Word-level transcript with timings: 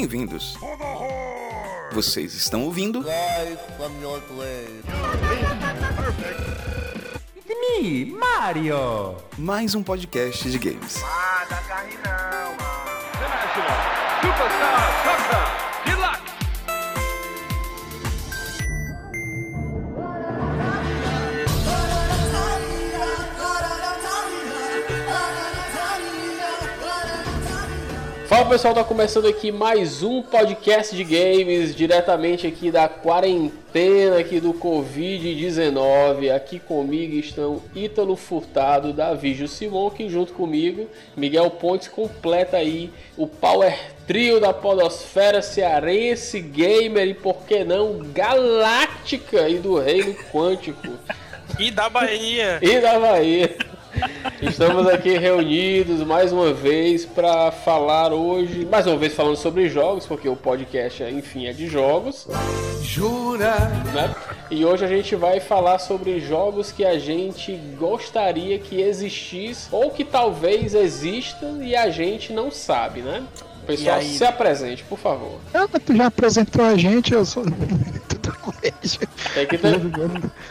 Bem-vindos. 0.00 0.56
Vocês 1.92 2.32
estão 2.32 2.62
ouvindo 2.62 3.02
grave. 3.02 3.58
Me, 7.46 8.06
Mario! 8.06 9.16
mais 9.36 9.74
um 9.74 9.82
podcast 9.82 10.50
de 10.50 10.58
games. 10.58 11.02
Ah, 11.04 11.44
dá 11.50 11.56
carne 11.56 11.92
não, 12.02 12.56
mano. 12.56 12.90
International 13.12 14.00
Superstar 14.22 15.02
Soccer 15.04 15.69
Fala 28.40 28.52
pessoal, 28.52 28.72
tá 28.72 28.82
começando 28.82 29.28
aqui 29.28 29.52
mais 29.52 30.02
um 30.02 30.22
podcast 30.22 30.96
de 30.96 31.04
games, 31.04 31.74
diretamente 31.74 32.46
aqui 32.46 32.70
da 32.70 32.88
quarentena 32.88 34.18
aqui 34.18 34.40
do 34.40 34.54
Covid-19. 34.54 36.34
Aqui 36.34 36.58
comigo 36.58 37.16
estão 37.16 37.60
Ítalo 37.74 38.16
Furtado, 38.16 38.94
Davi 38.94 39.46
Simon, 39.46 39.90
que 39.90 40.08
junto 40.08 40.32
comigo, 40.32 40.88
Miguel 41.14 41.50
Pontes 41.50 41.88
completa 41.88 42.56
aí 42.56 42.90
o 43.14 43.26
Power 43.26 43.78
Trio 44.06 44.40
da 44.40 44.54
podosfera 44.54 45.42
cearense, 45.42 46.40
gamer 46.40 47.08
e 47.08 47.14
por 47.14 47.42
que 47.42 47.62
não 47.62 47.98
galáctica 47.98 49.50
e 49.50 49.58
do 49.58 49.78
reino 49.78 50.14
quântico 50.32 50.88
E 51.58 51.70
da 51.70 51.90
Bahia. 51.90 52.58
e 52.62 52.80
da 52.80 52.98
Bahia. 52.98 53.69
Estamos 54.40 54.86
aqui 54.86 55.18
reunidos 55.18 56.00
mais 56.06 56.32
uma 56.32 56.52
vez 56.52 57.04
para 57.04 57.50
falar 57.50 58.12
hoje, 58.12 58.66
mais 58.70 58.86
uma 58.86 58.96
vez 58.96 59.14
falando 59.14 59.36
sobre 59.36 59.68
jogos, 59.68 60.06
porque 60.06 60.28
o 60.28 60.36
podcast, 60.36 61.02
enfim, 61.04 61.46
é 61.46 61.52
de 61.52 61.66
jogos. 61.66 62.26
Jura? 62.82 63.56
Né? 63.92 64.14
E 64.50 64.64
hoje 64.64 64.84
a 64.84 64.88
gente 64.88 65.14
vai 65.14 65.40
falar 65.40 65.78
sobre 65.78 66.20
jogos 66.20 66.72
que 66.72 66.84
a 66.84 66.98
gente 66.98 67.54
gostaria 67.78 68.58
que 68.58 68.80
existisse 68.80 69.68
ou 69.70 69.90
que 69.90 70.04
talvez 70.04 70.74
existam 70.74 71.58
e 71.62 71.76
a 71.76 71.90
gente 71.90 72.32
não 72.32 72.50
sabe, 72.50 73.00
né? 73.00 73.22
Pessoal, 73.66 73.98
aí? 73.98 74.08
se 74.08 74.24
apresente, 74.24 74.82
por 74.84 74.98
favor. 74.98 75.38
Ah, 75.52 75.66
tu 75.84 75.94
já 75.94 76.06
apresentou 76.06 76.64
a 76.64 76.76
gente, 76.76 77.12
eu 77.12 77.24
sou 77.24 77.44
do 78.32 78.38
colégio. 78.38 79.00
Tem 79.34 79.46
que 79.46 79.58
ter, 79.58 79.80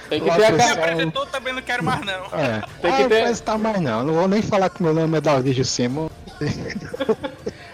tem 0.10 0.22
que 0.22 0.26
ter 0.26 0.46
a 0.46 0.58
cara. 0.58 0.74
apresentou, 0.74 1.26
também 1.28 1.54
não 1.54 1.62
quero 1.62 1.84
mais 1.84 2.06
não. 2.06 2.26
É. 2.26 2.62
Tem 2.82 2.92
ah, 2.92 2.96
que 2.98 3.02
eu 3.04 3.10
ter- 3.10 3.22
apresentar 3.22 3.58
mais 3.58 3.82
não, 3.82 4.04
não 4.04 4.14
vou 4.14 4.28
nem 4.28 4.42
falar 4.42 4.70
que 4.70 4.84
meu 4.84 4.94
nome 4.94 5.18
é 5.18 5.22
Davi 5.22 5.54
de 5.54 5.66
Simon. 5.66 6.10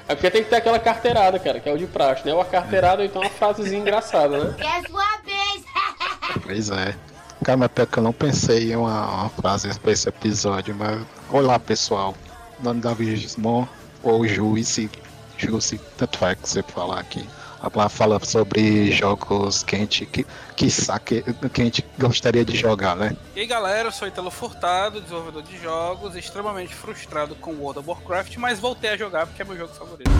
É 0.08 0.14
porque 0.14 0.30
tem 0.30 0.44
que 0.44 0.50
ter 0.50 0.58
aquela 0.58 0.80
carteirada, 0.80 1.40
cara, 1.40 1.60
que 1.60 1.68
é 1.68 1.74
o 1.74 1.78
de 1.78 1.88
praxe, 1.88 2.26
né? 2.26 2.34
Ou 2.34 2.40
a 2.40 2.46
carteirada 2.46 3.02
ou 3.02 3.08
então 3.08 3.22
uma 3.22 3.30
frasezinha 3.30 3.82
engraçada, 3.82 4.38
né? 4.44 4.56
Guess 4.58 4.94
what, 4.94 5.24
bitch? 5.24 6.44
Pois 6.44 6.70
é. 6.70 6.96
Cara, 7.44 7.58
mas 7.58 7.72
pior 7.72 7.88
que 7.88 7.98
eu 7.98 8.04
não 8.04 8.14
pensei 8.14 8.72
em 8.72 8.76
uma, 8.76 9.22
uma 9.22 9.30
frase 9.30 9.80
pra 9.80 9.92
esse 9.92 10.08
episódio, 10.08 10.76
mas 10.76 11.02
olá 11.30 11.60
pessoal. 11.60 12.16
Nome 12.62 12.80
é 12.80 12.84
Davi 12.84 13.16
de 13.16 13.30
Simon, 13.30 13.68
ou 14.04 14.28
Juice, 14.28 14.90
Juice, 15.38 15.80
tanto 15.98 16.18
faz 16.18 16.38
que 16.40 16.50
você 16.50 16.64
falar 16.64 17.00
aqui. 17.00 17.28
Ela 17.74 17.90
fala 17.90 18.24
sobre 18.24 18.92
jogos 18.92 19.64
que 19.64 19.76
a 19.76 19.80
gente, 19.80 20.06
que, 20.06 20.26
que, 20.56 20.70
saque, 20.70 21.24
que 21.52 21.62
a 21.62 21.64
gente 21.64 21.86
gostaria 21.98 22.46
de 22.46 22.56
jogar, 22.56 22.96
né? 22.96 23.18
E 23.36 23.40
aí 23.40 23.48
galera, 23.48 23.88
eu 23.88 23.92
sou 23.92 24.08
Italo 24.08 24.30
Furtado, 24.30 25.02
desenvolvedor 25.02 25.42
de 25.42 25.58
jogos, 25.58 26.16
extremamente 26.16 26.76
frustrado 26.76 27.34
com 27.36 27.54
World 27.54 27.80
of 27.80 27.90
Warcraft, 27.90 28.38
mas 28.38 28.60
voltei 28.60 28.92
a 28.92 28.98
jogar 28.98 29.26
porque 29.26 29.42
é 29.42 29.46
meu 29.46 29.58
jogo 29.58 29.74
favorito. 29.74 30.12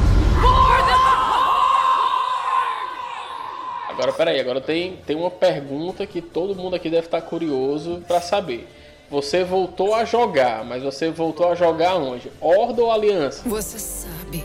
Agora, 3.88 4.12
peraí, 4.12 4.40
agora 4.42 4.60
tem, 4.60 4.98
tem 5.06 5.16
uma 5.16 5.32
pergunta 5.32 6.06
que 6.06 6.22
todo 6.22 6.56
mundo 6.56 6.76
aqui 6.76 6.90
deve 6.90 7.08
estar 7.08 7.22
curioso 7.22 8.04
pra 8.08 8.20
saber. 8.20 8.68
Você 9.10 9.44
voltou 9.44 9.94
a 9.94 10.04
jogar, 10.04 10.66
mas 10.66 10.84
você 10.84 11.12
voltou 11.12 11.50
a 11.50 11.56
jogar 11.56 11.96
onde? 11.96 12.30
Horda 12.42 12.82
ou 12.82 12.92
Aliança? 12.92 13.48
Você 13.48 13.78
sabe 13.78 14.44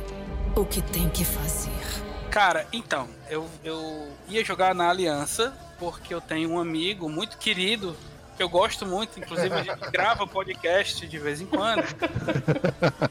o 0.54 0.64
que 0.64 0.82
tem 0.82 1.08
que 1.08 1.25
fazer. 1.25 1.79
Cara, 2.30 2.66
então, 2.72 3.08
eu, 3.28 3.48
eu 3.64 4.12
ia 4.28 4.44
jogar 4.44 4.74
na 4.74 4.88
Aliança 4.88 5.52
porque 5.78 6.14
eu 6.14 6.20
tenho 6.20 6.50
um 6.50 6.60
amigo 6.60 7.08
muito 7.08 7.36
querido 7.38 7.96
que 8.36 8.42
eu 8.42 8.48
gosto 8.48 8.86
muito, 8.86 9.18
inclusive 9.18 9.52
a 9.54 9.62
gente 9.62 9.80
grava 9.91 10.26
podcast 10.26 11.06
de 11.06 11.19
vez 11.19 11.40
em 11.40 11.46
quando. 11.46 11.82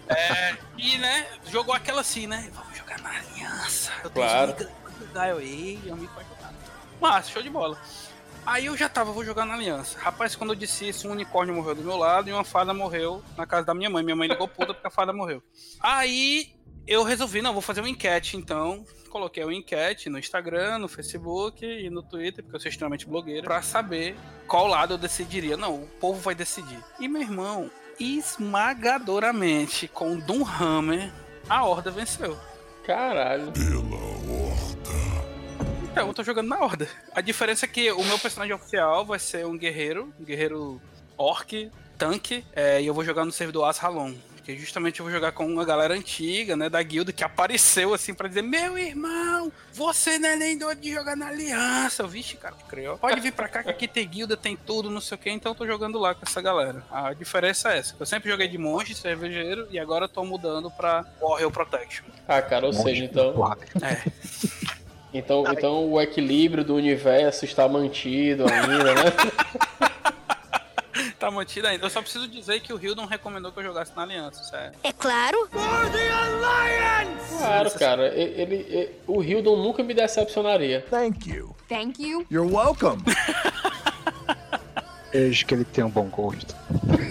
É, 0.09 0.57
e, 0.77 0.97
né, 0.97 1.27
jogou 1.45 1.73
aquela 1.73 2.01
assim, 2.01 2.25
né? 2.25 2.49
Vamos 2.53 2.75
jogar 2.75 2.99
na 2.99 3.09
Aliança. 3.09 3.91
Eu 4.03 4.09
Claro. 4.09 4.55
jogar, 4.99 5.29
eu, 5.29 5.39
ei, 5.39 5.79
amigo 5.89 6.11
vai 6.15 6.25
jogar. 6.25 6.51
Mas, 6.99 7.29
show 7.29 7.41
de 7.41 7.49
bola. 7.49 7.79
Aí 8.45 8.65
eu 8.65 8.75
já 8.75 8.89
tava, 8.89 9.11
vou 9.11 9.23
jogar 9.23 9.45
na 9.45 9.53
Aliança. 9.53 9.99
Rapaz, 9.99 10.35
quando 10.35 10.51
eu 10.51 10.55
disse 10.55 10.89
isso, 10.89 11.07
um 11.07 11.11
unicórnio 11.11 11.53
morreu 11.53 11.75
do 11.75 11.83
meu 11.83 11.95
lado 11.95 12.29
e 12.29 12.33
uma 12.33 12.43
fada 12.43 12.73
morreu 12.73 13.23
na 13.37 13.45
casa 13.45 13.67
da 13.67 13.73
minha 13.75 13.89
mãe. 13.89 14.03
Minha 14.03 14.15
mãe 14.15 14.27
ligou 14.27 14.47
puta 14.47 14.73
porque 14.73 14.87
a 14.87 14.91
fada 14.91 15.13
morreu. 15.13 15.43
Aí 15.79 16.51
eu 16.89 17.03
resolvi, 17.03 17.39
não, 17.39 17.53
vou 17.53 17.61
fazer 17.61 17.81
uma 17.81 17.89
enquete, 17.89 18.35
então. 18.35 18.83
Coloquei 19.11 19.43
uma 19.43 19.53
enquete 19.53 20.09
no 20.09 20.17
Instagram, 20.17 20.79
no 20.79 20.87
Facebook 20.87 21.63
e 21.63 21.87
no 21.87 22.01
Twitter, 22.01 22.43
porque 22.43 22.55
eu 22.57 22.59
sou 22.59 22.69
extremamente 22.69 23.05
blogueiro, 23.05 23.43
pra 23.43 23.61
saber 23.61 24.15
qual 24.47 24.65
lado 24.65 24.95
eu 24.95 24.97
decidiria. 24.97 25.55
Não, 25.55 25.83
o 25.83 25.87
povo 25.99 26.19
vai 26.19 26.33
decidir. 26.33 26.79
E 26.99 27.07
meu 27.07 27.21
irmão, 27.21 27.69
esmagadoramente, 27.99 29.87
com 29.87 30.15
o 30.15 30.21
Doomhammer, 30.21 31.13
a 31.47 31.63
Horda 31.63 31.91
venceu. 31.91 32.35
Caralho. 32.83 33.53
Então, 35.91 36.07
eu 36.07 36.13
tô 36.13 36.23
jogando 36.23 36.47
na 36.47 36.59
Horda. 36.59 36.89
A 37.13 37.21
diferença 37.21 37.65
é 37.65 37.69
que 37.69 37.91
o 37.91 38.03
meu 38.03 38.17
personagem 38.17 38.55
oficial 38.55 39.05
vai 39.05 39.19
ser 39.19 39.45
um 39.45 39.55
guerreiro, 39.55 40.11
um 40.19 40.23
guerreiro 40.23 40.81
orc, 41.15 41.71
tanque, 41.99 42.43
é, 42.53 42.81
e 42.81 42.87
eu 42.87 42.93
vou 42.95 43.03
jogar 43.03 43.25
no 43.25 43.31
servidor 43.31 43.65
Ashalon. 43.65 44.13
Que 44.43 44.57
justamente 44.57 44.99
eu 44.99 45.05
vou 45.05 45.13
jogar 45.13 45.31
com 45.31 45.45
uma 45.45 45.65
galera 45.65 45.93
antiga, 45.93 46.55
né, 46.55 46.69
da 46.69 46.81
guilda, 46.81 47.11
que 47.11 47.23
apareceu 47.23 47.93
assim 47.93 48.13
pra 48.13 48.27
dizer: 48.27 48.41
Meu 48.41 48.77
irmão, 48.77 49.51
você 49.73 50.17
não 50.17 50.29
é 50.29 50.35
nem 50.35 50.57
doido 50.57 50.81
de 50.81 50.91
jogar 50.91 51.15
na 51.15 51.27
aliança. 51.27 52.05
Vixe, 52.07 52.37
cara, 52.37 52.55
que 52.55 52.63
criou. 52.65 52.97
Pode 52.97 53.19
vir 53.21 53.33
pra 53.33 53.47
cá 53.47 53.63
que 53.63 53.69
aqui 53.69 53.87
tem 53.87 54.07
guilda, 54.07 54.35
tem 54.35 54.55
tudo, 54.55 54.89
não 54.89 55.01
sei 55.01 55.15
o 55.15 55.19
que, 55.19 55.29
então 55.29 55.51
eu 55.51 55.55
tô 55.55 55.65
jogando 55.65 55.99
lá 55.99 56.13
com 56.15 56.25
essa 56.25 56.41
galera. 56.41 56.83
A 56.91 57.13
diferença 57.13 57.73
é 57.73 57.79
essa: 57.79 57.95
eu 57.99 58.05
sempre 58.05 58.29
joguei 58.29 58.47
de 58.47 58.57
monge, 58.57 58.95
cervejeiro, 58.95 59.67
e 59.71 59.79
agora 59.79 60.05
eu 60.05 60.09
tô 60.09 60.23
mudando 60.23 60.71
pra 60.71 61.05
Warrior 61.21 61.51
Protection. 61.51 62.05
Ah, 62.27 62.41
cara, 62.41 62.65
ou 62.65 62.73
seja, 62.73 63.03
então. 63.03 63.33
É. 63.81 64.11
então, 65.13 65.43
então 65.51 65.91
o 65.91 65.99
equilíbrio 66.01 66.63
do 66.63 66.75
universo 66.75 67.45
está 67.45 67.67
mantido 67.67 68.45
ainda, 68.51 68.93
né? 68.93 69.03
Tá 71.19 71.29
mantido 71.29 71.67
ainda. 71.67 71.85
Eu 71.85 71.89
só 71.89 72.01
preciso 72.01 72.27
dizer 72.29 72.61
que 72.61 72.71
o 72.71 72.81
Hildon 72.81 73.05
recomendou 73.05 73.51
que 73.51 73.59
eu 73.59 73.63
jogasse 73.63 73.91
na 73.95 74.03
aliança, 74.03 74.41
sério. 74.43 74.71
É 74.83 74.93
claro. 74.93 75.49
Claro, 77.37 77.71
cara. 77.71 78.07
Ele, 78.15 78.55
ele- 78.55 78.91
o 79.05 79.21
Hildon 79.21 79.57
nunca 79.57 79.83
me 79.83 79.93
decepcionaria. 79.93 80.85
Thank 80.89 81.29
you. 81.29 81.53
Thank 81.67 82.01
you. 82.01 82.25
You're 82.31 82.49
welcome. 82.49 83.03
Vejo 85.11 85.45
que 85.45 85.53
ele 85.55 85.65
tem 85.65 85.83
um 85.83 85.89
bom 85.89 86.05
gosto. 86.07 86.55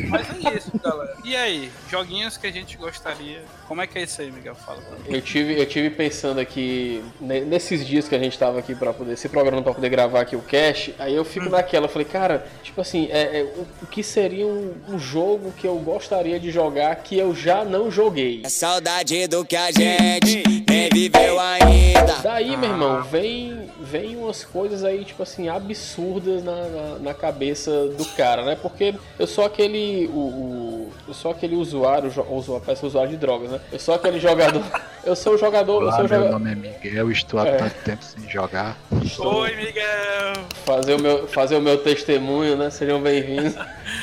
Mas 0.08 0.26
é 0.30 0.54
isso, 0.56 0.70
galera. 0.82 1.14
E 1.24 1.36
aí, 1.36 1.70
joguinhos 1.90 2.36
que 2.36 2.46
a 2.46 2.52
gente 2.52 2.76
gostaria. 2.76 3.42
Como 3.66 3.80
é 3.82 3.86
que 3.86 3.98
é 3.98 4.02
isso 4.02 4.20
aí, 4.20 4.30
Miguel? 4.30 4.54
Fala 4.54 4.80
pra 4.80 4.96
mim. 4.98 5.04
Eu 5.08 5.20
tive, 5.20 5.58
eu 5.60 5.66
tive 5.66 5.90
pensando 5.90 6.40
aqui, 6.40 7.02
ne- 7.20 7.40
nesses 7.42 7.86
dias 7.86 8.08
que 8.08 8.14
a 8.14 8.18
gente 8.18 8.38
tava 8.38 8.58
aqui 8.58 8.74
pra 8.74 8.92
poder, 8.92 9.16
se 9.16 9.28
programando 9.28 9.62
pra 9.64 9.74
poder 9.74 9.88
gravar 9.90 10.20
aqui 10.22 10.36
o 10.36 10.40
cast, 10.42 10.94
aí 10.98 11.14
eu 11.14 11.24
fico 11.24 11.48
naquela, 11.48 11.86
eu 11.86 11.90
falei, 11.90 12.06
cara, 12.08 12.46
tipo 12.62 12.80
assim, 12.80 13.08
é, 13.10 13.40
é, 13.40 13.42
o, 13.44 13.66
o 13.82 13.86
que 13.86 14.02
seria 14.02 14.46
um, 14.46 14.74
um 14.88 14.98
jogo 14.98 15.52
que 15.56 15.66
eu 15.66 15.76
gostaria 15.76 16.40
de 16.40 16.50
jogar 16.50 16.96
que 16.96 17.18
eu 17.18 17.34
já 17.34 17.64
não 17.64 17.90
joguei? 17.90 18.42
Saudade 18.48 19.26
do 19.26 19.44
que 19.44 19.56
a 19.56 19.70
gente 19.70 20.42
nem 20.68 20.88
viveu 20.92 21.38
ainda. 21.38 22.14
Daí, 22.22 22.56
meu 22.56 22.70
irmão, 22.70 23.02
vem, 23.02 23.68
vem 23.80 24.16
umas 24.16 24.44
coisas 24.44 24.82
aí, 24.84 25.04
tipo 25.04 25.22
assim, 25.22 25.48
absurdas 25.48 26.42
na, 26.42 26.68
na, 26.68 26.98
na 26.98 27.14
cabeça 27.14 27.70
do 27.88 28.04
cara, 28.16 28.44
né? 28.44 28.56
Porque 28.60 28.94
eu 29.18 29.26
sou 29.26 29.44
aquele. 29.44 29.97
O, 30.06 30.18
o- 30.18 30.92
eu 31.08 31.14
sou 31.14 31.30
aquele 31.30 31.56
usuário, 31.56 32.08
usuário, 32.30 32.62
parece 32.64 32.84
usuário 32.86 33.10
de 33.10 33.16
drogas, 33.16 33.50
né? 33.50 33.60
Eu 33.72 33.78
sou 33.78 33.94
aquele 33.94 34.20
jogador. 34.20 34.62
Eu 35.04 35.16
sou 35.16 35.34
o 35.34 35.38
jogador. 35.38 35.80
Eu 35.80 35.86
Olá, 35.88 35.96
sou 35.96 36.04
o 36.04 36.08
meu 36.08 36.18
jogador. 36.18 36.38
nome 36.38 36.52
é 36.52 36.54
Miguel, 36.54 37.10
estou 37.10 37.40
há 37.40 37.46
É. 37.46 37.56
tanto 37.56 37.74
tempo 37.84 38.04
sem 38.04 38.28
jogar. 38.28 38.76
Oi, 39.18 39.56
Miguel! 39.56 40.44
fazer 40.66 40.94
o 40.94 41.00
meu, 41.00 41.26
fazer 41.28 41.56
o 41.56 41.62
meu 41.62 41.78
testemunho, 41.78 42.54
né? 42.56 42.68
Sejam 42.68 43.00
bem-vindos. 43.00 43.54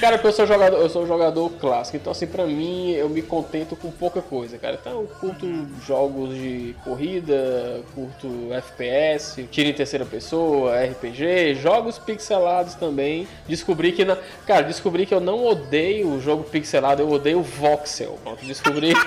Cara, 0.01 0.17
porque 0.17 0.29
eu 0.29 0.31
sou 0.33 0.47
jogador, 0.47 0.77
eu 0.77 0.89
sou 0.89 1.03
um 1.03 1.07
jogador 1.07 1.47
clássico, 1.59 1.97
então 1.97 2.11
assim, 2.11 2.25
pra 2.25 2.45
mim 2.47 2.89
eu 2.93 3.07
me 3.07 3.21
contento 3.21 3.75
com 3.75 3.91
pouca 3.91 4.19
coisa, 4.19 4.57
cara. 4.57 4.79
Então 4.81 4.93
eu 5.01 5.07
curto 5.19 5.45
jogos 5.85 6.33
de 6.33 6.75
corrida, 6.83 7.81
curto 7.93 8.51
FPS, 8.51 9.47
tiro 9.51 9.69
em 9.69 9.73
terceira 9.73 10.05
pessoa, 10.05 10.75
RPG, 10.83 11.53
jogos 11.61 11.99
pixelados 11.99 12.73
também. 12.73 13.27
Descobri 13.47 13.91
que 13.91 14.03
na, 14.03 14.17
cara, 14.47 14.63
descobri 14.63 15.05
que 15.05 15.13
eu 15.13 15.19
não 15.21 15.45
odeio 15.45 15.84
o 16.03 16.19
jogo 16.19 16.43
pixelado, 16.43 17.01
eu 17.01 17.09
odeio 17.09 17.41
voxel. 17.41 18.19
Pronto, 18.23 18.45
descobri. 18.45 18.93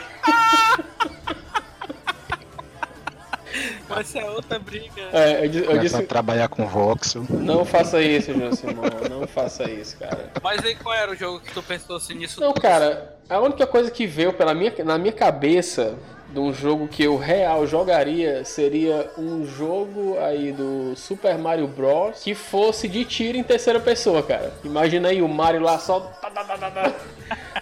Vai 3.88 4.04
ser 4.04 4.22
outra 4.24 4.58
briga. 4.58 5.02
É, 5.12 5.46
eu, 5.46 5.64
eu 5.64 5.78
disse. 5.78 6.02
trabalhar 6.02 6.48
com 6.48 6.66
voxel. 6.66 7.24
Não 7.28 7.64
faça 7.64 8.00
isso, 8.00 8.32
João 8.32 8.52
Simão. 8.52 8.84
Não 9.10 9.26
faça 9.26 9.68
isso, 9.70 9.96
cara. 9.96 10.30
Mas 10.42 10.64
aí 10.64 10.74
qual 10.76 10.94
era 10.94 11.10
o 11.10 11.16
jogo 11.16 11.40
que 11.40 11.52
tu 11.52 11.62
pensou 11.62 11.96
assim 11.96 12.14
nisso? 12.14 12.40
Não, 12.40 12.52
tudo? 12.52 12.62
cara, 12.62 13.16
a 13.28 13.40
única 13.40 13.66
coisa 13.66 13.90
que 13.90 14.06
veio 14.06 14.32
pela 14.32 14.54
minha, 14.54 14.72
na 14.84 14.98
minha 14.98 15.12
cabeça 15.12 15.98
de 16.32 16.38
um 16.38 16.52
jogo 16.52 16.86
que 16.88 17.02
eu 17.02 17.16
real 17.16 17.66
jogaria 17.66 18.44
seria 18.44 19.10
um 19.16 19.46
jogo 19.46 20.18
aí 20.18 20.52
do 20.52 20.94
Super 20.96 21.38
Mario 21.38 21.66
Bros. 21.66 22.20
que 22.22 22.34
fosse 22.34 22.86
de 22.88 23.04
tiro 23.04 23.38
em 23.38 23.42
terceira 23.42 23.80
pessoa, 23.80 24.22
cara. 24.22 24.52
Imagina 24.62 25.08
aí 25.08 25.22
o 25.22 25.28
Mario 25.28 25.60
lá 25.62 25.78
só 25.78 26.00
tá, 26.00 26.30
tá, 26.30 26.44
tá, 26.44 26.92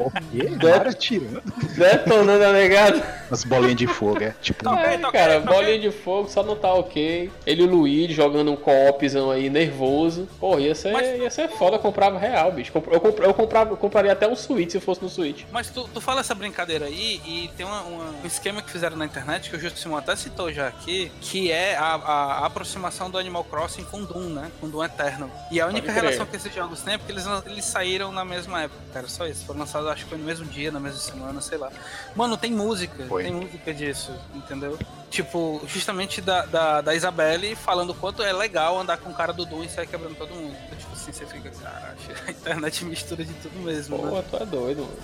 O 0.01 0.11
quê? 0.11 0.47
De- 0.57 0.67
Cara 0.67 0.93
tirando 0.93 1.43
detonando 1.77 2.45
a 2.45 2.53
negada. 2.53 3.03
as 3.31 3.45
bolinhas 3.45 3.77
de 3.77 3.87
fogo, 3.87 4.23
é 4.23 4.35
tipo. 4.43 4.69
É, 4.69 4.99
cara, 5.13 5.41
bolinha 5.41 5.79
de 5.79 5.91
fogo 5.91 6.29
só 6.29 6.43
não 6.43 6.57
tá 6.57 6.73
ok. 6.75 7.31
Ele 7.47 7.63
e 7.63 7.65
o 7.65 7.71
Luigi 7.71 8.13
jogando 8.15 8.51
um 8.53 8.57
co-opzão 8.57 9.31
aí 9.31 9.49
nervoso. 9.49 10.29
Pô, 10.41 10.59
ia 10.59 10.75
ser, 10.75 10.93
Mas- 10.93 11.19
ia 11.21 11.31
ser 11.31 11.49
foda, 11.49 11.77
eu 11.77 11.81
comprava 11.81 12.19
real, 12.19 12.51
bicho. 12.53 12.73
Eu, 12.75 13.01
comp- 13.01 13.21
eu, 13.23 13.33
comprava, 13.35 13.71
eu 13.71 13.77
compraria 13.77 14.13
até 14.13 14.27
um 14.29 14.37
Switch 14.37 14.71
se 14.73 14.81
fosse 14.81 15.03
no 15.03 15.09
Switch. 15.09 15.45
Mas 15.53 15.71
tu, 15.71 15.89
tu 15.93 16.01
fala 16.01 16.21
essa 16.21 16.35
brincadeira 16.35 16.87
aí 16.87 17.21
e 17.25 17.51
tem 17.57 17.65
uma- 17.65 17.83
uma- 17.83 18.11
um 18.23 18.27
esquema 18.27 18.56
que 18.63 18.71
fizeram 18.71 18.97
na 18.97 19.05
internet 19.05 19.51
que 19.51 19.57
o 19.57 19.61
Justo 19.61 19.79
Simão 19.79 19.99
até 19.99 20.15
citou 20.17 20.53
já 20.53 20.69
aqui, 20.69 21.11
que 21.21 21.51
é 21.51 21.77
a, 21.77 21.95
a- 21.95 22.47
aproximação 22.47 23.11
do 23.11 23.19
Animal 23.19 23.45
Crossing 23.45 23.85
com 23.85 24.03
Doom, 24.05 24.29
né? 24.31 24.51
Com 24.61 24.69
Doom 24.69 24.85
Eternal. 24.85 25.31
E 25.51 25.61
a 25.61 25.67
única 25.67 25.91
relação 25.93 26.27
que 26.27 26.37
esses 26.37 26.55
jogos 26.55 26.81
têm 26.83 26.95
é 26.95 26.99
porque 26.99 27.13
eles, 27.13 27.25
eles 27.47 27.65
saíram 27.65 28.11
na 28.13 28.25
mesma 28.25 28.63
época, 28.63 28.81
cara. 28.93 29.09
Só 29.09 29.27
isso. 29.27 29.45
Foram 29.45 29.61
lançados, 29.61 29.89
acho 29.89 30.05
que 30.05 30.11
foi 30.11 30.19
no 30.19 30.25
mesmo 30.25 30.47
dia, 30.47 30.71
na 30.71 30.81
mesma 30.81 30.99
semana, 31.01 31.41
sei 31.41 31.59
lá. 31.59 31.71
Mano, 32.15 32.37
tem 32.37 32.53
música. 32.53 33.05
Foi. 33.07 33.23
Tem 33.25 33.33
música 33.33 33.73
disso, 33.75 34.13
entendeu? 34.35 34.79
Tipo, 35.11 35.63
justamente 35.67 36.21
da, 36.21 36.45
da, 36.47 36.81
da 36.81 36.95
Isabelle 36.95 37.55
falando 37.55 37.91
o 37.91 37.95
quanto 37.95 38.23
é 38.23 38.33
legal 38.33 38.79
andar 38.79 38.97
com 38.99 39.09
o 39.11 39.15
cara 39.15 39.33
do 39.33 39.47
Doom 39.47 39.63
e 39.65 39.69
sair 39.69 39.87
quebrando 39.87 40.17
todo 40.17 40.35
mundo. 40.35 40.55
Então, 40.67 40.77
tipo 40.79 40.93
assim, 40.93 41.13
você 41.13 41.25
fica, 41.25 41.49
caralho, 41.51 41.97
a 42.27 42.31
internet 42.31 42.85
mistura 42.85 43.25
de 43.25 43.33
tudo 43.35 43.59
mesmo, 43.61 43.97
né? 43.99 44.11
Pô, 44.11 44.23
tu 44.37 44.43
é 44.43 44.47
doido, 44.47 44.83
mano. 44.83 44.97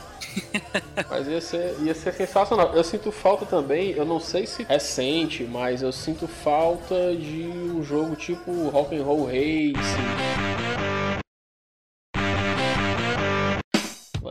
Mas 1.08 1.28
ia 1.28 1.40
ser, 1.40 1.76
ia 1.82 1.94
ser 1.94 2.12
sensacional. 2.14 2.74
Eu 2.74 2.82
sinto 2.84 3.12
falta 3.12 3.41
também, 3.46 3.90
eu 3.92 4.04
não 4.04 4.18
sei 4.20 4.46
se 4.46 4.62
é 4.62 4.74
recente, 4.74 5.44
mas 5.44 5.82
eu 5.82 5.92
sinto 5.92 6.26
falta 6.26 7.14
de 7.16 7.42
um 7.44 7.82
jogo 7.82 8.14
tipo 8.16 8.50
Rock 8.70 8.96
and 8.96 9.02
Roll 9.04 9.24
Racing. 9.26 9.76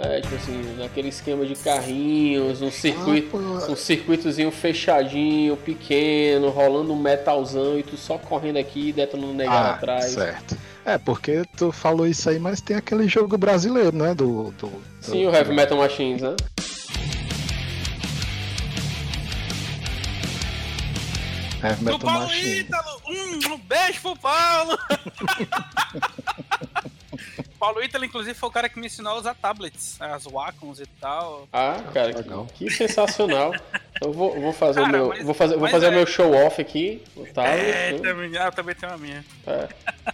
É, 0.04 0.20
tipo 0.20 0.36
assim, 0.36 0.76
naquele 0.78 1.10
esquema 1.10 1.46
de 1.46 1.56
carrinhos, 1.56 2.62
um 2.62 2.72
circuito, 2.72 3.38
um 3.38 3.76
circuitozinho 3.76 4.50
fechadinho, 4.52 5.56
pequeno, 5.56 6.50
rolando 6.50 6.92
um 6.92 7.00
metalzão 7.00 7.78
e 7.78 7.84
tu 7.84 7.96
só 7.96 8.18
correndo 8.18 8.58
aqui 8.58 8.90
e 8.90 8.94
detonando 8.94 9.34
negado 9.34 9.68
Ah, 9.68 9.72
atrás. 9.74 10.06
certo. 10.06 10.58
É, 10.84 10.98
porque 10.98 11.44
tu 11.56 11.72
falou 11.72 12.08
isso 12.08 12.28
aí, 12.30 12.40
mas 12.40 12.60
tem 12.60 12.76
aquele 12.76 13.08
jogo 13.08 13.38
brasileiro, 13.38 13.96
né? 13.96 14.16
Do. 14.16 14.46
do, 14.52 14.68
do 14.70 14.72
Sim, 15.00 15.28
o 15.28 15.32
Heavy 15.34 15.54
Metal 15.54 15.78
Machines, 15.78 16.22
né? 16.24 16.36
Heavy 21.62 21.80
Do 21.80 21.86
Metal 21.86 22.00
Paulo 22.00 22.26
Machine. 22.26 22.60
Ítalo! 22.62 23.02
Hum, 23.06 23.54
um 23.54 23.58
beijo 23.60 24.02
pro 24.02 24.16
Paulo! 24.16 24.78
Paulo 27.62 27.84
Ítalo, 27.84 28.04
inclusive, 28.04 28.34
foi 28.34 28.50
o 28.50 28.52
cara 28.52 28.68
que 28.68 28.80
me 28.80 28.88
ensinou 28.88 29.14
a 29.14 29.18
usar 29.20 29.36
tablets, 29.36 30.02
as 30.02 30.24
Wacons 30.26 30.80
e 30.80 30.86
tal. 31.00 31.48
Ah, 31.54 31.80
cara, 31.94 32.08
legal. 32.08 32.48
que, 32.56 32.66
que 32.66 32.72
sensacional. 32.72 33.54
Eu 34.04 34.12
vou, 34.12 34.34
vou 34.42 34.52
fazer 34.52 34.82
Cara, 34.82 34.90
o 34.90 34.92
meu, 34.92 35.08
mas- 35.10 35.24
vou 35.24 35.34
fazer, 35.36 35.58
vou 35.58 35.68
fazer 35.70 35.86
o 35.86 35.90
é- 35.90 35.96
meu 35.96 36.08
show 36.08 36.34
off 36.34 36.60
aqui, 36.60 37.04
o 37.16 37.24
tablet. 37.28 37.70
É, 37.70 37.92
né? 37.92 38.00
também, 38.00 38.36
ah, 38.36 38.46
eu 38.46 38.52
também 38.52 38.74
tenho 38.74 38.92
a 38.92 38.98
minha. 38.98 39.24
É. 39.46 39.68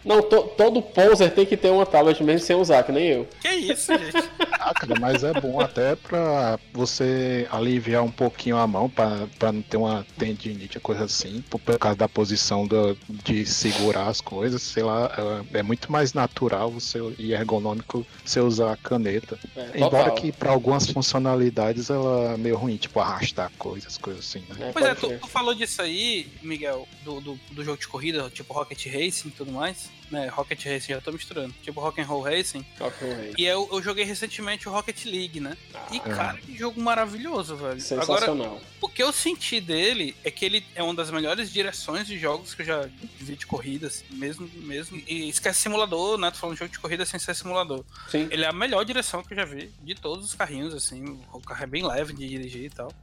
Não, 0.03 0.21
to- 0.21 0.43
todo 0.57 0.81
poser 0.81 1.31
tem 1.33 1.45
que 1.45 1.55
ter 1.55 1.69
uma 1.69 1.85
tablet 1.85 2.21
mesmo 2.21 2.45
sem 2.45 2.53
usar, 2.57 2.83
que 2.83 2.91
nem 2.91 3.07
eu. 3.07 3.29
Que 3.39 3.47
isso, 3.47 3.97
gente? 3.97 4.29
Ah, 4.59 4.73
cara, 4.73 4.99
mas 4.99 5.23
é 5.23 5.31
bom 5.39 5.61
até 5.61 5.95
pra 5.95 6.59
você 6.73 7.47
aliviar 7.49 8.03
um 8.03 8.11
pouquinho 8.11 8.57
a 8.57 8.67
mão, 8.67 8.89
pra, 8.89 9.25
pra 9.39 9.53
não 9.53 9.61
ter 9.61 9.77
uma 9.77 10.05
tendinite, 10.17 10.81
coisa 10.81 11.05
assim, 11.05 11.41
por, 11.49 11.57
por 11.57 11.79
causa 11.79 11.97
da 11.97 12.09
posição 12.09 12.67
do- 12.67 12.97
de 13.07 13.45
segurar 13.45 14.07
as 14.07 14.19
coisas, 14.19 14.61
sei 14.63 14.83
lá, 14.83 15.09
é, 15.53 15.59
é 15.59 15.63
muito 15.63 15.89
mais 15.89 16.11
natural 16.11 16.69
você, 16.69 16.99
e 17.17 17.33
ergonômico 17.39 18.05
você 18.23 18.39
usar 18.39 18.73
a 18.73 18.77
caneta. 18.77 19.39
É, 19.55 19.71
Embora 19.75 20.09
total. 20.09 20.15
que 20.15 20.31
pra 20.31 20.51
algumas 20.51 20.89
funcionalidades 20.89 21.89
ela 21.89 22.33
é 22.33 22.37
meio 22.37 22.57
ruim, 22.57 22.77
tipo 22.77 22.99
arrastar 22.99 23.51
coisas, 23.57 23.97
coisas 23.97 24.25
assim, 24.25 24.43
né? 24.49 24.69
É, 24.69 24.71
Pois 24.71 24.85
é, 24.85 24.95
tu, 24.95 25.07
tu 25.19 25.27
falou 25.27 25.53
disso 25.53 25.81
aí, 25.81 26.27
Miguel, 26.41 26.87
do, 27.03 27.19
do, 27.21 27.39
do 27.51 27.63
jogo 27.63 27.79
de 27.79 27.87
corrida, 27.87 28.29
tipo 28.29 28.53
Rocket 28.53 28.85
Racing 28.87 29.29
e 29.29 29.31
tudo 29.31 29.51
mais. 29.51 29.89
Né, 30.09 30.27
Rocket 30.27 30.63
Racing 30.65 30.93
já 30.93 31.01
tô 31.01 31.11
misturando. 31.11 31.53
Tipo 31.61 31.81
Rock 31.81 31.99
and 31.99 32.05
Roll 32.05 32.21
Racing. 32.21 32.65
Rock 32.79 33.03
and 33.03 33.07
Roll. 33.07 33.33
E 33.37 33.45
eu, 33.45 33.67
eu 33.71 33.81
joguei 33.81 34.05
recentemente 34.05 34.69
o 34.69 34.71
Rocket 34.71 35.05
League, 35.05 35.39
né? 35.39 35.57
E, 35.91 35.99
cara, 35.99 36.37
que 36.37 36.57
jogo 36.57 36.79
maravilhoso, 36.81 37.55
velho. 37.57 37.71
Agora, 37.71 37.81
Sensacional. 37.81 38.61
O 38.79 38.87
que 38.87 39.03
eu 39.03 39.11
senti 39.11 39.59
dele 39.59 40.15
é 40.23 40.31
que 40.31 40.45
ele 40.45 40.65
é 40.75 40.81
uma 40.81 40.93
das 40.93 41.11
melhores 41.11 41.51
direções 41.51 42.07
de 42.07 42.17
jogos 42.17 42.53
que 42.53 42.61
eu 42.61 42.65
já 42.65 42.89
vi 43.19 43.35
de 43.35 43.45
corrida, 43.45 43.87
assim, 43.87 44.05
mesmo, 44.11 44.49
mesmo. 44.55 45.01
E 45.07 45.27
esquece 45.27 45.61
simulador, 45.61 46.17
né? 46.17 46.31
Tô 46.31 46.37
falando 46.37 46.55
de 46.55 46.59
jogo 46.59 46.71
de 46.71 46.79
corrida 46.79 47.05
sem 47.05 47.19
ser 47.19 47.35
simulador. 47.35 47.83
Sim. 48.09 48.27
Ele 48.31 48.45
é 48.45 48.47
a 48.47 48.53
melhor 48.53 48.85
direção 48.85 49.23
que 49.23 49.33
eu 49.33 49.37
já 49.37 49.45
vi 49.45 49.71
de 49.83 49.95
todos 49.95 50.25
os 50.25 50.33
carrinhos, 50.33 50.73
assim. 50.73 51.19
O 51.33 51.41
carro 51.41 51.63
é 51.63 51.67
bem 51.67 51.85
leve 51.85 52.13
de 52.13 52.27
dirigir 52.27 52.65
e 52.65 52.69
tal. 52.69 52.93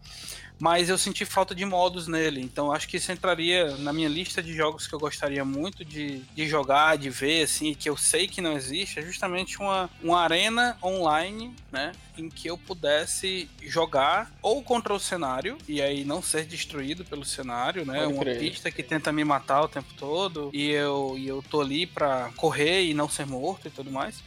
Mas 0.58 0.88
eu 0.88 0.96
senti 0.96 1.24
falta 1.24 1.54
de 1.54 1.64
modos 1.64 2.06
nele. 2.06 2.40
Então 2.40 2.72
acho 2.72 2.88
que 2.88 2.96
isso 2.96 3.12
entraria 3.12 3.76
na 3.78 3.92
minha 3.92 4.08
lista 4.08 4.42
de 4.42 4.54
jogos 4.54 4.86
que 4.86 4.94
eu 4.94 4.98
gostaria 4.98 5.44
muito 5.44 5.84
de, 5.84 6.20
de 6.34 6.48
jogar, 6.48 6.96
de 6.96 7.10
ver, 7.10 7.42
assim, 7.42 7.74
que 7.74 7.88
eu 7.88 7.96
sei 7.96 8.26
que 8.26 8.40
não 8.40 8.52
existe. 8.52 8.98
É 8.98 9.02
justamente 9.02 9.58
uma, 9.58 9.90
uma 10.02 10.20
arena 10.20 10.76
online, 10.82 11.54
né? 11.72 11.92
Em 12.16 12.28
que 12.28 12.48
eu 12.48 12.56
pudesse 12.56 13.48
jogar 13.62 14.32
ou 14.40 14.62
contra 14.62 14.94
o 14.94 15.00
cenário, 15.00 15.58
e 15.68 15.82
aí 15.82 16.04
não 16.04 16.22
ser 16.22 16.44
destruído 16.44 17.04
pelo 17.04 17.24
cenário, 17.24 17.84
né? 17.84 18.00
Pode 18.00 18.12
uma 18.12 18.22
crer. 18.22 18.38
pista 18.38 18.70
que 18.70 18.82
tenta 18.82 19.12
me 19.12 19.24
matar 19.24 19.62
o 19.62 19.68
tempo 19.68 19.92
todo, 19.98 20.50
e 20.52 20.70
eu, 20.70 21.16
e 21.18 21.26
eu 21.26 21.42
tô 21.42 21.60
ali 21.60 21.86
pra 21.86 22.30
correr 22.36 22.84
e 22.84 22.94
não 22.94 23.08
ser 23.08 23.26
morto 23.26 23.66
e 23.66 23.70
tudo 23.70 23.90
mais 23.90 24.22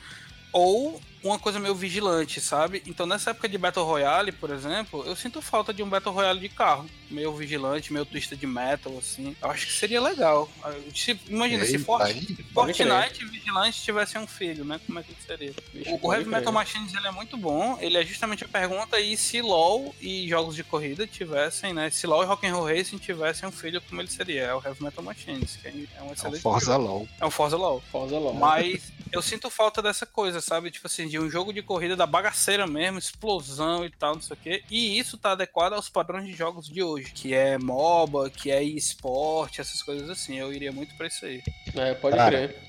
ou 0.51 1.01
uma 1.23 1.39
coisa 1.39 1.59
meio 1.59 1.75
vigilante, 1.75 2.39
sabe? 2.39 2.81
Então 2.85 3.05
nessa 3.05 3.31
época 3.31 3.49
de 3.49 3.57
Battle 3.57 3.83
Royale, 3.83 4.31
por 4.31 4.49
exemplo, 4.49 5.03
eu 5.05 5.15
sinto 5.15 5.41
falta 5.41 5.73
de 5.73 5.83
um 5.83 5.89
Battle 5.89 6.13
Royale 6.13 6.39
de 6.39 6.47
carro, 6.47 6.85
meio 7.11 7.33
vigilante, 7.35 7.91
meio 7.91 8.05
twista 8.05 8.35
de 8.35 8.47
metal, 8.47 8.95
assim. 8.97 9.35
Eu 9.41 9.51
acho 9.51 9.65
que 9.65 9.73
seria 9.73 9.99
legal. 9.99 10.49
Se- 10.95 11.19
imagina, 11.27 11.65
se 11.65 11.79
For- 11.79 12.01
aí. 12.01 12.21
Fortnite 12.53 13.23
e 13.23 13.25
Vigilante 13.25 13.81
tivessem 13.81 14.21
um 14.21 14.27
filho, 14.27 14.63
né? 14.63 14.79
Como 14.85 14.99
é 14.99 15.03
que 15.03 15.13
seria? 15.25 15.53
Bicho, 15.73 15.99
O, 16.01 16.13
Heavy 16.13 16.29
Metal. 16.29 16.53
Machines 16.53 16.93
ele 16.93 17.07
é 17.07 17.11
muito 17.11 17.35
bom. 17.35 17.77
Ele 17.81 17.97
é 17.97 18.05
justamente 18.05 18.45
a 18.45 18.47
pergunta 18.47 18.95
aí 18.95 19.17
se 19.17 19.41
LoL 19.41 19.93
e 19.99 20.29
jogos 20.29 20.55
de 20.55 20.63
corrida 20.63 21.05
tivessem, 21.07 21.73
né? 21.73 21.89
Se 21.89 22.07
LoL 22.07 22.23
e 22.23 22.25
Rock'n'Roll 22.27 22.65
Racing 22.67 22.99
tivessem 22.99 23.49
um 23.49 23.51
filho, 23.51 23.81
como 23.81 23.99
ele 24.01 24.09
seria? 24.09 24.43
É 24.43 24.53
o 24.53 24.63
Heavy 24.63 24.81
Metal 24.83 25.03
Machines, 25.03 25.57
que 25.57 25.67
é 25.67 25.71
um 26.01 26.07
É 26.07 26.09
o 26.09 26.13
excelente 26.13 26.41
Forza 26.41 26.73
jogo. 26.73 26.85
LOL. 26.87 27.07
É 27.19 27.25
um 27.25 27.31
Forza 27.31 27.57
LoL. 27.57 27.83
Forza 27.91 28.17
LOL. 28.17 28.33
Mas 28.33 28.93
eu 29.11 29.21
sinto 29.21 29.49
falta 29.49 29.81
dessa 29.81 30.05
coisa, 30.05 30.41
sabe? 30.41 30.71
Tipo 30.71 30.87
assim, 30.87 31.07
de 31.07 31.19
um 31.19 31.29
jogo 31.29 31.53
de 31.53 31.61
corrida 31.61 31.95
da 31.95 32.05
bagaceira 32.05 32.67
mesmo, 32.67 32.99
explosão 32.99 33.85
e 33.85 33.89
tal, 33.89 34.15
não 34.15 34.21
sei 34.21 34.35
o 34.35 34.39
quê. 34.39 34.63
E 34.69 34.97
isso 34.97 35.17
tá 35.17 35.31
adequado 35.31 35.73
aos 35.73 35.89
padrões 35.89 36.25
de 36.25 36.33
jogos 36.33 36.67
de 36.67 36.81
hoje, 36.83 37.11
que 37.11 37.33
é 37.33 37.57
MOBA, 37.57 38.29
que 38.29 38.51
é 38.51 38.63
esporte, 38.63 39.61
essas 39.61 39.81
coisas 39.81 40.09
assim. 40.09 40.37
Eu 40.37 40.53
iria 40.53 40.71
muito 40.71 40.95
pra 40.95 41.07
isso 41.07 41.25
aí. 41.25 41.41
É, 41.75 41.93
pode 41.93 42.15
Cara, 42.15 42.47
crer. 42.47 42.66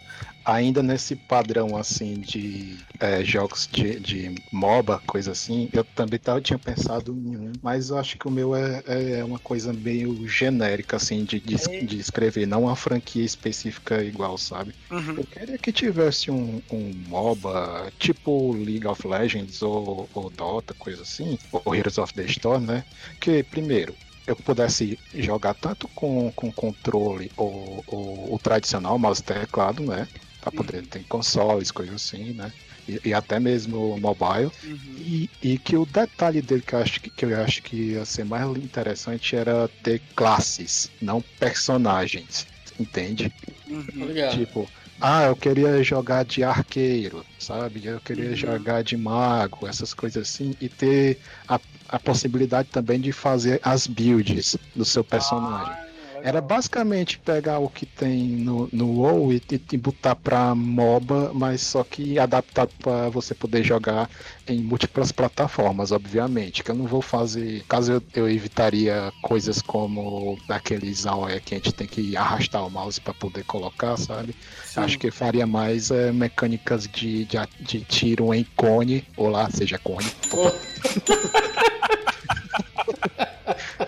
Ainda 0.48 0.82
nesse 0.82 1.14
padrão 1.14 1.76
assim 1.76 2.18
de 2.20 2.78
é, 2.98 3.22
jogos 3.22 3.68
de, 3.70 4.00
de 4.00 4.34
MOBA, 4.50 4.98
coisa 5.06 5.32
assim, 5.32 5.68
eu 5.74 5.84
também 5.84 6.18
tava, 6.18 6.40
tinha 6.40 6.58
pensado 6.58 7.12
em 7.12 7.36
um, 7.36 7.52
mas 7.62 7.90
eu 7.90 7.98
acho 7.98 8.16
que 8.16 8.26
o 8.26 8.30
meu 8.30 8.56
é, 8.56 8.82
é 9.18 9.22
uma 9.22 9.38
coisa 9.38 9.74
meio 9.74 10.26
genérica, 10.26 10.96
assim, 10.96 11.22
de, 11.22 11.38
de, 11.38 11.56
de 11.84 11.98
escrever, 11.98 12.46
não 12.46 12.62
uma 12.62 12.74
franquia 12.74 13.22
específica 13.22 14.02
igual, 14.02 14.38
sabe? 14.38 14.72
Uhum. 14.90 15.16
Eu 15.18 15.26
queria 15.26 15.58
que 15.58 15.70
tivesse 15.70 16.30
um, 16.30 16.62
um 16.72 16.94
MOBA 17.06 17.92
tipo 17.98 18.54
League 18.54 18.86
of 18.86 19.06
Legends 19.06 19.60
ou, 19.60 20.08
ou 20.14 20.30
Dota, 20.30 20.72
coisa 20.72 21.02
assim, 21.02 21.36
ou 21.52 21.74
Heroes 21.74 21.98
of 21.98 22.14
the 22.14 22.24
Storm, 22.24 22.64
né? 22.64 22.84
Que, 23.20 23.42
primeiro, 23.42 23.94
eu 24.26 24.34
pudesse 24.34 24.98
jogar 25.14 25.52
tanto 25.52 25.88
com, 25.88 26.32
com 26.32 26.50
controle 26.52 27.30
ou, 27.36 27.84
ou 27.86 28.34
o 28.34 28.38
tradicional, 28.38 28.98
mouse 28.98 29.20
e 29.20 29.24
teclado, 29.24 29.82
né? 29.82 30.08
Pra 30.40 30.52
poder 30.52 30.86
ter 30.86 31.04
consoles, 31.06 31.70
coisas 31.72 31.96
assim, 31.96 32.32
né? 32.32 32.52
E, 32.86 33.00
e 33.06 33.14
até 33.14 33.40
mesmo 33.40 33.98
mobile. 33.98 34.50
Uhum. 34.62 34.96
E, 34.96 35.30
e 35.42 35.58
que 35.58 35.76
o 35.76 35.84
detalhe 35.86 36.40
dele 36.42 36.62
que 36.62 36.74
eu, 36.74 36.78
acho 36.80 37.00
que, 37.00 37.10
que 37.10 37.24
eu 37.24 37.40
acho 37.42 37.62
que 37.62 37.76
ia 37.92 38.04
ser 38.04 38.24
mais 38.24 38.48
interessante 38.58 39.34
era 39.36 39.68
ter 39.82 40.04
classes, 40.14 40.92
não 41.00 41.22
personagens. 41.38 42.46
Entende? 42.78 43.34
Uhum. 43.66 44.12
Tipo, 44.26 44.70
ah, 45.00 45.24
eu 45.26 45.36
queria 45.36 45.82
jogar 45.82 46.24
de 46.24 46.42
arqueiro, 46.44 47.26
sabe? 47.38 47.84
Eu 47.86 48.00
queria 48.00 48.34
Uhum. 48.34 48.36
jogar 48.36 48.82
de 48.82 48.96
mago, 48.96 49.66
essas 49.66 49.94
coisas 49.94 50.28
assim, 50.28 50.50
e 50.60 50.68
ter 50.68 51.20
a, 51.46 51.60
a 51.88 51.98
possibilidade 52.00 52.68
também 52.70 53.00
de 53.00 53.12
fazer 53.12 53.60
as 53.62 53.86
builds 53.86 54.56
do 54.74 54.84
seu 54.84 55.04
personagem. 55.04 55.78
Ah, 55.78 55.87
Era 56.22 56.40
basicamente 56.40 57.18
pegar 57.18 57.58
o 57.58 57.68
que 57.68 57.86
tem 57.86 58.28
no, 58.28 58.68
no 58.72 59.00
WoW 59.00 59.32
e, 59.32 59.42
e, 59.72 59.76
botar 59.76 60.14
pra 60.14 60.54
MOBA, 60.54 61.32
mas 61.34 61.60
só 61.60 61.84
que 61.84 62.18
adaptado 62.18 62.70
pra 62.78 63.08
você 63.08 63.34
poder 63.34 63.62
jogar 63.62 64.08
em 64.46 64.60
múltiplas 64.60 65.12
plataformas, 65.12 65.92
obviamente. 65.92 66.62
Que 66.62 66.70
eu 66.70 66.74
não 66.74 66.86
vou 66.86 67.02
fazer. 67.02 67.64
Caso 67.68 67.92
eu, 67.92 68.02
eu 68.14 68.28
evitaria 68.28 69.12
coisas 69.22 69.62
como 69.62 70.38
aqueles 70.48 71.06
AOE 71.06 71.40
que 71.40 71.54
a 71.54 71.58
gente 71.58 71.72
tem 71.72 71.86
que 71.86 72.16
arrastar 72.16 72.66
o 72.66 72.70
mouse 72.70 73.00
pra 73.00 73.14
poder 73.14 73.44
colocar, 73.44 73.96
sabe? 73.96 74.34
Acho 74.76 74.98
que 74.98 75.10
faria 75.10 75.46
mais 75.46 75.90
é, 75.90 76.12
mecânicas 76.12 76.86
de, 76.86 77.24
de, 77.24 77.38
de 77.60 77.80
tiro 77.80 78.32
em 78.32 78.44
cone, 78.56 79.04
ou 79.16 79.28
lá, 79.28 79.50
seja 79.50 79.78
cone. 79.78 80.06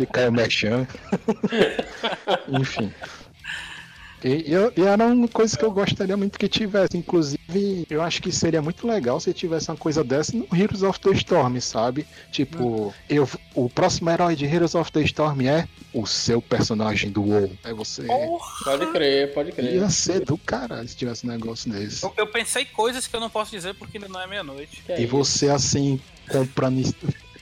Fica 0.07 0.30
mexendo. 0.30 0.88
Enfim. 2.49 2.92
E, 4.23 4.52
eu, 4.52 4.73
e 4.76 4.83
era 4.83 5.07
uma 5.07 5.28
coisa 5.28 5.57
que 5.57 5.64
eu 5.64 5.71
gostaria 5.71 6.16
muito 6.16 6.38
que 6.38 6.49
tivesse. 6.49 6.97
Inclusive, 6.97 7.87
eu 7.88 8.02
acho 8.02 8.21
que 8.21 8.30
seria 8.30 8.61
muito 8.61 8.87
legal 8.87 9.19
se 9.19 9.33
tivesse 9.33 9.71
uma 9.71 9.76
coisa 9.76 10.04
dessa 10.04 10.37
no 10.37 10.47
Heroes 10.54 10.83
of 10.83 11.00
the 11.00 11.11
Storm, 11.12 11.59
sabe? 11.61 12.07
Tipo, 12.30 12.95
eu, 13.09 13.28
o 13.54 13.69
próximo 13.69 14.11
herói 14.11 14.37
de 14.37 14.45
Heroes 14.45 14.75
of 14.75 14.92
the 14.92 15.00
Storm 15.02 15.40
é 15.42 15.66
o 15.92 16.07
seu 16.07 16.40
personagem 16.42 17.11
do 17.11 17.23
WoW. 17.23 17.50
Aí 17.64 17.73
você. 17.73 18.07
Pode 18.64 18.87
crer, 18.92 19.33
pode 19.33 19.52
crer. 19.52 19.75
Ia 19.75 19.90
ser 19.90 20.21
do 20.21 20.37
caralho 20.37 20.87
se 20.87 20.97
tivesse 20.97 21.26
um 21.26 21.30
negócio 21.30 21.71
desse. 21.71 22.04
Eu, 22.04 22.12
eu 22.16 22.26
pensei 22.26 22.64
coisas 22.66 23.07
que 23.07 23.16
eu 23.16 23.21
não 23.21 23.30
posso 23.30 23.50
dizer 23.50 23.75
porque 23.75 23.97
ainda 23.97 24.09
não 24.09 24.21
é 24.21 24.26
meia-noite. 24.26 24.83
É 24.88 25.00
E 25.00 25.04
isso? 25.04 25.11
você 25.11 25.49
assim, 25.49 25.99
comprando. 26.30 26.80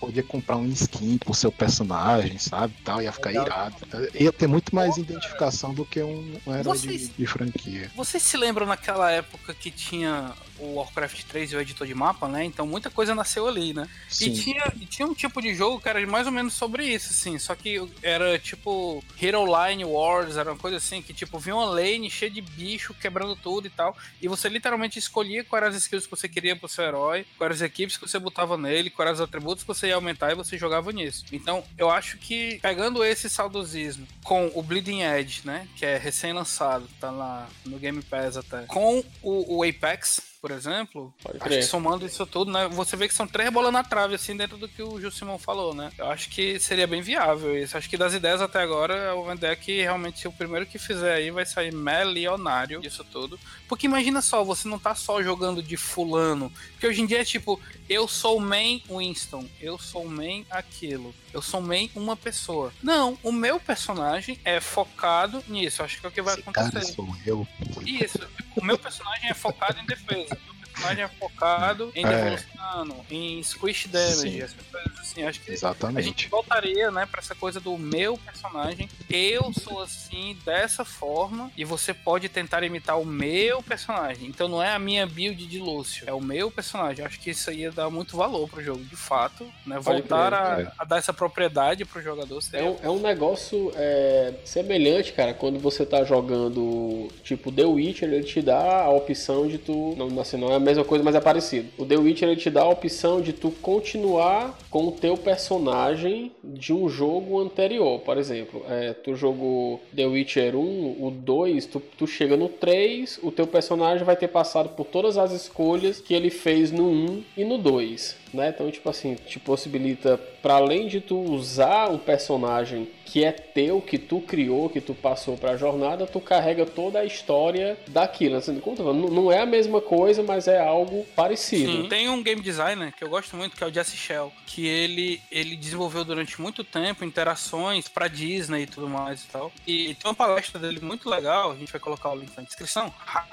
Podia 0.09 0.23
comprar 0.23 0.57
um 0.57 0.67
skin 0.69 1.19
pro 1.19 1.35
seu 1.35 1.53
personagem, 1.53 2.39
sabe? 2.39 2.73
Tal, 2.83 3.03
ia 3.03 3.13
ficar 3.13 3.31
irado. 3.31 3.77
Ia 4.15 4.33
ter 4.33 4.47
muito 4.47 4.75
mais 4.75 4.97
identificação 4.97 5.75
do 5.75 5.85
que 5.85 6.03
um, 6.03 6.41
um 6.47 6.55
herói 6.57 6.79
de, 6.79 6.87
Vocês- 6.87 7.11
de 7.15 7.27
franquia. 7.27 7.91
Vocês 7.95 8.23
se 8.23 8.35
lembram 8.39 8.65
naquela 8.65 9.11
época 9.11 9.53
que 9.53 9.71
tinha 9.71 10.33
o 10.59 10.75
Warcraft 10.75 11.25
3 11.25 11.53
e 11.53 11.57
o 11.57 11.61
editor 11.61 11.87
de 11.87 11.95
mapa, 11.95 12.29
né? 12.29 12.45
Então 12.45 12.67
muita 12.67 12.91
coisa 12.91 13.15
nasceu 13.15 13.47
ali, 13.47 13.73
né? 13.73 13.89
Sim. 14.09 14.27
E 14.27 14.35
tinha, 14.35 14.73
e 14.81 14.87
tinha 14.87 15.07
um 15.07 15.15
tipo 15.15 15.41
de 15.41 15.55
jogo 15.55 15.81
que 15.81 15.89
era 15.89 16.05
mais 16.07 16.27
ou 16.27 16.33
menos 16.33 16.55
sobre 16.55 16.85
isso, 16.85 17.11
assim. 17.11 17.39
Só 17.39 17.55
que 17.55 17.81
era 18.03 18.39
tipo 18.39 19.03
Hero 19.21 19.45
Line 19.45 19.85
Wars, 19.85 20.37
era 20.37 20.53
uma 20.53 20.59
coisa 20.59 20.77
assim, 20.77 21.03
que 21.03 21.13
tipo, 21.13 21.39
vinha 21.39 21.57
uma 21.57 21.67
lane 21.67 22.11
cheia 22.11 22.31
de 22.31 22.41
bicho 22.41 22.95
quebrando 22.95 23.37
tudo 23.37 23.67
e 23.67 23.71
tal. 23.71 23.97
E 24.21 24.29
você 24.29 24.49
literalmente 24.49 24.99
escolhia 24.99 25.45
quais 25.45 25.63
eram 25.63 25.75
as 25.75 25.83
skills 25.83 26.07
que 26.07 26.11
você 26.11 26.29
queria 26.29 26.57
pro 26.57 26.69
seu 26.69 26.85
herói, 26.85 27.27
quais 27.37 27.49
eram 27.49 27.55
as 27.55 27.63
equipes 27.63 27.97
que 27.97 28.09
você 28.09 28.19
botava 28.19 28.57
nele, 28.57 28.91
quais 28.91 29.09
eram 29.09 29.15
os 29.15 29.21
atributos 29.21 29.65
que 29.65 29.69
você 29.69 29.89
ia 29.89 29.95
aumentar 29.95 30.33
e 30.33 30.35
você 30.35 30.57
jogava 30.57 30.93
nisso. 30.93 31.25
Então, 31.33 31.65
eu 31.77 31.91
acho 31.91 32.19
que 32.19 32.59
pegando 32.61 33.05
esse 33.05 33.29
saudosismo 33.29 34.07
com 34.23 34.51
o 34.55 34.63
Bleeding 34.63 35.03
Edge, 35.03 35.43
né? 35.45 35.67
Que 35.77 35.87
é 35.87 35.97
recém-lançado, 35.97 36.89
tá 37.01 37.11
lá 37.11 37.49
no 37.65 37.79
Game 37.79 38.03
Pass 38.03 38.37
até, 38.37 38.63
com 38.67 39.03
o, 39.23 39.59
o 39.59 39.65
Apex. 39.65 40.29
Por 40.41 40.53
exemplo, 40.53 41.13
acho 41.41 41.49
que 41.49 41.63
somando 41.63 42.07
isso 42.07 42.25
tudo, 42.25 42.53
né? 42.53 42.69
Você 42.69 42.97
vê 42.97 43.09
que 43.09 43.15
são 43.15 43.27
três 43.27 43.51
bolas 43.51 43.73
na 43.73 43.83
trave, 43.83 44.15
assim, 44.15 44.37
dentro 44.37 44.57
do 44.57 44.69
que 44.69 44.83
o 44.83 45.01
Gil 45.01 45.11
Simão 45.11 45.37
falou, 45.37 45.75
né? 45.75 45.91
Eu 45.99 46.07
acho 46.07 46.29
que 46.31 46.61
seria 46.61 46.87
bem 46.87 47.03
viável 47.03 47.59
isso. 47.59 47.77
Acho 47.77 47.91
que 47.91 47.97
das 47.97 48.15
ideias 48.15 48.41
até 48.41 48.61
agora, 48.61 48.95
é 48.95 49.13
uma 49.13 49.35
ideia 49.35 49.57
que 49.57 49.81
realmente 49.81 50.29
o 50.29 50.33
primeiro 50.33 50.65
que 50.65 50.79
fizer 50.79 51.13
aí 51.13 51.33
vai 51.33 51.45
sair 51.45 51.73
milionário 51.73 52.81
disso 52.81 53.05
tudo. 53.05 53.39
Porque 53.67 53.87
imagina 53.87 54.23
só, 54.23 54.45
você 54.45 54.69
não 54.69 54.79
tá 54.79 54.95
só 54.95 55.21
jogando 55.23 55.61
de 55.61 55.77
fulano. 55.77 56.53
Porque 56.73 56.87
hoje 56.87 57.03
em 57.03 57.07
dia 57.07 57.21
é 57.21 57.25
tipo, 57.25 57.61
eu 57.89 58.07
sou 58.07 58.39
main 58.39 58.83
Winston, 58.89 59.45
eu 59.61 59.77
sou 59.77 60.07
main 60.07 60.47
aquilo, 60.51 61.13
eu 61.39 61.43
sou 61.43 61.61
main 61.61 61.91
uma 61.95 62.17
pessoa. 62.17 62.73
Não, 62.83 63.19
o 63.23 63.33
meu 63.33 63.59
personagem 63.61 64.39
é 64.45 64.61
focado 64.61 65.43
nisso. 65.49 65.83
Acho 65.83 66.01
que 66.01 66.07
é 66.07 66.09
o 66.09 66.13
que 66.13 66.23
vai 66.23 66.35
Esse 66.35 66.43
cara 66.43 66.69
acontecer. 66.69 66.93
sou 66.95 67.17
eu. 67.25 67.47
Isso. 67.87 68.19
O 68.57 68.65
meu 68.65 68.79
personagem 68.79 69.31
é 69.31 69.35
focado 69.35 69.79
em 69.81 69.87
defesa. 69.87 70.37
Personagem 70.79 71.05
é 71.05 71.09
focado 71.09 71.93
em 71.95 72.05
É. 72.05 72.09
devolucionando, 72.09 72.97
em 73.11 73.43
squish 73.43 73.89
damage, 73.89 74.17
Sim. 74.17 74.43
essas 74.43 74.57
coisas 74.71 74.99
assim. 75.01 75.23
Acho 75.25 75.41
que 75.41 75.51
a 75.51 75.55
gente 75.55 75.59
Exatamente. 75.65 76.29
voltaria, 76.29 76.91
né, 76.91 77.07
pra 77.07 77.21
essa 77.21 77.35
coisa 77.35 77.59
do 77.59 77.77
meu 77.77 78.17
personagem. 78.19 78.89
Eu 79.11 79.53
sou 79.53 79.83
assim, 79.83 80.37
dessa 80.45 80.85
forma, 80.85 81.51
e 81.57 81.65
você 81.65 81.93
pode 81.93 82.29
tentar 82.29 82.63
imitar 82.63 83.01
o 83.01 83.05
meu 83.05 83.63
personagem. 83.63 84.29
Então 84.29 84.47
não 84.49 84.63
é 84.63 84.73
a 84.73 84.79
minha 84.79 85.07
build 85.07 85.47
de 85.47 85.59
Lúcio, 85.59 86.05
é 86.07 86.13
o 86.13 86.21
meu 86.21 86.51
personagem. 86.51 87.05
Acho 87.05 87.19
que 87.19 87.31
isso 87.31 87.51
aí 87.51 87.61
ia 87.61 87.73
dar 87.73 87.91
muito 87.91 88.17
valor 88.17 88.49
pro 88.49 88.63
jogo, 88.63 88.85
de 88.85 88.97
fato, 88.97 89.47
né? 89.67 89.79
Voltar 89.79 90.33
a, 90.33 90.73
a 90.79 90.85
dar 90.85 90.99
essa 90.99 91.13
propriedade 91.13 91.85
pro 91.85 92.01
jogador. 92.03 92.39
É 92.53 92.63
um, 92.63 92.77
é 92.85 92.89
um 92.89 93.01
negócio 93.01 93.73
é, 93.75 94.35
semelhante, 94.45 95.13
cara, 95.13 95.35
quando 95.35 95.59
você 95.59 95.85
tá 95.85 96.05
jogando 96.05 97.09
tipo 97.25 97.51
The 97.51 97.65
Witcher, 97.65 98.09
ele 98.13 98.25
te 98.25 98.41
dá 98.41 98.83
a 98.83 98.91
opção 98.91 99.49
de 99.49 99.59
tu. 99.59 99.95
Não, 99.97 100.21
assim, 100.21 100.37
não 100.37 100.53
é 100.53 100.57
a 100.57 100.61
mesma 100.69 100.85
coisa, 100.85 101.05
mas 101.05 101.15
é 101.15 101.21
parecido. 101.21 101.69
O 101.77 101.85
The 101.85 101.97
Witcher 101.97 102.29
ele 102.29 102.41
te 102.41 102.51
dá 102.51 102.63
a 102.63 102.69
opção 102.69 103.21
de 103.21 103.33
tu 103.33 103.51
continuar 103.51 104.57
com 104.71 104.89
o 104.89 104.93
teu 104.93 105.17
personagem 105.17 106.33
de 106.45 106.73
um 106.73 106.89
jogo 106.89 107.41
anterior. 107.41 108.01
Por 108.01 108.17
exemplo, 108.19 108.63
é, 108.69 108.93
tu 108.93 109.15
jogou 109.15 109.81
The 109.95 110.07
Witcher 110.07 110.57
1, 110.57 110.97
o 111.01 111.11
2, 111.11 111.67
tu, 111.67 111.83
tu 111.97 112.07
chega 112.07 112.37
no 112.37 112.49
3, 112.49 113.21
o 113.23 113.31
teu 113.31 113.47
personagem 113.47 114.05
vai 114.05 114.17
ter 114.17 114.29
passado 114.29 114.71
por 114.71 114.87
todas 114.87 115.17
as 115.17 115.33
escolhas 115.33 116.01
que 116.01 116.15
ele 116.15 116.31
fez 116.31 116.71
no 116.71 116.89
1 116.89 117.25
e 117.37 117.45
no 117.45 117.59
2. 117.59 118.28
Né? 118.33 118.49
Então, 118.51 118.71
tipo 118.71 118.89
assim, 118.91 119.15
te 119.15 119.39
possibilita, 119.39 120.19
para 120.43 120.55
além 120.55 120.87
de 120.87 121.01
tu 121.01 121.17
usar 121.19 121.91
o 121.91 121.99
personagem 121.99 122.89
que 123.05 123.25
é 123.25 123.33
teu, 123.33 123.81
que 123.81 123.97
tu 123.97 124.21
criou, 124.21 124.69
que 124.69 124.81
tu 124.83 124.95
passou 124.95 125.37
pra 125.39 125.57
jornada, 125.57 126.07
tu 126.07 126.21
carrega 126.21 126.67
toda 126.67 126.99
a 126.99 127.05
história 127.07 127.79
daquilo. 127.89 128.37
Assim, 128.37 128.61
não- 128.79 128.93
não 128.95 129.33
é 129.33 129.41
a 129.41 129.47
mesma 129.47 129.81
coisa, 129.81 130.23
mas 130.23 130.47
é 130.47 130.61
algo 130.61 131.07
parecido. 131.17 131.73
Sim, 131.73 131.89
tem 131.89 132.09
um 132.11 132.23
game 132.23 132.43
designer 132.43 132.93
que 132.93 133.03
eu 133.03 133.09
gosto 133.09 133.35
muito, 133.35 133.57
que 133.57 133.65
é 133.65 133.67
o 133.67 133.73
Jesse 133.73 133.97
Shell, 133.97 134.31
que 134.47 134.67
ele, 134.67 135.23
ele 135.31 135.57
desenvolveu 135.57 136.05
durante 136.05 136.39
muito 136.41 136.63
tempo 136.63 137.03
interações 137.05 137.89
pra 137.89 138.09
Disney 138.09 138.63
e 138.63 138.67
tudo 138.67 138.89
mais 138.89 139.25
e 139.25 139.27
tal. 139.29 139.51
E 139.67 139.95
tem 139.95 140.11
uma 140.11 140.15
palestra 140.15 140.59
dele 140.61 140.81
muito 140.81 141.09
legal, 141.09 141.53
a 141.53 141.57
gente 141.57 141.73
vai 141.73 141.81
colocar 141.81 142.11
o 142.11 142.15
link 142.17 142.31
na 142.37 142.43
descrição, 142.43 142.93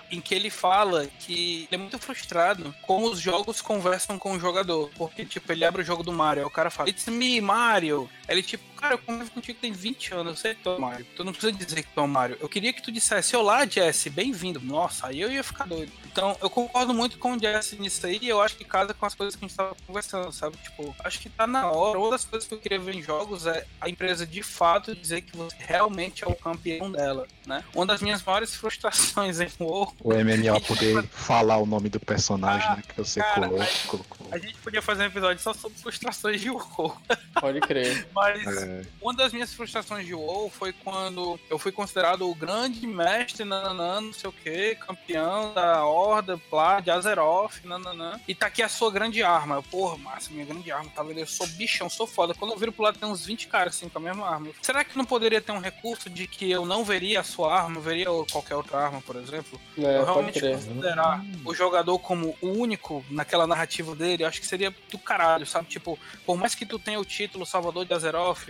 em 0.09 0.21
que 0.21 0.33
ele 0.33 0.49
fala 0.49 1.05
que 1.19 1.63
ele 1.63 1.67
é 1.71 1.77
muito 1.77 1.99
frustrado 1.99 2.73
como 2.81 3.07
os 3.09 3.19
jogos 3.19 3.61
conversam 3.61 4.17
com 4.17 4.31
o 4.33 4.39
jogador. 4.39 4.85
Porque, 4.96 5.25
tipo, 5.25 5.51
ele 5.51 5.65
abre 5.65 5.82
o 5.82 5.86
jogo 5.86 6.04
do 6.04 6.13
Mario, 6.13 6.44
aí 6.44 6.48
o 6.48 6.51
cara 6.51 6.70
fala, 6.70 6.89
It's 6.89 7.08
me, 7.08 7.39
Mario! 7.42 8.10
Ele, 8.27 8.42
tipo, 8.44 8.63
cara, 8.86 8.94
eu 8.96 8.98
convivo 9.00 9.32
contigo 9.32 9.58
tem 9.60 9.72
20 9.72 10.13
anos, 10.13 10.27
eu 10.34 10.36
sei 10.38 10.56
que 10.56 10.62
tu 10.63 10.70
é 10.70 10.75
o 10.75 10.82
Mario. 10.82 11.06
Tu 11.15 11.24
não 11.24 11.32
precisa 11.32 11.51
dizer 11.51 11.84
que 11.84 11.89
tu 11.94 12.00
é 12.00 12.04
o 12.04 12.08
Mario. 12.08 12.38
Eu 12.39 12.48
queria 12.48 12.72
que 12.72 12.82
tu 12.82 12.92
dissesse, 12.92 13.36
olá, 13.36 13.65
Jesse, 13.65 14.10
bem-vindo. 14.10 14.60
Nossa, 14.62 15.08
aí 15.08 15.22
eu 15.22 15.32
ia 15.32 15.44
ficar 15.44 15.65
doido. 15.65 15.92
Então, 16.06 16.38
eu 16.42 16.50
concordo 16.50 16.94
muito 16.94 17.18
com 17.18 17.34
o 17.34 17.39
Jesse 17.39 17.75
nisso 17.77 18.06
aí, 18.06 18.20
e 18.22 18.30
eu 18.30 18.42
acho 18.42 18.56
que 18.56 18.63
casa 18.63 18.94
com 18.94 19.06
as 19.06 19.13
coisas 19.15 19.36
que 19.36 19.44
a 19.44 19.48
gente 19.48 19.58
tava 19.58 19.75
conversando, 19.86 20.32
sabe? 20.32 20.56
Tipo, 20.58 20.96
acho 21.04 21.20
que 21.20 21.30
tá 21.30 21.46
na 21.48 21.70
hora. 21.70 22.00
Uma 22.00 22.12
das 22.12 22.24
coisas 22.25 22.48
que 22.48 22.54
eu 22.54 22.60
queria 22.60 22.80
ver 22.80 22.96
em 22.96 23.01
jogos 23.01 23.46
é 23.46 23.65
a 23.82 23.89
empresa 23.89 24.25
de 24.25 24.42
fato 24.44 24.96
dizer 24.96 25.22
que 25.22 25.36
você 25.36 25.56
realmente 25.60 26.24
é 26.24 26.27
o 26.27 26.36
campeão 26.36 26.92
dela, 26.92 27.27
né? 27.46 27.63
Uma 27.74 27.86
das 27.86 28.01
minhas 28.01 28.22
maiores 28.24 28.56
frustrações 28.56 29.39
em 29.39 29.50
WoW 29.60 29.94
O 30.01 30.13
MMO 30.13 30.62
poder 30.65 31.04
falar 31.08 31.58
o 31.58 31.65
nome 31.65 31.89
do 31.89 32.00
personagem 32.00 32.70
né, 32.77 32.84
que 32.88 32.98
você 32.98 33.20
cara, 33.20 33.48
colocou. 33.50 33.62
aí- 33.62 33.88
colocou. 33.88 34.27
a 34.32 34.38
gente 34.38 34.56
podia 34.60 34.82
fazer 34.82 35.04
um 35.04 35.08
episódio 35.08 35.42
só 35.44 35.54
sobre 35.54 35.77
frustrações 35.80 36.39
de 36.39 36.50
WoW. 36.50 36.96
Pode 37.39 37.60
crer. 37.62 38.08
Mas 38.15 38.46
É. 38.46 38.75
uma 39.01 39.13
das 39.13 39.32
minhas 39.34 39.53
frustrações 39.53 40.05
de 40.05 40.13
WoW 40.13 40.50
foi 40.50 40.74
quando 40.74 41.39
eu 41.50 41.60
fui 41.60 41.72
considerado 41.72 42.29
o 42.29 42.36
grande 42.36 42.86
mestre, 42.88 43.44
nananã, 43.44 44.01
não 44.01 44.13
sei 44.13 44.29
o 44.29 44.34
que, 44.34 44.75
campeão 44.75 45.53
da 45.53 45.86
Horda, 45.86 46.38
Plá, 46.50 46.79
de 46.79 46.91
Azeroth, 46.91 47.63
nananã. 47.63 48.20
E 48.27 48.36
tá 48.36 48.48
aqui 48.48 48.62
a 48.63 48.70
sua 48.70 48.91
grande 48.91 49.22
arma. 49.24 49.55
Eu, 49.55 49.63
porra, 49.63 49.98
massa, 49.98 50.32
minha 50.32 50.46
grande 50.46 50.72
arma, 50.72 50.89
tá 50.94 51.03
vendo? 51.03 51.20
Eu 51.20 51.27
sou 51.27 51.48
bichão, 51.48 51.89
sou 51.89 52.08
foda. 52.08 52.34
Quando 52.34 52.51
eu 52.51 52.58
viro 52.58 52.72
pro 52.72 52.84
lado 52.84 52.98
tem 52.98 53.08
uns 53.08 53.25
20 53.25 53.48
caras 53.48 53.75
assim 53.75 53.89
com 53.89 54.00
a 54.00 54.01
mesma 54.01 54.27
arma. 54.27 54.50
Será 54.62 54.84
que 54.84 54.98
não 54.98 55.05
poderia 55.05 55.41
ter 55.41 55.51
um 55.51 55.60
recurso 55.60 56.10
de 56.10 56.27
que 56.27 56.50
eu 56.50 56.65
não 56.65 56.84
veria 56.84 57.20
a 57.20 57.24
sua 57.24 57.53
arma, 57.53 57.79
veria 57.79 58.08
qualquer 58.32 58.55
outra 58.55 58.77
arma, 58.79 59.01
por 59.01 59.15
exemplo? 59.15 59.60
É, 59.77 59.98
eu 59.98 60.05
realmente 60.05 60.39
considerar 60.39 61.24
o 61.44 61.53
jogador 61.53 62.00
como 62.00 62.36
o 62.41 62.48
único 62.50 63.03
naquela 63.10 63.48
narrativa 63.48 63.96
dele, 63.96 64.24
eu 64.24 64.27
acho 64.27 64.39
que 64.39 64.48
seria 64.48 64.74
do 64.91 64.98
caralho, 64.98 65.46
sabe? 65.46 65.67
Tipo, 65.67 65.98
por 66.25 66.38
mais 66.38 66.55
que 66.55 66.65
tu 66.65 66.79
tenha 66.79 67.00
o 67.00 67.05
título 67.05 67.46
Salvador 67.46 67.86
de 67.86 67.94
Azeroth, 67.94 68.50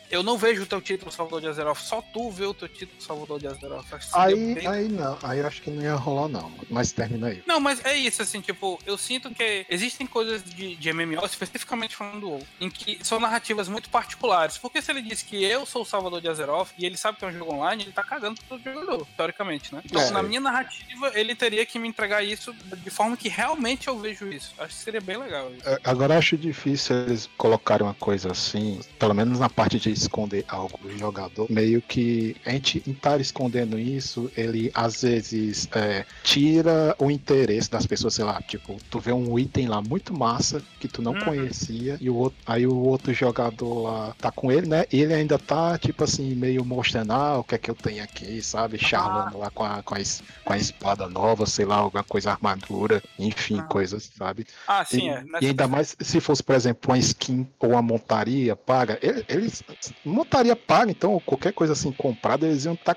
eu 0.11 0.21
não 0.23 0.37
vejo 0.37 0.63
o 0.63 0.65
teu 0.65 0.81
título 0.81 1.11
Salvador 1.11 1.41
de 1.41 1.47
Azeroth, 1.47 1.77
só 1.79 2.01
tu 2.01 2.29
vê 2.29 2.45
o 2.45 2.53
teu 2.53 2.67
título 2.67 3.01
Salvador 3.01 3.39
de 3.39 3.47
Azeroth. 3.47 3.85
Aí, 4.13 4.53
bem- 4.55 4.67
aí 4.67 4.87
não, 4.87 5.17
aí 5.23 5.41
acho 5.41 5.61
que 5.61 5.69
não 5.71 5.81
ia 5.81 5.95
rolar 5.95 6.27
não. 6.27 6.51
Mas 6.69 6.91
termina 6.91 7.27
aí. 7.27 7.43
Não, 7.47 7.59
mas 7.59 7.83
é 7.85 7.95
isso, 7.95 8.21
assim, 8.21 8.41
tipo, 8.41 8.79
eu 8.85 8.97
sinto 8.97 9.29
que 9.31 9.65
existem 9.69 10.05
coisas 10.05 10.43
de, 10.43 10.75
de 10.75 10.93
MMO, 10.93 11.25
especificamente 11.25 11.95
falando 11.95 12.19
do 12.21 12.29
WoW, 12.29 12.47
em 12.59 12.69
que 12.69 12.99
são 13.03 13.19
narrativas 13.19 13.67
muito 13.67 13.89
particulares. 13.89 14.57
Porque 14.57 14.81
se 14.81 14.91
ele 14.91 15.01
diz 15.01 15.21
que 15.21 15.43
eu 15.43 15.65
sou 15.65 15.81
o 15.83 15.85
Salvador 15.85 16.21
de 16.21 16.27
Azeroth 16.29 16.69
e 16.77 16.85
ele 16.85 16.97
sabe 16.97 17.17
que 17.17 17.25
é 17.25 17.27
um 17.27 17.31
jogo 17.33 17.53
online, 17.53 17.83
ele 17.83 17.91
tá 17.91 18.03
cagando 18.03 18.39
pro 18.41 18.57
todo 18.57 18.63
jogador, 18.73 19.07
teoricamente, 19.17 19.73
né? 19.73 19.81
Então, 19.85 20.01
É. 20.01 20.11
na 20.11 20.21
minha 20.23 20.39
narrativa, 20.41 21.11
ele 21.15 21.33
teria 21.35 21.65
que 21.65 21.79
me 21.79 21.87
entregar 21.87 22.23
isso 22.23 22.53
de 22.53 22.89
forma 22.89 23.15
que 23.15 23.29
realmente 23.29 23.87
eu 23.87 23.97
vejo 23.97 24.27
isso. 24.27 24.53
Acho 24.57 24.75
que 24.75 24.83
seria 24.83 25.01
bem 25.01 25.17
legal. 25.17 25.51
isso. 25.53 25.67
É, 25.67 25.79
Agora 25.83 26.17
acho 26.17 26.37
difícil 26.37 26.95
eles 26.95 27.29
colocarem 27.37 27.85
uma 27.85 27.93
coisa 27.93 28.31
assim, 28.31 28.79
pelo 28.99 29.13
menos 29.13 29.39
na 29.39 29.49
parte 29.49 29.79
de 29.79 29.91
esconder 30.01 30.43
algo 30.47 30.77
do 30.81 30.97
jogador, 30.97 31.47
meio 31.49 31.81
que 31.81 32.35
a 32.45 32.51
gente 32.51 32.81
estar 32.87 33.19
escondendo 33.21 33.77
isso, 33.79 34.31
ele 34.35 34.71
às 34.73 35.01
vezes 35.01 35.67
é, 35.73 36.05
tira 36.23 36.95
o 36.99 37.09
interesse 37.11 37.69
das 37.69 37.85
pessoas, 37.85 38.13
sei 38.15 38.25
lá, 38.25 38.41
tipo, 38.41 38.77
tu 38.89 38.99
vê 38.99 39.11
um 39.11 39.37
item 39.37 39.67
lá 39.67 39.81
muito 39.81 40.13
massa 40.13 40.61
que 40.79 40.87
tu 40.87 41.01
não 41.01 41.11
Uhum. 41.13 41.19
conhecia 41.25 41.97
e 41.99 42.09
o 42.09 42.15
outro, 42.15 42.37
aí 42.45 42.65
o 42.65 42.75
outro 42.75 43.13
jogador 43.13 43.83
lá 43.83 44.15
tá 44.17 44.31
com 44.31 44.51
ele, 44.51 44.67
né? 44.67 44.85
E 44.91 45.01
ele 45.01 45.13
ainda 45.13 45.37
tá, 45.37 45.77
tipo 45.77 46.03
assim, 46.03 46.33
meio 46.35 46.63
mostrando, 46.65 47.11
ah, 47.11 47.39
o 47.39 47.43
que 47.43 47.55
é 47.55 47.57
que 47.57 47.69
eu 47.69 47.75
tenho 47.75 48.03
aqui, 48.03 48.41
sabe? 48.41 48.77
Charlando 48.77 49.37
lá 49.37 49.49
com 49.51 49.63
a, 49.63 49.83
com, 49.83 49.95
a, 49.95 49.99
com 50.45 50.53
a 50.53 50.57
espada 50.57 51.07
nova, 51.07 51.45
sei 51.45 51.65
lá, 51.65 51.75
alguma 51.75 52.03
coisa, 52.03 52.31
armadura, 52.31 53.01
enfim, 53.19 53.59
Ah. 53.59 53.63
coisas, 53.63 54.09
sabe? 54.17 54.45
Ah, 54.67 54.83
sim, 54.85 55.07
e, 55.07 55.09
é. 55.09 55.23
e 55.41 55.45
ainda 55.47 55.67
mais 55.67 55.95
se 55.99 56.19
fosse, 56.19 56.41
por 56.41 56.55
exemplo, 56.55 56.89
uma 56.91 56.97
skin 56.97 57.47
ou 57.59 57.71
uma 57.71 57.81
montaria 57.81 58.55
paga, 58.55 58.97
ele- 59.01 59.25
eles. 59.27 59.61
Montaria 60.03 60.55
paga, 60.55 60.91
então, 60.91 61.19
qualquer 61.19 61.53
coisa 61.53 61.73
assim 61.73 61.91
comprada, 61.91 62.47
eles 62.47 62.65
iam 62.65 62.73
estar 62.73 62.95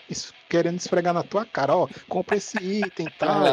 querendo 0.49 0.79
esfregar 0.79 1.13
na 1.15 1.23
tua 1.23 1.45
cara, 1.45 1.77
ó, 1.77 1.89
compra 2.09 2.37
esse 2.37 2.57
item 2.59 3.07
e 3.07 3.19
tal. 3.19 3.45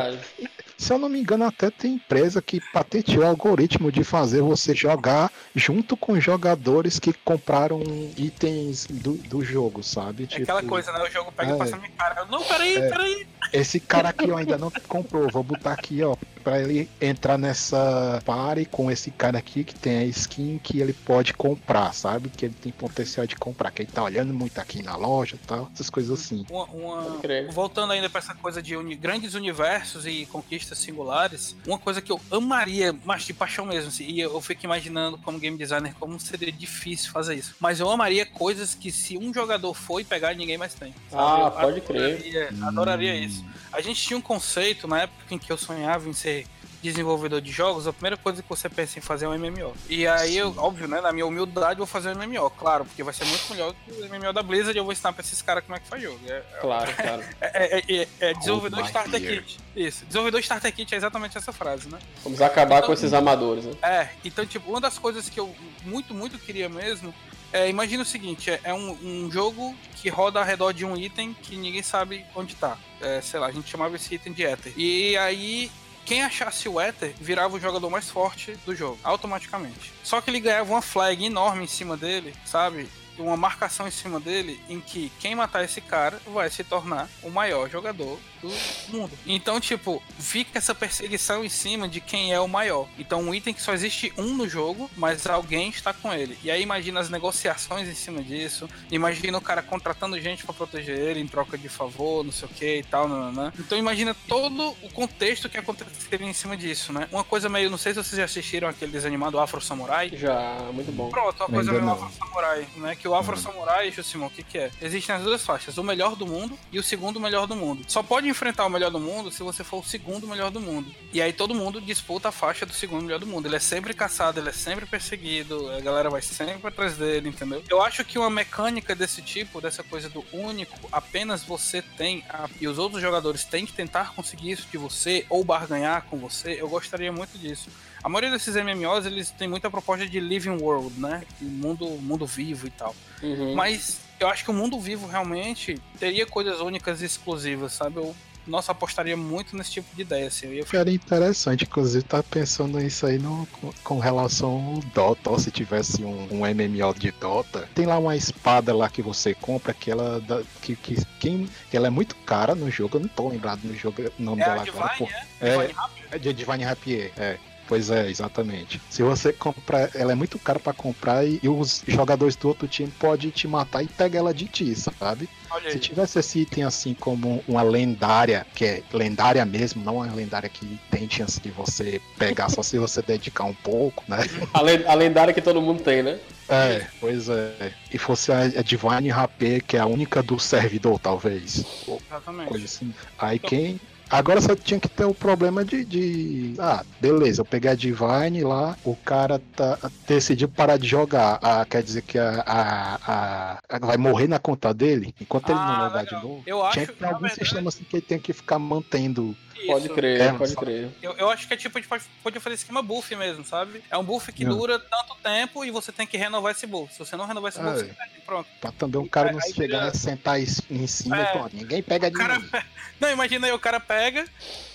Se 0.81 0.91
eu 0.93 0.97
não 0.97 1.07
me 1.07 1.19
engano, 1.19 1.45
até 1.45 1.69
tem 1.69 1.93
empresa 1.93 2.41
que 2.41 2.59
patenteou 2.73 3.23
o 3.23 3.27
algoritmo 3.27 3.91
de 3.91 4.03
fazer 4.03 4.41
você 4.41 4.73
jogar 4.73 5.31
junto 5.55 5.95
com 5.95 6.19
jogadores 6.19 6.97
que 6.97 7.13
compraram 7.13 7.81
itens 8.17 8.87
do, 8.89 9.13
do 9.13 9.43
jogo, 9.43 9.83
sabe? 9.83 10.27
É 10.31 10.41
aquela 10.41 10.63
coisa, 10.63 10.91
né? 10.91 11.03
O 11.03 11.11
jogo 11.11 11.31
pega 11.31 11.51
é. 11.51 11.55
e 11.55 11.57
passa 11.59 11.71
na 11.71 11.77
minha 11.77 11.91
cara. 11.91 12.25
Não, 12.25 12.43
peraí, 12.43 12.75
É. 12.77 12.89
peraí. 12.89 13.27
Esse 13.53 13.79
cara 13.79 14.09
aqui 14.09 14.27
eu 14.29 14.37
ainda 14.37 14.57
não 14.57 14.71
comprou. 14.87 15.29
Vou 15.29 15.43
botar 15.43 15.73
aqui, 15.73 16.01
ó, 16.03 16.15
pra 16.43 16.59
ele 16.61 16.89
entrar 17.01 17.37
nessa 17.37 18.21
party 18.25 18.65
com 18.65 18.89
esse 18.89 19.11
cara 19.11 19.37
aqui 19.37 19.63
que 19.63 19.75
tem 19.75 19.97
a 19.99 20.05
skin 20.05 20.57
que 20.63 20.79
ele 20.79 20.93
pode 20.93 21.33
comprar, 21.33 21.93
sabe? 21.93 22.29
Que 22.29 22.45
ele 22.45 22.53
tem 22.59 22.71
potencial 22.71 23.27
de 23.27 23.35
comprar. 23.35 23.69
Que 23.71 23.83
ele 23.83 23.91
tá 23.91 24.03
olhando 24.03 24.33
muito 24.33 24.57
aqui 24.59 24.81
na 24.81 24.95
loja 24.95 25.35
e 25.35 25.45
tal. 25.45 25.69
Essas 25.73 25.89
coisas 25.89 26.17
assim. 26.19 26.45
Uma, 26.49 26.63
uma-. 26.65 27.19
Voltando 27.51 27.91
ainda 27.91 28.09
pra 28.09 28.19
essa 28.19 28.33
coisa 28.33 28.61
de 28.61 28.75
uni- 28.77 28.95
grandes 28.95 29.33
universos 29.33 30.05
e 30.07 30.25
conquistas 30.27 30.70
singulares, 30.77 31.55
uma 31.65 31.77
coisa 31.77 32.01
que 32.01 32.11
eu 32.11 32.19
amaria, 32.31 32.95
mas 33.05 33.23
de 33.23 33.33
paixão 33.33 33.65
mesmo, 33.65 33.89
assim, 33.89 34.05
e 34.05 34.19
eu 34.19 34.39
fico 34.41 34.63
imaginando 34.65 35.17
como 35.17 35.39
game 35.39 35.57
designer 35.57 35.93
como 35.99 36.19
seria 36.19 36.51
difícil 36.51 37.11
fazer 37.11 37.35
isso. 37.35 37.55
Mas 37.59 37.79
eu 37.79 37.89
amaria 37.89 38.25
coisas 38.25 38.73
que 38.75 38.91
se 38.91 39.17
um 39.17 39.33
jogador 39.33 39.73
for 39.73 39.99
e 39.99 40.03
pegar, 40.03 40.33
ninguém 40.35 40.57
mais 40.57 40.73
tem. 40.73 40.93
sabe? 41.09 41.23
Ah, 41.23 41.45
Eu 41.45 41.51
pode 41.61 41.81
crer. 41.81 42.13
adoraria- 42.15 42.67
Adoraria 42.67 43.15
isso. 43.15 43.45
A 43.71 43.81
gente 43.81 44.01
tinha 44.01 44.17
um 44.17 44.21
conceito 44.21 44.87
na 44.87 45.01
época 45.03 45.33
em 45.33 45.37
que 45.37 45.51
eu 45.51 45.57
sonhava 45.57 46.07
em 46.09 46.13
ser 46.13 46.45
desenvolvedor 46.81 47.41
de 47.41 47.51
jogos, 47.51 47.87
a 47.87 47.93
primeira 47.93 48.17
coisa 48.17 48.41
que 48.41 48.49
você 48.49 48.67
pensa 48.69 48.97
em 48.97 49.01
fazer 49.01 49.25
é 49.25 49.27
um 49.29 49.37
MMO. 49.37 49.73
E 49.89 50.07
aí, 50.07 50.35
eu, 50.37 50.53
óbvio, 50.57 50.87
né, 50.87 50.99
na 51.01 51.11
minha 51.11 51.25
humildade, 51.25 51.79
eu 51.79 51.85
vou 51.85 51.87
fazer 51.87 52.15
um 52.15 52.19
MMO, 52.27 52.49
claro, 52.51 52.85
porque 52.85 53.03
vai 53.03 53.13
ser 53.13 53.25
muito 53.25 53.49
melhor 53.51 53.73
que 53.85 53.91
o 53.91 54.05
MMO 54.09 54.33
da 54.33 54.41
Blizzard 54.43 54.77
e 54.77 54.79
eu 54.79 54.83
vou 54.83 54.91
ensinar 54.93 55.13
pra 55.13 55.21
esses 55.23 55.41
caras 55.41 55.63
como 55.63 55.75
é 55.75 55.79
que 55.79 55.87
faz 55.87 56.01
jogo. 56.01 56.19
É, 56.27 56.41
Claro, 56.59 56.93
claro. 56.95 57.23
é, 57.41 57.77
é- 57.79 58.01
é- 58.01 58.07
é 58.19 58.33
desenvolvedor 58.33 58.79
Hold 58.79 58.93
my 58.93 58.99
Starter. 59.01 59.43
Kit. 59.43 59.59
Isso, 59.75 60.05
desenvolvedor 60.05 60.39
Starter 60.41 60.73
Kit 60.73 60.93
é 60.93 60.97
exatamente 60.97 61.37
essa 61.37 61.51
frase, 61.53 61.87
né? 61.87 61.99
Vamos 62.23 62.41
acabar 62.41 62.81
com 62.81 62.93
esses 62.93 63.13
amadores, 63.13 63.65
né? 63.65 63.73
É, 63.81 64.09
então, 64.25 64.45
tipo, 64.45 64.69
uma 64.69 64.81
das 64.81 64.97
coisas 64.97 65.29
que 65.29 65.39
eu 65.39 65.53
muito, 65.85 66.13
muito 66.13 66.37
queria 66.39 66.67
mesmo 66.69 67.13
é, 67.53 67.67
imagina 67.69 68.01
o 68.03 68.05
seguinte, 68.05 68.49
é, 68.49 68.61
é 68.63 68.73
um, 68.73 68.91
um 69.25 69.29
jogo 69.31 69.75
que 69.97 70.07
roda 70.07 70.39
ao 70.39 70.45
redor 70.45 70.71
de 70.71 70.85
um 70.85 70.95
item 70.95 71.33
que 71.33 71.57
ninguém 71.57 71.83
sabe 71.83 72.25
onde 72.33 72.55
tá. 72.55 72.77
É, 73.01 73.19
sei 73.19 73.39
lá, 73.41 73.47
a 73.47 73.51
gente 73.51 73.69
chamava 73.69 73.93
esse 73.97 74.15
item 74.15 74.31
de 74.31 74.43
Ether. 74.43 74.71
E 74.77 75.17
aí, 75.17 75.69
quem 76.05 76.21
achasse 76.23 76.67
o 76.67 76.79
Ether 76.79 77.13
virava 77.19 77.55
o 77.55 77.59
jogador 77.59 77.89
mais 77.89 78.09
forte 78.09 78.57
do 78.65 78.75
jogo, 78.75 78.99
automaticamente. 79.03 79.93
Só 80.03 80.21
que 80.21 80.29
ele 80.29 80.39
ganhava 80.39 80.71
uma 80.71 80.81
flag 80.81 81.23
enorme 81.25 81.63
em 81.63 81.67
cima 81.67 81.95
dele, 81.95 82.33
sabe? 82.45 82.89
Uma 83.21 83.37
marcação 83.37 83.87
em 83.87 83.91
cima 83.91 84.19
dele 84.19 84.59
em 84.69 84.79
que 84.79 85.11
quem 85.19 85.35
matar 85.35 85.63
esse 85.63 85.81
cara 85.81 86.19
vai 86.27 86.49
se 86.49 86.63
tornar 86.63 87.09
o 87.23 87.29
maior 87.29 87.69
jogador 87.69 88.19
do 88.41 88.51
mundo. 88.89 89.11
Então, 89.25 89.59
tipo, 89.59 90.01
fica 90.19 90.57
essa 90.57 90.73
perseguição 90.73 91.45
em 91.45 91.49
cima 91.49 91.87
de 91.87 92.01
quem 92.01 92.33
é 92.33 92.39
o 92.39 92.47
maior. 92.47 92.87
Então, 92.97 93.21
um 93.21 93.33
item 93.33 93.53
que 93.53 93.61
só 93.61 93.73
existe 93.73 94.11
um 94.17 94.35
no 94.35 94.49
jogo, 94.49 94.89
mas 94.97 95.27
alguém 95.27 95.69
está 95.69 95.93
com 95.93 96.11
ele. 96.11 96.37
E 96.43 96.49
aí 96.49 96.61
imagina 96.61 96.99
as 96.99 97.09
negociações 97.09 97.87
em 97.87 97.93
cima 97.95 98.21
disso. 98.23 98.67
Imagina 98.89 99.37
o 99.37 99.41
cara 99.41 99.61
contratando 99.61 100.19
gente 100.19 100.43
pra 100.43 100.53
proteger 100.53 100.97
ele 100.97 101.19
em 101.19 101.27
troca 101.27 101.57
de 101.57 101.69
favor, 101.69 102.23
não 102.23 102.31
sei 102.31 102.47
o 102.47 102.51
que 102.51 102.77
e 102.77 102.83
tal, 102.83 103.07
nananã. 103.07 103.53
Então 103.59 103.77
imagina 103.77 104.15
todo 104.27 104.75
o 104.81 104.89
contexto 104.91 105.47
que 105.47 105.57
aconteceria 105.57 106.27
em 106.27 106.33
cima 106.33 106.57
disso, 106.57 106.91
né? 106.91 107.07
Uma 107.11 107.23
coisa 107.23 107.47
meio, 107.47 107.69
não 107.69 107.77
sei 107.77 107.93
se 107.93 108.03
vocês 108.03 108.17
já 108.17 108.25
assistiram 108.25 108.67
aquele 108.67 108.91
desenho 108.91 109.13
animado 109.13 109.39
Afro 109.39 109.61
Samurai. 109.61 110.11
Já, 110.13 110.57
muito 110.73 110.91
bom. 110.91 111.09
Pronto, 111.09 111.37
uma 111.39 111.49
coisa 111.49 111.71
Ainda 111.71 111.83
meio 111.83 111.95
não. 111.95 112.05
Afro 112.05 112.17
Samurai, 112.17 112.67
né? 112.77 112.95
Que 112.95 113.07
o 113.11 113.15
Afro 113.15 113.37
Samurai, 113.37 113.91
Simão, 114.03 114.27
o 114.27 114.31
que, 114.31 114.41
que 114.41 114.57
é? 114.57 114.71
Existem 114.81 115.13
as 115.15 115.21
duas 115.23 115.43
faixas, 115.43 115.77
o 115.77 115.83
melhor 115.83 116.15
do 116.15 116.25
mundo 116.25 116.57
e 116.71 116.79
o 116.79 116.83
segundo 116.83 117.19
melhor 117.19 117.45
do 117.45 117.55
mundo. 117.55 117.83
Só 117.87 118.01
pode 118.01 118.27
enfrentar 118.27 118.65
o 118.65 118.69
melhor 118.69 118.89
do 118.89 118.99
mundo 118.99 119.29
se 119.31 119.43
você 119.43 119.63
for 119.63 119.79
o 119.79 119.83
segundo 119.83 120.25
melhor 120.27 120.49
do 120.49 120.59
mundo. 120.61 120.91
E 121.13 121.21
aí 121.21 121.33
todo 121.33 121.53
mundo 121.53 121.81
disputa 121.81 122.29
a 122.29 122.31
faixa 122.31 122.65
do 122.65 122.73
segundo 122.73 123.03
melhor 123.03 123.19
do 123.19 123.27
mundo. 123.27 123.47
Ele 123.47 123.57
é 123.57 123.59
sempre 123.59 123.93
caçado, 123.93 124.39
ele 124.39 124.49
é 124.49 124.53
sempre 124.53 124.85
perseguido, 124.85 125.69
a 125.71 125.81
galera 125.81 126.09
vai 126.09 126.21
sempre 126.21 126.65
atrás 126.67 126.95
dele, 126.97 127.29
entendeu? 127.29 127.63
Eu 127.69 127.81
acho 127.81 128.03
que 128.05 128.17
uma 128.17 128.29
mecânica 128.29 128.95
desse 128.95 129.21
tipo, 129.21 129.59
dessa 129.59 129.83
coisa 129.83 130.07
do 130.09 130.23
único, 130.31 130.77
apenas 130.91 131.43
você 131.43 131.81
tem 131.81 132.23
a- 132.29 132.49
e 132.59 132.67
os 132.67 132.77
outros 132.77 133.01
jogadores 133.01 133.43
têm 133.43 133.65
que 133.65 133.73
tentar 133.73 134.13
conseguir 134.15 134.51
isso 134.51 134.67
de 134.71 134.77
você 134.77 135.25
ou 135.29 135.43
barganhar 135.43 136.03
com 136.03 136.17
você, 136.17 136.53
eu 136.59 136.69
gostaria 136.69 137.11
muito 137.11 137.37
disso. 137.37 137.69
A 138.03 138.09
maioria 138.09 138.31
desses 138.31 138.55
MMOs, 138.55 139.05
eles 139.05 139.29
têm 139.31 139.47
muita 139.47 139.69
proposta 139.69 140.07
de 140.07 140.19
living 140.19 140.61
world, 140.61 140.99
né? 140.99 141.23
Mundo, 141.39 141.87
mundo 142.01 142.25
vivo 142.25 142.67
e 142.67 142.71
tal. 142.71 142.95
Uhum. 143.21 143.53
Mas 143.55 143.99
eu 144.19 144.27
acho 144.27 144.43
que 144.43 144.51
o 144.51 144.53
mundo 144.53 144.79
vivo 144.79 145.07
realmente 145.07 145.79
teria 145.99 146.25
coisas 146.25 146.59
únicas 146.59 147.01
e 147.01 147.05
exclusivas, 147.05 147.73
sabe? 147.73 147.97
Eu, 147.97 148.15
nossa, 148.47 148.71
apostaria 148.71 149.15
muito 149.15 149.55
nesse 149.55 149.71
tipo 149.71 149.95
de 149.95 150.01
ideia, 150.01 150.27
assim. 150.27 150.47
Eu 150.47 150.53
ia 150.53 150.65
Era 150.73 150.91
interessante, 150.91 151.63
inclusive 151.63 152.03
tá 152.03 152.23
pensando 152.23 152.79
nisso 152.79 153.05
aí 153.05 153.19
no, 153.19 153.47
com, 153.83 153.99
relação 153.99 154.49
ao 154.49 154.79
Dota, 154.93 155.29
ó, 155.29 155.37
se 155.37 155.51
tivesse 155.51 156.03
um, 156.03 156.27
um 156.31 156.39
MMO 156.39 156.93
de 156.97 157.11
Dota, 157.11 157.69
tem 157.75 157.85
lá 157.85 157.99
uma 157.99 158.15
espada 158.15 158.75
lá 158.75 158.89
que 158.89 159.01
você 159.01 159.35
compra 159.35 159.73
que 159.73 159.91
ela 159.91 160.19
dá- 160.21 160.41
que, 160.61 160.75
que, 160.75 161.05
quem, 161.19 161.47
que 161.69 161.77
ela 161.77 161.85
é 161.87 161.91
muito 161.91 162.15
cara 162.17 162.55
no 162.55 162.69
jogo, 162.71 162.97
eu 162.97 163.01
não 163.01 163.07
tô 163.09 163.29
lembrado 163.29 163.61
no 163.63 163.75
jogo 163.75 164.01
o 164.01 164.23
nome 164.23 164.41
É 164.41 164.45
dela 164.45 164.63
agora. 164.67 164.93
Divine, 164.93 164.97
pô. 164.97 165.45
é? 165.45 165.65
É, 166.11 166.15
é 166.15 166.19
de 166.19 166.33
Divine 166.33 166.63
Rapier, 166.63 167.11
é. 167.17 167.37
Pois 167.71 167.89
é, 167.89 168.09
exatamente. 168.09 168.81
Se 168.89 169.01
você 169.01 169.31
comprar, 169.31 169.89
ela 169.95 170.11
é 170.11 170.15
muito 170.15 170.37
cara 170.37 170.59
pra 170.59 170.73
comprar 170.73 171.25
e, 171.25 171.39
e 171.41 171.47
os 171.47 171.81
jogadores 171.87 172.35
do 172.35 172.49
outro 172.49 172.67
time 172.67 172.91
podem 172.99 173.29
te 173.29 173.47
matar 173.47 173.81
e 173.81 173.87
pegar 173.87 174.19
ela 174.19 174.33
de 174.33 174.45
ti, 174.45 174.75
sabe? 174.75 175.29
Se 175.69 175.79
tivesse 175.79 176.19
esse 176.19 176.39
item 176.39 176.65
assim 176.65 176.93
como 176.93 177.41
uma 177.47 177.61
lendária, 177.61 178.45
que 178.53 178.65
é 178.65 178.83
lendária 178.91 179.45
mesmo, 179.45 179.81
não 179.85 179.95
uma 179.95 180.13
lendária 180.13 180.49
que 180.49 180.77
tem 180.89 181.09
chance 181.09 181.39
de 181.39 181.49
você 181.49 182.01
pegar 182.19 182.49
só 182.49 182.61
se 182.61 182.77
você 182.77 183.01
dedicar 183.01 183.45
um 183.45 183.53
pouco, 183.53 184.03
né? 184.05 184.17
A, 184.53 184.61
len- 184.61 184.83
a 184.85 184.93
lendária 184.93 185.33
que 185.33 185.41
todo 185.41 185.61
mundo 185.61 185.81
tem, 185.81 186.03
né? 186.03 186.19
É, 186.49 186.85
pois 186.99 187.29
é. 187.29 187.71
E 187.93 187.97
fosse 187.97 188.33
a, 188.33 188.39
a 188.41 188.61
Divine 188.61 189.07
Rapé, 189.07 189.61
que 189.61 189.77
é 189.77 189.79
a 189.79 189.85
única 189.85 190.21
do 190.21 190.37
servidor, 190.37 190.99
talvez. 190.99 191.63
Exatamente. 191.87 192.49
coisa 192.49 192.65
assim. 192.65 192.93
Aí 193.17 193.39
quem. 193.39 193.79
Agora 194.11 194.41
só 194.41 194.55
tinha 194.55 194.79
que 194.79 194.89
ter 194.89 195.05
o 195.05 195.13
problema 195.13 195.63
de, 195.63 195.85
de- 195.85 196.55
Ah, 196.59 196.83
beleza, 196.99 197.41
eu 197.41 197.45
peguei 197.45 197.71
a 197.71 197.75
Divine 197.75 198.43
lá, 198.43 198.77
o 198.83 198.95
cara 198.95 199.39
tá, 199.55 199.77
decidiu 200.05 200.49
parar 200.49 200.75
de 200.77 200.85
jogar. 200.87 201.39
Ah, 201.41 201.65
quer 201.65 201.81
dizer 201.81 202.01
que 202.01 202.19
a, 202.19 202.43
a, 202.45 203.59
a- 203.69 203.79
vai 203.79 203.95
morrer 203.97 204.27
na 204.27 204.37
conta 204.39 204.73
dele? 204.73 205.15
Enquanto 205.19 205.49
ele 205.49 205.59
não 205.59 205.65
Ah, 205.75 205.83
logar 205.87 206.05
de 206.05 206.13
novo. 206.15 206.43
Eu 206.45 206.57
tinha 206.71 206.83
acho 206.83 206.93
que 206.93 206.99
ter 206.99 207.05
algum 207.05 207.19
verdade, 207.19 207.39
sistema 207.39 207.69
assim 207.69 207.83
que 207.85 207.95
ele 207.95 208.01
tem 208.05 208.19
que 208.19 208.33
ficar 208.33 208.59
mantendo. 208.59 209.35
Pode 209.67 209.85
isso. 209.85 209.93
crer, 209.93 210.21
É, 210.21 210.33
pode 210.33 210.51
só- 210.53 210.59
crer. 210.59 210.89
Eu, 211.03 211.13
eu 211.13 211.29
acho 211.29 211.47
que 211.47 211.53
é 211.53 211.57
tipo, 211.57 211.77
a 211.77 211.81
gente 211.81 211.87
pode, 211.87 212.03
pode 212.23 212.39
fazer 212.39 212.55
esquema 212.55 212.81
buff 212.81 213.15
mesmo, 213.15 213.45
sabe? 213.45 213.83
É 213.91 213.97
um 213.97 214.03
buff 214.03 214.31
que 214.33 214.43
Não. 214.43 214.57
dura 214.57 214.79
tanto 214.79 215.15
tempo 215.21 215.63
e 215.63 215.69
você 215.69 215.91
tem 215.91 216.07
que 216.07 216.17
renovar 216.17 216.51
esse 216.51 216.65
buff. 216.65 216.91
Se 216.91 216.99
você 216.99 217.15
não 217.15 217.25
renovar 217.27 217.49
esse 217.49 217.59
Ah, 217.59 217.63
buff, 217.63 217.75
é. 217.75 217.85
você 217.85 217.93
perde. 217.93 218.20
Pronto. 218.31 218.47
Pra 218.61 218.71
também 218.71 219.01
o 219.01 219.09
cara 219.09 219.33
não 219.33 219.41
Aí 219.43 219.53
chegar 219.53 219.93
e 219.93 219.97
sentar 219.97 220.39
es- 220.39 220.61
em 220.71 220.87
cima 220.87 221.19
É. 221.19 221.23
e 221.23 221.25
pronto. 221.33 221.53
Ninguém 221.53 221.83
pega 221.83 222.09
de 222.09 222.15
cara... 222.15 222.39
Não, 222.97 223.11
imagina 223.11 223.45
aí, 223.47 223.51
o 223.51 223.59
cara 223.59 223.77
pega, 223.77 224.25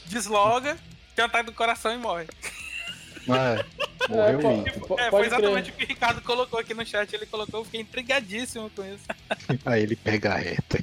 desloga, 0.05 0.77
tem 1.14 1.25
um 1.25 1.27
ataque 1.27 1.47
do 1.47 1.53
coração 1.55 1.95
e 1.95 1.97
morre. 1.97 2.27
É, 3.29 3.64
morreu 4.09 4.38
pô, 4.38 4.49
aí. 4.51 4.81
po- 4.87 5.01
é, 5.01 5.11
foi 5.11 5.27
exatamente 5.27 5.73
crer. 5.73 5.75
o 5.75 5.79
que 5.79 5.85
o 5.85 5.88
Ricardo 5.88 6.21
colocou 6.23 6.61
aqui 6.61 6.73
no 6.75 6.87
chat. 6.87 7.12
Ele 7.12 7.27
colocou, 7.27 7.59
eu 7.59 7.64
fiquei 7.64 7.81
intrigadíssimo 7.81 8.71
com 8.71 8.85
isso. 8.85 9.03
Aí 9.66 9.83
ele 9.83 9.97
pega 9.97 10.35
a 10.35 10.37
reta. 10.37 10.79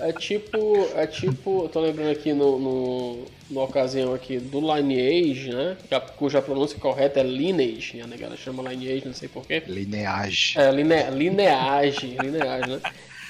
É 0.00 0.12
tipo, 0.12 0.88
é 0.94 1.06
tipo, 1.06 1.64
eu 1.64 1.68
tô 1.68 1.80
lembrando 1.80 2.10
aqui 2.10 2.32
no, 2.32 2.58
no, 2.58 3.24
na 3.50 3.62
ocasião 3.62 4.12
aqui 4.14 4.38
do 4.38 4.60
Lineage, 4.60 5.50
né? 5.50 5.76
Que 5.88 5.94
a- 5.94 6.00
cuja 6.00 6.42
pronúncia 6.42 6.78
correta 6.78 7.20
é 7.20 7.22
Lineage, 7.22 8.00
a 8.00 8.06
negada 8.06 8.36
chama 8.36 8.62
Lineage, 8.70 9.06
não 9.06 9.14
sei 9.14 9.28
porquê. 9.28 9.62
Lineage. 9.66 10.58
É, 10.58 10.70
line, 10.70 10.94
lineagem, 11.16 12.16
lineagem, 12.18 12.68
né? 12.76 12.80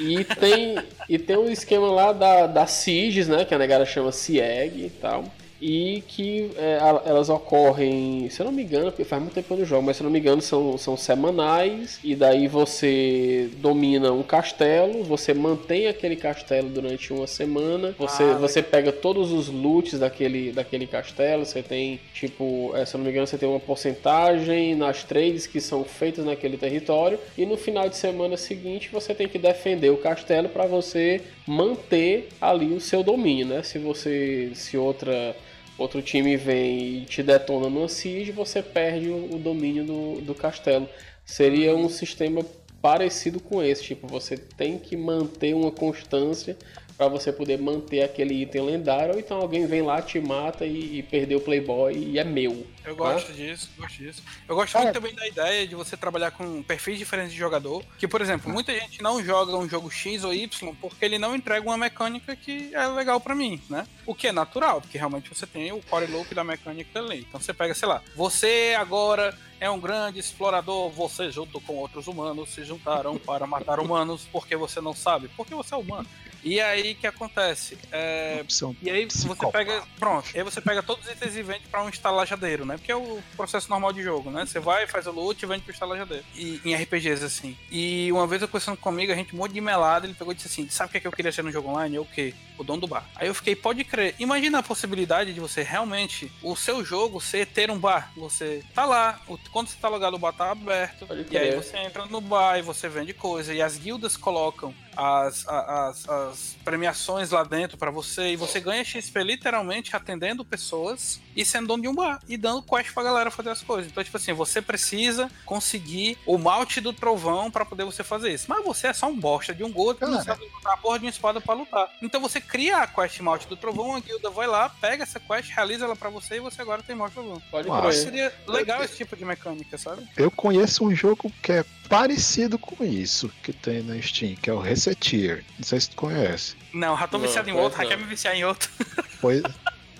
E 0.00 0.24
tem, 0.24 0.76
e 1.09 1.18
tem 1.18 1.37
um 1.37 1.50
esquema 1.50 1.90
lá 1.90 2.12
da, 2.12 2.46
da 2.46 2.66
Sieges, 2.66 3.28
né? 3.28 3.44
Que 3.44 3.55
a 3.55 3.59
negada 3.59 3.85
chama 3.85 4.11
Sieg 4.11 4.87
e 4.87 4.90
tal. 5.00 5.24
E 5.62 6.03
que 6.09 6.51
é, 6.57 6.79
elas 7.07 7.29
ocorrem, 7.29 8.29
se 8.29 8.40
eu 8.40 8.46
não 8.46 8.53
me 8.53 8.64
engano, 8.64 8.90
porque 8.90 9.05
faz 9.05 9.22
muito 9.22 9.35
tempo 9.35 9.46
que 9.46 9.55
eu 9.55 9.59
não 9.59 9.64
jogo, 9.64 9.87
mas 9.87 9.96
se 9.96 10.03
eu 10.03 10.05
não 10.05 10.11
me 10.11 10.18
engano 10.18 10.42
são, 10.42 10.77
são 10.77 10.96
semanais 10.96 12.01
e 12.03 12.16
daí 12.16 12.48
você 12.48 13.48
domina 13.59 14.11
um 14.11 14.25
castelo, 14.25 15.05
você 15.05 15.33
mantém 15.33 15.87
aquele 15.87 16.16
castelo 16.16 16.68
durante 16.68 17.12
uma 17.12 17.29
semana, 17.29 17.94
você, 17.96 18.25
Ah, 18.25 18.38
você 18.38 18.61
pega 18.61 18.90
todos 18.90 19.31
os 19.31 19.48
loots 19.48 20.01
daquele, 20.01 20.51
daquele 20.51 20.85
castelo, 20.85 21.46
você 21.46 21.62
tem 21.62 22.01
tipo, 22.12 22.72
é, 22.75 22.85
se 22.85 22.96
eu 22.96 22.98
não 22.98 23.05
me 23.05 23.12
engano, 23.12 23.29
você 23.29 23.38
tem 23.38 23.48
uma 23.48 23.61
porcentagem 23.61 24.75
nas 24.75 25.05
trades 25.05 25.46
que 25.46 25.61
são 25.61 25.85
feitas 25.85 26.25
naquele 26.25 26.57
território 26.57 27.20
e 27.38 27.46
no 27.46 27.57
final 27.57 27.88
de 27.88 27.96
semana 27.96 28.37
seguinte 28.37 28.90
você 28.92 29.14
tem 29.14 29.29
que 29.29 29.38
defender 29.38 29.90
o 29.90 29.96
castelo 29.96 30.48
para 30.48 30.66
você 30.66 31.20
manter 31.46 32.31
ali 32.40 32.72
o 32.75 32.81
seu 32.81 33.05
domínio, 33.05 33.46
né? 33.46 33.62
Se 33.62 33.79
você 33.79 34.51
se 34.55 34.77
outra 34.77 35.37
outro 35.83 36.01
time 36.01 36.37
vem 36.37 37.03
e 37.03 37.05
te 37.05 37.23
detona 37.23 37.68
numa 37.68 37.88
siege, 37.88 38.33
você 38.33 38.62
perde 38.62 39.09
o, 39.09 39.35
o 39.35 39.38
domínio 39.38 39.85
do, 39.85 40.21
do 40.21 40.35
castelo. 40.35 40.88
Seria 41.25 41.75
um 41.75 41.88
sistema 41.88 42.45
parecido 42.81 43.38
com 43.38 43.62
esse, 43.62 43.83
tipo, 43.83 44.07
você 44.07 44.37
tem 44.37 44.79
que 44.79 44.97
manter 44.97 45.55
uma 45.55 45.71
constância 45.71 46.57
para 47.02 47.08
você 47.08 47.32
poder 47.32 47.58
manter 47.58 48.02
aquele 48.02 48.42
item 48.42 48.62
lendário, 48.62 49.14
ou 49.14 49.18
então 49.18 49.38
alguém 49.38 49.66
vem 49.66 49.82
lá, 49.82 50.00
te 50.00 50.20
mata 50.20 50.64
e, 50.64 50.98
e 50.98 51.02
perdeu 51.02 51.38
o 51.38 51.40
Playboy 51.40 51.92
e 51.96 52.16
é 52.16 52.22
meu. 52.22 52.64
Eu 52.84 52.92
né? 52.92 52.96
gosto 52.96 53.32
disso, 53.32 53.70
gosto 53.76 53.98
disso. 53.98 54.22
Eu 54.48 54.54
gosto 54.54 54.78
muito 54.78 54.92
também 54.92 55.12
da 55.12 55.26
ideia 55.26 55.66
de 55.66 55.74
você 55.74 55.96
trabalhar 55.96 56.30
com 56.30 56.62
perfis 56.62 56.96
diferentes 56.98 57.32
de 57.32 57.38
jogador. 57.38 57.84
Que, 57.98 58.06
por 58.06 58.20
exemplo, 58.20 58.52
muita 58.52 58.72
gente 58.72 59.02
não 59.02 59.22
joga 59.22 59.56
um 59.56 59.68
jogo 59.68 59.90
X 59.90 60.22
ou 60.22 60.32
Y 60.32 60.74
porque 60.80 61.04
ele 61.04 61.18
não 61.18 61.34
entrega 61.34 61.66
uma 61.66 61.76
mecânica 61.76 62.36
que 62.36 62.72
é 62.72 62.86
legal 62.86 63.20
pra 63.20 63.34
mim, 63.34 63.60
né? 63.68 63.84
O 64.06 64.14
que 64.14 64.28
é 64.28 64.32
natural, 64.32 64.80
porque 64.80 64.96
realmente 64.96 65.28
você 65.28 65.44
tem 65.44 65.72
o 65.72 65.82
core 65.82 66.06
loop 66.06 66.32
da 66.32 66.44
mecânica 66.44 67.00
ali. 67.00 67.26
Então 67.28 67.40
você 67.40 67.52
pega, 67.52 67.74
sei 67.74 67.88
lá, 67.88 68.00
você 68.14 68.76
agora 68.78 69.36
é 69.58 69.68
um 69.68 69.80
grande 69.80 70.20
explorador, 70.20 70.88
você 70.90 71.32
junto 71.32 71.60
com 71.60 71.74
outros 71.74 72.06
humanos 72.06 72.50
se 72.50 72.64
juntaram 72.64 73.18
para 73.26 73.44
matar 73.44 73.80
humanos 73.80 74.28
porque 74.30 74.54
você 74.54 74.80
não 74.80 74.94
sabe, 74.94 75.28
porque 75.36 75.52
você 75.52 75.74
é 75.74 75.76
humano. 75.76 76.08
E 76.42 76.61
aí 76.61 76.94
que 76.94 77.07
acontece? 77.07 77.78
É, 77.90 78.38
Opção 78.40 78.76
e 78.83 78.90
aí 78.90 79.07
você 79.07 79.28
pega. 79.52 79.83
Pronto, 79.98 80.28
aí 80.35 80.42
você 80.42 80.61
pega 80.61 80.83
todos 80.83 81.05
os 81.05 81.12
itens 81.12 81.37
e 81.37 81.42
vende 81.42 81.64
pra 81.70 81.83
um 81.83 81.88
estalajadeiro, 81.88 82.64
né? 82.64 82.76
Porque 82.76 82.92
é 82.92 82.96
o 82.96 83.22
processo 83.37 83.68
normal 83.70 83.92
de 83.92 84.02
jogo, 84.02 84.31
né? 84.31 84.44
Você 84.44 84.59
vai, 84.59 84.87
faz 84.87 85.07
o 85.07 85.12
loot 85.12 85.42
e 85.42 85.46
vende 85.46 85.62
pro 85.62 85.72
estalajadeiro. 85.72 86.24
E 86.35 86.61
em 86.64 86.74
RPGs, 86.74 87.24
assim. 87.24 87.57
E 87.70 88.11
uma 88.12 88.26
vez 88.26 88.42
eu 88.42 88.48
conversando 88.48 88.76
comigo, 88.76 89.12
a 89.12 89.16
gente 89.16 89.35
muito 89.35 89.52
de 89.52 89.61
melado, 89.61 90.07
ele 90.07 90.14
pegou 90.14 90.33
e 90.33 90.37
disse 90.37 90.48
assim: 90.48 90.68
sabe 90.68 90.88
o 90.88 90.90
que, 90.92 90.98
é 90.98 91.00
que 91.00 91.07
eu 91.07 91.12
queria 91.12 91.33
ser 91.33 91.42
no 91.42 91.52
jogo 91.52 91.68
online? 91.68 91.96
Eu 91.96 92.02
o 92.02 92.07
quê? 92.07 92.35
O 92.62 92.64
dono 92.64 92.81
do 92.83 92.87
bar. 92.87 93.05
Aí 93.16 93.27
eu 93.29 93.35
fiquei, 93.35 93.57
pode 93.57 93.83
crer. 93.85 94.14
Imagina 94.18 94.59
a 94.61 94.62
possibilidade 94.62 95.35
de 95.35 95.40
você 95.40 95.62
realmente, 95.62 96.31
o 96.42 96.55
seu 96.55 96.85
jogo 96.85 97.20
ser 97.20 97.46
ter 97.46 97.70
um 97.70 97.79
bar. 97.79 98.11
Você 98.16 98.64
tá 98.75 98.85
lá, 98.85 99.20
o- 99.29 99.37
quando 99.51 99.66
você 99.68 99.77
tá 99.81 99.88
logado, 99.88 100.14
o 100.14 100.18
bar 100.18 100.33
tá 100.33 100.51
aberto. 100.53 101.07
Pode 101.07 101.27
E 101.31 101.37
aí 101.37 101.55
você 101.57 101.77
entra 101.79 102.07
no 102.07 102.20
bar 102.20 102.59
e 102.59 102.62
você 102.62 102.88
vende 102.88 103.12
coisa. 103.12 103.53
E 103.53 103.61
as 103.61 103.77
guildas 103.77 104.16
colocam 104.16 104.72
as, 104.96 105.46
as, 105.48 106.09
as 106.09 106.57
premiações 106.64 107.31
lá 107.31 107.42
dentro 107.42 107.77
pra 107.77 107.90
você. 107.90 108.33
E 108.33 108.37
você 108.37 108.61
ganha 108.61 108.85
XP 108.85 109.22
literalmente 109.25 109.96
atendendo 109.96 110.44
pessoas 110.44 111.20
e 111.35 111.44
sendo 111.44 111.66
dono 111.68 111.83
de 111.83 111.88
um 111.88 111.94
bar. 111.94 112.20
E 112.29 112.37
dando 112.37 112.62
quest 112.62 112.92
pra 112.92 113.03
galera 113.03 113.31
fazer 113.31 113.51
as 113.51 113.62
coisas. 113.62 113.90
Então, 113.90 114.05
tipo 114.05 114.16
assim, 114.16 114.33
você 114.33 114.62
precisa 114.62 115.31
conseguir 115.44 116.16
o 116.27 116.38
malte 116.38 116.81
do 116.81 116.92
trovão 116.92 117.51
pra 117.51 117.64
poder 117.64 117.85
você 117.85 118.05
fazer 118.05 118.33
isso. 118.33 118.46
Mas 118.48 118.64
você 118.64 118.87
é 118.88 118.92
só 118.92 119.07
um 119.09 119.18
bosta 119.18 119.53
de 119.55 119.64
um 119.64 119.72
gordo 119.72 119.98
que 119.98 120.07
não 120.07 120.22
sabe 120.22 120.46
botar 120.48 120.75
a 120.75 120.77
porra 120.77 120.98
de 120.98 121.07
uma 121.07 121.11
espada 121.11 121.40
pra 121.40 121.55
lutar. 121.55 121.88
Então 122.03 122.20
você 122.20 122.40
cria 122.52 122.82
a 122.82 122.86
quest 122.86 123.18
malte 123.20 123.48
do 123.48 123.56
trovão, 123.56 123.96
a 123.96 124.00
guilda 124.00 124.28
vai 124.28 124.46
lá, 124.46 124.68
pega 124.68 125.04
essa 125.04 125.18
quest, 125.18 125.50
realiza 125.54 125.86
ela 125.86 125.96
pra 125.96 126.10
você 126.10 126.36
e 126.36 126.40
você 126.40 126.60
agora 126.60 126.82
tem 126.82 126.94
malte 126.94 127.14
do 127.14 127.22
trovão. 127.22 127.42
Pode 127.50 127.66
Nossa. 127.66 127.88
crer. 127.88 127.94
Seria 127.94 128.32
legal 128.46 128.84
esse 128.84 128.98
tipo 128.98 129.16
de 129.16 129.24
mecânica, 129.24 129.78
sabe? 129.78 130.06
Eu 130.18 130.30
conheço 130.30 130.84
um 130.84 130.94
jogo 130.94 131.32
que 131.42 131.50
é 131.50 131.64
parecido 131.88 132.58
com 132.58 132.84
isso 132.84 133.30
que 133.42 133.54
tem 133.54 133.82
na 133.82 134.00
Steam, 134.02 134.34
que 134.36 134.50
é 134.50 134.52
o 134.52 134.58
Reseteer. 134.60 135.42
Não 135.58 135.64
sei 135.64 135.80
se 135.80 135.88
tu 135.90 135.96
conhece. 135.96 136.54
Não, 136.74 136.96
já 136.96 137.08
tô 137.08 137.16
Não, 137.16 137.26
viciado 137.26 137.48
em 137.48 137.54
outro, 137.54 137.78
já 137.78 137.84
não. 137.84 137.90
quer 137.90 137.96
me 137.96 138.04
viciar 138.04 138.34
em 138.36 138.44
outro. 138.44 138.68
Pois, 139.22 139.40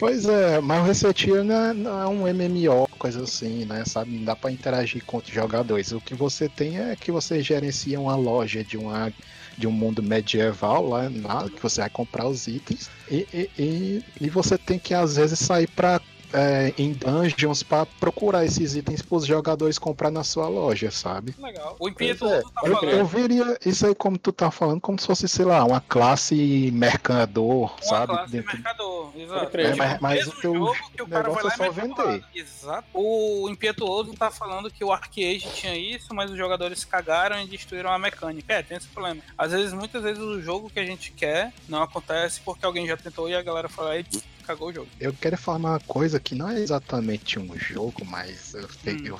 pois 0.01 0.25
é, 0.25 0.61
mas 0.61 0.81
o 0.81 0.85
Reseteer 0.85 1.45
não 1.45 1.55
é, 1.55 1.73
não 1.73 2.03
é 2.03 2.07
um 2.09 2.35
MMO, 2.35 2.89
coisa 2.99 3.23
assim, 3.23 3.65
né? 3.65 3.85
Sabe? 3.87 4.11
Não 4.11 4.25
dá 4.25 4.35
pra 4.35 4.51
interagir 4.51 5.05
com 5.05 5.19
outros 5.19 5.33
jogadores. 5.33 5.93
O 5.93 6.01
que 6.01 6.13
você 6.13 6.49
tem 6.49 6.77
é 6.77 6.97
que 6.97 7.13
você 7.13 7.41
gerencia 7.41 8.01
uma 8.01 8.17
loja 8.17 8.65
de 8.65 8.77
uma 8.77 9.13
de 9.63 9.69
um 9.69 9.73
mundo 9.73 10.03
medieval 10.03 10.89
lá, 10.89 11.09
lá 11.23 11.49
que 11.49 11.63
você 11.63 11.83
vai 11.83 11.91
comprar 11.91 12.27
os 12.27 12.49
itens 12.49 12.91
e, 13.09 13.27
e, 13.33 13.51
e, 13.57 14.05
e 14.21 14.29
você 14.29 14.59
tem 14.59 14.77
que 14.77 14.93
às 14.93 15.15
vezes 15.15 15.39
sair 15.39 15.69
pra 15.69 16.01
é, 16.33 16.73
em 16.79 16.93
dungeons 16.93 17.63
pra 17.63 17.85
procurar 17.87 18.45
esses 18.45 18.75
itens 18.75 19.03
pros 19.03 19.27
jogadores 19.27 19.79
comprar 19.79 20.11
na 20.11 20.25
sua 20.25 20.49
loja, 20.49 20.91
sabe? 20.91 21.35
Legal. 21.39 21.77
O 21.79 21.89
Impietuoso 21.89 22.35
é, 22.35 22.43
tá 22.43 22.51
eu, 22.65 22.91
eu 22.91 23.07
veria 23.07 23.59
isso 23.65 23.87
aí 23.87 23.95
como 23.95 24.19
tu 24.19 24.33
tá 24.33 24.51
falando, 24.51 24.81
como 24.81 24.99
se 24.99 25.07
fosse, 25.07 25.29
sei 25.29 25.45
lá, 25.45 25.65
uma 25.65 25.81
classe 25.81 26.71
mercador, 26.73 27.73
Uma 27.73 27.83
sabe? 27.83 28.07
classe 28.15 28.33
Dentro- 28.33 28.53
mercador, 28.55 29.13
exato. 29.17 29.47
Tipo, 29.59 29.77
Mas- 29.77 30.01
mas 30.01 30.15
mesmo 30.19 30.33
o 30.33 30.41
teu 30.41 30.55
jogo 30.55 30.77
que 30.95 31.03
o 31.03 31.07
cara 31.07 31.23
vai 31.31 31.43
negócio 31.45 31.47
lá 31.49 31.53
é 31.53 31.57
só 31.57 31.73
vender. 31.73 32.25
Exato. 32.35 32.85
O 32.95 33.49
Impietuoso 33.51 34.13
tá 34.15 34.31
falando 34.31 34.71
que 34.71 34.85
o 34.85 34.93
Arcade 34.93 35.47
tinha 35.55 35.77
isso, 35.77 36.15
mas 36.15 36.31
os 36.31 36.37
jogadores 36.37 36.85
cagaram 36.85 37.41
e 37.41 37.47
destruíram 37.47 37.91
a 37.91 37.99
mecânica. 37.99 38.53
É, 38.55 38.63
tem 38.63 38.77
esse 38.77 38.89
problema. 38.89 39.21
Às 39.37 39.53
vezes, 39.53 39.73
muitas 39.73 40.03
vezes, 40.03 40.23
o 40.23 40.41
jogo 40.41 40.71
que 40.71 40.79
a 40.81 40.85
gente 40.85 41.13
quer 41.13 41.53
não 41.69 41.83
acontece 41.83 42.41
porque 42.45 42.65
alguém 42.65 42.87
já 42.87 42.97
tentou 42.97 43.29
e 43.29 43.35
a 43.35 43.43
galera 43.43 43.69
fala 43.69 43.91
aí, 43.91 44.05
cagou 44.43 44.69
o 44.69 44.73
jogo. 44.73 44.91
Eu 45.01 45.13
quero 45.15 45.37
falar 45.37 45.59
uma 45.59 45.81
coisa 45.81 46.21
que 46.21 46.35
não 46.35 46.49
é 46.49 46.61
exatamente 46.61 47.39
um 47.39 47.57
jogo, 47.59 48.05
mas 48.05 48.55
eu, 48.55 48.69
fe- 48.69 48.91
Hum. 48.93 49.07
eu, 49.07 49.19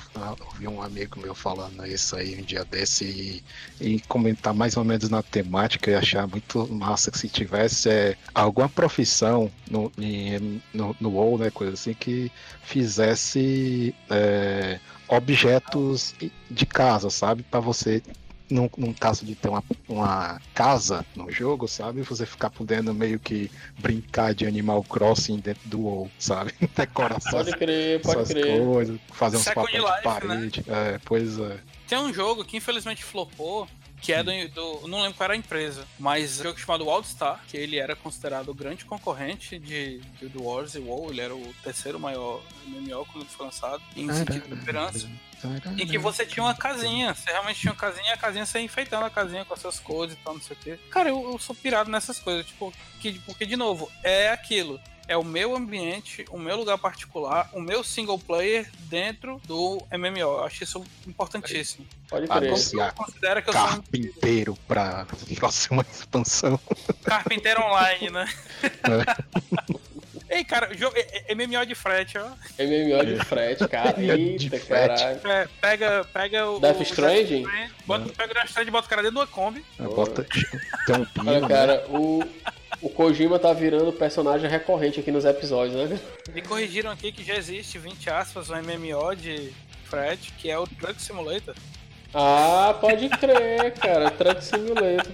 vi 0.57 0.67
um 0.67 0.81
amigo 0.81 1.19
meu 1.19 1.33
falando 1.35 1.85
isso 1.85 2.15
aí 2.15 2.39
um 2.39 2.43
dia 2.43 2.63
desse 2.65 3.43
e, 3.79 3.95
e 3.95 4.01
comentar 4.01 4.53
mais 4.53 4.77
ou 4.77 4.83
menos 4.83 5.09
na 5.09 5.21
temática 5.23 5.89
e 5.91 5.95
achar 5.95 6.27
muito 6.27 6.67
massa 6.67 7.11
que 7.11 7.17
se 7.17 7.29
tivesse 7.29 7.89
é, 7.89 8.17
alguma 8.33 8.69
profissão 8.69 9.51
no, 9.69 9.91
em- 9.97 10.61
no, 10.73 10.95
no 10.99 11.09
WoW, 11.11 11.37
né, 11.37 11.51
coisa 11.51 11.73
assim, 11.73 11.93
que 11.93 12.31
fizesse 12.61 13.95
é, 14.09 14.79
objetos 15.07 16.15
de 16.49 16.65
casa, 16.65 17.09
sabe? 17.09 17.43
Pra 17.43 17.59
você 17.59 18.01
num, 18.53 18.69
num 18.77 18.93
caso 18.93 19.25
de 19.25 19.33
ter 19.33 19.49
uma, 19.49 19.63
uma 19.89 20.39
casa 20.53 21.03
no 21.15 21.31
jogo, 21.31 21.67
sabe? 21.67 22.01
Você 22.03 22.25
ficar 22.25 22.51
podendo 22.51 22.93
meio 22.93 23.19
que 23.19 23.49
brincar 23.79 24.33
de 24.33 24.45
Animal 24.45 24.83
Crossing 24.83 25.39
dentro 25.39 25.67
do 25.67 25.81
WoW, 25.81 26.11
sabe? 26.19 26.53
Decorar 26.75 27.19
suas, 27.19 27.45
Pode 27.45 27.57
crer, 27.57 28.01
pode 28.01 28.13
suas 28.13 28.29
crer. 28.29 28.63
coisas, 28.63 28.99
fazer 29.11 29.37
uns 29.37 29.43
Second 29.43 29.65
papéis 29.65 29.95
de 29.95 30.03
parede. 30.03 30.63
É, 30.67 30.99
pois 31.03 31.39
é. 31.39 31.57
Tem 31.87 31.97
um 31.97 32.13
jogo 32.13 32.45
que 32.45 32.57
infelizmente 32.57 33.03
flopou, 33.03 33.67
que 34.03 34.13
é 34.13 34.21
do, 34.21 34.31
do- 34.49 34.87
Não 34.87 35.01
lembro 35.01 35.15
qual 35.17 35.25
era 35.25 35.33
a 35.33 35.37
empresa, 35.37 35.87
mas 35.97 36.39
um 36.39 36.43
jogo 36.43 36.59
chamado 36.59 36.85
Wildstar, 36.87 37.41
que 37.47 37.57
ele 37.57 37.77
era 37.77 37.95
considerado 37.95 38.49
o 38.49 38.53
grande 38.53 38.85
concorrente 38.85 39.57
de, 39.57 39.99
de 40.19 40.27
do 40.27 40.43
Wars 40.43 40.75
e 40.75 40.79
WoW, 40.79 41.09
ele 41.09 41.21
era 41.21 41.33
o 41.35 41.53
terceiro 41.63 41.99
maior 41.99 42.41
MMO 42.67 43.05
quando 43.05 43.21
ele 43.23 43.29
foi 43.29 43.45
lançado, 43.45 43.81
em 43.95 44.07
sentido 44.13 44.47
de 44.47 44.53
esperança. 44.59 45.09
Em 45.81 45.87
que 45.87 45.97
você 45.97 46.25
tinha 46.25 46.43
uma 46.43 46.55
casinha, 46.55 47.13
você 47.13 47.29
realmente 47.31 47.59
tinha 47.59 47.71
uma 47.73 47.79
casinha, 47.79 48.07
e 48.09 48.11
a 48.13 48.17
casinha 48.17 48.45
você 48.45 48.59
ia 48.59 48.63
enfeitando 48.65 49.05
a 49.05 49.09
casinha 49.09 49.43
com 49.43 49.53
as 49.53 49.59
suas 49.59 49.79
coisas 49.79 50.17
e 50.17 50.19
tal, 50.21 50.33
não 50.35 50.41
sei 50.41 50.55
o 50.55 50.59
quê. 50.59 50.79
Cara, 50.89 51.09
eu, 51.09 51.31
eu 51.31 51.37
sou 51.39 51.53
pirado 51.55 51.89
nessas 51.91 52.17
coisas, 52.19 52.45
tipo, 52.45 52.73
que, 53.01 53.19
porque, 53.19 53.45
de 53.45 53.55
novo, 53.57 53.91
é 54.03 54.29
aquilo. 54.29 54.79
É 55.07 55.17
o 55.17 55.23
meu 55.23 55.55
ambiente, 55.55 56.25
o 56.29 56.39
meu 56.39 56.55
lugar 56.55 56.77
particular, 56.77 57.49
o 57.53 57.59
meu 57.59 57.83
single 57.83 58.17
player 58.17 58.69
dentro 58.85 59.41
do 59.45 59.81
MMO. 59.91 60.19
Eu 60.19 60.43
acho 60.45 60.63
isso 60.63 60.83
importantíssimo. 61.05 61.85
Pode 62.07 62.25
Ah, 62.29 62.37
crer. 62.39 62.51
eu 62.53 62.93
considero 62.93 63.43
que 63.43 63.49
eu 63.49 63.53
sou 63.53 63.61
um 63.63 63.67
Carpinteiro 63.67 64.57
pra 64.67 65.05
próxima 65.37 65.85
expansão. 65.91 66.59
carpinteiro 67.03 67.61
online, 67.61 68.09
né? 68.11 68.29
É. 68.63 70.37
Ei, 70.37 70.43
cara, 70.43 70.73
jogo, 70.75 70.95
é- 70.97 71.25
é 71.31 71.35
MMO 71.35 71.65
de 71.65 71.75
frete, 71.75 72.17
ó. 72.17 72.25
MMO 72.57 73.05
de 73.05 73.23
frete, 73.25 73.67
cara. 73.67 73.95
Eita, 74.01 74.59
caralho. 74.61 75.27
É, 75.27 75.47
pega, 75.61 76.05
pega 76.13 76.49
o. 76.49 76.59
Death 76.59 76.79
o 76.79 76.83
Stranding? 76.83 77.45
Bota, 77.85 78.09
pega 78.13 78.31
o 78.31 78.33
Death 78.33 78.47
Stranding, 78.49 78.71
bota 78.71 78.87
o 78.87 78.89
cara 78.89 79.01
dentro 79.03 79.15
de 79.15 79.21
uma 79.21 79.27
Kombi. 79.27 79.65
Bota, 79.77 80.23
tem 80.23 80.95
um 80.95 81.05
pino, 81.05 81.29
Olha, 81.29 81.41
né? 81.41 81.47
cara, 81.47 81.85
o, 81.89 82.23
o 82.83 82.89
Kojima 82.89 83.39
tá 83.39 83.51
virando 83.53 83.91
personagem 83.93 84.49
recorrente 84.49 84.99
aqui 84.99 85.11
nos 85.11 85.25
episódios, 85.25 85.89
né? 85.89 85.99
Me 86.33 86.41
corrigiram 86.41 86.91
aqui 86.91 87.11
que 87.11 87.23
já 87.23 87.35
existe, 87.35 87.77
20 87.79 88.09
aspas, 88.09 88.49
um 88.49 88.55
MMO 88.55 89.15
de 89.15 89.51
frete, 89.85 90.33
que 90.37 90.49
é 90.51 90.57
o 90.59 90.67
Truck 90.67 91.01
Simulator. 91.01 91.55
Ah, 92.13 92.77
pode 92.79 93.09
crer, 93.09 93.73
cara. 93.73 94.11
Truck 94.11 94.43
Simulator. 94.43 95.11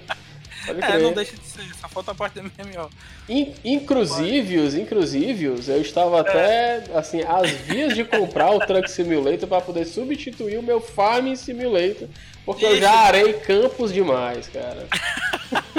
Pode 0.66 0.80
É, 0.84 0.88
crer. 0.88 1.00
não 1.02 1.14
deixa 1.14 1.36
de 1.38 1.46
ser, 1.46 1.64
só 1.80 1.88
falta 1.88 2.12
a 2.12 2.16
parte 2.16 2.34
do 2.40 2.44
MMO. 2.44 2.90
In- 3.30 3.54
Inclusive, 3.64 4.58
inclusive, 4.82 5.46
eu 5.46 5.82
estava 5.82 6.20
até 6.20 6.84
assim, 6.94 7.22
às 7.22 7.50
vias 7.50 7.96
de 7.96 8.04
comprar 8.04 8.52
o 8.52 8.60
Truck 8.60 8.92
Simulator 8.92 9.48
para 9.48 9.62
poder 9.62 9.86
substituir 9.86 10.58
o 10.58 10.64
meu 10.64 10.82
Farming 10.82 11.36
Simulator, 11.38 12.08
porque 12.46 12.66
eu 12.66 12.78
já 12.78 12.90
Isso. 12.94 13.04
arei 13.06 13.34
campos 13.34 13.94
demais, 13.94 14.48
cara. 14.50 14.86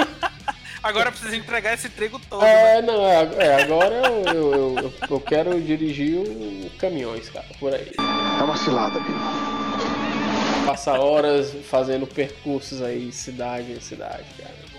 Agora 0.83 1.11
precisa 1.11 1.35
entregar 1.35 1.73
esse 1.73 1.89
trigo 1.89 2.19
todo. 2.19 2.41
né? 2.41 2.77
É, 2.77 2.81
não, 2.81 3.05
é, 3.05 3.23
é, 3.37 3.63
agora 3.63 3.95
eu, 3.95 4.23
eu, 4.33 4.75
eu, 4.77 4.93
eu 5.09 5.19
quero 5.19 5.61
dirigir 5.61 6.17
o 6.17 6.69
caminhões, 6.79 7.29
cara, 7.29 7.45
por 7.59 7.73
aí. 7.73 7.91
É 7.97 8.43
uma 8.43 8.57
cilada, 8.57 8.97
amigo. 8.97 9.19
Passar 10.65 10.99
horas 10.99 11.53
fazendo 11.69 12.07
percursos 12.07 12.81
aí, 12.81 13.11
cidade 13.11 13.71
em 13.71 13.79
cidade, 13.79 14.25
cara. 14.37 14.71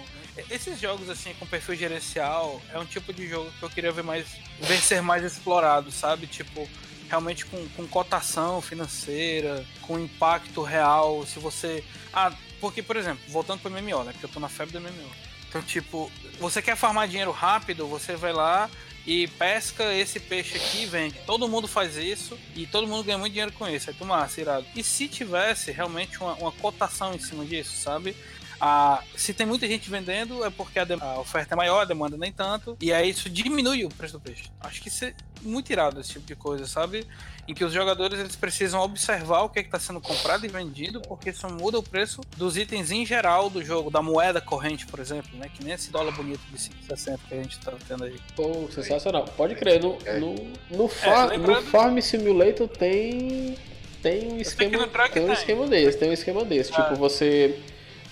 Esses 0.51 0.81
jogos 0.81 1.09
assim 1.11 1.35
com 1.35 1.47
perfil 1.47 1.77
gerencial 1.77 2.61
é 2.73 2.79
um 2.79 2.85
tipo 2.85 3.13
de 3.13 3.29
jogo 3.29 3.51
que 3.59 3.63
eu 3.63 3.71
queria 3.71 3.93
ver 3.93 4.03
mais 4.03 4.27
ver 4.61 4.79
ser 4.79 5.03
mais 5.03 5.23
explorado, 5.23 5.91
sabe? 5.91 6.27
Tipo, 6.27 6.69
realmente 7.09 7.45
com, 7.45 7.69
com 7.77 7.87
cotação 7.87 8.61
financeira, 8.61 9.65
com 9.83 9.99
impacto 9.99 10.63
real, 10.63 11.25
se 11.27 11.39
você. 11.39 11.85
Ah, 12.13 12.33
porque, 12.61 12.83
por 12.83 12.97
exemplo, 12.97 13.23
voltando 13.29 13.61
pro 13.61 13.71
MMO, 13.71 14.05
né? 14.05 14.13
Porque 14.13 14.25
eu 14.25 14.31
tô 14.31 14.41
na 14.41 14.49
febre 14.49 14.73
do 14.73 14.81
MMO. 14.81 15.11
Então, 15.53 15.61
tipo, 15.61 16.11
você 16.41 16.63
quer 16.63 16.77
farmar 16.77 17.07
dinheiro 17.07 17.31
rápido, 17.31 17.87
você 17.87 18.17
vai 18.17 18.33
lá 18.33 18.71
e 19.07 19.29
pesca 19.29 19.93
esse 19.93 20.19
peixe 20.19 20.57
aqui 20.57 20.85
e 20.85 20.87
vende. 20.87 21.19
Todo 21.27 21.47
mundo 21.47 21.69
faz 21.69 21.99
isso 21.99 22.39
e 22.57 22.67
todo 22.67 22.87
mundo 22.87 23.05
ganha 23.05 23.19
muito 23.19 23.35
dinheiro 23.35 23.53
com 23.53 23.69
isso. 23.69 23.91
Aí 23.91 23.97
tu 23.97 24.07
massa, 24.07 24.41
irado. 24.41 24.65
E 24.75 24.83
se 24.83 25.09
tivesse 25.09 25.71
realmente 25.71 26.19
uma, 26.19 26.33
uma 26.37 26.53
cotação 26.53 27.13
em 27.13 27.19
cima 27.19 27.45
disso, 27.45 27.77
sabe? 27.77 28.17
Ah, 28.65 29.03
se 29.17 29.35
tem 29.35 29.45
muita 29.45 29.67
gente 29.67 29.91
vendendo, 29.91 30.45
é 30.45 30.49
porque 30.51 30.79
a, 30.79 30.87
a 31.01 31.19
oferta 31.19 31.53
é 31.53 31.57
maior, 31.57 31.81
a 31.81 31.85
demanda 31.85 32.17
nem 32.17 32.31
tanto. 32.31 32.77
E 32.81 32.93
aí 32.93 33.11
isso 33.11 33.29
diminui 33.29 33.85
o 33.85 33.89
preço 33.89 34.13
do 34.15 34.21
peixe. 34.21 34.45
Acho 34.61 34.81
que 34.81 34.87
isso 34.87 35.05
é 35.05 35.13
muito 35.43 35.73
irado, 35.73 36.01
esse 36.01 36.11
tipo 36.13 36.25
de 36.25 36.37
coisa, 36.37 36.65
sabe? 36.65 37.05
Em 37.49 37.55
que 37.55 37.65
os 37.65 37.73
jogadores 37.73 38.21
eles 38.21 38.37
precisam 38.37 38.81
observar 38.81 39.41
o 39.43 39.49
que 39.49 39.59
está 39.59 39.81
sendo 39.81 40.01
comprado 40.01 40.47
e 40.47 40.49
vendido, 40.49 41.01
porque 41.03 41.31
isso 41.31 41.45
muda 41.49 41.77
o 41.77 41.83
preço 41.83 42.21
dos 42.37 42.57
itens 42.57 42.93
em 42.93 43.05
geral 43.05 43.51
do 43.51 43.65
jogo, 43.65 43.91
da 43.91 44.01
moeda 44.01 44.41
corrente, 44.41 44.87
por 44.87 45.01
exemplo, 45.01 45.37
né? 45.37 45.51
Que 45.53 45.65
nem 45.65 45.75
esse 45.75 45.91
dólar 45.91 46.13
bonito 46.13 46.41
de 46.49 46.57
5,60 46.57 47.19
que 47.29 47.35
a 47.35 47.43
gente 47.43 47.59
tá 47.59 47.73
tendo 47.89 48.05
aí. 48.05 48.15
Pô, 48.37 48.69
sensacional. 48.71 49.25
Pode 49.37 49.57
crer, 49.57 49.83
no, 49.83 49.99
no, 50.21 50.53
no, 50.71 50.87
fa- 50.89 51.25
lembrando- 51.25 51.63
no 51.63 51.67
Farm 51.67 51.99
Simulator 51.99 52.69
tem. 52.69 53.57
Tem 54.01 54.33
um 54.33 54.37
esquema, 54.41 54.71
tem 55.13 55.23
um 55.25 55.33
esquema 55.33 55.67
desse, 55.69 55.99
tem 55.99 56.11
um 56.11 56.13
esquema 56.13 56.45
desse. 56.45 56.73
Ah. 56.75 56.83
Tipo, 56.85 56.97
você. 56.97 57.61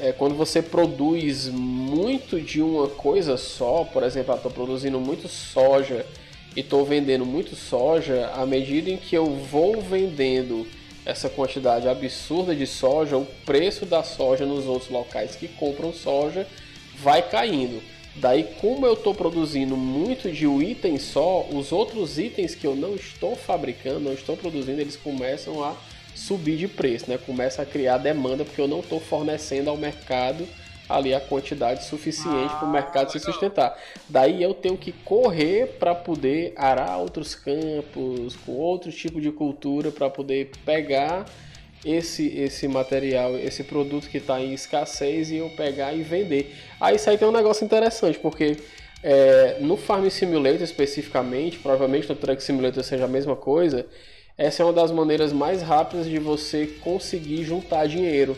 É, 0.00 0.12
quando 0.12 0.34
você 0.34 0.62
produz 0.62 1.46
muito 1.48 2.40
de 2.40 2.62
uma 2.62 2.88
coisa 2.88 3.36
só, 3.36 3.84
por 3.84 4.02
exemplo, 4.02 4.34
eu 4.34 4.38
tô 4.38 4.50
produzindo 4.50 4.98
muito 4.98 5.28
soja 5.28 6.06
e 6.56 6.62
tô 6.62 6.84
vendendo 6.84 7.26
muito 7.26 7.54
soja, 7.54 8.30
à 8.34 8.46
medida 8.46 8.90
em 8.90 8.96
que 8.96 9.14
eu 9.14 9.26
vou 9.26 9.80
vendendo 9.80 10.66
essa 11.04 11.28
quantidade 11.28 11.88
absurda 11.88 12.54
de 12.54 12.66
soja, 12.66 13.16
o 13.16 13.26
preço 13.44 13.84
da 13.84 14.02
soja 14.02 14.46
nos 14.46 14.66
outros 14.66 14.90
locais 14.90 15.36
que 15.36 15.48
compram 15.48 15.92
soja 15.92 16.46
vai 16.98 17.22
caindo. 17.22 17.82
Daí, 18.16 18.44
como 18.60 18.86
eu 18.86 18.94
estou 18.94 19.14
produzindo 19.14 19.76
muito 19.76 20.30
de 20.30 20.46
um 20.46 20.60
item 20.60 20.98
só, 20.98 21.46
os 21.52 21.72
outros 21.72 22.18
itens 22.18 22.54
que 22.54 22.66
eu 22.66 22.74
não 22.74 22.94
estou 22.94 23.36
fabricando, 23.36 24.00
não 24.00 24.12
estou 24.12 24.36
produzindo, 24.36 24.80
eles 24.80 24.96
começam 24.96 25.62
a 25.62 25.76
subir 26.20 26.56
de 26.56 26.68
preço, 26.68 27.08
né? 27.08 27.18
Começa 27.18 27.62
a 27.62 27.66
criar 27.66 27.98
demanda 27.98 28.44
porque 28.44 28.60
eu 28.60 28.68
não 28.68 28.80
estou 28.80 29.00
fornecendo 29.00 29.70
ao 29.70 29.76
mercado 29.76 30.46
ali 30.88 31.14
a 31.14 31.20
quantidade 31.20 31.84
suficiente 31.84 32.54
para 32.56 32.66
o 32.66 32.70
mercado 32.70 33.12
se 33.12 33.20
sustentar. 33.20 33.78
Daí 34.08 34.42
eu 34.42 34.52
tenho 34.52 34.76
que 34.76 34.92
correr 34.92 35.76
para 35.78 35.94
poder 35.94 36.52
arar 36.56 36.98
outros 36.98 37.34
campos, 37.34 38.36
com 38.44 38.52
outro 38.52 38.90
tipo 38.90 39.20
de 39.20 39.30
cultura 39.30 39.90
para 39.90 40.10
poder 40.10 40.50
pegar 40.64 41.24
esse 41.84 42.26
esse 42.36 42.68
material, 42.68 43.38
esse 43.38 43.64
produto 43.64 44.08
que 44.08 44.18
está 44.18 44.40
em 44.40 44.52
escassez 44.52 45.30
e 45.30 45.36
eu 45.36 45.48
pegar 45.50 45.94
e 45.94 46.02
vender. 46.02 46.54
Aí 46.80 46.96
isso 46.96 47.08
aí 47.08 47.16
tem 47.16 47.26
um 47.26 47.32
negócio 47.32 47.64
interessante, 47.64 48.18
porque 48.18 48.56
é, 49.02 49.56
no 49.60 49.76
Farm 49.76 50.06
Simulator 50.08 50.62
especificamente, 50.62 51.58
provavelmente 51.58 52.08
no 52.08 52.16
Truck 52.16 52.42
Simulator 52.42 52.84
seja 52.84 53.04
a 53.04 53.08
mesma 53.08 53.36
coisa, 53.36 53.86
essa 54.40 54.62
é 54.62 54.64
uma 54.64 54.72
das 54.72 54.90
maneiras 54.90 55.34
mais 55.34 55.60
rápidas 55.60 56.06
de 56.06 56.18
você 56.18 56.66
conseguir 56.66 57.44
juntar 57.44 57.86
dinheiro. 57.86 58.34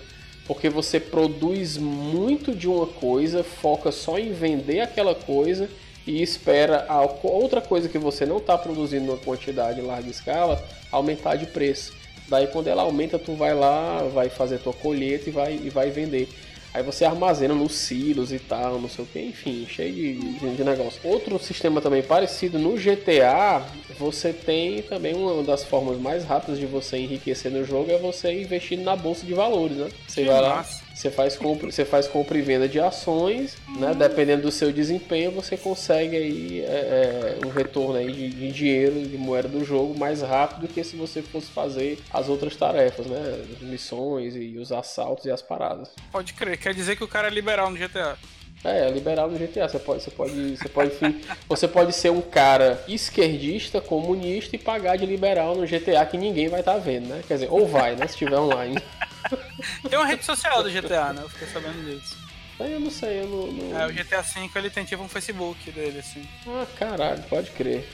Porque 0.48 0.68
você 0.68 0.98
produz 0.98 1.78
muito 1.78 2.56
de 2.56 2.66
uma 2.66 2.88
coisa, 2.88 3.44
foca 3.44 3.92
só 3.92 4.18
em 4.18 4.32
vender 4.32 4.80
aquela 4.80 5.14
coisa 5.14 5.70
e 6.04 6.20
espera 6.20 6.86
a 6.88 7.02
outra 7.22 7.60
coisa 7.60 7.88
que 7.88 7.98
você 7.98 8.26
não 8.26 8.38
está 8.38 8.58
produzindo 8.58 9.06
numa 9.06 9.16
quantidade 9.16 9.78
em 9.78 9.84
larga 9.84 10.10
escala 10.10 10.60
aumentar 10.90 11.36
de 11.36 11.46
preço. 11.46 11.92
Daí 12.28 12.48
quando 12.48 12.66
ela 12.66 12.82
aumenta, 12.82 13.16
tu 13.16 13.34
vai 13.34 13.54
lá, 13.54 14.02
vai 14.12 14.28
fazer 14.28 14.58
tua 14.58 14.72
colheita 14.72 15.28
e 15.28 15.32
vai, 15.32 15.52
e 15.54 15.70
vai 15.70 15.90
vender. 15.90 16.28
Aí 16.74 16.82
você 16.82 17.04
armazena 17.04 17.54
nos 17.54 17.74
silos 17.74 18.32
e 18.32 18.38
tal, 18.38 18.80
não 18.80 18.88
sei 18.88 19.04
o 19.04 19.08
que, 19.08 19.20
enfim, 19.20 19.66
cheio 19.68 19.92
de, 19.92 20.14
de, 20.14 20.56
de 20.56 20.64
negócio. 20.64 21.00
Outro 21.04 21.38
sistema 21.38 21.80
também 21.82 22.02
parecido 22.02 22.58
no 22.58 22.76
GTA, 22.76 23.62
você 23.98 24.32
tem 24.32 24.80
também 24.82 25.14
uma 25.14 25.42
das 25.42 25.64
formas 25.64 25.98
mais 25.98 26.24
rápidas 26.24 26.58
de 26.58 26.64
você 26.64 26.96
enriquecer 26.96 27.52
no 27.52 27.64
jogo 27.64 27.90
é 27.90 27.98
você 27.98 28.40
investir 28.40 28.78
na 28.78 28.96
bolsa 28.96 29.26
de 29.26 29.34
valores, 29.34 29.76
né? 29.76 29.88
Você 30.08 30.22
Que 30.22 30.28
vai 30.28 30.40
lá, 30.40 30.56
massa. 30.56 30.81
Você 31.02 31.10
faz 31.10 31.36
compra, 31.36 31.70
você 31.70 31.84
faz 31.84 32.06
compra 32.06 32.38
e 32.38 32.42
venda 32.42 32.68
de 32.68 32.78
ações, 32.78 33.56
né? 33.76 33.92
Dependendo 33.92 34.42
do 34.42 34.52
seu 34.52 34.72
desempenho, 34.72 35.32
você 35.32 35.56
consegue 35.56 36.16
aí 36.16 36.60
é, 36.60 37.38
é, 37.42 37.46
um 37.46 37.50
retorno 37.50 37.96
aí 37.96 38.12
de, 38.12 38.28
de 38.28 38.52
dinheiro, 38.52 39.04
de 39.04 39.18
moeda 39.18 39.48
do 39.48 39.64
jogo 39.64 39.98
mais 39.98 40.22
rápido 40.22 40.60
do 40.60 40.68
que 40.68 40.84
se 40.84 40.94
você 40.94 41.20
fosse 41.20 41.50
fazer 41.50 41.98
as 42.12 42.28
outras 42.28 42.54
tarefas, 42.54 43.06
né? 43.06 43.44
As 43.56 43.62
missões 43.62 44.36
e 44.36 44.56
os 44.58 44.70
assaltos 44.70 45.24
e 45.24 45.30
as 45.32 45.42
paradas. 45.42 45.90
Pode 46.12 46.34
crer, 46.34 46.56
quer 46.56 46.72
dizer 46.72 46.94
que 46.94 47.02
o 47.02 47.08
cara 47.08 47.26
é 47.26 47.30
liberal 47.30 47.68
no 47.68 47.76
GTA. 47.76 48.16
É, 48.64 48.86
é 48.86 48.90
liberal 48.90 49.28
no 49.28 49.36
GTA. 49.36 49.68
Você 49.68 49.80
pode, 49.80 50.02
você 50.02 50.10
pode, 50.10 50.56
você 50.56 50.68
pode, 50.68 50.92
você 51.48 51.68
pode 51.68 51.92
ser 51.94 52.12
um 52.12 52.20
cara 52.20 52.80
esquerdista, 52.86 53.80
comunista 53.80 54.54
e 54.54 54.58
pagar 54.58 54.96
de 54.96 55.04
liberal 55.04 55.56
no 55.56 55.66
GTA 55.66 56.06
que 56.08 56.16
ninguém 56.16 56.48
vai 56.48 56.60
estar 56.60 56.78
vendo, 56.78 57.08
né? 57.08 57.22
Quer 57.26 57.34
dizer, 57.34 57.48
ou 57.50 57.66
vai, 57.66 57.96
né? 57.96 58.06
Se 58.06 58.16
tiver 58.16 58.38
online. 58.38 58.76
Tem 59.88 59.98
uma 59.98 60.06
rede 60.06 60.24
social 60.24 60.62
do 60.62 60.70
GTA, 60.70 61.12
né? 61.12 61.22
Eu 61.22 61.28
fiquei 61.28 61.48
sabendo 61.48 61.84
disso. 61.84 62.16
Aí 62.60 62.72
eu 62.72 62.80
não 62.80 62.90
sei, 62.90 63.20
eu 63.22 63.26
não. 63.28 63.46
não- 63.52 63.80
É, 63.80 63.86
o 63.86 63.92
GTA 63.92 64.20
V 64.22 64.50
ele 64.56 64.70
tem 64.70 64.84
tipo 64.84 65.02
um 65.02 65.08
Facebook 65.08 65.70
dele, 65.70 65.98
assim. 65.98 66.26
Ah, 66.46 66.66
caralho, 66.78 67.22
pode 67.24 67.50
crer. 67.50 67.88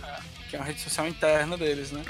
que 0.51 0.57
é 0.57 0.59
uma 0.59 0.65
rede 0.65 0.81
social 0.81 1.07
interna 1.07 1.57
deles, 1.57 1.91
né? 1.93 2.03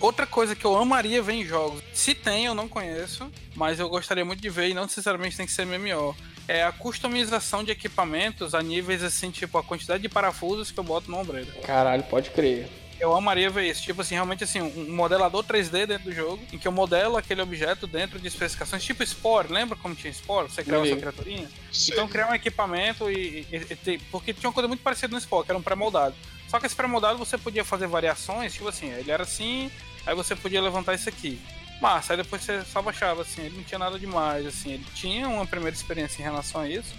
Outra 0.00 0.26
coisa 0.26 0.54
que 0.54 0.64
eu 0.64 0.76
amaria 0.76 1.20
ver 1.20 1.32
em 1.34 1.44
jogos, 1.44 1.82
se 1.92 2.14
tem, 2.14 2.46
eu 2.46 2.54
não 2.54 2.68
conheço, 2.68 3.30
mas 3.54 3.78
eu 3.80 3.88
gostaria 3.88 4.24
muito 4.24 4.40
de 4.40 4.48
ver, 4.48 4.68
e 4.68 4.74
não 4.74 4.84
necessariamente 4.84 5.36
tem 5.36 5.44
que 5.44 5.52
ser 5.52 5.66
MMO, 5.66 6.16
é 6.46 6.62
a 6.62 6.70
customização 6.72 7.64
de 7.64 7.72
equipamentos 7.72 8.54
a 8.54 8.62
níveis 8.62 9.02
assim, 9.02 9.30
tipo 9.30 9.58
a 9.58 9.62
quantidade 9.62 10.00
de 10.02 10.08
parafusos 10.08 10.70
que 10.70 10.78
eu 10.78 10.84
boto 10.84 11.10
no 11.10 11.18
ombreiro. 11.18 11.50
Caralho, 11.62 12.02
pode 12.04 12.30
crer. 12.30 12.68
Eu 13.00 13.14
amaria 13.14 13.48
ver 13.48 13.70
isso, 13.70 13.82
tipo 13.82 14.00
assim, 14.00 14.14
realmente 14.14 14.42
assim, 14.42 14.60
um 14.60 14.92
modelador 14.94 15.44
3D 15.44 15.86
dentro 15.86 16.04
do 16.04 16.12
jogo, 16.12 16.42
em 16.52 16.58
que 16.58 16.66
eu 16.66 16.72
modelo 16.72 17.16
aquele 17.16 17.40
objeto 17.40 17.86
dentro 17.86 18.18
de 18.18 18.26
especificações, 18.26 18.82
tipo 18.82 19.04
Spore, 19.06 19.52
lembra 19.52 19.76
como 19.76 19.94
tinha 19.94 20.12
Spore? 20.12 20.50
Você 20.50 20.64
criava 20.64 20.84
Sim. 20.84 20.90
sua 20.90 20.98
criaturinha? 20.98 21.48
Então 21.88 22.08
criar 22.08 22.28
um 22.30 22.34
equipamento 22.34 23.08
e, 23.10 23.46
e- 23.52 23.90
e 23.92 23.98
Porque 24.10 24.34
tinha 24.34 24.48
uma 24.48 24.54
coisa 24.54 24.66
muito 24.66 24.82
parecida 24.82 25.14
no 25.14 25.20
Spore, 25.20 25.44
que 25.46 25.52
era 25.52 25.58
um 25.58 25.62
pré-moldado. 25.62 26.14
Só 26.48 26.58
que 26.58 26.66
esse 26.66 26.74
pré-moldado 26.74 27.18
você 27.18 27.38
podia 27.38 27.64
fazer 27.64 27.86
variações, 27.86 28.52
tipo 28.54 28.66
assim, 28.68 28.88
ele 28.90 29.10
era 29.12 29.22
assim, 29.22 29.70
aí 30.04 30.14
você 30.14 30.34
podia 30.34 30.60
levantar 30.60 30.94
isso 30.94 31.08
aqui. 31.08 31.38
Massa, 31.80 32.14
aí 32.14 32.16
depois 32.16 32.42
você 32.42 32.64
só 32.64 32.82
baixava, 32.82 33.22
assim, 33.22 33.42
ele 33.42 33.56
não 33.58 33.62
tinha 33.62 33.78
nada 33.78 33.96
demais, 33.98 34.44
assim, 34.44 34.72
ele 34.72 34.84
tinha 34.96 35.28
uma 35.28 35.46
primeira 35.46 35.76
experiência 35.76 36.20
em 36.20 36.24
relação 36.24 36.62
a 36.62 36.68
isso, 36.68 36.92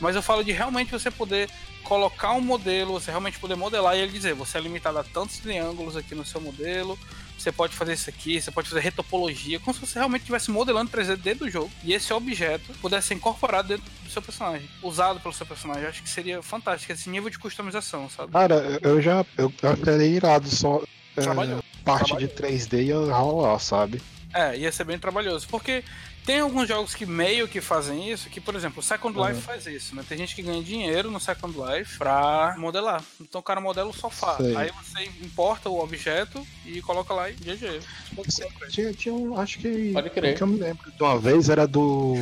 mas 0.00 0.16
eu 0.16 0.22
falo 0.22 0.42
de 0.44 0.52
realmente 0.52 0.90
você 0.92 1.10
poder 1.10 1.48
colocar 1.84 2.32
um 2.32 2.40
modelo, 2.40 2.92
você 2.92 3.10
realmente 3.10 3.38
poder 3.38 3.54
modelar 3.56 3.96
e 3.96 4.00
ele 4.00 4.12
dizer, 4.12 4.34
você 4.34 4.58
é 4.58 4.60
limitado 4.60 4.98
a 4.98 5.04
tantos 5.04 5.38
triângulos 5.38 5.96
aqui 5.96 6.14
no 6.14 6.24
seu 6.24 6.40
modelo, 6.40 6.98
você 7.38 7.50
pode 7.52 7.74
fazer 7.74 7.94
isso 7.94 8.10
aqui, 8.10 8.40
você 8.40 8.50
pode 8.50 8.68
fazer 8.68 8.80
retopologia, 8.80 9.58
como 9.60 9.72
se 9.72 9.80
você 9.80 9.98
realmente 9.98 10.22
estivesse 10.22 10.50
modelando 10.50 10.90
3D 10.90 11.16
dentro 11.16 11.46
do 11.46 11.50
jogo 11.50 11.70
e 11.84 11.94
esse 11.94 12.12
objeto 12.12 12.72
pudesse 12.82 13.08
ser 13.08 13.14
incorporado 13.14 13.68
dentro 13.68 13.84
do 14.04 14.10
seu 14.10 14.20
personagem, 14.20 14.68
usado 14.82 15.20
pelo 15.20 15.32
seu 15.32 15.46
personagem. 15.46 15.84
Eu 15.84 15.88
acho 15.88 16.02
que 16.02 16.10
seria 16.10 16.42
fantástico 16.42 16.92
esse 16.92 17.08
nível 17.08 17.30
de 17.30 17.38
customização, 17.38 18.10
sabe? 18.10 18.32
Cara, 18.32 18.78
eu- 18.82 19.00
já. 19.00 19.24
Eu 19.38 19.52
acharia 19.62 20.06
irado 20.06 20.48
só. 20.48 20.82
é, 21.16 21.20
Trabalhou. 21.22 21.62
parte 21.84 22.16
de 22.16 22.28
3D 22.28 22.82
ia 22.82 22.96
rolar, 23.12 23.58
sabe? 23.60 24.02
É, 24.34 24.56
ia 24.58 24.70
ser 24.70 24.84
bem 24.84 24.98
trabalhoso. 24.98 25.48
Porque 25.48 25.82
tem 26.28 26.40
alguns 26.40 26.68
jogos 26.68 26.94
que 26.94 27.06
meio 27.06 27.48
que 27.48 27.58
fazem 27.58 28.12
isso, 28.12 28.28
que, 28.28 28.38
por 28.38 28.54
exemplo, 28.54 28.80
o 28.80 28.82
Second 28.82 29.16
Life 29.18 29.32
Uhum. 29.36 29.40
faz 29.40 29.66
isso, 29.66 29.96
né? 29.96 30.04
Tem 30.06 30.18
gente 30.18 30.34
que 30.34 30.42
ganha 30.42 30.62
dinheiro 30.62 31.10
no 31.10 31.18
Second 31.18 31.56
Life 31.58 31.96
pra 31.96 32.54
modelar. 32.58 33.02
Então 33.18 33.40
o 33.40 33.42
cara 33.42 33.62
modela 33.62 33.88
o 33.88 33.94
sofá. 33.94 34.36
Sei. 34.36 34.54
Aí 34.54 34.70
você 34.70 35.04
importa 35.24 35.70
o 35.70 35.80
objeto 35.82 36.46
e 36.66 36.82
coloca 36.82 37.14
lá 37.14 37.30
e 37.30 37.32
GG. 37.32 37.80
Tinha, 38.70 38.92
tinha 38.92 39.14
um, 39.14 39.40
acho 39.40 39.58
que. 39.58 39.90
Pode 39.94 40.10
crer. 40.10 40.36
que 40.36 40.42
eu 40.42 40.46
me 40.46 40.58
lembro 40.58 40.92
de 40.92 41.02
uma 41.02 41.18
vez 41.18 41.48
era 41.48 41.66
do. 41.66 42.16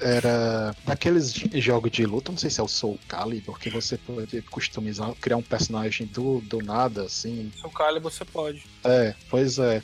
Era 0.00 0.74
daqueles 0.84 1.32
jogos 1.32 1.90
de 1.90 2.04
luta, 2.04 2.32
não 2.32 2.38
sei 2.38 2.50
se 2.50 2.60
é 2.60 2.62
o 2.62 2.68
Soul 2.68 2.98
Calibur, 3.08 3.58
que 3.58 3.70
você 3.70 3.96
pode 3.96 4.42
customizar, 4.42 5.12
criar 5.20 5.36
um 5.36 5.42
personagem 5.42 6.06
do, 6.06 6.40
do 6.40 6.62
nada, 6.62 7.02
assim. 7.04 7.50
Seu 7.60 7.70
Calibur 7.70 8.10
você 8.10 8.24
pode. 8.24 8.64
É, 8.84 9.14
pois 9.28 9.58
é. 9.58 9.82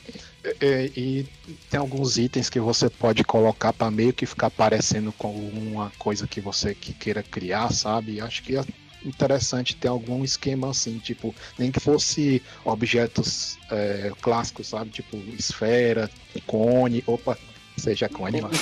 E, 0.61 0.91
e 0.95 1.27
tem 1.69 1.79
alguns 1.79 2.17
itens 2.17 2.49
que 2.49 2.59
você 2.59 2.89
pode 2.89 3.23
colocar 3.23 3.73
para 3.73 3.89
meio 3.89 4.13
que 4.13 4.25
ficar 4.25 4.49
parecendo 4.49 5.11
com 5.13 5.33
uma 5.33 5.91
coisa 5.97 6.27
que 6.27 6.41
você 6.41 6.75
que 6.75 6.93
queira 6.93 7.23
criar, 7.23 7.71
sabe? 7.71 8.19
Acho 8.19 8.43
que 8.43 8.57
é 8.57 8.63
interessante 9.05 9.75
ter 9.75 9.87
algum 9.87 10.23
esquema 10.23 10.69
assim, 10.69 10.97
tipo, 10.97 11.35
nem 11.57 11.71
que 11.71 11.79
fosse 11.79 12.41
objetos 12.63 13.57
é, 13.69 14.11
clássicos, 14.21 14.67
sabe? 14.67 14.91
Tipo, 14.91 15.17
esfera, 15.37 16.09
cone, 16.45 17.03
opa, 17.05 17.37
seja 17.77 18.09
cone, 18.09 18.41
mano. 18.41 18.53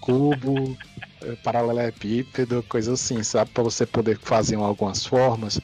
cubo, 0.00 0.76
eh, 1.22 1.36
paralelepípedo, 1.42 2.62
coisa 2.68 2.92
assim, 2.92 3.22
sabe? 3.22 3.50
Para 3.50 3.62
você 3.62 3.84
poder 3.84 4.18
fazer 4.18 4.56
algumas 4.56 5.04
formas. 5.04 5.60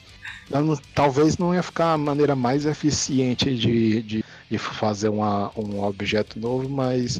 Não, 0.49 0.75
talvez 0.93 1.37
não 1.37 1.53
ia 1.53 1.63
ficar 1.63 1.93
a 1.93 1.97
maneira 1.97 2.35
mais 2.35 2.65
eficiente 2.65 3.55
de, 3.55 4.01
de, 4.01 4.22
de 4.53 4.59
fazer 4.59 5.09
uma, 5.09 5.51
um 5.57 5.83
objeto 5.83 6.39
novo, 6.39 6.69
mas 6.69 7.19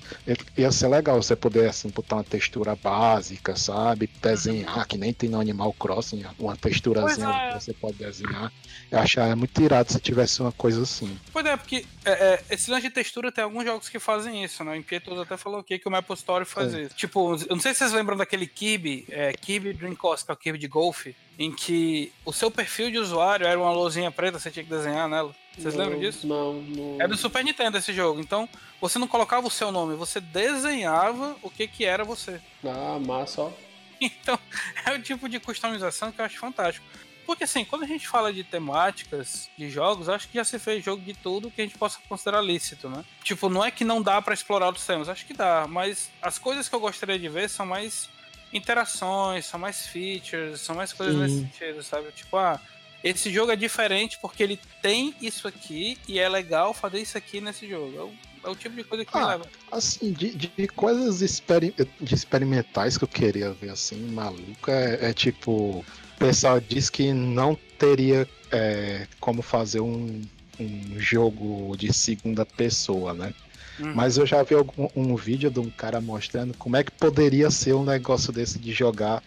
ia 0.55 0.71
ser 0.71 0.87
legal 0.87 1.21
você 1.21 1.35
poder 1.35 1.67
assim, 1.67 1.89
botar 1.89 2.17
uma 2.17 2.23
textura 2.23 2.75
básica, 2.75 3.55
sabe? 3.55 4.07
Desenhar, 4.21 4.87
que 4.87 4.99
nem 4.99 5.11
tem 5.11 5.29
no 5.29 5.39
Animal 5.39 5.73
Crossing, 5.73 6.23
uma 6.37 6.55
texturazinha 6.55 7.27
é. 7.27 7.53
que 7.53 7.63
você 7.63 7.73
pode 7.73 7.97
desenhar. 7.97 8.53
Eu 8.91 8.99
achava 8.99 9.35
muito 9.35 9.59
irado 9.59 9.91
se 9.91 9.99
tivesse 9.99 10.41
uma 10.41 10.51
coisa 10.51 10.83
assim. 10.83 11.17
Pois 11.31 11.43
é, 11.43 11.57
porque 11.57 11.85
é, 12.05 12.11
é, 12.11 12.43
esse 12.51 12.69
lance 12.69 12.83
de 12.83 12.93
textura 12.93 13.31
tem 13.31 13.43
alguns 13.43 13.63
jogos 13.63 13.89
que 13.89 13.97
fazem 13.97 14.43
isso, 14.43 14.63
né? 14.63 14.73
O 14.73 14.75
Impietos 14.75 15.19
até 15.19 15.35
falou 15.35 15.59
aqui 15.59 15.79
que 15.79 15.87
o 15.87 15.91
Maple 15.91 16.15
Story 16.15 16.45
faz 16.45 16.71
É. 16.75 16.83
isso. 16.83 16.95
Tipo, 16.95 17.33
eu 17.33 17.55
não 17.55 17.59
sei 17.59 17.73
se 17.73 17.79
vocês 17.79 17.93
lembram 17.93 18.15
daquele 18.15 18.45
Kibe, 18.45 19.07
é, 19.09 19.33
Kibe 19.33 19.73
Dream 19.73 19.95
Course, 19.95 20.23
que 20.23 20.31
é 20.31 20.33
o 20.35 20.37
Kibe 20.37 20.59
de 20.59 20.67
golfe, 20.67 21.15
em 21.39 21.51
que 21.51 22.11
o 22.23 22.31
seu 22.31 22.51
perfil 22.51 22.91
de 22.91 22.99
usuário 22.99 23.47
era 23.47 23.59
uma 23.59 23.71
luzinha 23.71 24.11
preta, 24.11 24.37
você 24.37 24.51
tinha 24.51 24.63
que 24.63 24.69
desenhar 24.69 25.09
nela. 25.09 25.33
Vocês 25.57 25.75
Não, 25.75 25.83
lembram 25.83 25.99
disso? 25.99 26.25
Não, 26.25 26.53
não. 26.53 27.01
É 27.01 27.07
do 27.07 27.15
Super 27.15 27.43
Nintendo 27.43 27.77
esse 27.77 27.93
jogo. 27.93 28.19
Então, 28.19 28.49
você 28.81 28.97
não 28.97 29.07
colocava 29.07 29.47
o 29.47 29.51
seu 29.51 29.71
nome, 29.71 29.95
você 29.95 30.19
desenhava 30.19 31.35
o 31.41 31.49
que 31.49 31.67
que 31.67 31.85
era 31.85 32.03
você. 32.03 32.41
Ah, 32.63 32.99
massa, 32.99 33.43
ó. 33.43 33.51
Então, 34.01 34.37
é 34.85 34.91
o 34.91 35.01
tipo 35.01 35.29
de 35.29 35.39
customização 35.39 36.11
que 36.11 36.19
eu 36.19 36.25
acho 36.25 36.37
fantástico. 36.37 36.85
Porque 37.25 37.45
assim, 37.45 37.63
quando 37.63 37.83
a 37.83 37.87
gente 37.87 38.05
fala 38.05 38.33
de 38.33 38.43
temáticas 38.43 39.49
de 39.57 39.69
jogos, 39.69 40.09
acho 40.09 40.27
que 40.27 40.35
já 40.35 40.43
se 40.43 40.59
fez 40.59 40.83
jogo 40.83 41.01
de 41.01 41.13
tudo 41.13 41.49
que 41.49 41.61
a 41.61 41.63
gente 41.63 41.77
possa 41.77 41.99
considerar 42.09 42.41
lícito, 42.41 42.89
né? 42.89 43.05
Tipo, 43.23 43.47
não 43.47 43.63
é 43.63 43.71
que 43.71 43.85
não 43.85 44.01
dá 44.01 44.21
pra 44.21 44.33
explorar 44.33 44.65
outros 44.65 44.85
temas, 44.85 45.07
acho 45.07 45.25
que 45.25 45.33
dá, 45.33 45.65
mas 45.69 46.11
as 46.21 46.37
coisas 46.37 46.67
que 46.67 46.75
eu 46.75 46.81
gostaria 46.81 47.17
de 47.17 47.29
ver 47.29 47.49
são 47.49 47.65
mais 47.65 48.09
interações, 48.51 49.45
são 49.45 49.59
mais 49.59 49.87
features, 49.87 50.61
são 50.61 50.75
mais 50.75 50.91
coisas 50.93 51.15
Sim. 51.15 51.21
nesse 51.21 51.39
sentido, 51.39 51.81
sabe? 51.81 52.11
Tipo, 52.11 52.37
ah, 52.37 52.59
esse 53.03 53.31
jogo 53.31 53.51
é 53.51 53.55
diferente 53.55 54.17
porque 54.21 54.41
ele 54.41 54.59
tem 54.81 55.13
isso 55.21 55.47
aqui 55.47 55.97
e 56.07 56.19
é 56.19 56.29
legal 56.29 56.73
fazer 56.73 56.99
isso 56.99 57.17
aqui 57.17 57.41
nesse 57.41 57.67
jogo. 57.67 57.97
É 57.97 58.01
o, 58.01 58.49
é 58.49 58.49
o 58.51 58.55
tipo 58.55 58.75
de 58.75 58.83
coisa 58.83 59.03
que 59.03 59.15
me 59.15 59.23
Ah, 59.23 59.27
leva. 59.27 59.45
Assim, 59.71 60.11
de, 60.11 60.35
de 60.35 60.67
coisas 60.69 61.19
de 61.19 62.13
experimentais 62.15 62.97
que 62.97 63.03
eu 63.03 63.07
queria 63.07 63.51
ver 63.51 63.71
assim, 63.71 63.97
maluco, 64.11 64.69
é, 64.71 65.09
é 65.09 65.13
tipo. 65.13 65.51
O 65.79 65.85
pessoal 66.17 66.61
diz 66.61 66.89
que 66.89 67.11
não 67.11 67.57
teria 67.77 68.27
é, 68.49 69.07
como 69.19 69.41
fazer 69.41 69.81
um, 69.81 70.21
um 70.57 70.99
jogo 70.99 71.75
de 71.75 71.91
segunda 71.91 72.45
pessoa, 72.45 73.13
né? 73.13 73.33
Uhum. 73.79 73.93
Mas 73.93 74.17
eu 74.17 74.25
já 74.25 74.41
vi 74.43 74.55
algum, 74.55 74.87
um 74.95 75.15
vídeo 75.15 75.49
de 75.49 75.59
um 75.59 75.69
cara 75.69 75.99
mostrando 75.99 76.55
como 76.57 76.77
é 76.77 76.83
que 76.83 76.91
poderia 76.91 77.49
ser 77.49 77.73
um 77.73 77.83
negócio 77.83 78.31
desse 78.31 78.59
de 78.59 78.71
jogar 78.71 79.21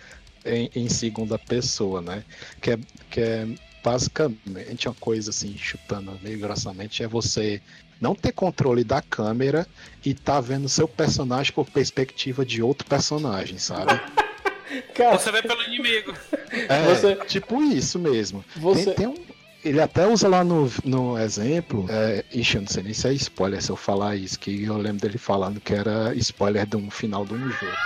em, 0.44 0.70
em 0.74 0.88
segunda 0.88 1.38
pessoa, 1.38 2.00
né? 2.00 2.24
Que 2.60 2.70
é, 2.70 2.78
que 3.10 3.20
é 3.20 3.46
basicamente 3.87 4.88
uma 4.88 4.94
coisa 4.99 5.31
assim, 5.31 5.57
chutando 5.57 6.18
meio 6.20 6.40
grossamente, 6.40 7.05
é 7.05 7.07
você 7.07 7.62
não 8.01 8.16
ter 8.16 8.33
controle 8.33 8.83
da 8.83 9.01
câmera 9.01 9.64
e 10.05 10.12
tá 10.12 10.40
vendo 10.40 10.68
seu 10.68 10.88
personagem 10.88 11.53
por 11.53 11.70
perspectiva 11.70 12.44
de 12.44 12.61
outro 12.62 12.85
personagem, 12.88 13.59
sabe? 13.59 13.92
Cara, 14.92 15.16
Você 15.16 15.31
vê 15.31 15.40
pelo 15.40 15.62
inimigo. 15.62 16.12
É, 16.51 16.83
Você- 16.92 17.14
tipo 17.27 17.62
isso 17.62 17.96
mesmo. 17.99 18.44
Você- 18.57 18.87
Tem, 18.87 18.94
tem 18.94 19.07
um, 19.07 19.25
ele 19.64 19.81
até 19.81 20.05
usa 20.07 20.27
lá 20.29 20.42
no, 20.42 20.70
no 20.85 21.16
exemplo, 21.16 21.87
é, 21.88 22.25
ixi, 22.33 22.57
eu 22.57 22.62
não 22.62 22.68
sei 22.68 22.83
nem 22.83 22.92
se 22.92 23.07
é 23.07 23.12
spoiler 23.12 23.62
se 23.62 23.70
eu 23.70 23.77
falar 23.77 24.16
isso, 24.16 24.37
que 24.38 24.64
eu 24.64 24.77
lembro 24.77 25.01
dele 25.03 25.16
falando 25.18 25.61
que 25.61 25.72
era 25.72 26.12
spoiler 26.16 26.66
de 26.66 26.77
um 26.77 26.90
final 26.90 27.25
de 27.25 27.35
um 27.35 27.38
jogo. 27.51 27.77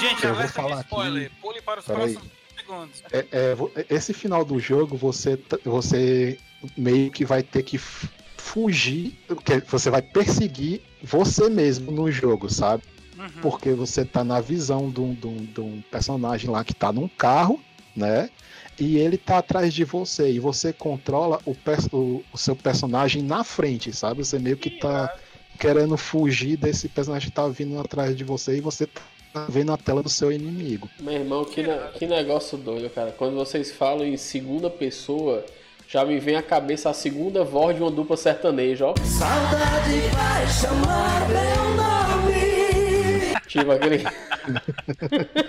Gente, 0.00 0.24
Eu 0.24 0.34
vou 0.36 0.46
falar 0.48 0.68
de 0.68 0.72
aqui. 0.74 0.82
spoiler. 0.84 1.30
Pule 1.42 1.60
para 1.60 1.80
os 1.80 1.86
próximos 1.86 2.37
segundos. 2.68 3.02
É, 3.12 3.26
é, 3.32 3.56
esse 3.88 4.12
final 4.12 4.44
do 4.44 4.58
jogo, 4.60 4.96
você, 4.96 5.38
você 5.64 6.38
meio 6.76 7.10
que 7.10 7.24
vai 7.24 7.42
ter 7.42 7.62
que 7.62 7.78
fugir, 7.78 9.18
que 9.44 9.60
você 9.70 9.90
vai 9.90 10.02
perseguir 10.02 10.80
você 11.02 11.48
mesmo 11.48 11.90
no 11.90 12.10
jogo, 12.10 12.50
sabe? 12.52 12.82
Uhum. 13.18 13.28
Porque 13.42 13.70
você 13.72 14.04
tá 14.04 14.22
na 14.22 14.40
visão 14.40 14.90
de 14.90 15.00
um, 15.00 15.14
de 15.14 15.26
um- 15.26 15.44
de 15.44 15.60
um 15.60 15.82
personagem 15.90 16.50
lá 16.50 16.62
que 16.62 16.74
tá 16.74 16.92
num 16.92 17.08
carro, 17.08 17.60
né? 17.96 18.30
E 18.78 18.96
ele 18.96 19.16
tá 19.18 19.38
atrás 19.38 19.74
de 19.74 19.84
você. 19.84 20.30
E 20.30 20.38
você 20.38 20.72
controla 20.72 21.40
o- 21.44 22.22
o 22.32 22.38
seu 22.38 22.54
personagem 22.54 23.22
na 23.22 23.42
frente, 23.42 23.92
sabe? 23.92 24.24
Você 24.24 24.38
meio 24.38 24.56
que 24.56 24.70
tá 24.70 25.12
querendo 25.58 25.96
fugir 25.96 26.56
desse 26.56 26.88
personagem 26.88 27.28
que 27.28 27.34
tá 27.34 27.48
vindo 27.48 27.78
atrás 27.80 28.16
de 28.16 28.22
você 28.22 28.58
e 28.58 28.60
você 28.60 28.86
tá 28.86 29.00
vendo 29.48 29.72
a 29.72 29.76
tela 29.76 30.02
do 30.02 30.08
seu 30.08 30.30
inimigo. 30.32 30.88
meu 31.00 31.14
irmão, 31.14 31.44
que, 31.44 31.62
ne- 31.62 31.78
que 31.98 32.06
negócio 32.06 32.56
doido, 32.58 32.90
cara. 32.90 33.12
Quando 33.16 33.34
vocês 33.36 33.70
falam 33.72 34.04
em 34.06 34.16
segunda 34.16 34.68
pessoa, 34.70 35.44
já 35.88 36.04
me 36.04 36.18
vem 36.18 36.36
à 36.36 36.42
cabeça 36.42 36.90
a 36.90 36.94
segunda 36.94 37.44
voz 37.44 37.76
de 37.76 37.82
uma 37.82 37.90
dupla 37.90 38.16
sertaneja, 38.16 38.86
ó. 38.86 38.94
Saudade 39.04 40.00
vai 40.14 40.46
chamar 40.48 41.28
meu 41.28 41.76
nome. 41.76 43.38
Tipo 43.46 43.70
aquele. 43.72 44.04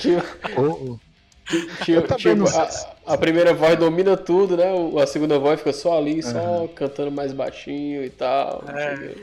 tipo, 0.00 1.00
tipo, 1.84 2.02
também 2.02 2.34
tipo, 2.34 2.46
sei 2.46 2.60
a, 2.60 2.95
a 3.06 3.16
primeira 3.16 3.54
voz 3.54 3.78
domina 3.78 4.16
tudo, 4.16 4.56
né? 4.56 4.64
A 5.00 5.06
segunda 5.06 5.38
voz 5.38 5.58
fica 5.60 5.72
só 5.72 5.96
ali, 5.98 6.22
só 6.22 6.66
cantando 6.74 7.10
mais 7.10 7.32
baixinho 7.32 8.04
e 8.04 8.10
tal. 8.10 8.64
É, 8.68 9.14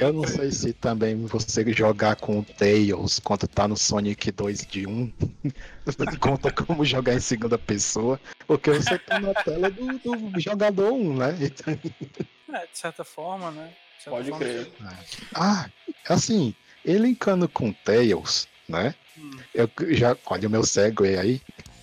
Eu 0.00 0.12
não 0.12 0.26
sei 0.26 0.50
se 0.52 0.72
também 0.72 1.16
você 1.26 1.70
jogar 1.72 2.16
com 2.16 2.38
o 2.38 2.44
Tails 2.44 3.18
quando 3.18 3.48
tá 3.48 3.66
no 3.66 3.76
Sonic 3.76 4.30
2 4.30 4.66
de 4.66 4.86
1 4.86 5.12
conta 6.20 6.52
como 6.52 6.84
jogar 6.84 7.14
em 7.14 7.20
segunda 7.20 7.58
pessoa, 7.58 8.20
porque 8.46 8.70
você 8.70 8.98
tá 8.98 9.18
na 9.18 9.34
tela 9.34 9.70
do, 9.70 9.98
do 9.98 10.40
jogador 10.40 10.92
1, 10.92 11.16
né? 11.16 11.36
Então, 11.40 11.78
É, 12.54 12.66
de 12.66 12.78
certa 12.78 13.02
forma, 13.02 13.50
né? 13.50 13.70
Certa 13.98 14.10
Pode 14.10 14.30
forma, 14.30 14.44
crer. 14.44 14.68
ah, 15.34 15.68
assim, 16.08 16.54
ele 16.84 17.08
encana 17.08 17.48
com 17.48 17.70
o 17.70 17.74
Tails, 17.84 18.46
né? 18.68 18.94
Eu 19.54 19.70
já, 19.90 20.16
olha 20.26 20.48
o 20.48 20.50
meu 20.50 20.64
segue 20.64 21.16
aí, 21.16 21.40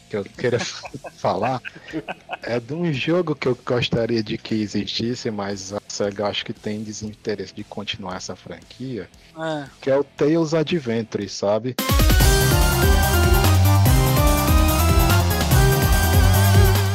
que 0.10 0.18
eu 0.18 0.24
queria 0.24 0.60
falar, 1.18 1.62
é 2.42 2.60
de 2.60 2.74
um 2.74 2.92
jogo 2.92 3.36
que 3.36 3.48
eu 3.48 3.58
gostaria 3.64 4.24
de 4.24 4.38
que 4.38 4.56
existisse, 4.56 5.30
mas 5.30 5.72
a 5.72 5.80
SEGA 5.88 6.28
acho 6.28 6.44
que 6.44 6.54
tem 6.54 6.82
desinteresse 6.84 7.54
de 7.54 7.64
continuar 7.64 8.18
essa 8.18 8.36
franquia. 8.36 9.08
É. 9.38 9.66
que 9.80 9.90
é 9.90 9.98
o 9.98 10.04
Tales 10.04 10.54
Adventure, 10.54 11.30
sabe? 11.30 11.76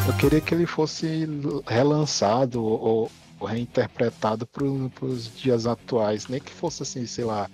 Eu 0.07 0.12
queria 0.14 0.40
que 0.40 0.55
ele 0.55 0.66
fosse 0.66 1.27
relançado 1.66 2.62
ou 2.62 3.11
reinterpretado 3.40 4.46
para 4.46 4.64
os 4.64 5.32
dias 5.34 5.66
atuais, 5.66 6.26
nem 6.28 6.40
que 6.40 6.52
fosse 6.52 6.82
assim, 6.82 7.06
sei 7.06 7.24
lá, 7.24 7.50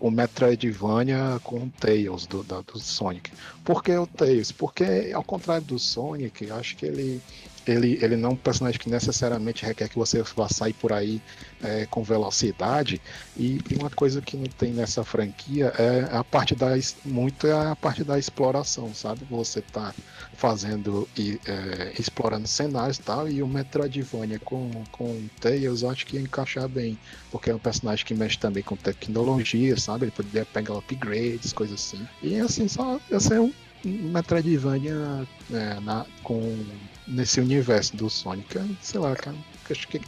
o 0.00 0.10
Metroidvania 0.10 1.38
com 1.42 1.64
o 1.64 1.70
Tails 1.72 2.26
do, 2.26 2.42
da- 2.44 2.60
do 2.62 2.78
Sonic. 2.78 3.30
Por 3.62 3.82
que 3.82 3.92
o 3.96 4.06
Tails? 4.06 4.52
Porque, 4.52 5.10
ao 5.14 5.24
contrário 5.24 5.64
do 5.66 5.78
Sonic, 5.78 6.50
acho 6.50 6.76
que 6.76 6.86
ele, 6.86 7.24
ele, 7.66 7.98
ele 8.02 8.16
não 8.16 8.30
é 8.30 8.32
um 8.32 8.36
personagem 8.36 8.78
que 8.78 8.88
necessariamente 8.88 9.64
requer 9.64 9.88
que 9.88 9.96
você 9.96 10.22
vá 10.36 10.48
sair 10.48 10.74
por 10.74 10.92
aí 10.92 11.22
é, 11.64 11.86
com 11.86 12.02
velocidade. 12.02 13.00
E, 13.36 13.58
uma 13.80 13.90
coisa 13.90 14.20
que 14.20 14.36
não 14.36 14.46
tem 14.46 14.72
nessa 14.72 15.02
franquia 15.02 15.72
é 15.78 16.08
a 16.14 16.22
parte 16.22 16.54
da 16.54 16.68
muito 17.04 17.46
é 17.46 17.70
a 17.70 17.74
parte 17.74 18.04
da 18.04 18.18
exploração, 18.18 18.94
sabe? 18.94 19.26
Você 19.30 19.60
tá 19.60 19.94
fazendo 20.36 21.08
e 21.16 21.40
é, 21.46 21.92
explorando 21.98 22.46
cenários 22.46 22.98
e 22.98 23.02
tal, 23.02 23.28
e 23.28 23.42
o 23.42 23.48
Metroidvania 23.48 24.38
com, 24.40 24.70
com 24.92 25.26
Tails 25.40 25.82
acho 25.82 26.06
que 26.06 26.16
ia 26.16 26.22
encaixar 26.22 26.68
bem, 26.68 26.98
porque 27.30 27.50
é 27.50 27.54
um 27.54 27.58
personagem 27.58 28.04
que 28.04 28.14
mexe 28.14 28.38
também 28.38 28.62
com 28.62 28.76
tecnologia, 28.76 29.76
sabe? 29.78 30.04
Ele 30.04 30.12
poderia 30.12 30.44
pegar 30.44 30.74
upgrades, 30.74 31.52
coisas 31.52 31.80
assim. 31.80 32.06
E 32.22 32.38
assim, 32.38 32.68
só 32.68 33.00
ia 33.10 33.20
ser 33.20 33.40
um 33.40 33.52
um 33.86 34.10
Metroidvania 34.12 35.26
é, 35.52 35.80
na, 35.80 36.06
com, 36.22 36.64
nesse 37.06 37.40
universo 37.40 37.96
do 37.96 38.08
Sonic. 38.08 38.56
É, 38.56 38.64
Sei 38.80 38.98
lá, 38.98 39.14
cara, 39.14 39.36
acho 39.70 39.88
que 39.88 40.00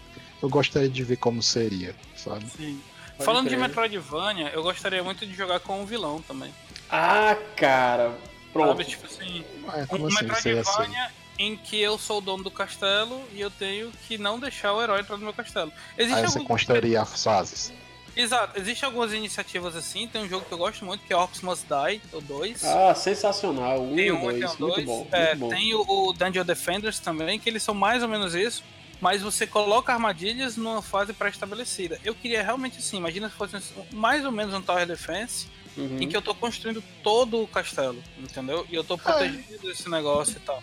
eu 0.42 0.48
gostaria 0.48 0.88
de 0.88 1.02
ver 1.04 1.16
como 1.16 1.42
seria, 1.42 1.94
sabe? 2.16 2.44
Sim. 2.56 2.80
Falando 3.20 3.48
de 3.48 3.56
crer. 3.56 3.60
Metroidvania, 3.68 4.48
eu 4.50 4.62
gostaria 4.62 5.02
muito 5.02 5.24
de 5.26 5.32
jogar 5.34 5.60
com 5.60 5.80
um 5.80 5.86
vilão 5.86 6.20
também. 6.22 6.52
Ah, 6.90 7.36
cara. 7.56 8.12
Pronto. 8.52 8.68
Sabe, 8.68 8.84
tipo 8.84 9.06
assim, 9.06 9.44
É, 9.74 9.94
um 9.94 10.06
assim 10.06 10.26
você 10.26 10.26
ia 10.26 10.34
ser? 10.34 10.54
Metroidvania 10.56 11.10
em 11.38 11.56
que 11.56 11.78
eu 11.80 11.98
sou 11.98 12.18
o 12.18 12.20
dono 12.22 12.42
do 12.44 12.50
castelo 12.50 13.22
e 13.32 13.40
eu 13.40 13.50
tenho 13.50 13.90
que 14.08 14.16
não 14.16 14.38
deixar 14.38 14.72
o 14.72 14.82
herói 14.82 15.00
entrar 15.00 15.16
no 15.18 15.24
meu 15.24 15.32
castelo. 15.34 15.70
Existe 15.98 16.18
Aí 16.20 16.26
você 16.28 16.38
algum- 16.38 16.48
construiria 16.48 17.02
as 17.02 17.22
fases. 17.22 17.72
Exato, 18.16 18.58
existem 18.58 18.86
algumas 18.86 19.12
iniciativas 19.12 19.76
assim. 19.76 20.08
Tem 20.08 20.22
um 20.22 20.28
jogo 20.28 20.46
que 20.46 20.52
eu 20.52 20.56
gosto 20.56 20.82
muito 20.86 21.04
que 21.06 21.12
é 21.12 21.16
Orcs 21.16 21.42
Must 21.42 21.66
Die, 21.66 22.00
o 22.14 22.20
2. 22.22 22.64
Ah, 22.64 22.94
sensacional. 22.94 23.82
Um 23.82 23.94
tem 23.94 24.10
um, 24.10 24.20
dois. 24.22 24.38
tem 24.38 24.46
um, 24.46 24.48
muito 24.48 24.58
dois. 24.74 24.86
bom. 24.86 25.08
É, 25.12 25.34
muito 25.34 25.38
bom. 25.40 25.48
Tem 25.50 25.74
o, 25.74 25.80
o 25.86 26.12
Dungeon 26.14 26.44
Defenders 26.44 26.98
também, 26.98 27.38
que 27.38 27.50
eles 27.50 27.62
são 27.62 27.74
mais 27.74 28.02
ou 28.02 28.08
menos 28.08 28.34
isso. 28.34 28.64
Mas 29.00 29.22
você 29.22 29.46
coloca 29.46 29.92
armadilhas 29.92 30.56
numa 30.56 30.80
fase 30.82 31.12
pré-estabelecida. 31.12 32.00
Eu 32.04 32.14
queria 32.14 32.42
realmente 32.42 32.78
assim, 32.78 32.96
imagina 32.96 33.28
se 33.28 33.34
fosse 33.34 33.56
mais 33.92 34.24
ou 34.24 34.32
menos 34.32 34.54
um 34.54 34.62
Tower 34.62 34.86
Defense, 34.86 35.48
Uhum. 35.76 35.98
em 36.00 36.08
que 36.08 36.16
eu 36.16 36.22
tô 36.22 36.34
construindo 36.34 36.82
todo 37.02 37.42
o 37.42 37.46
castelo, 37.46 38.02
entendeu? 38.18 38.66
E 38.70 38.74
eu 38.74 38.82
tô 38.82 38.96
protegido 38.96 39.58
desse 39.58 39.90
negócio 39.90 40.38
e 40.38 40.40
tal. 40.40 40.62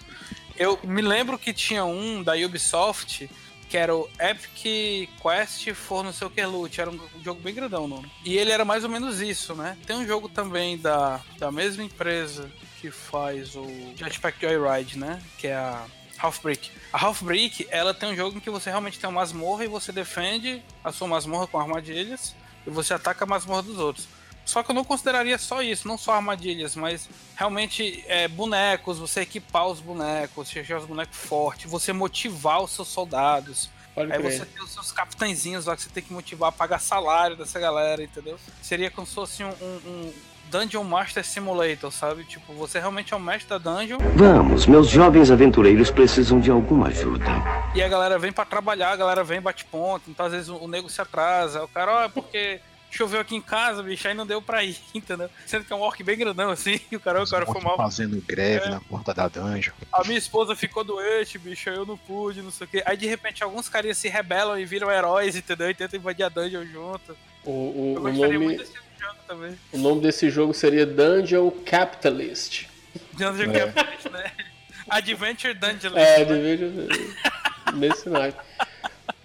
Eu 0.57 0.79
me 0.83 1.03
lembro 1.03 1.37
que 1.37 1.53
tinha 1.53 1.85
um 1.85 2.23
da 2.23 2.33
Ubisoft 2.33 3.29
que 3.69 3.77
era 3.77 3.95
o 3.95 4.07
Epic 4.19 5.09
Quest 5.19 5.73
for 5.73 6.03
não 6.03 6.13
sei 6.13 6.27
o 6.27 6.29
que 6.29 6.45
loot, 6.45 6.79
era 6.79 6.91
um 6.91 6.99
jogo 7.23 7.41
bem 7.41 7.55
grandão 7.55 7.85
o 7.85 7.87
nome. 7.87 8.11
E 8.23 8.37
ele 8.37 8.51
era 8.51 8.63
mais 8.63 8.83
ou 8.83 8.89
menos 8.89 9.19
isso, 9.19 9.55
né? 9.55 9.75
Tem 9.87 9.95
um 9.95 10.05
jogo 10.05 10.29
também 10.29 10.77
da, 10.77 11.19
da 11.39 11.51
mesma 11.51 11.83
empresa 11.83 12.51
que 12.79 12.91
faz 12.91 13.55
o 13.55 13.65
Jetpack 13.95 14.39
Joyride, 14.39 14.99
né? 14.99 15.19
Que 15.39 15.47
é 15.47 15.55
a 15.55 15.85
Half 16.23 16.39
Brick. 16.41 16.71
A 16.91 17.05
Half 17.05 17.21
Brick, 17.23 17.67
ela 17.69 17.93
tem 17.93 18.09
um 18.09 18.15
jogo 18.15 18.37
em 18.37 18.39
que 18.39 18.49
você 18.49 18.69
realmente 18.69 18.97
tem 18.97 19.09
uma 19.09 19.19
masmorra 19.21 19.65
e 19.65 19.67
você 19.67 19.91
defende 19.91 20.63
a 20.83 20.91
sua 20.91 21.07
masmorra 21.07 21.47
com 21.47 21.59
armadilhas 21.59 22.33
e 22.65 22.69
você 22.69 22.93
ataca 22.93 23.25
a 23.25 23.27
masmorra 23.27 23.61
dos 23.63 23.77
outros. 23.77 24.07
Só 24.45 24.61
que 24.61 24.71
eu 24.71 24.75
não 24.75 24.83
consideraria 24.83 25.37
só 25.37 25.61
isso, 25.61 25.87
não 25.87 25.97
só 25.97 26.13
armadilhas, 26.13 26.75
mas 26.75 27.09
realmente 27.35 28.03
é, 28.07 28.27
bonecos, 28.27 28.99
você 28.99 29.21
equipar 29.21 29.67
os 29.67 29.79
bonecos, 29.79 30.49
deixar 30.49 30.77
os 30.79 30.85
bonecos 30.85 31.17
fortes, 31.17 31.69
você 31.71 31.93
motivar 31.93 32.61
os 32.61 32.71
seus 32.71 32.87
soldados. 32.89 33.69
Pode 33.95 34.11
Aí 34.11 34.19
crer. 34.19 34.31
você 34.39 34.45
tem 34.45 34.63
os 34.63 34.71
seus 34.71 34.91
capitãezinhos 34.91 35.65
lá 35.65 35.75
que 35.75 35.83
você 35.83 35.89
tem 35.89 36.03
que 36.03 36.11
motivar 36.11 36.49
a 36.49 36.51
pagar 36.51 36.79
salário 36.79 37.37
dessa 37.37 37.59
galera, 37.59 38.03
entendeu? 38.03 38.37
Seria 38.61 38.89
como 38.91 39.05
se 39.07 39.13
fosse 39.13 39.43
um, 39.43 39.49
um- 39.49 39.81
um 39.87 40.13
Dungeon 40.53 40.83
Master 40.83 41.25
Simulator, 41.25 41.91
sabe? 41.91 42.23
Tipo, 42.25 42.53
você 42.53 42.79
realmente 42.79 43.13
é 43.13 43.17
o 43.17 43.19
mestre 43.19 43.49
da 43.49 43.57
dungeon 43.57 43.97
Vamos, 44.15 44.65
meus 44.67 44.87
jovens 44.87 45.31
aventureiros 45.31 45.89
precisam 45.89 46.39
de 46.39 46.51
alguma 46.51 46.87
ajuda. 46.87 47.25
e 47.75 47.81
a 47.81 47.87
galera 47.87 48.19
vem 48.19 48.31
pra 48.31 48.45
trabalhar, 48.45 48.91
a 48.91 48.95
galera 48.95 49.23
vem 49.23 49.41
bate 49.41 49.65
ponto, 49.65 50.09
então 50.09 50.25
às 50.27 50.31
vezes 50.31 50.49
o, 50.49 50.55
o 50.57 50.67
nego 50.67 50.89
se 50.89 51.01
atrasa, 51.01 51.63
o 51.63 51.67
cara, 51.67 51.91
ó, 51.91 52.03
é 52.03 52.07
porque 52.09 52.59
choveu 52.91 53.19
aqui 53.19 53.35
em 53.35 53.41
casa, 53.41 53.81
bicho, 53.81 54.07
aí 54.07 54.13
não 54.13 54.27
deu 54.27 54.39
pra 54.39 54.63
ir, 54.63 54.77
entendeu? 54.93 55.27
Sendo 55.47 55.65
que 55.65 55.73
é 55.73 55.75
um 55.75 55.81
orc 55.81 56.03
bem 56.03 56.15
grandão 56.15 56.51
assim, 56.51 56.79
e 56.91 56.95
o 56.97 56.99
cara, 56.99 57.23
o 57.23 57.27
cara 57.27 57.45
foi 57.47 57.59
mal. 57.59 57.75
Fazendo 57.75 58.21
greve 58.27 58.65
É. 58.67 58.69
na 58.69 58.79
porta 58.81 59.11
da 59.15 59.27
dungeon. 59.27 59.73
A 59.91 60.03
minha 60.03 60.19
esposa 60.19 60.55
ficou 60.55 60.83
doente, 60.83 61.39
bicho, 61.39 61.67
aí 61.71 61.75
eu 61.75 61.85
não 61.87 61.97
pude, 61.97 62.43
não 62.43 62.51
sei 62.51 62.65
o 62.65 62.69
quê. 62.69 62.83
Aí 62.85 62.95
de 62.95 63.07
repente 63.07 63.43
alguns 63.43 63.67
carinhas 63.67 63.97
se 63.97 64.07
rebelam 64.07 64.59
e 64.59 64.65
viram 64.65 64.91
heróis, 64.91 65.35
entendeu? 65.35 65.69
E 65.71 65.73
tentam 65.73 65.99
invadir 65.99 66.23
a 66.25 66.29
dungeon 66.29 66.63
junto. 66.65 67.17
O, 67.43 67.49
o, 67.51 67.93
Eu 67.95 67.99
o 68.01 68.03
gostaria 68.03 68.33
nome, 68.35 68.45
muito 68.45 68.59
desse 68.59 68.82
também. 69.27 69.57
o 69.71 69.77
nome 69.77 70.01
desse 70.01 70.29
jogo 70.29 70.53
seria 70.53 70.85
Dungeon 70.85 71.49
Capitalist. 71.65 72.67
Dungeon 73.13 73.51
É. 73.51 73.59
Capitalist, 73.59 74.09
né? 74.11 74.31
Adventure 74.89 75.53
Dungeon. 75.53 75.97
É, 75.97 76.25
de 76.25 76.33
vejo 76.33 76.71
nesse 77.73 78.09
naipe. 78.09 78.39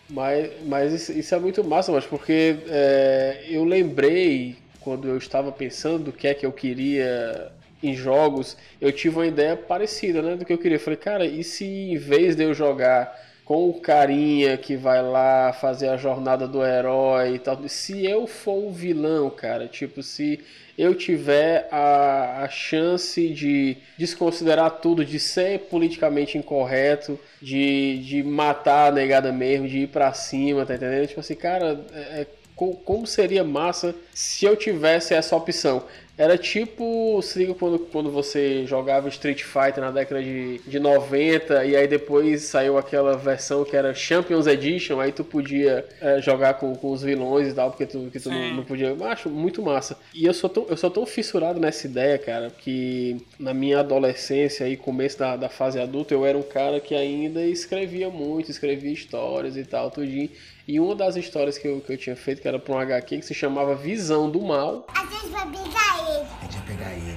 Mas, 0.08 0.50
mas 0.64 0.92
isso, 0.92 1.12
isso 1.12 1.34
é 1.34 1.38
muito 1.38 1.62
massa, 1.62 1.92
mas 1.92 2.06
porque 2.06 2.56
é, 2.68 3.44
eu 3.48 3.64
lembrei 3.64 4.56
quando 4.80 5.06
eu 5.06 5.18
estava 5.18 5.52
pensando 5.52 6.04
do 6.04 6.12
que 6.12 6.26
é 6.26 6.32
que 6.32 6.46
eu 6.46 6.52
queria 6.52 7.52
em 7.82 7.94
jogos, 7.94 8.56
eu 8.80 8.90
tive 8.90 9.16
uma 9.16 9.26
ideia 9.26 9.56
parecida, 9.56 10.22
né, 10.22 10.34
do 10.34 10.44
que 10.44 10.52
eu 10.52 10.58
queria. 10.58 10.76
Eu 10.76 10.80
falei, 10.80 10.96
cara, 10.96 11.24
e 11.24 11.44
se 11.44 11.64
em 11.64 11.96
vez 11.96 12.34
de 12.34 12.42
eu 12.42 12.54
jogar 12.54 13.14
com 13.48 13.70
o 13.70 13.80
carinha 13.80 14.58
que 14.58 14.76
vai 14.76 15.00
lá 15.02 15.54
fazer 15.54 15.88
a 15.88 15.96
jornada 15.96 16.46
do 16.46 16.62
herói 16.62 17.36
e 17.36 17.38
tal, 17.38 17.58
se 17.66 18.04
eu 18.04 18.26
for 18.26 18.62
o 18.66 18.70
vilão, 18.70 19.30
cara, 19.30 19.66
tipo, 19.66 20.02
se 20.02 20.38
eu 20.76 20.94
tiver 20.94 21.66
a, 21.72 22.42
a 22.44 22.48
chance 22.50 23.26
de 23.30 23.78
desconsiderar 23.96 24.70
tudo, 24.82 25.02
de 25.02 25.18
ser 25.18 25.60
politicamente 25.60 26.36
incorreto, 26.36 27.18
de, 27.40 27.98
de 28.04 28.22
matar 28.22 28.88
a 28.88 28.92
negada 28.92 29.32
mesmo, 29.32 29.66
de 29.66 29.78
ir 29.78 29.88
pra 29.88 30.12
cima, 30.12 30.66
tá 30.66 30.74
entendendo? 30.74 31.06
Tipo 31.08 31.20
assim, 31.20 31.34
cara, 31.34 31.80
é, 31.94 32.20
é, 32.20 32.26
co- 32.54 32.76
como 32.84 33.06
seria 33.06 33.42
massa 33.42 33.94
se 34.12 34.44
eu 34.44 34.56
tivesse 34.56 35.14
essa 35.14 35.34
opção? 35.34 35.84
Era 36.18 36.36
tipo, 36.36 37.22
se 37.22 37.38
liga 37.38 37.54
quando, 37.54 37.78
quando 37.78 38.10
você 38.10 38.66
jogava 38.66 39.08
Street 39.08 39.44
Fighter 39.44 39.80
na 39.80 39.92
década 39.92 40.20
de, 40.20 40.58
de 40.66 40.80
90 40.80 41.64
e 41.64 41.76
aí 41.76 41.86
depois 41.86 42.42
saiu 42.42 42.76
aquela 42.76 43.16
versão 43.16 43.64
que 43.64 43.76
era 43.76 43.94
Champions 43.94 44.48
Edition, 44.48 44.98
aí 44.98 45.12
tu 45.12 45.22
podia 45.22 45.86
é, 46.00 46.20
jogar 46.20 46.54
com, 46.54 46.74
com 46.74 46.90
os 46.90 47.02
vilões 47.02 47.46
e 47.46 47.54
tal, 47.54 47.70
porque 47.70 47.86
tu, 47.86 48.08
que 48.10 48.18
tu 48.18 48.30
não, 48.30 48.54
não 48.54 48.64
podia. 48.64 48.88
Eu 48.88 49.04
acho 49.04 49.30
muito 49.30 49.62
massa. 49.62 49.96
E 50.12 50.26
eu 50.26 50.34
sou 50.34 50.50
tão, 50.50 50.66
eu 50.68 50.76
sou 50.76 50.90
tão 50.90 51.06
fissurado 51.06 51.60
nessa 51.60 51.86
ideia, 51.86 52.18
cara, 52.18 52.50
que 52.50 53.24
na 53.38 53.54
minha 53.54 53.78
adolescência 53.78 54.68
e 54.68 54.76
começo 54.76 55.20
da, 55.20 55.36
da 55.36 55.48
fase 55.48 55.78
adulta, 55.78 56.14
eu 56.14 56.26
era 56.26 56.36
um 56.36 56.42
cara 56.42 56.80
que 56.80 56.96
ainda 56.96 57.46
escrevia 57.46 58.10
muito, 58.10 58.50
escrevia 58.50 58.92
histórias 58.92 59.56
e 59.56 59.64
tal, 59.64 59.88
tudinho. 59.88 60.30
E 60.68 60.78
uma 60.78 60.94
das 60.94 61.16
histórias 61.16 61.56
que 61.56 61.66
eu, 61.66 61.80
que 61.80 61.90
eu 61.92 61.96
tinha 61.96 62.14
feito, 62.14 62.42
que 62.42 62.46
era 62.46 62.58
pra 62.58 62.74
um 62.74 62.78
HQ, 62.78 63.18
que 63.20 63.24
se 63.24 63.32
chamava 63.32 63.74
Visão 63.74 64.30
do 64.30 64.40
Mal, 64.42 64.86
A 64.94 65.00
gente 65.06 65.28
vai 65.28 65.46
pegar 65.46 66.10
ele, 66.10 66.26
A 66.40 66.44
gente 66.44 66.56
vai 66.58 66.66
pegar 66.76 66.92
ele. 66.92 67.16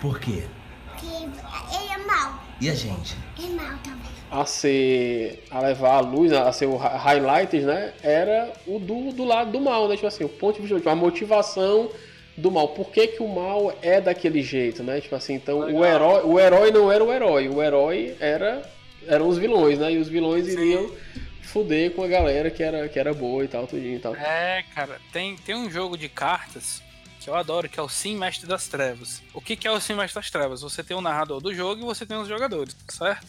Por 0.00 0.20
quê? 0.20 0.42
porque 0.90 1.06
ele 1.06 1.92
é 1.94 1.98
mau. 2.06 2.38
E 2.60 2.68
a 2.68 2.74
gente? 2.74 3.16
É 3.42 3.46
mau 3.48 3.78
também. 3.82 4.12
a 4.30 4.44
ser 4.44 5.42
a 5.50 5.60
levar 5.60 5.94
a 5.94 6.00
luz, 6.00 6.32
a 6.32 6.52
ser 6.52 6.66
o 6.66 6.76
hi- 6.76 6.96
highlights, 6.98 7.64
né? 7.64 7.94
Era 8.02 8.52
o 8.66 8.78
do, 8.78 9.10
do 9.12 9.24
lado 9.24 9.50
do 9.52 9.60
mal, 9.60 9.88
né? 9.88 9.94
Tipo 9.94 10.06
assim, 10.08 10.24
o 10.24 10.28
ponto 10.28 10.60
de 10.60 10.66
vista, 10.66 10.90
a 10.90 10.94
motivação 10.94 11.88
do 12.36 12.50
mal. 12.50 12.68
Por 12.68 12.90
que, 12.90 13.06
que 13.06 13.22
o 13.22 13.28
mal 13.28 13.72
é 13.80 14.02
daquele 14.02 14.42
jeito, 14.42 14.82
né? 14.82 15.00
Tipo 15.00 15.14
assim, 15.16 15.32
então 15.34 15.60
o 15.60 15.82
herói, 15.84 16.22
o 16.24 16.38
herói 16.38 16.70
não 16.70 16.92
era 16.92 17.02
o 17.02 17.10
herói, 17.10 17.48
o 17.48 17.62
herói 17.62 18.14
era 18.20 18.62
eram 19.08 19.28
os 19.28 19.38
vilões, 19.38 19.78
né? 19.78 19.92
E 19.92 19.98
os 19.98 20.08
vilões 20.08 20.46
iriam 20.48 20.90
fuder 21.56 21.92
com 21.92 22.02
a 22.02 22.08
galera 22.08 22.50
que 22.50 22.62
era, 22.62 22.86
que 22.86 22.98
era 22.98 23.14
boa 23.14 23.42
e 23.42 23.48
tal, 23.48 23.66
tudinho 23.66 23.96
e 23.96 23.98
tal. 23.98 24.14
É, 24.14 24.62
cara, 24.74 25.00
tem, 25.10 25.36
tem 25.36 25.54
um 25.54 25.70
jogo 25.70 25.96
de 25.96 26.06
cartas 26.06 26.82
que 27.18 27.30
eu 27.30 27.34
adoro, 27.34 27.68
que 27.68 27.80
é 27.80 27.82
o 27.82 27.88
Sim 27.88 28.16
Mestre 28.16 28.46
das 28.46 28.68
Trevas. 28.68 29.22
O 29.32 29.40
que, 29.40 29.56
que 29.56 29.66
é 29.66 29.70
o 29.70 29.80
Sim 29.80 29.94
Mestre 29.94 30.20
das 30.20 30.30
Trevas? 30.30 30.60
Você 30.60 30.84
tem 30.84 30.94
o 30.94 31.00
narrador 31.00 31.40
do 31.40 31.54
jogo 31.54 31.80
e 31.80 31.84
você 31.84 32.04
tem 32.04 32.16
os 32.18 32.28
jogadores, 32.28 32.76
certo? 32.88 33.26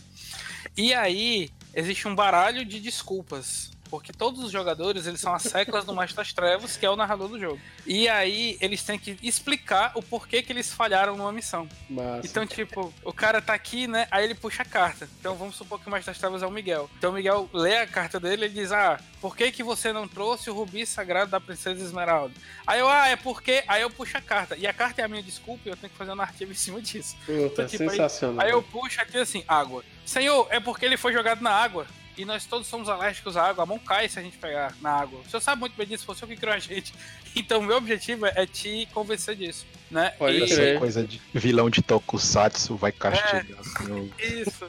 E 0.76 0.94
aí, 0.94 1.50
existe 1.74 2.06
um 2.08 2.14
baralho 2.14 2.66
de 2.66 2.82
desculpas. 2.82 3.72
Porque 3.88 4.12
todos 4.14 4.44
os 4.44 4.52
jogadores, 4.52 5.08
eles 5.08 5.20
são 5.22 5.34
as 5.34 5.44
seclas 5.44 5.86
do 5.86 5.96
Mestre 5.96 6.16
das 6.18 6.34
Trevas, 6.34 6.78
que 6.78 6.86
é 6.86 6.90
o 6.90 6.96
narrador 6.96 7.28
do 7.30 7.40
jogo. 7.40 7.60
E 7.86 8.08
aí, 8.10 8.58
eles 8.62 8.84
têm 8.84 9.00
que 9.00 9.18
explicar 9.24 9.92
o 9.96 10.02
porquê 10.02 10.42
que 10.42 10.52
eles 10.52 10.72
falharam 10.72 11.16
numa 11.16 11.32
missão. 11.32 11.68
Massa. 11.90 12.28
Então, 12.28 12.46
tipo, 12.46 12.94
o 13.04 13.14
cara 13.14 13.42
tá 13.42 13.54
aqui, 13.54 13.88
né? 13.88 14.08
Aí 14.12 14.24
ele 14.24 14.36
puxa 14.36 14.62
a 14.64 14.66
carta. 14.66 15.08
Então 15.20 15.36
vamos 15.36 15.56
supor 15.56 15.80
que 15.80 15.88
o 15.88 15.92
Mestre 15.92 16.12
das 16.12 16.20
Trevas 16.20 16.44
é 16.44 16.48
o 16.48 16.52
Miguel. 16.52 16.90
Então 16.98 17.12
o 17.12 17.14
Miguel 17.14 17.50
lê 17.54 17.78
a 17.78 17.88
carta 17.88 18.20
dele 18.20 18.46
e 18.46 18.50
diz: 18.50 18.72
Ah, 18.72 19.00
por 19.22 19.36
que, 19.36 19.52
que 19.52 19.64
você 19.64 19.92
não 19.94 20.08
trouxe 20.08 20.50
o 20.50 20.54
rubi 20.54 20.86
sagrado 20.86 21.32
da 21.32 21.40
Princesa 21.40 21.84
Esmeralda? 21.84 22.34
Aí 22.66 22.80
eu, 22.80 22.88
ah, 22.90 23.08
é 23.08 23.16
porque. 23.16 23.64
Aí 23.68 23.82
eu 23.82 23.90
puxo 23.90 24.18
a 24.18 24.22
carta. 24.22 24.56
E 24.58 24.68
a 24.68 24.74
carta 24.74 25.02
é 25.02 25.06
a 25.06 25.08
minha 25.08 25.24
desculpa 25.24 25.62
e 25.66 25.70
eu 25.70 25.78
tenho 25.78 25.92
que 25.92 25.98
fazer 25.98 26.12
uma 26.12 26.18
narrativa 26.18 26.52
em 26.52 26.56
cima 26.56 26.82
disso. 26.82 27.16
Puta, 27.26 27.66
tipo, 27.66 27.84
aí- 27.84 27.90
sensacional. 27.90 28.46
Aí, 28.46 28.52
eu 28.52 28.62
puxo 28.62 29.02
aqui 29.02 29.18
assim, 29.18 29.44
água. 29.48 29.84
Senhor, 30.06 30.48
é 30.50 30.60
porque 30.60 30.86
ele 30.86 30.98
foi 30.98 31.14
jogado 31.14 31.42
na 31.42 31.52
água. 31.52 31.86
E 32.18 32.26
nós 32.26 32.46
todos 32.46 32.68
somos 32.68 32.90
alérgicos 32.90 33.38
à 33.38 33.44
água. 33.48 33.64
A 33.64 33.66
mão 33.68 33.78
cai 33.78 34.10
se 34.10 34.18
a 34.18 34.22
gente 34.24 34.38
pegar 34.38 34.74
na 34.82 34.90
água. 34.92 35.20
O 35.26 35.30
senhor 35.30 35.40
sabe 35.42 35.60
muito 35.60 35.76
bem 35.78 35.86
disso, 35.86 36.04
foi 36.06 36.16
o 36.16 36.18
senhor 36.18 36.30
que 36.30 36.38
criou 36.38 36.56
a 36.56 36.60
gente. 36.60 36.94
Então, 37.36 37.60
o 37.60 37.64
meu 37.64 37.78
objetivo 37.78 38.26
é 38.26 38.48
te 38.48 38.88
convencer 38.92 39.36
disso, 39.36 39.64
né? 39.92 40.10
Pode 40.18 40.38
E- 40.38 40.44
Essa 40.44 40.80
coisa 40.80 41.06
de 41.06 41.22
vilão 41.36 41.70
de 41.70 41.84
Tokusatsu 41.84 42.76
vai 42.76 42.92
castigar. 42.92 43.46
assim, 43.60 43.92
o- 43.92 44.12
Isso. 44.20 44.68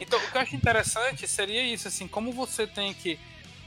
Então, 0.00 0.18
o 0.18 0.22
que 0.28 0.36
eu 0.36 0.40
acho 0.40 0.56
interessante 0.56 1.28
seria 1.28 1.62
isso, 1.62 1.86
assim, 1.86 2.08
como 2.08 2.32
você 2.32 2.66
tem 2.66 2.92
que, 2.92 3.16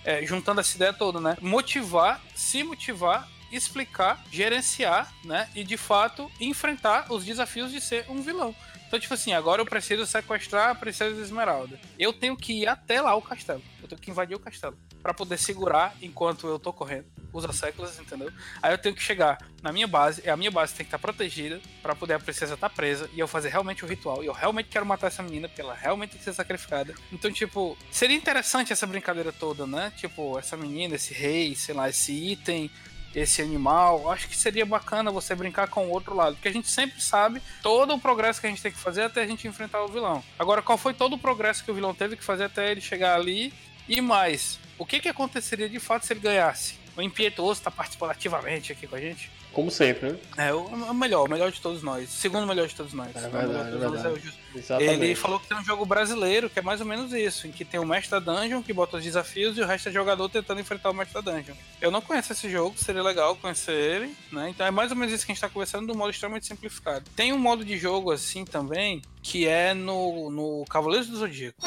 é, 0.04 0.26
juntando 0.26 0.60
essa 0.60 0.76
ideia 0.76 0.92
toda, 0.92 1.22
né? 1.22 1.38
Motivar, 1.40 2.22
se 2.36 2.64
motivar, 2.66 3.30
explicar, 3.50 4.22
gerenciar, 4.30 5.14
né? 5.24 5.48
E 5.56 5.64
de 5.64 5.78
fato 5.78 6.30
enfrentar 6.38 7.14
os 7.14 7.24
desafios 7.24 7.72
de 7.72 7.80
ser 7.80 8.04
um 8.10 8.22
vilão. 8.22 8.54
Então, 8.94 9.02
tipo 9.02 9.16
assim, 9.16 9.34
agora 9.34 9.60
eu 9.60 9.66
preciso 9.66 10.06
sequestrar 10.06 10.70
a 10.70 10.76
Princesa 10.76 11.20
Esmeralda. 11.20 11.80
Eu 11.98 12.14
tenho 12.14 12.38
que 12.38 12.62
ir 12.62 12.68
até 12.68 13.02
lá 13.02 13.16
o 13.16 13.24
castelo. 13.24 13.60
Eu 13.82 13.88
tenho 13.88 14.00
que 14.00 14.12
invadir 14.12 14.36
o 14.36 14.40
castelo. 14.40 14.78
Pra 15.02 15.12
poder 15.16 15.40
segurar 15.40 15.96
enquanto 16.00 16.46
eu 16.46 16.60
tô 16.60 16.72
correndo. 16.72 17.08
Usa 17.34 17.52
séculos, 17.52 18.00
entendeu? 18.00 18.32
Aí 18.62 18.72
eu 18.72 18.78
tenho 18.78 18.94
que 18.94 19.02
chegar 19.02 19.40
na 19.64 19.74
minha 19.74 19.88
base, 19.88 20.22
e 20.24 20.30
a 20.30 20.38
minha 20.38 20.52
base 20.52 20.76
tem 20.76 20.86
que 20.86 20.90
estar 20.90 21.00
protegida 21.00 21.60
pra 21.82 21.96
poder 21.96 22.14
a 22.14 22.20
princesa 22.20 22.54
estar 22.54 22.70
presa 22.70 23.10
e 23.16 23.20
eu 23.20 23.28
fazer 23.28 23.50
realmente 23.50 23.84
o 23.84 23.88
ritual. 23.88 24.24
E 24.24 24.28
eu 24.28 24.34
realmente 24.34 24.70
quero 24.70 24.86
matar 24.86 25.08
essa 25.08 25.24
menina, 25.24 25.50
porque 25.50 25.62
ela 25.62 25.74
realmente 25.74 26.12
tem 26.12 26.20
que 26.20 26.26
ser 26.26 26.34
sacrificada. 26.34 26.94
Então, 27.12 27.32
tipo, 27.32 27.76
seria 27.90 28.16
interessante 28.16 28.72
essa 28.72 28.86
brincadeira 28.86 29.32
toda, 29.32 29.66
né? 29.66 29.92
Tipo, 29.98 30.38
essa 30.38 30.56
menina, 30.56 30.94
esse 30.98 31.16
rei, 31.16 31.56
sei 31.56 31.74
lá, 31.74 31.90
esse 31.90 32.12
item 32.12 32.70
esse 33.16 33.42
animal, 33.42 34.12
acho 34.12 34.28
que 34.28 34.36
seria 34.36 34.66
bacana 34.66 35.12
você 35.12 35.36
brincar 35.36 35.68
com 35.68 35.86
o 35.86 35.90
outro 35.90 36.16
lado, 36.16 36.36
porque 36.36 36.48
a 36.48 36.54
gente 36.54 36.70
sempre 36.70 37.02
sabe 37.02 37.42
todo 37.62 37.94
o 37.94 38.00
progresso 38.00 38.42
que 38.42 38.48
a 38.48 38.50
gente 38.50 38.62
tem 38.62 38.72
que 38.72 38.78
fazer 38.78 39.04
até 39.04 39.22
a 39.22 39.28
gente 39.28 39.48
enfrentar 39.48 39.84
o 39.84 39.88
vilão. 39.88 40.24
Agora, 40.38 40.62
qual 40.62 40.78
foi 40.78 40.94
todo 40.94 41.14
o 41.14 41.20
progresso 41.20 41.64
que 41.64 41.72
o 41.72 41.74
vilão 41.74 41.94
teve 41.94 42.16
que 42.16 42.24
fazer 42.24 42.46
até 42.46 42.72
ele 42.72 42.82
chegar 42.82 43.16
ali? 43.16 43.54
E 43.88 44.02
mais, 44.02 44.60
o 44.78 44.86
que, 44.86 45.00
que 45.00 45.10
aconteceria 45.10 45.70
de 45.70 45.80
fato 45.80 46.06
se 46.06 46.14
ele 46.14 46.20
ganhasse? 46.20 46.76
O 46.96 47.02
Impietuoso 47.02 47.60
está 47.60 47.72
participando 47.72 48.12
ativamente 48.12 48.72
aqui 48.72 48.88
com 48.88 48.96
a 48.96 49.00
gente. 49.00 49.30
Como 49.54 49.70
sempre, 49.72 50.10
né? 50.12 50.18
É 50.38 50.54
o 50.54 50.64
o 50.66 50.94
melhor, 50.94 51.28
o 51.28 51.30
melhor 51.32 51.52
de 51.52 51.62
todos 51.62 51.82
nós. 51.84 52.10
Segundo 52.10 52.46
melhor 52.48 52.68
de 52.68 52.76
todos 52.76 52.92
nós. 52.94 53.16
É 53.16 53.20
O 53.20 53.32
melhor 53.32 53.48
verdade, 53.48 53.70
de 53.70 53.76
é 53.76 53.80
todos 53.80 53.84
nós 53.84 54.02
verdade. 54.02 54.20
o 54.20 54.26
Justo. 54.26 54.40
Exatamente. 54.56 55.04
Ele 55.04 55.16
falou 55.16 55.40
que 55.40 55.48
tem 55.48 55.58
um 55.58 55.64
jogo 55.64 55.86
brasileiro 55.86 56.50
que 56.50 56.60
é 56.60 56.62
mais 56.62 56.80
ou 56.82 56.86
menos 56.88 57.14
isso, 57.14 57.48
em 57.48 57.52
que 57.52 57.64
tem 57.64 57.80
o 57.80 57.86
mestre 57.86 58.20
da 58.20 58.34
dungeon 58.34 58.62
que 58.62 58.74
bota 58.74 58.98
os 58.98 59.04
desafios 59.04 59.58
e 59.58 59.62
o 59.62 59.66
resto 59.66 59.90
é 59.90 59.92
jogador 59.92 60.28
tentando 60.30 60.60
enfrentar 60.62 60.90
o 60.90 60.94
mestre 60.94 61.22
da 61.22 61.32
dungeon. 61.32 61.56
Eu 61.82 61.92
não 61.92 62.02
conheço 62.02 62.34
esse 62.34 62.50
jogo, 62.50 62.76
seria 62.78 63.02
legal 63.04 63.36
conhecer 63.36 63.74
ele, 63.74 64.16
né? 64.32 64.50
Então 64.50 64.66
é 64.66 64.72
mais 64.72 64.92
ou 64.92 64.98
menos 64.98 65.14
isso 65.14 65.26
que 65.26 65.32
a 65.32 65.36
gente 65.36 65.42
tá 65.42 65.50
conversando 65.50 65.88
do 65.88 65.96
modo 65.98 66.10
extremamente 66.12 66.48
simplificado. 66.48 67.06
Tem 67.16 67.32
um 67.34 67.38
modo 67.40 67.64
de 67.64 67.78
jogo 67.78 68.12
assim 68.12 68.46
também, 68.46 69.02
que 69.22 69.48
é 69.48 69.74
no, 69.74 70.30
no 70.30 70.66
Cavaleiros 70.70 71.08
do 71.08 71.18
Zodíaco. 71.18 71.58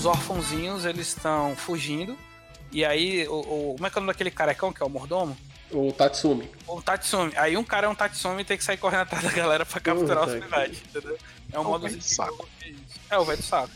Os 0.00 0.06
órfãozinhos 0.06 0.84
eles 0.86 1.08
estão 1.08 1.54
fugindo. 1.54 2.16
E 2.72 2.84
aí, 2.84 3.26
o, 3.28 3.34
o- 3.34 3.74
como 3.74 3.86
é 3.86 3.90
que 3.90 3.98
é 3.98 4.00
o 4.00 4.02
nome 4.02 4.12
daquele 4.12 4.30
carecão 4.30 4.72
que 4.72 4.82
é 4.82 4.86
o 4.86 4.88
mordomo? 4.88 5.36
O 5.70 5.92
Tatsumi. 5.92 6.50
O 6.66 6.80
Tatsumi. 6.80 7.32
Aí 7.36 7.56
um 7.56 7.62
cara 7.62 7.86
é 7.86 7.90
um 7.90 7.94
Tatsumi 7.94 8.40
e 8.42 8.44
tem 8.44 8.56
que 8.56 8.64
sair 8.64 8.76
correndo 8.78 9.02
atrás 9.02 9.22
da 9.24 9.30
galera 9.30 9.64
pra 9.66 9.78
capturar 9.78 10.26
os 10.26 10.34
pivetes, 10.34 10.82
entendeu? 10.88 11.18
É 11.52 11.58
um 11.58 11.62
É 11.62 11.64
o 11.66 11.68
modo 11.68 11.82
velho 11.86 11.96
do 11.98 12.02
saco. 12.02 12.48
É, 13.10 13.18
o 13.18 13.24
velho 13.24 13.38
do 13.38 13.44
saco. 13.44 13.70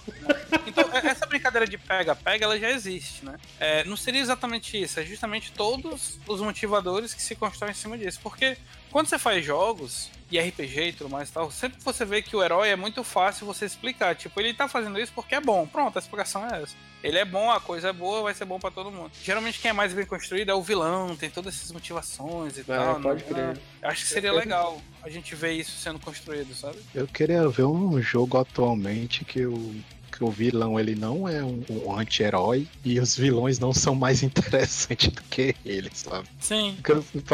Então, 0.66 0.85
é- 0.93 1.07
essa 1.09 1.27
brincadeira 1.27 1.66
de 1.66 1.77
pega-pega, 1.77 2.45
ela 2.47 2.59
já 2.59 2.70
existe, 2.70 3.25
né? 3.25 3.37
É, 3.61 3.85
não 3.85 3.97
seria 3.97 4.20
exatamente 4.20 4.81
isso, 4.81 4.99
é 4.99 5.05
justamente 5.05 5.53
todos 5.53 6.18
os 6.27 6.41
motivadores 6.41 7.12
que 7.14 7.22
se 7.22 7.35
constroem 7.37 7.72
em 7.72 7.77
cima 7.77 7.99
disso. 7.99 8.18
Porque 8.22 8.57
quando 8.91 9.07
você 9.09 9.18
faz 9.18 9.45
jogos, 9.45 10.09
e 10.35 10.41
RPG 10.41 10.80
e 10.80 10.93
tudo 10.93 11.11
mais 11.11 11.28
e 11.28 11.32
tal, 11.32 11.51
sempre 11.51 11.78
que 11.78 11.85
você 11.85 12.05
vê 12.05 12.20
que 12.20 12.35
o 12.35 12.43
herói 12.43 12.70
é 12.70 12.76
muito 12.76 13.05
fácil 13.05 13.47
você 13.47 13.64
explicar. 13.64 14.16
Tipo, 14.16 14.41
ele 14.41 14.53
tá 14.53 14.66
fazendo 14.66 14.99
isso 14.99 15.12
porque 15.14 15.35
é 15.35 15.41
bom. 15.41 15.66
Pronto, 15.66 15.97
a 15.97 16.01
explicação 16.01 16.45
é 16.49 16.62
essa. 16.62 16.74
Ele 17.03 17.18
é 17.18 17.24
bom, 17.24 17.51
a 17.51 17.61
coisa 17.61 17.89
é 17.89 17.93
boa, 17.93 18.22
vai 18.22 18.35
ser 18.35 18.45
bom 18.47 18.59
pra 18.59 18.70
todo 18.70 18.91
mundo. 18.91 19.11
Geralmente 19.22 19.61
quem 19.61 19.68
é 19.68 19.74
mais 19.74 19.93
bem 19.93 20.07
construído 20.07 20.49
é 20.49 20.55
o 20.55 20.62
vilão, 20.62 21.14
tem 21.14 21.30
todas 21.30 21.55
essas 21.55 21.70
motivações 21.70 22.59
e 22.59 22.64
tal. 22.64 23.01
pode 23.01 23.22
né? 23.24 23.28
crer. 23.28 23.61
Acho 23.82 24.03
que 24.03 24.09
seria 24.09 24.32
legal 24.32 24.80
a 25.03 25.11
gente 25.11 25.35
ver 25.35 25.53
isso 25.53 25.78
sendo 25.78 25.99
construído, 25.99 26.55
sabe? 26.55 26.78
Eu 26.95 27.07
queria 27.07 27.47
ver 27.49 27.64
um 27.64 28.01
jogo 28.01 28.39
atualmente 28.39 29.24
que 29.24 29.45
o, 29.45 29.74
que 30.15 30.23
o 30.23 30.31
vilão 30.31 30.79
ele 30.79 30.95
não 30.95 31.29
é 31.29 31.43
um, 31.43 31.62
um 31.69 31.99
anti-herói 31.99 32.69
e 32.85 33.01
os 33.01 33.17
vilões 33.17 33.59
não 33.59 33.73
são 33.73 33.95
mais 33.95 34.23
interessantes 34.25 35.09
do 35.09 35.23
que 35.23 35.57
ele, 35.65 35.91
sabe? 35.93 36.29
Sim. 36.41 36.77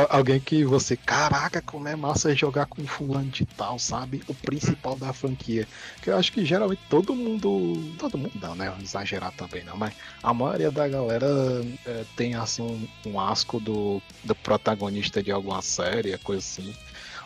Alguém 0.09 0.41
que 0.41 0.64
você, 0.64 0.97
caraca, 0.97 1.61
como 1.61 1.87
é 1.89 1.95
massa 1.95 2.35
jogar 2.35 2.66
com 2.66 2.85
fulano 2.87 3.28
de 3.28 3.45
tal, 3.45 3.78
sabe? 3.78 4.22
O 4.26 4.35
principal 4.35 4.97
da 4.97 5.12
franquia. 5.12 5.68
Que 6.01 6.11
eu 6.11 6.16
acho 6.16 6.33
que 6.33 6.45
geralmente 6.45 6.81
todo 6.89 7.14
mundo. 7.14 7.95
Todo 7.99 8.16
mundo 8.16 8.33
não, 8.41 8.55
né? 8.55 8.72
Exagerar 8.83 9.33
também 9.33 9.62
não, 9.64 9.76
mas 9.76 9.93
a 10.22 10.33
maioria 10.33 10.70
da 10.70 10.89
galera 10.89 11.26
é, 11.87 12.05
tem 12.16 12.35
assim 12.35 12.62
um, 12.62 13.11
um 13.11 13.20
asco 13.20 13.61
do, 13.61 14.01
do 14.24 14.35
protagonista 14.35 15.22
de 15.22 15.31
alguma 15.31 15.61
série, 15.61 16.16
coisa 16.18 16.41
assim. 16.41 16.74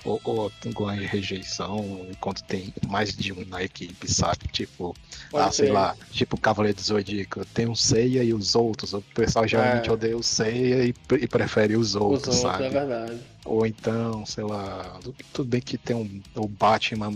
Ou, 0.05 0.21
ou 0.25 0.53
alguma 0.67 0.93
rejeição 0.93 2.07
enquanto 2.11 2.43
tem 2.45 2.73
mais 2.87 3.17
de 3.17 3.33
um 3.33 3.45
na 3.47 3.63
equipe, 3.63 4.11
sabe? 4.11 4.47
Tipo, 4.53 4.95
Pode 5.31 5.49
ah, 5.49 5.51
sei 5.51 5.71
lá, 5.71 5.97
tipo 6.11 6.37
Cavaleiro 6.39 6.77
do 6.77 6.83
Zodíaco, 6.83 7.45
tem 7.47 7.67
um 7.67 7.75
Seiya 7.75 8.23
e 8.23 8.35
os 8.35 8.55
outros. 8.55 8.93
O 8.93 9.01
pessoal 9.15 9.47
geralmente 9.49 9.89
É. 9.89 9.93
odeia 9.93 10.17
o 10.17 10.23
Seiya 10.23 10.85
e, 10.85 10.95
e 11.21 11.27
prefere 11.27 11.75
os 11.77 11.95
Os 11.95 11.95
outros, 11.95 12.37
outros, 12.37 12.41
sabe? 12.53 12.65
é 12.65 12.71
verdade. 12.71 13.19
Ou 13.47 13.67
então, 13.67 14.25
sei 14.25 14.45
lá, 14.45 14.99
tu- 15.03 15.15
tudo 15.33 15.49
bem 15.51 15.61
que 15.61 15.77
tem 15.77 15.95
um, 15.95 16.23
o 16.35 16.49
Batman, 16.49 17.11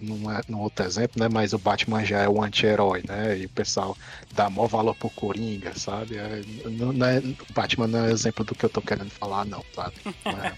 não 0.00 0.30
é 0.30 0.40
no 0.48 0.60
outro 0.60 0.84
exemplo, 0.84 1.20
né? 1.20 1.28
Mas 1.28 1.52
o 1.52 1.58
Batman 1.58 2.04
já 2.04 2.20
é 2.22 2.28
um 2.28 2.42
anti-herói, 2.42 3.02
né? 3.06 3.36
E 3.38 3.46
o 3.46 3.48
pessoal 3.48 3.96
dá 4.32 4.48
maior 4.48 4.68
valor 4.68 4.94
pro 4.94 5.10
Coringa, 5.10 5.72
sabe? 5.76 6.16
É, 6.16 6.42
não, 6.66 6.92
não 6.92 7.06
é, 7.06 7.18
o 7.18 7.52
Batman 7.52 7.86
não 7.88 8.04
é 8.04 8.12
exemplo 8.12 8.44
do 8.44 8.54
que 8.54 8.64
eu 8.64 8.68
tô 8.70 8.80
querendo 8.80 9.10
falar, 9.10 9.44
não, 9.44 9.64
sabe? 9.74 9.94
Não 10.24 10.38
é. 10.40 10.54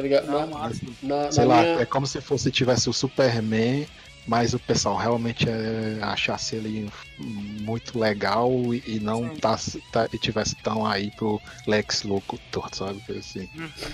Tô 0.00 0.02
ligado. 0.02 0.26
Não, 0.26 0.40
Na- 0.40 0.46
massa. 0.46 0.80
na, 1.02 1.30
sei 1.30 1.44
na 1.44 1.54
lá, 1.54 1.62
minha- 1.62 1.80
é 1.80 1.84
como 1.84 2.06
se 2.06 2.20
fosse 2.20 2.50
tivesse 2.50 2.88
o 2.88 2.92
Superman, 2.92 3.86
mas 4.26 4.54
o 4.54 4.58
pessoal 4.58 4.96
realmente 4.96 5.48
é, 5.48 5.98
achasse 6.02 6.56
ele 6.56 6.88
muito 7.20 7.98
legal 7.98 8.50
e, 8.74 8.82
e 8.86 9.00
não 9.00 9.34
tá, 9.36 9.58
tá, 9.92 10.08
e 10.12 10.18
tivesse 10.18 10.54
tão 10.56 10.86
aí 10.86 11.10
pro 11.12 11.40
Lex 11.66 12.02
Luthor, 12.02 12.68
sabe? 12.74 13.02
Assim. 13.18 13.48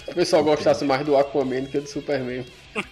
O 0.09 0.15
pessoal 0.15 0.43
gostasse 0.45 0.85
mais 0.85 1.05
do 1.05 1.17
Aquaman 1.17 1.63
do 1.63 1.69
que 1.71 1.81
do 1.81 1.89
Superman. 1.89 2.45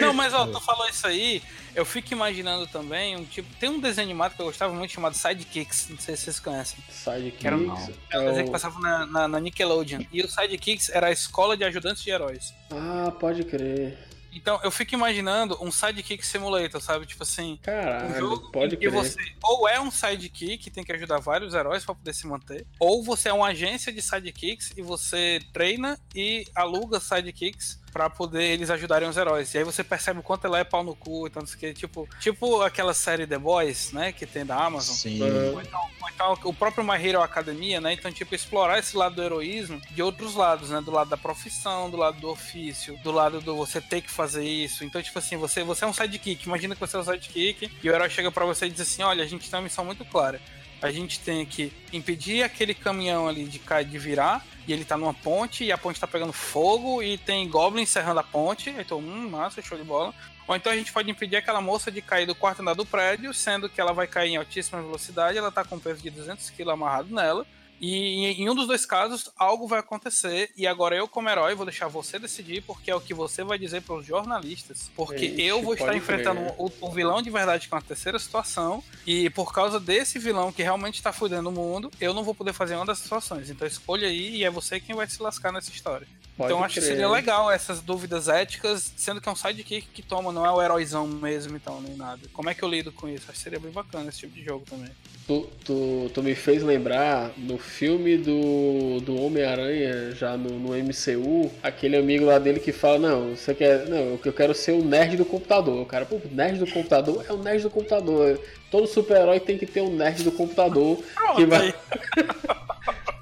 Não, 0.00 0.12
mas 0.12 0.34
ó, 0.34 0.46
tu 0.46 0.60
falou 0.60 0.88
isso 0.88 1.06
aí, 1.06 1.42
eu 1.74 1.84
fico 1.84 2.12
imaginando 2.12 2.66
também 2.66 3.16
um 3.16 3.24
tipo. 3.24 3.48
Tem 3.58 3.68
um 3.70 3.80
desenho 3.80 4.06
animado 4.06 4.34
que 4.34 4.42
eu 4.42 4.46
gostava 4.46 4.72
muito 4.74 4.92
chamado 4.92 5.14
Sidekicks, 5.16 5.88
não 5.90 5.98
sei 5.98 6.16
se 6.16 6.24
vocês 6.24 6.40
conhecem. 6.40 6.78
Sidekicks. 6.90 7.44
Era 7.44 7.56
um, 7.56 7.74
era 8.10 8.20
um 8.20 8.24
É 8.24 8.28
desenho 8.28 8.46
que 8.46 8.52
passava 8.52 8.78
na, 8.80 9.06
na- 9.06 9.28
na 9.28 9.40
Nickelodeon. 9.40 10.02
E 10.12 10.22
o 10.22 10.28
Sidekicks 10.28 10.90
era 10.90 11.08
a 11.08 11.12
escola 11.12 11.56
de 11.56 11.64
ajudantes 11.64 12.02
de 12.02 12.10
heróis. 12.10 12.52
Ah, 12.70 13.12
pode 13.18 13.44
crer. 13.44 13.98
Então 14.36 14.60
eu 14.62 14.70
fico 14.70 14.94
imaginando 14.94 15.56
um 15.62 15.72
Sidekick 15.72 16.24
Simulator, 16.24 16.80
sabe? 16.80 17.06
Tipo 17.06 17.22
assim. 17.22 17.58
Caralho, 17.62 18.10
um 18.10 18.18
jogo 18.18 18.50
pode 18.52 18.76
que 18.76 18.88
você 18.88 19.16
ou 19.42 19.66
é 19.66 19.80
um 19.80 19.90
sidekick 19.90 20.58
que 20.58 20.70
tem 20.70 20.84
que 20.84 20.92
ajudar 20.92 21.18
vários 21.18 21.54
heróis 21.54 21.84
pra 21.84 21.94
poder 21.94 22.12
se 22.12 22.26
manter, 22.26 22.66
ou 22.78 23.02
você 23.02 23.30
é 23.30 23.32
uma 23.32 23.48
agência 23.48 23.92
de 23.92 24.02
sidekicks 24.02 24.72
e 24.76 24.82
você 24.82 25.40
treina 25.52 25.98
e 26.14 26.46
aluga 26.54 27.00
sidekicks 27.00 27.80
pra 27.96 28.10
poder 28.10 28.42
eles 28.42 28.68
ajudarem 28.68 29.08
os 29.08 29.16
heróis. 29.16 29.54
E 29.54 29.58
aí 29.58 29.64
você 29.64 29.82
percebe 29.82 30.20
o 30.20 30.22
quanto 30.22 30.46
ela 30.46 30.58
é 30.58 30.64
pau 30.64 30.84
no 30.84 30.94
cu 30.94 31.26
e 31.26 31.30
tanto 31.30 31.56
que 31.56 31.72
tipo, 31.72 32.06
tipo 32.20 32.60
aquela 32.60 32.92
série 32.92 33.26
The 33.26 33.38
Boys, 33.38 33.90
né, 33.90 34.12
que 34.12 34.26
tem 34.26 34.44
da 34.44 34.54
Amazon. 34.54 34.94
Sim. 34.94 35.22
Ou 35.22 35.62
então, 35.62 35.80
ou 36.02 36.08
então 36.10 36.38
o 36.44 36.52
próprio 36.52 36.84
My 36.84 37.02
Hero 37.02 37.22
Academia, 37.22 37.80
né? 37.80 37.94
Então, 37.94 38.12
tipo, 38.12 38.34
explorar 38.34 38.78
esse 38.78 38.94
lado 38.94 39.14
do 39.14 39.22
heroísmo 39.22 39.80
de 39.90 40.02
outros 40.02 40.34
lados, 40.34 40.68
né? 40.68 40.82
Do 40.82 40.90
lado 40.90 41.08
da 41.08 41.16
profissão, 41.16 41.88
do 41.88 41.96
lado 41.96 42.20
do 42.20 42.28
ofício, 42.28 42.98
do 43.02 43.10
lado 43.10 43.40
do 43.40 43.56
você 43.56 43.80
ter 43.80 44.02
que 44.02 44.10
fazer 44.10 44.44
isso. 44.44 44.84
Então, 44.84 45.02
tipo 45.02 45.18
assim, 45.18 45.38
você, 45.38 45.64
você 45.64 45.86
é 45.86 45.88
um 45.88 45.94
sidekick. 45.94 46.44
Imagina 46.44 46.74
que 46.74 46.80
você 46.80 46.98
é 46.98 47.00
um 47.00 47.04
sidekick 47.04 47.70
e 47.82 47.88
o 47.88 47.94
herói 47.94 48.10
chega 48.10 48.30
pra 48.30 48.44
você 48.44 48.66
e 48.66 48.70
diz 48.70 48.82
assim: 48.82 49.02
olha, 49.04 49.24
a 49.24 49.26
gente 49.26 49.48
tem 49.48 49.58
uma 49.58 49.64
missão 49.64 49.86
muito 49.86 50.04
clara. 50.04 50.38
A 50.82 50.90
gente 50.90 51.20
tem 51.20 51.44
que 51.46 51.72
impedir 51.92 52.42
aquele 52.42 52.74
caminhão 52.74 53.26
ali 53.26 53.44
de 53.44 53.58
cair 53.58 53.86
de 53.86 53.98
virar. 53.98 54.44
E 54.66 54.72
ele 54.72 54.84
tá 54.84 54.96
numa 54.96 55.14
ponte 55.14 55.64
e 55.64 55.70
a 55.70 55.78
ponte 55.78 56.00
tá 56.00 56.06
pegando 56.08 56.32
fogo 56.32 57.02
e 57.02 57.16
tem 57.18 57.48
Goblin 57.48 57.82
encerrando 57.82 58.20
a 58.20 58.24
ponte. 58.24 58.72
Tô, 58.88 58.96
hum, 58.96 59.28
massa, 59.30 59.62
show 59.62 59.78
de 59.78 59.84
bola. 59.84 60.12
Ou 60.46 60.54
então 60.54 60.72
a 60.72 60.76
gente 60.76 60.92
pode 60.92 61.10
impedir 61.10 61.36
aquela 61.36 61.60
moça 61.60 61.90
de 61.90 62.00
cair 62.00 62.26
do 62.26 62.34
quarto 62.34 62.60
andar 62.60 62.74
do 62.74 62.86
prédio, 62.86 63.34
sendo 63.34 63.68
que 63.68 63.80
ela 63.80 63.92
vai 63.92 64.06
cair 64.06 64.30
em 64.30 64.36
altíssima 64.36 64.80
velocidade, 64.80 65.36
ela 65.36 65.50
tá 65.50 65.64
com 65.64 65.76
um 65.76 65.80
peso 65.80 66.00
de 66.00 66.10
200 66.10 66.50
kg 66.50 66.70
amarrado 66.70 67.12
nela. 67.12 67.44
E 67.80 68.26
em- 68.26 68.48
um 68.48 68.54
dos 68.54 68.66
dois 68.66 68.86
casos, 68.86 69.30
algo 69.36 69.66
vai 69.66 69.80
acontecer. 69.80 70.50
E 70.56 70.66
agora 70.66 70.96
eu, 70.96 71.06
como 71.06 71.28
herói, 71.28 71.54
vou 71.54 71.66
deixar 71.66 71.88
você 71.88 72.18
decidir, 72.18 72.62
porque 72.62 72.90
é 72.90 72.94
o 72.94 73.00
que 73.00 73.12
você 73.14 73.42
vai 73.44 73.58
dizer 73.58 73.82
para 73.82 73.96
os 73.96 74.06
jornalistas. 74.06 74.90
Porque 74.96 75.26
Ixi, 75.26 75.42
eu 75.42 75.62
vou 75.62 75.74
estar 75.74 75.94
enfrentando 75.96 76.40
o, 76.58 76.72
o 76.80 76.90
vilão 76.90 77.20
de 77.22 77.30
verdade 77.30 77.68
com 77.68 77.76
a 77.76 77.80
terceira 77.82 78.18
situação. 78.18 78.82
E 79.06 79.28
por 79.30 79.52
causa 79.52 79.78
desse 79.78 80.18
vilão 80.18 80.52
que 80.52 80.62
realmente 80.62 80.94
está 80.96 81.12
fudendo 81.12 81.48
o 81.48 81.52
mundo, 81.52 81.90
eu 82.00 82.12
não 82.14 82.24
vou 82.24 82.34
poder 82.34 82.52
fazer 82.52 82.76
uma 82.76 82.86
das 82.86 82.98
situações. 82.98 83.50
Então 83.50 83.66
escolha 83.66 84.08
aí 84.08 84.36
e 84.36 84.44
é 84.44 84.50
você 84.50 84.80
quem 84.80 84.94
vai 84.94 85.08
se 85.08 85.22
lascar 85.22 85.52
nessa 85.52 85.70
história. 85.70 86.06
Pode 86.36 86.52
então 86.52 86.62
acho 86.62 86.74
que 86.74 86.80
crer. 86.80 86.92
seria 86.92 87.08
legal 87.08 87.50
essas 87.50 87.80
dúvidas 87.80 88.28
éticas, 88.28 88.92
sendo 88.96 89.20
que 89.20 89.28
é 89.28 89.32
um 89.32 89.36
sidekick 89.36 89.86
que 89.86 90.02
toma, 90.02 90.30
não 90.30 90.44
é 90.44 90.50
o 90.50 90.60
heróizão 90.60 91.06
mesmo, 91.06 91.56
então, 91.56 91.80
nem 91.80 91.96
nada. 91.96 92.20
Como 92.32 92.50
é 92.50 92.54
que 92.54 92.62
eu 92.62 92.68
lido 92.68 92.92
com 92.92 93.08
isso? 93.08 93.24
Acho 93.24 93.38
que 93.38 93.38
seria 93.38 93.58
bem 93.58 93.70
bacana 93.70 94.10
esse 94.10 94.18
tipo 94.18 94.34
de 94.34 94.44
jogo 94.44 94.64
também. 94.68 94.90
Tu, 95.26 95.48
tu, 95.64 96.10
tu 96.14 96.22
me 96.22 96.34
fez 96.34 96.62
lembrar 96.62 97.32
no 97.38 97.56
filme 97.56 98.16
do, 98.18 99.00
do 99.00 99.20
Homem-Aranha, 99.20 100.12
já 100.12 100.36
no, 100.36 100.50
no 100.58 100.68
MCU, 100.76 101.50
aquele 101.62 101.96
amigo 101.96 102.26
lá 102.26 102.38
dele 102.38 102.60
que 102.60 102.70
fala, 102.70 102.98
não, 102.98 103.34
você 103.34 103.54
quer. 103.54 103.88
Não, 103.88 104.20
eu 104.22 104.32
quero 104.32 104.54
ser 104.54 104.72
o 104.72 104.84
nerd 104.84 105.16
do 105.16 105.24
computador. 105.24 105.80
O 105.80 105.86
cara, 105.86 106.04
pô, 106.04 106.20
nerd 106.30 106.58
do 106.58 106.66
computador 106.66 107.24
é 107.28 107.32
o 107.32 107.42
nerd 107.42 107.62
do 107.62 107.70
computador. 107.70 108.38
Todo 108.70 108.86
super-herói 108.86 109.40
tem 109.40 109.56
que 109.56 109.66
ter 109.66 109.80
um 109.80 109.96
nerd 109.96 110.22
do 110.22 110.30
computador 110.30 111.02
que 111.34 111.46
vai. 111.46 111.74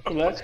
Né? 0.13 0.35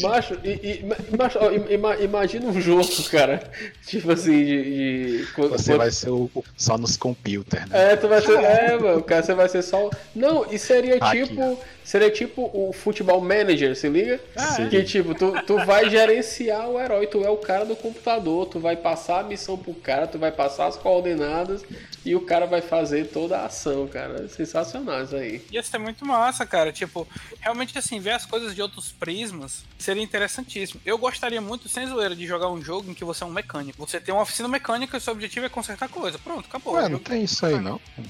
Macho, 0.00 0.34
e, 0.42 0.48
e- 0.48 0.84
ma- 0.86 0.96
macho, 1.18 1.38
ó, 1.40 1.50
ima- 1.52 1.96
imagina 1.96 2.46
um 2.46 2.58
jogo, 2.60 2.88
cara. 3.10 3.42
Tipo 3.86 4.12
assim, 4.12 4.44
de. 4.44 4.62
de- 4.64 5.24
Você 5.24 5.32
quando- 5.34 5.76
vai 5.78 5.90
ser 5.90 6.10
o, 6.10 6.30
só 6.56 6.78
nos 6.78 6.96
computers, 6.96 7.68
né? 7.68 7.92
É, 7.92 7.96
tu 7.96 8.08
vai 8.08 8.20
ser. 8.22 8.38
É, 8.42 8.78
mano, 8.78 9.02
cara, 9.02 9.22
você 9.22 9.34
vai 9.34 9.48
ser 9.48 9.62
só. 9.62 9.90
Não, 10.16 10.50
e 10.50 10.58
seria 10.58 10.96
Aqui. 10.96 11.26
tipo. 11.26 11.58
Seria 11.88 12.10
tipo 12.10 12.50
o 12.52 12.70
futebol 12.70 13.18
manager, 13.18 13.74
se 13.74 13.88
liga? 13.88 14.20
Sim. 14.54 14.68
Que 14.68 14.82
tipo, 14.84 15.14
tu, 15.14 15.32
tu 15.46 15.56
vai 15.64 15.88
gerenciar 15.88 16.68
o 16.68 16.78
herói, 16.78 17.06
tu 17.06 17.24
é 17.24 17.30
o 17.30 17.38
cara 17.38 17.64
do 17.64 17.74
computador, 17.74 18.44
tu 18.44 18.60
vai 18.60 18.76
passar 18.76 19.20
a 19.20 19.22
missão 19.22 19.56
pro 19.56 19.72
cara, 19.72 20.06
tu 20.06 20.18
vai 20.18 20.30
passar 20.30 20.66
as 20.66 20.76
coordenadas 20.76 21.64
e 22.04 22.14
o 22.14 22.20
cara 22.20 22.44
vai 22.44 22.60
fazer 22.60 23.06
toda 23.06 23.38
a 23.38 23.46
ação, 23.46 23.88
cara. 23.88 24.22
É 24.26 24.28
Sensacional 24.28 25.02
isso 25.04 25.16
aí. 25.16 25.42
Ia 25.50 25.62
ser 25.62 25.78
muito 25.78 26.04
massa, 26.04 26.44
cara. 26.44 26.70
Tipo, 26.70 27.08
realmente 27.40 27.78
assim, 27.78 27.98
ver 27.98 28.10
as 28.10 28.26
coisas 28.26 28.54
de 28.54 28.60
outros 28.60 28.92
prismas 28.92 29.64
seria 29.78 30.02
interessantíssimo. 30.02 30.82
Eu 30.84 30.98
gostaria 30.98 31.40
muito, 31.40 31.70
sem 31.70 31.86
zoeira, 31.86 32.14
de 32.14 32.26
jogar 32.26 32.50
um 32.50 32.60
jogo 32.62 32.90
em 32.90 32.94
que 32.94 33.02
você 33.02 33.24
é 33.24 33.26
um 33.26 33.30
mecânico. 33.32 33.86
Você 33.86 33.98
tem 33.98 34.12
uma 34.14 34.24
oficina 34.24 34.46
mecânica 34.46 34.98
e 34.98 35.00
seu 35.00 35.14
objetivo 35.14 35.46
é 35.46 35.48
consertar 35.48 35.88
coisa. 35.88 36.18
Pronto, 36.18 36.44
acabou. 36.46 36.74
Ué, 36.74 36.84
O 36.84 36.88
não 36.90 36.98
tem 36.98 37.24
isso 37.24 37.46
aí, 37.46 37.58
não? 37.58 37.80
Eu, 37.96 38.04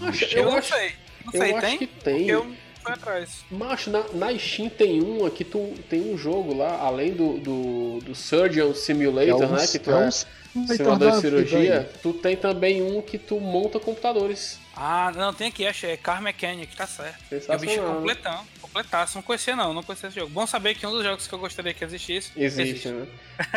não 0.51 0.57
acho- 0.57 0.75
sei. 0.75 0.93
Não 1.25 1.33
eu 1.33 1.41
sei, 1.41 1.53
acho 1.53 1.61
tem? 1.67 1.79
que 1.79 1.87
tem. 1.87 2.17
Porque 2.19 2.33
eu 2.33 2.55
atrás. 2.93 3.45
Macho, 3.51 3.91
na, 3.91 4.03
na 4.15 4.39
Steam 4.39 4.69
tem 4.69 5.03
um 5.03 5.25
aqui, 5.25 5.45
tu 5.45 5.75
tem 5.89 6.01
um 6.13 6.17
jogo 6.17 6.55
lá, 6.55 6.79
além 6.81 7.13
do, 7.13 7.39
do, 7.39 7.99
do 8.05 8.15
Surgeon 8.15 8.75
Simulator, 8.75 9.43
É 9.43 9.47
um- 9.47 9.53
né? 9.53 9.67
Que 9.67 9.79
tu 9.79 9.91
é 9.91 10.05
é, 10.05 10.09
um 10.57 10.67
simulador 10.67 11.11
da 11.11 11.15
de 11.17 11.21
cirurgia, 11.21 11.91
tu 12.03 12.13
tem 12.13 12.37
também 12.37 12.83
um 12.83 13.01
que 13.03 13.19
tu 13.19 13.39
monta 13.39 13.79
computadores. 13.79 14.59
Ah, 14.75 15.13
não, 15.15 15.35
tem 15.35 15.49
aqui, 15.49 15.67
achei. 15.67 15.91
É 15.91 15.97
Car 15.97 16.23
Mechanic, 16.23 16.75
tá 16.77 16.87
certo. 16.87 17.19
E 17.33 17.37
o 17.55 17.59
bicho 17.59 17.81
é 17.81 17.83
completão. 17.83 18.45
Completaço. 18.69 19.17
Não 19.17 19.23
conhecia, 19.23 19.57
não. 19.57 19.75
Não 19.75 19.83
conhecia 19.83 20.09
esse 20.09 20.19
jogo. 20.19 20.31
Bom 20.31 20.47
saber 20.47 20.75
que 20.75 20.87
um 20.87 20.91
dos 20.91 21.03
jogos 21.03 21.27
que 21.27 21.35
eu 21.35 21.39
gostaria 21.39 21.75
que 21.75 21.85
existisse. 21.85 22.31
Existe, 22.37 22.89
né? 22.89 23.07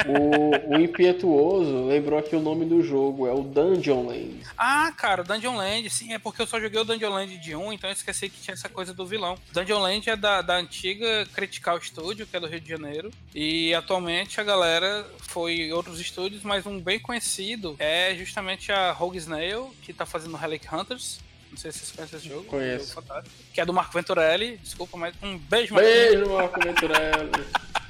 O, 0.08 0.76
o 0.76 0.80
Impetuoso 0.80 1.88
lembrou 1.88 2.20
aqui 2.20 2.36
o 2.36 2.40
nome 2.40 2.66
do 2.66 2.82
jogo, 2.82 3.28
é 3.28 3.34
o 3.34 3.42
Dungeon 3.44 4.08
Land. 4.08 4.42
Ah, 4.58 4.92
cara, 4.96 5.24
Dungeon 5.24 5.56
Land, 5.56 5.90
sim, 5.90 6.14
é 6.14 6.20
porque 6.20 6.42
eu 6.42 6.48
só 6.48 6.60
joguei 6.60 6.80
o 6.80 6.84
Dungeon 6.84 7.10
Land 7.10 7.38
de 7.38 7.56
1, 7.56 7.74
então 7.74 7.90
eu 7.90 7.94
esqueci 7.94 8.30
que 8.30 8.42
tinha 8.42 8.54
essa 8.54 8.70
coisa 8.70 8.94
do 8.94 9.06
vilão. 9.06 9.38
Dungeon 9.52 9.80
Land 9.80 10.10
é 10.10 10.16
da, 10.16 10.42
da 10.42 10.58
antiga 10.58 11.26
Critical 11.34 11.82
Studio, 11.82 12.28
que 12.28 12.38
é 12.38 12.40
do 12.40 12.48
Rio 12.48 12.60
de 12.60 12.70
Janeiro, 12.70 13.12
e 13.34 13.74
atualmente 13.74 14.40
a 14.40 14.44
galera 14.44 15.06
foi 15.20 15.54
em 15.54 15.74
outros 15.74 16.00
estúdios, 16.00 16.44
mas 16.44 16.66
um 16.66 16.80
bem 16.80 17.00
conhecido 17.00 17.76
é 17.80 18.16
justamente 18.16 18.72
a 18.72 18.92
Rogue 18.92 19.18
Snail, 19.18 19.74
que 19.82 19.94
tá 19.94 20.06
fazendo 20.06 20.38
Relic 20.38 20.68
Hunters. 20.74 21.20
Não 21.52 21.58
sei 21.58 21.72
se 21.72 21.80
vocês 21.80 21.92
conhecem 21.92 22.20
esse 22.20 22.30
jogo. 22.30 22.46
Conheço. 22.46 22.98
é 22.98 23.02
um 23.02 23.06
jogo. 23.06 23.30
Que 23.54 23.62
é 23.62 23.66
do 23.66 23.74
Marco 23.74 23.94
Venturelli. 23.94 24.58
Desculpa, 24.58 24.98
mas 24.98 25.14
um 25.22 25.38
beijo, 25.38 25.74
Marco. 25.76 25.90
Beijo, 25.90 26.30
Marco 26.30 26.60
Venturelli. 26.62 27.32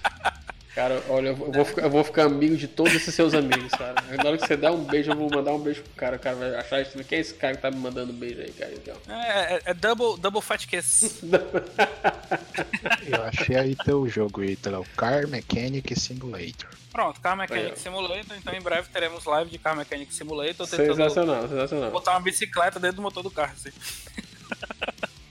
Cara, 0.73 1.03
olha, 1.09 1.29
eu 1.29 1.35
vou, 1.35 1.65
ficar, 1.65 1.81
eu 1.81 1.89
vou 1.89 2.03
ficar 2.03 2.23
amigo 2.23 2.55
de 2.55 2.65
todos 2.65 2.93
esses 2.93 3.13
seus 3.13 3.33
amigos, 3.33 3.71
cara. 3.71 3.95
Na 4.15 4.29
hora 4.29 4.37
que 4.37 4.47
você 4.47 4.55
der 4.55 4.71
um 4.71 4.85
beijo, 4.85 5.11
eu 5.11 5.17
vou 5.17 5.29
mandar 5.29 5.53
um 5.53 5.59
beijo 5.59 5.81
pro 5.83 5.91
cara. 5.95 6.15
O 6.15 6.19
cara 6.19 6.35
vai 6.37 6.55
achar 6.55 6.81
isso. 6.81 7.03
Quem 7.03 7.17
é 7.17 7.21
esse 7.21 7.33
cara 7.33 7.55
que 7.55 7.61
tá 7.61 7.69
me 7.69 7.77
mandando 7.77 8.13
beijo 8.13 8.39
aí, 8.39 8.51
cara? 8.53 8.71
Então. 8.71 8.95
É, 9.09 9.55
é, 9.55 9.61
é 9.65 9.73
double, 9.73 10.17
double 10.21 10.41
Fat 10.41 10.65
Kiss. 10.65 11.19
Eu 13.05 13.23
achei 13.23 13.57
aí 13.57 13.75
teu 13.75 14.07
jogo, 14.07 14.43
Ítalo. 14.45 14.85
Car 14.95 15.27
Mechanic 15.27 15.99
Simulator. 15.99 16.69
Pronto, 16.89 17.19
Car 17.19 17.35
Mechanic. 17.35 17.77
Simulator. 17.77 18.37
Então 18.37 18.53
em 18.53 18.61
breve 18.61 18.87
teremos 18.93 19.25
live 19.25 19.51
de 19.51 19.57
Car 19.57 19.75
Mechanic 19.75 20.13
Simulator. 20.13 20.65
Sensacional, 20.65 21.49
sensacional. 21.49 21.91
Botar 21.91 22.11
uma 22.11 22.21
bicicleta 22.21 22.79
dentro 22.79 22.97
do 22.97 23.01
motor 23.01 23.23
do 23.23 23.31
carro, 23.31 23.53
assim. 23.53 23.71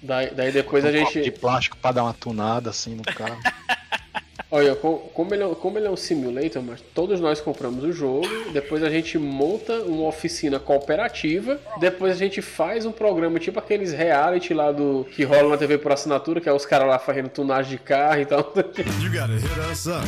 Daí, 0.03 0.34
daí 0.34 0.53
depois 0.53 0.84
a 0.84 0.88
Um 0.88 0.93
copo 0.93 1.12
de 1.12 1.24
gente. 1.24 1.38
plástico 1.38 1.76
pra 1.76 1.93
dar 1.93 2.05
uma 2.05 2.14
tunada 2.14 2.70
assim 2.70 2.95
no 2.95 3.03
carro. 3.03 3.41
Olha, 4.51 4.74
co- 4.76 4.99
como 5.14 5.34
ele, 5.34 5.43
é, 5.45 5.55
como 5.55 5.78
ele 5.78 5.86
é 5.86 5.91
um 5.91 5.97
simulator, 5.97 6.62
mas 6.62 6.80
todos 6.95 7.20
nós 7.20 7.41
compramos 7.41 7.82
o 7.84 7.93
jogo, 7.93 8.26
depois 8.53 8.82
a 8.82 8.91
gente 8.91 9.18
monta 9.18 9.74
uma 9.82 10.07
oficina 10.09 10.59
cooperativa, 10.61 11.61
depois 11.78 12.12
a 12.12 12.16
gente 12.16 12.41
faz 12.43 12.84
um 12.86 12.93
programa 12.93 13.38
tipo 13.38 13.59
aqueles 13.59 13.93
reality 13.93 14.53
lá 14.55 14.72
do 14.72 15.07
que 15.14 15.24
rola 15.24 15.51
na 15.51 15.57
TV 15.57 15.78
por 15.78 15.93
assinatura, 15.93 16.41
que 16.41 16.49
é 16.49 16.53
os 16.53 16.66
caras 16.66 16.88
lá 16.88 16.99
fazendo 16.99 17.28
tunagem 17.28 17.72
de 17.72 17.78
carro 17.78 18.20
e 18.20 18.26
tal. 18.26 18.41
You 19.01 19.11
gotta 19.12 19.34
hit 19.34 19.72
us 19.72 19.86
up 19.86 20.07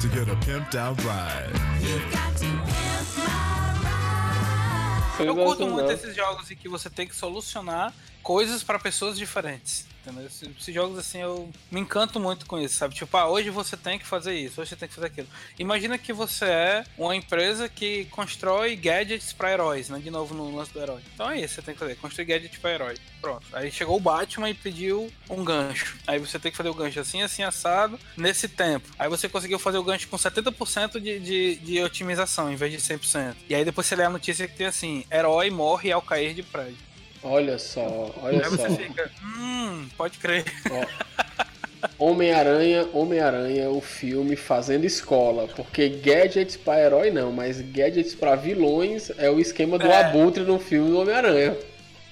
to 0.00 0.08
get 0.16 0.28
a 0.28 0.36
pimped 0.44 0.76
out 0.78 1.00
ride. 1.02 1.58
Eu 5.20 5.34
curto 5.34 5.66
muito 5.66 5.90
esses 5.90 6.14
jogos 6.14 6.48
em 6.50 6.54
que 6.54 6.68
você 6.68 6.88
tem 6.88 7.06
que 7.06 7.14
solucionar 7.16 7.92
coisas 8.22 8.62
pra 8.62 8.78
pessoas 8.78 9.16
diferentes. 9.18 9.86
Esses, 10.24 10.74
jogos 10.74 10.98
assim 10.98 11.18
eu 11.18 11.50
me 11.70 11.80
encanto 11.80 12.18
muito 12.18 12.46
com 12.46 12.58
isso, 12.58 12.76
sabe? 12.76 12.94
Tipo, 12.94 13.16
ah, 13.16 13.28
hoje 13.28 13.50
você 13.50 13.76
tem 13.76 13.98
que 13.98 14.06
fazer 14.06 14.34
isso, 14.34 14.60
hoje 14.60 14.70
você 14.70 14.76
tem 14.76 14.88
que 14.88 14.94
fazer 14.94 15.08
aquilo. 15.08 15.28
Imagina 15.58 15.98
que 15.98 16.12
você 16.12 16.44
é 16.46 16.84
uma 16.96 17.14
empresa 17.14 17.68
que 17.68 18.06
constrói 18.06 18.74
gadgets 18.76 19.32
pra 19.32 19.52
heróis, 19.52 19.88
né? 19.88 19.98
De 19.98 20.10
novo 20.10 20.34
no 20.34 20.56
lance 20.56 20.72
do 20.72 20.80
herói. 20.80 21.00
Então 21.14 21.30
é 21.30 21.40
isso 21.40 21.54
você 21.54 21.62
tem 21.62 21.74
que 21.74 21.80
fazer, 21.80 21.96
construir 21.96 22.24
gadget 22.24 22.58
pra 22.58 22.72
herói. 22.72 22.94
Pronto. 23.20 23.46
Aí 23.52 23.70
chegou 23.70 23.96
o 23.96 24.00
Batman 24.00 24.50
e 24.50 24.54
pediu 24.54 25.12
um 25.28 25.44
gancho. 25.44 25.96
Aí 26.06 26.18
você 26.18 26.38
tem 26.38 26.50
que 26.50 26.56
fazer 26.56 26.70
o 26.70 26.74
gancho 26.74 27.00
assim, 27.00 27.22
assim, 27.22 27.42
assado, 27.42 27.98
nesse 28.16 28.48
tempo. 28.48 28.88
Aí 28.98 29.08
você 29.08 29.28
conseguiu 29.28 29.58
fazer 29.58 29.78
o 29.78 29.84
gancho 29.84 30.08
com 30.08 30.16
70% 30.16 31.00
de, 31.00 31.18
de, 31.18 31.56
de 31.56 31.82
otimização, 31.82 32.50
em 32.50 32.56
vez 32.56 32.72
de 32.72 32.78
100%. 32.78 33.34
E 33.48 33.54
aí 33.54 33.64
depois 33.64 33.86
você 33.86 33.96
lê 33.96 34.04
a 34.04 34.10
notícia 34.10 34.48
que 34.48 34.56
tem 34.56 34.66
assim, 34.66 35.04
herói 35.10 35.50
morre 35.50 35.92
ao 35.92 36.00
cair 36.00 36.34
de 36.34 36.42
prédio. 36.42 36.87
Olha 37.22 37.58
só, 37.58 38.14
olha 38.22 38.38
Aí 38.44 38.50
só. 38.50 38.56
você 38.56 38.70
fica, 38.76 39.10
hum, 39.22 39.88
pode 39.96 40.18
crer. 40.18 40.44
Homem-Aranha, 41.98 42.88
Homem-Aranha, 42.92 43.70
o 43.70 43.80
filme 43.80 44.36
fazendo 44.36 44.84
escola, 44.84 45.48
porque 45.54 45.88
gadgets 45.88 46.56
pra 46.56 46.80
herói 46.80 47.10
não, 47.10 47.32
mas 47.32 47.60
gadgets 47.60 48.14
pra 48.14 48.34
vilões 48.34 49.10
é 49.18 49.30
o 49.30 49.38
esquema 49.40 49.78
do 49.78 49.86
É. 49.86 50.00
Abutre 50.04 50.42
no 50.44 50.58
filme 50.58 50.90
do 50.90 51.00
Homem-Aranha. 51.00 51.56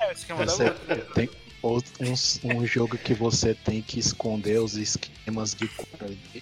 É, 0.00 0.08
o 0.08 0.12
esquema 0.12 0.44
da 0.44 0.52
Esse 0.52 0.62
é- 0.62 0.66
outra. 0.66 0.96
tem 1.14 1.30
um, 1.74 2.56
um 2.56 2.66
jogo 2.66 2.96
que 2.96 3.14
você 3.14 3.54
tem 3.54 3.82
que 3.82 3.98
esconder 3.98 4.58
os 4.58 4.76
esquemas 4.76 5.54
de, 5.54 5.70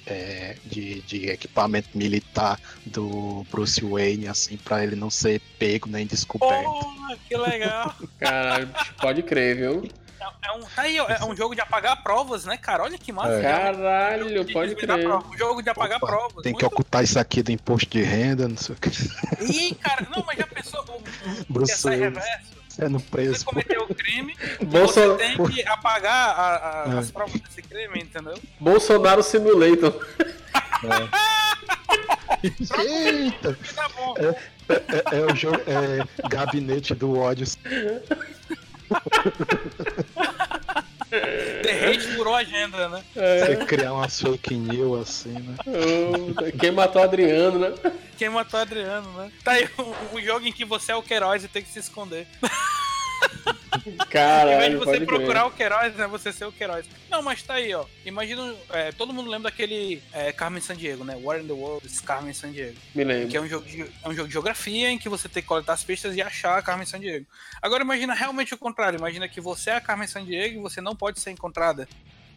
é, 0.07 0.57
de, 0.65 1.01
de 1.03 1.29
equipamento 1.29 1.91
militar 1.95 2.61
do 2.87 3.45
Bruce 3.51 3.85
Wayne, 3.85 4.29
assim, 4.29 4.57
pra 4.57 4.83
ele 4.83 4.97
não 4.97 5.11
ser 5.11 5.41
pego 5.59 5.89
nem 5.89 6.07
descoberto. 6.07 6.65
Porra, 6.65 7.17
que 7.29 7.37
legal. 7.37 7.95
Caralho, 8.19 8.69
pode 9.01 9.23
crer, 9.23 9.57
viu? 9.57 9.89
É 10.43 10.53
um, 10.53 10.61
tá 10.61 10.83
aí, 10.83 10.97
é 10.97 11.25
um 11.25 11.37
jogo 11.37 11.55
de 11.55 11.61
apagar 11.61 12.03
provas, 12.03 12.45
né, 12.45 12.57
cara? 12.57 12.83
Olha 12.83 12.99
que 12.99 13.13
massa. 13.13 13.35
É. 13.35 13.43
Caralho, 13.43 14.53
pode 14.53 14.75
desvendar 14.75 14.97
crer. 14.97 15.09
prova, 15.09 15.29
Um 15.29 15.37
jogo 15.39 15.63
de 15.63 15.71
apagar 15.71 15.99
Opa, 15.99 16.07
provas. 16.07 16.43
Tem 16.43 16.55
que 16.55 16.65
ocultar 16.65 17.05
isso 17.05 17.19
aqui 17.19 17.43
do 17.43 17.51
imposto 17.51 17.91
de 17.91 18.03
renda, 18.03 18.49
não 18.49 18.57
sei 18.57 18.75
o 18.75 18.79
que. 18.79 18.91
Ih, 19.43 19.75
cara, 19.75 20.07
não, 20.15 20.25
mas 20.27 20.39
já 20.39 20.47
pensou? 20.47 20.85
Bruce 21.49 21.73
essa 21.73 21.89
Wayne 21.91 22.17
sendo 22.75 22.99
Você 22.99 23.05
preso. 23.11 23.45
cometeu 23.45 23.83
o 23.89 23.95
crime, 23.95 24.37
Bolso- 24.63 24.95
você 24.95 25.17
tem 25.17 25.37
que 25.47 25.63
apagar 25.69 26.31
a- 26.39 26.85
a- 26.91 26.95
É. 26.95 26.99
as 26.99 27.11
provas 27.11 27.41
desse 27.41 27.63
crime, 27.63 28.01
entendeu? 28.01 28.35
Bolsonaro 28.61 29.23
Simulator. 29.23 29.95
Eita! 32.79 33.57
Tá 33.75 33.89
bom. 33.97 34.15
É, 34.19 34.29
é- 34.69 35.19
é 35.19 35.33
o 35.33 35.35
jogo. 35.35 35.59
É 35.67 36.29
gabinete 36.29 36.95
do 36.95 37.19
ódio. 37.19 37.47
Furou 42.17 42.35
a 42.35 42.39
agenda, 42.39 42.89
né? 42.89 43.05
Você 43.15 43.57
criar 43.67 43.93
umas 43.93 44.21
fake 44.21 44.55
news 44.55 45.09
assim, 45.09 45.33
né? 45.33 45.57
Quem 46.59 46.71
matou 46.71 47.03
Adriano, 47.03 47.59
né? 47.59 47.75
Quem 48.17 48.29
matou 48.29 48.61
Adriano, 48.61 49.11
né? 49.13 49.31
Tá 49.43 49.53
aí 49.53 49.69
um, 49.79 50.17
um 50.17 50.21
jogo 50.21 50.47
em 50.47 50.53
que 50.53 50.65
você 50.65 50.93
é 50.93 50.95
o 50.95 51.03
Queiroz 51.03 51.45
e 51.45 51.49
tem 51.49 51.63
que 51.63 51.69
se 51.69 51.79
esconder. 51.79 52.27
Em 53.85 53.91
vez 53.91 53.99
de 53.99 54.07
Caralho, 54.07 54.79
você 54.79 55.01
procurar 55.01 55.41
crer. 55.41 55.47
o 55.47 55.51
Queiroz, 55.51 55.95
né? 55.97 56.07
Você 56.07 56.33
ser 56.33 56.45
o 56.45 56.53
Queiroz. 56.53 56.87
Não, 57.11 57.23
mas 57.23 57.43
tá 57.43 57.55
aí, 57.55 57.75
ó. 57.75 57.85
Imagina. 58.05 58.55
é, 58.71 58.93
todo 58.93 59.13
mundo 59.13 59.31
lembra 59.31 59.51
daquele 59.51 60.03
é, 60.13 60.33
Carmen 60.33 60.61
Sandiego, 60.61 61.05
né? 61.05 61.19
War 61.21 61.41
in 61.41 61.47
the 61.47 61.53
World, 61.53 61.89
Carmen 62.03 62.33
Sandiego. 62.33 62.77
Me 62.95 63.05
lembro. 63.05 63.29
Que 63.29 63.37
é 63.37 63.41
um, 63.41 63.49
jogo 63.49 63.67
de, 63.67 63.83
é 63.83 64.09
um 64.09 64.15
jogo 64.15 64.29
de 64.29 64.33
geografia 64.33 64.91
em 64.91 64.99
que 64.99 65.09
você 65.09 65.29
tem 65.29 65.43
que 65.43 65.49
coletar 65.49 65.73
as 65.73 65.85
pistas 65.85 66.17
e 66.17 66.23
achar 66.23 66.59
a 66.59 66.63
Carmen 66.63 66.87
Sandiego. 66.87 67.27
Agora 67.61 67.83
imagina 67.83 68.15
realmente 68.15 68.55
o 68.55 68.59
contrário. 68.59 68.99
Imagina 68.99 69.29
que 69.29 69.41
você 69.41 69.71
é 69.71 69.77
a 69.77 69.81
Carmen 69.81 70.09
Sandiego 70.09 70.59
e 70.59 70.63
você 70.63 70.81
não 70.81 70.95
pode 70.95 71.21
ser 71.21 71.31
encontrada. 71.31 71.89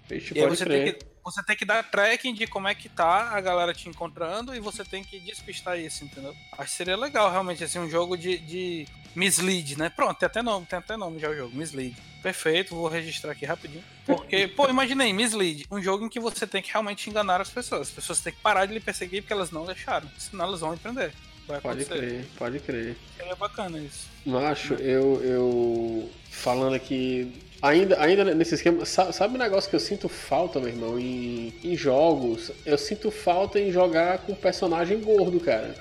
Vixe, 0.08 0.34
E 0.36 0.39
aí 0.41 0.47
você 0.47 0.66
tem, 0.66 0.93
que, 0.93 1.05
você 1.24 1.43
tem 1.43 1.55
que 1.55 1.66
dar 1.66 1.84
tracking 1.84 2.34
de 2.34 2.47
como 2.47 2.68
é 2.68 2.76
que 2.76 2.88
tá 2.88 3.32
a 3.32 3.41
galera 3.41 3.74
te 3.74 3.89
encontrando 3.89 4.55
e 4.55 4.60
você 4.60 4.84
tem 4.84 5.03
que 5.03 5.20
despistar 5.20 5.78
isso, 5.80 6.03
entendeu? 6.05 6.36
Acho 6.58 6.72
que 6.72 6.78
seria 6.78 6.95
legal, 6.95 7.30
realmente, 7.30 7.64
assim, 7.64 7.80
um 7.80 7.89
jogo 7.89 8.18
de, 8.18 8.38
de 8.38 8.88
mislead, 9.16 9.78
né? 9.78 9.89
Pronto, 9.89 10.18
tem 10.18 10.28
até 10.28 10.41
nome, 10.41 10.66
tem 10.66 10.80
até 10.80 10.95
nome 10.95 11.20
já 11.20 11.30
o 11.30 11.36
jogo, 11.36 11.55
mislead. 11.55 11.95
Perfeito, 12.24 12.76
vou 12.76 12.88
registrar 12.88 13.32
aqui 13.32 13.45
rapidinho. 13.45 13.84
Porque, 14.05 14.47
pô, 14.47 14.68
imaginei, 14.70 15.12
mislead, 15.14 15.66
um 15.70 15.82
jogo 15.82 16.05
em 16.05 16.10
que 16.10 16.20
você 16.20 16.47
tem 16.47 16.62
que 16.62 16.72
realmente 16.72 17.10
enganar 17.10 17.41
as 17.41 17.49
pessoas. 17.49 17.89
As 17.89 17.91
pessoas 17.93 18.22
têm 18.22 18.34
que 18.34 18.39
parar 18.41 18.66
de 18.66 18.74
lhe 18.74 18.80
perseguir 18.80 19.22
porque 19.22 19.34
elas 19.34 19.51
não 19.51 19.66
deixaram, 19.66 20.10
senão 20.18 20.45
elas 20.45 20.62
vão 20.62 20.74
empreender. 20.74 21.12
Vai 21.47 21.62
Pode 21.62 21.82
acontecer. 21.84 22.08
crer, 22.08 22.26
pode 22.38 22.60
crer. 22.60 22.97
Seria 23.16 23.36
bacana 23.36 23.80
isso. 23.80 24.08
Macho, 24.26 24.74
eu, 24.74 25.24
eu 25.24 26.12
falando 26.30 26.76
aqui 26.76 27.41
Ainda, 27.62 27.99
ainda 28.01 28.24
nesse 28.36 28.55
esquema, 28.55 28.86
sa- 28.86 29.12
sabe 29.12 29.36
um 29.36 29.39
negócio 29.39 29.70
que 29.70 29.76
eu 29.76 29.80
sinto 29.80 30.08
falta, 30.08 30.60
meu 30.60 30.70
irmão, 30.70 30.99
em, 30.99 31.53
em 31.64 31.76
jogos? 31.76 32.51
Eu 32.66 32.78
sinto 32.78 33.10
falta 33.10 33.60
em 33.60 33.72
jogar 33.72 34.20
com 34.20 34.34
personagem 34.36 34.99
gordo, 35.01 35.39
cara. 35.39 35.74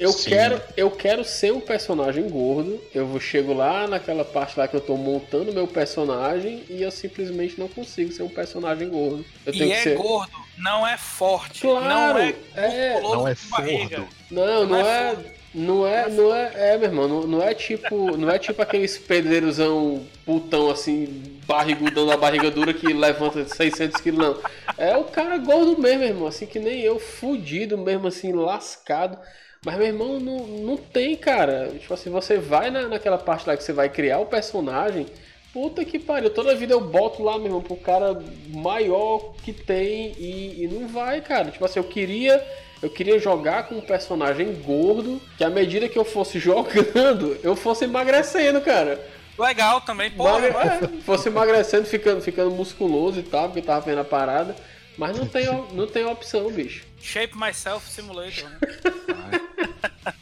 Eu 0.00 0.10
Sim. 0.12 0.30
quero, 0.30 0.60
eu 0.76 0.90
quero 0.90 1.22
ser 1.24 1.52
um 1.52 1.60
personagem 1.60 2.28
gordo. 2.28 2.82
Eu 2.94 3.06
vou- 3.06 3.20
chego 3.20 3.52
lá 3.52 3.86
naquela 3.86 4.24
parte 4.24 4.58
lá 4.58 4.66
que 4.66 4.74
eu 4.74 4.80
tô 4.80 4.96
montando 4.96 5.52
meu 5.52 5.66
personagem 5.68 6.64
e 6.68 6.82
eu 6.82 6.90
simplesmente 6.90 7.58
não 7.58 7.68
consigo 7.68 8.10
ser 8.12 8.22
um 8.24 8.28
personagem 8.28 8.88
gordo. 8.88 9.24
Eu 9.46 9.52
tenho 9.52 9.66
E 9.66 9.68
que 9.68 9.72
é 9.74 9.82
ser. 9.82 9.96
gordo, 9.96 10.32
não 10.58 10.86
é 10.86 10.96
forte, 10.98 11.60
Claro, 11.60 11.88
não 11.88 12.18
é 12.18 12.34
é. 12.54 13.00
Não 13.00 13.28
é 13.28 13.34
de 13.34 13.46
barriga. 13.48 13.96
fordo. 13.98 14.08
Não, 14.30 14.44
não 14.46 14.66
Não 14.66 14.76
é 14.86 15.12
é. 15.12 15.16
Não 15.54 15.86
é, 15.86 16.08
não 16.08 16.34
é, 16.34 16.72
é, 16.72 16.78
meu 16.78 16.88
irmão, 16.88 17.06
não, 17.06 17.26
não 17.26 17.42
é 17.42 17.52
tipo, 17.52 18.16
não 18.16 18.30
é 18.30 18.38
tipo 18.38 18.62
aqueles 18.62 18.96
pedreirozão 18.96 20.02
putão 20.24 20.70
assim, 20.70 21.38
barrigudão 21.46 22.06
da 22.06 22.16
barriga 22.16 22.50
dura 22.50 22.72
que 22.72 22.90
levanta 22.92 23.46
600 23.46 24.00
quilos, 24.00 24.18
não. 24.18 24.38
É 24.78 24.96
o 24.96 25.04
cara 25.04 25.36
gordo 25.36 25.78
mesmo, 25.78 25.98
meu 25.98 26.08
irmão, 26.08 26.26
assim 26.26 26.46
que 26.46 26.58
nem 26.58 26.80
eu, 26.80 26.98
fudido 26.98 27.76
mesmo, 27.76 28.08
assim, 28.08 28.32
lascado. 28.32 29.18
Mas, 29.64 29.76
meu 29.76 29.86
irmão, 29.86 30.18
não, 30.18 30.38
não 30.38 30.76
tem, 30.76 31.14
cara. 31.16 31.68
Tipo 31.78 31.94
assim, 31.94 32.10
você 32.10 32.36
vai 32.36 32.70
na, 32.70 32.88
naquela 32.88 33.18
parte 33.18 33.46
lá 33.46 33.56
que 33.56 33.62
você 33.62 33.72
vai 33.72 33.88
criar 33.88 34.18
o 34.18 34.26
personagem, 34.26 35.06
puta 35.52 35.84
que 35.84 36.00
pariu. 36.00 36.30
Toda 36.30 36.54
vida 36.54 36.72
eu 36.72 36.80
boto 36.80 37.22
lá, 37.22 37.36
meu 37.36 37.46
irmão, 37.46 37.62
pro 37.62 37.76
cara 37.76 38.20
maior 38.48 39.34
que 39.44 39.52
tem 39.52 40.14
e, 40.18 40.64
e 40.64 40.68
não 40.68 40.88
vai, 40.88 41.20
cara. 41.20 41.50
Tipo 41.50 41.64
assim, 41.64 41.78
eu 41.78 41.84
queria. 41.84 42.44
Eu 42.82 42.90
queria 42.90 43.18
jogar 43.18 43.68
com 43.68 43.76
um 43.76 43.80
personagem 43.80 44.52
gordo, 44.60 45.22
que 45.38 45.44
à 45.44 45.48
medida 45.50 45.88
que 45.88 45.98
eu 45.98 46.04
fosse 46.04 46.38
jogando, 46.40 47.38
eu 47.42 47.54
fosse 47.54 47.84
emagrecendo, 47.84 48.60
cara. 48.60 49.00
Legal 49.38 49.80
também, 49.80 50.10
porra. 50.10 50.40
Magre- 50.50 50.96
é, 50.98 51.00
fosse 51.02 51.28
emagrecendo, 51.28 51.86
ficando, 51.86 52.20
ficando 52.20 52.50
musculoso 52.50 53.20
e 53.20 53.22
tal, 53.22 53.48
porque 53.48 53.62
tava 53.62 53.80
vendo 53.86 54.00
a 54.00 54.04
parada. 54.04 54.54
Mas 54.98 55.16
não 55.16 55.26
tem, 55.26 55.46
não 55.72 55.86
tem 55.86 56.04
opção, 56.04 56.50
bicho. 56.50 56.84
Shape 57.00 57.34
Myself 57.38 57.88
Simulator, 57.90 58.44
né? 58.50 58.58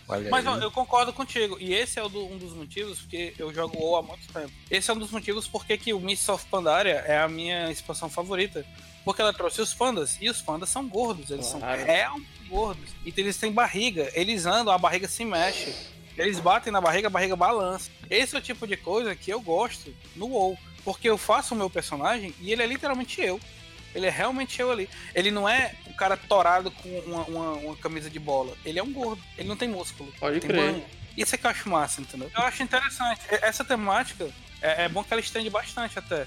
Olha 0.09 0.31
Mas 0.31 0.47
ó, 0.47 0.55
aí. 0.55 0.63
eu 0.63 0.71
concordo 0.71 1.13
contigo. 1.13 1.57
E 1.61 1.73
esse 1.75 1.99
é 1.99 2.03
o 2.03 2.09
do- 2.09 2.25
um 2.27 2.37
dos 2.39 2.53
motivos 2.53 3.01
porque 3.01 3.35
eu 3.39 3.53
jogo 3.53 3.77
WoW 3.79 3.97
há 3.97 4.03
muito 4.03 4.33
tempo. 4.33 4.51
Esse 4.71 4.91
é 4.91 4.95
um 4.95 4.99
dos 4.99 5.11
motivos 5.11 5.49
porque 5.49 5.77
que 5.77 5.93
o 5.93 5.99
Mists 6.01 6.29
of 6.29 6.45
Pandaria 6.47 7.03
é 7.07 7.19
a 7.19 7.29
minha 7.29 7.71
expansão 7.71 8.09
favorita. 8.09 8.65
Porque 9.05 9.21
ela 9.23 9.33
trouxe 9.33 9.61
os 9.61 9.73
pandas. 9.75 10.19
E 10.21 10.29
os 10.29 10.41
pandas 10.43 10.69
são 10.69 10.87
gordos. 10.89 11.31
Eles 11.31 11.49
Claro. 11.51 11.79
são 11.79 11.87
realmente 11.87 12.40
gordos. 12.51 12.91
Então 13.07 13.25
eles 13.25 13.37
têm 13.39 13.53
barriga. 13.53 14.11
Eles 14.15 14.45
andam, 14.45 14.73
a 14.75 14.79
barriga 14.79 15.09
se 15.09 15.25
mexe. 15.25 15.73
Eles 16.19 16.39
batem 16.39 16.73
na 16.73 16.81
barriga, 16.81 17.07
a 17.07 17.11
barriga 17.11 17.35
balança. 17.37 17.91
Esse 18.11 18.35
é 18.35 18.39
o 18.39 18.43
tipo 18.43 18.67
de 18.67 18.77
coisa 18.77 19.15
que 19.15 19.31
eu 19.33 19.41
gosto 19.41 19.95
no 20.17 20.27
WoW. 20.27 20.59
Porque 20.85 21.09
eu 21.09 21.17
faço 21.17 21.55
o 21.55 21.57
meu 21.57 21.71
personagem 21.71 22.35
e 22.41 22.53
ele 22.53 22.63
é 22.63 22.67
literalmente 22.67 23.21
eu. 23.21 23.41
Ele 23.95 24.07
é 24.07 24.11
realmente 24.11 24.61
eu 24.61 24.71
ali. 24.71 24.89
Ele 25.15 25.31
não 25.31 25.49
é 25.49 25.75
um 25.87 25.93
cara 25.93 26.17
torado 26.17 26.71
com 26.71 26.89
uma, 27.01 27.23
uma- 27.25 27.53
uma 27.53 27.77
camisa 27.77 28.09
de 28.11 28.19
bola. 28.19 28.55
Ele 28.65 28.79
é 28.79 28.83
um 28.83 28.93
gordo. 28.93 29.23
Ele 29.39 29.49
não 29.49 29.57
tem 29.57 29.69
músculo. 29.69 30.13
Pode 30.21 30.41
tem 30.41 30.49
crer. 30.51 30.73
banho. 30.73 30.85
Isso 31.17 31.35
é 31.35 31.39
que 31.39 31.45
eu 31.47 31.51
acho 31.51 31.69
massa, 31.69 32.01
entendeu? 32.01 32.31
Eu 32.35 32.43
acho 32.43 32.63
interessante. 32.63 33.21
Essa 33.31 33.65
temática 33.65 34.31
é, 34.63 34.85
é 34.85 34.89
bom 34.89 35.03
que 35.03 35.13
ela 35.13 35.21
estende 35.21 35.51
bastante 35.51 35.99
até. 35.99 36.27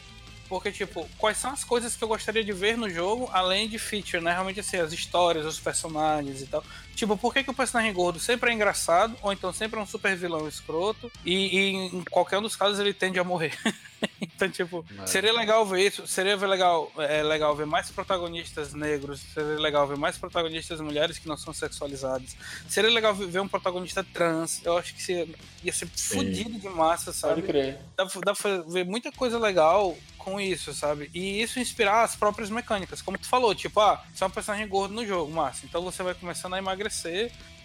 Porque, 0.54 0.72
tipo, 0.72 1.10
quais 1.18 1.38
são 1.38 1.50
as 1.50 1.64
coisas 1.64 1.96
que 1.96 2.04
eu 2.04 2.08
gostaria 2.08 2.44
de 2.44 2.54
ver 2.54 2.78
no 2.78 2.88
jogo, 2.88 3.28
além 3.34 3.68
de 3.68 3.80
feature, 3.80 4.22
né? 4.22 4.34
Realmente, 4.34 4.60
assim, 4.60 4.78
as 4.78 4.94
histórias, 4.94 5.48
os 5.48 5.60
personagens 5.60 6.44
e 6.44 6.46
tal. 6.46 6.64
Tipo, 6.96 7.18
por 7.18 7.34
que, 7.34 7.44
que 7.44 7.50
o 7.50 7.54
personagem 7.54 7.92
gordo 7.94 8.20
sempre 8.20 8.52
é 8.52 8.54
engraçado, 8.54 9.16
ou 9.22 9.34
então 9.34 9.52
sempre 9.52 9.80
é 9.80 9.84
um 9.84 9.88
super 9.88 10.16
vilão 10.16 10.48
escroto, 10.48 11.12
e, 11.26 11.34
e 11.58 11.70
em 11.88 12.04
qualquer 12.04 12.38
um 12.38 12.42
dos 12.42 12.56
casos 12.56 12.80
ele 12.80 12.94
tende 12.94 13.20
a 13.20 13.24
morrer. 13.24 13.58
então, 14.22 14.50
tipo, 14.50 14.86
É. 15.02 15.08
seria 15.08 15.34
legal 15.34 15.66
ver 15.66 15.88
isso, 15.88 16.06
seria 16.08 16.38
ver 16.38 16.48
legal, 16.48 16.92
é, 16.98 17.24
legal 17.24 17.56
ver 17.56 17.66
mais 17.66 17.90
protagonistas 17.90 18.74
negros, 18.74 19.22
seria 19.34 19.60
legal 19.60 19.88
ver 19.88 19.98
mais 19.98 20.18
protagonistas 20.18 20.80
mulheres 20.82 21.18
que 21.18 21.28
não 21.28 21.38
são 21.38 21.54
sexualizadas, 21.54 22.36
seria 22.68 22.92
legal 22.92 23.14
ver 23.16 23.40
um 23.40 23.48
protagonista 23.48 24.04
trans, 24.04 24.62
eu 24.64 24.78
acho 24.78 24.94
que 24.94 25.02
se- 25.02 25.36
ia 25.64 25.74
ser 25.74 25.88
fodido 25.88 26.60
de 26.60 26.70
massa, 26.70 27.12
sabe? 27.12 27.42
Pode 27.42 27.48
crer. 27.48 27.80
dá, 27.98 28.06
dá 28.24 28.34
pra 28.36 28.58
ver 28.68 28.86
muita 28.86 29.12
coisa 29.12 29.40
legal 29.40 29.98
com 30.18 30.40
isso, 30.40 30.74
sabe? 30.74 31.10
E 31.14 31.42
isso 31.42 31.60
inspirar 31.60 32.04
as 32.04 32.16
próprias 32.16 32.50
mecânicas. 32.50 33.02
Como 33.02 33.18
tu 33.18 33.28
falou, 33.28 33.54
tipo, 33.54 33.78
ah, 33.82 34.02
você 34.14 34.24
é 34.24 34.28
um 34.28 34.30
personagem 34.30 34.66
gordo 34.70 34.94
no 34.94 35.06
jogo, 35.06 35.30
massa. 35.30 35.66
Então 35.66 35.82
você 35.82 36.02
vai 36.02 36.14
começando 36.14 36.54
a 36.54 36.58
emagrecer 36.58 36.83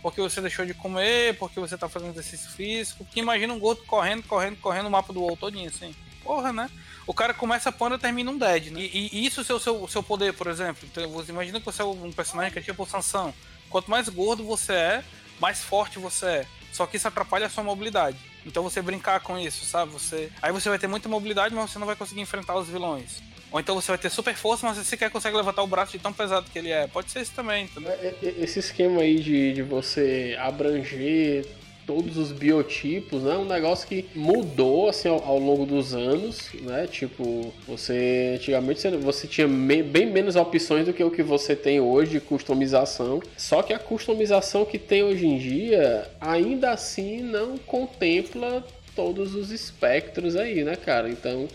porque 0.03 0.21
você 0.21 0.41
deixou 0.41 0.64
de 0.64 0.75
comer, 0.75 1.37
porque 1.39 1.59
você 1.59 1.77
tá 1.77 1.89
fazendo 1.89 2.11
exercício 2.11 2.51
físico. 2.51 3.05
Porque 3.05 3.21
imagina 3.21 3.53
um 3.53 3.59
gordo 3.59 3.83
correndo, 3.85 4.23
correndo, 4.25 4.57
correndo 4.57 4.87
o 4.87 4.91
mapa 4.91 5.12
do 5.12 5.21
WoW 5.21 5.37
todinho, 5.37 5.69
assim. 5.69 5.95
Porra, 6.23 6.53
né? 6.53 6.71
O 7.07 7.14
cara 7.14 7.33
começa 7.33 7.73
panda 7.73 7.97
e 7.97 7.99
termina 7.99 8.31
um 8.31 8.39
dead, 8.39 8.71
né? 8.71 8.81
E, 8.81 9.09
e 9.12 9.27
isso 9.27 9.41
é 9.41 9.55
o 9.55 9.59
seu, 9.59 9.83
o 9.83 9.89
seu 9.89 10.03
poder, 10.03 10.35
por 10.35 10.47
exemplo. 10.47 10.87
Então, 10.91 11.09
você 11.11 11.33
imagina 11.33 11.59
que 11.59 11.66
você 11.66 11.83
é 11.83 11.85
um 11.85 12.12
personagem 12.12 12.53
que 12.53 12.59
é 12.59 12.62
tipo 12.62 12.87
Sansão. 12.87 13.33
Quanto 13.71 13.91
mais 13.91 14.09
gordo 14.09 14.45
você 14.45 14.73
é, 14.73 15.05
mais 15.41 15.62
forte 15.62 15.99
você 15.99 16.27
é. 16.27 16.47
Só 16.73 16.87
que 16.87 16.97
isso 16.97 17.09
atrapalha 17.09 17.47
a 17.47 17.51
sua 17.51 17.64
mobilidade. 17.64 18.19
Então 18.45 18.62
você 18.62 18.81
brincar 18.81 19.21
com 19.21 19.39
isso, 19.39 19.64
sabe? 19.64 19.93
Você. 19.93 20.31
Aí 20.41 20.53
você 20.53 20.69
vai 20.69 20.79
ter 20.79 20.87
muita 20.87 21.09
mobilidade, 21.09 21.55
mas 21.55 21.71
você 21.71 21.79
não 21.79 21.87
vai 21.87 21.97
conseguir 21.97 22.21
enfrentar 22.21 22.57
os 22.57 22.69
vilões. 22.69 23.23
Ou 23.51 23.59
então 23.61 23.75
você 23.75 23.91
vai 23.91 23.99
ter 23.99 24.11
super 24.11 24.35
força, 24.35 24.67
mas 24.67 24.77
você 24.77 24.85
sequer 24.85 25.11
consegue 25.11 25.37
levantar 25.37 25.63
o 25.63 25.67
braço 25.67 25.93
de 25.93 25.99
tão 25.99 26.13
pesado 26.13 26.51
que 26.51 26.59
ele 26.59 26.71
é. 26.71 26.87
Pode 26.87 27.11
ser 27.11 27.21
isso 27.23 27.33
também, 27.35 27.65
entendeu? 27.65 27.91
É, 27.93 28.15
é, 28.23 28.35
Esse 28.41 28.59
esquema 28.59 29.01
aí 29.01 29.19
de, 29.21 29.55
de 29.55 29.63
você 29.63 30.37
abranger 30.39 31.47
todos 31.87 32.19
os 32.19 32.31
biotipos, 32.33 33.23
né? 33.23 33.33
É 33.35 33.39
um 33.39 33.47
negócio 33.47 33.89
que 33.89 34.05
mudou 34.15 34.91
assim 34.91 35.09
ao, 35.09 35.25
ao 35.25 35.39
longo 35.39 35.65
dos 35.65 35.95
anos, 35.95 36.51
né? 36.61 36.87
Tipo, 36.87 37.51
você 37.67 38.35
antigamente 38.37 38.87
você 38.99 39.27
tinha 39.27 39.49
me- 39.49 39.83
bem 39.83 40.05
menos 40.05 40.37
opções 40.37 40.85
do 40.85 40.93
que 40.93 41.03
o 41.03 41.11
que 41.11 41.23
você 41.23 41.57
tem 41.57 41.81
hoje 41.81 42.11
de 42.13 42.21
customização. 42.21 43.23
Só 43.39 43.63
que 43.63 43.73
a 43.73 43.79
customização 43.79 44.67
que 44.67 44.79
tem 44.79 45.03
hoje 45.03 45.27
em 45.27 45.39
dia 45.39 46.07
ainda 46.21 46.73
assim 46.73 47.23
não 47.23 47.57
contempla 47.57 48.63
todos 48.95 49.35
os 49.35 49.51
espectros 49.51 50.37
aí, 50.37 50.63
né, 50.65 50.77
cara? 50.77 51.09
Então, 51.09 51.49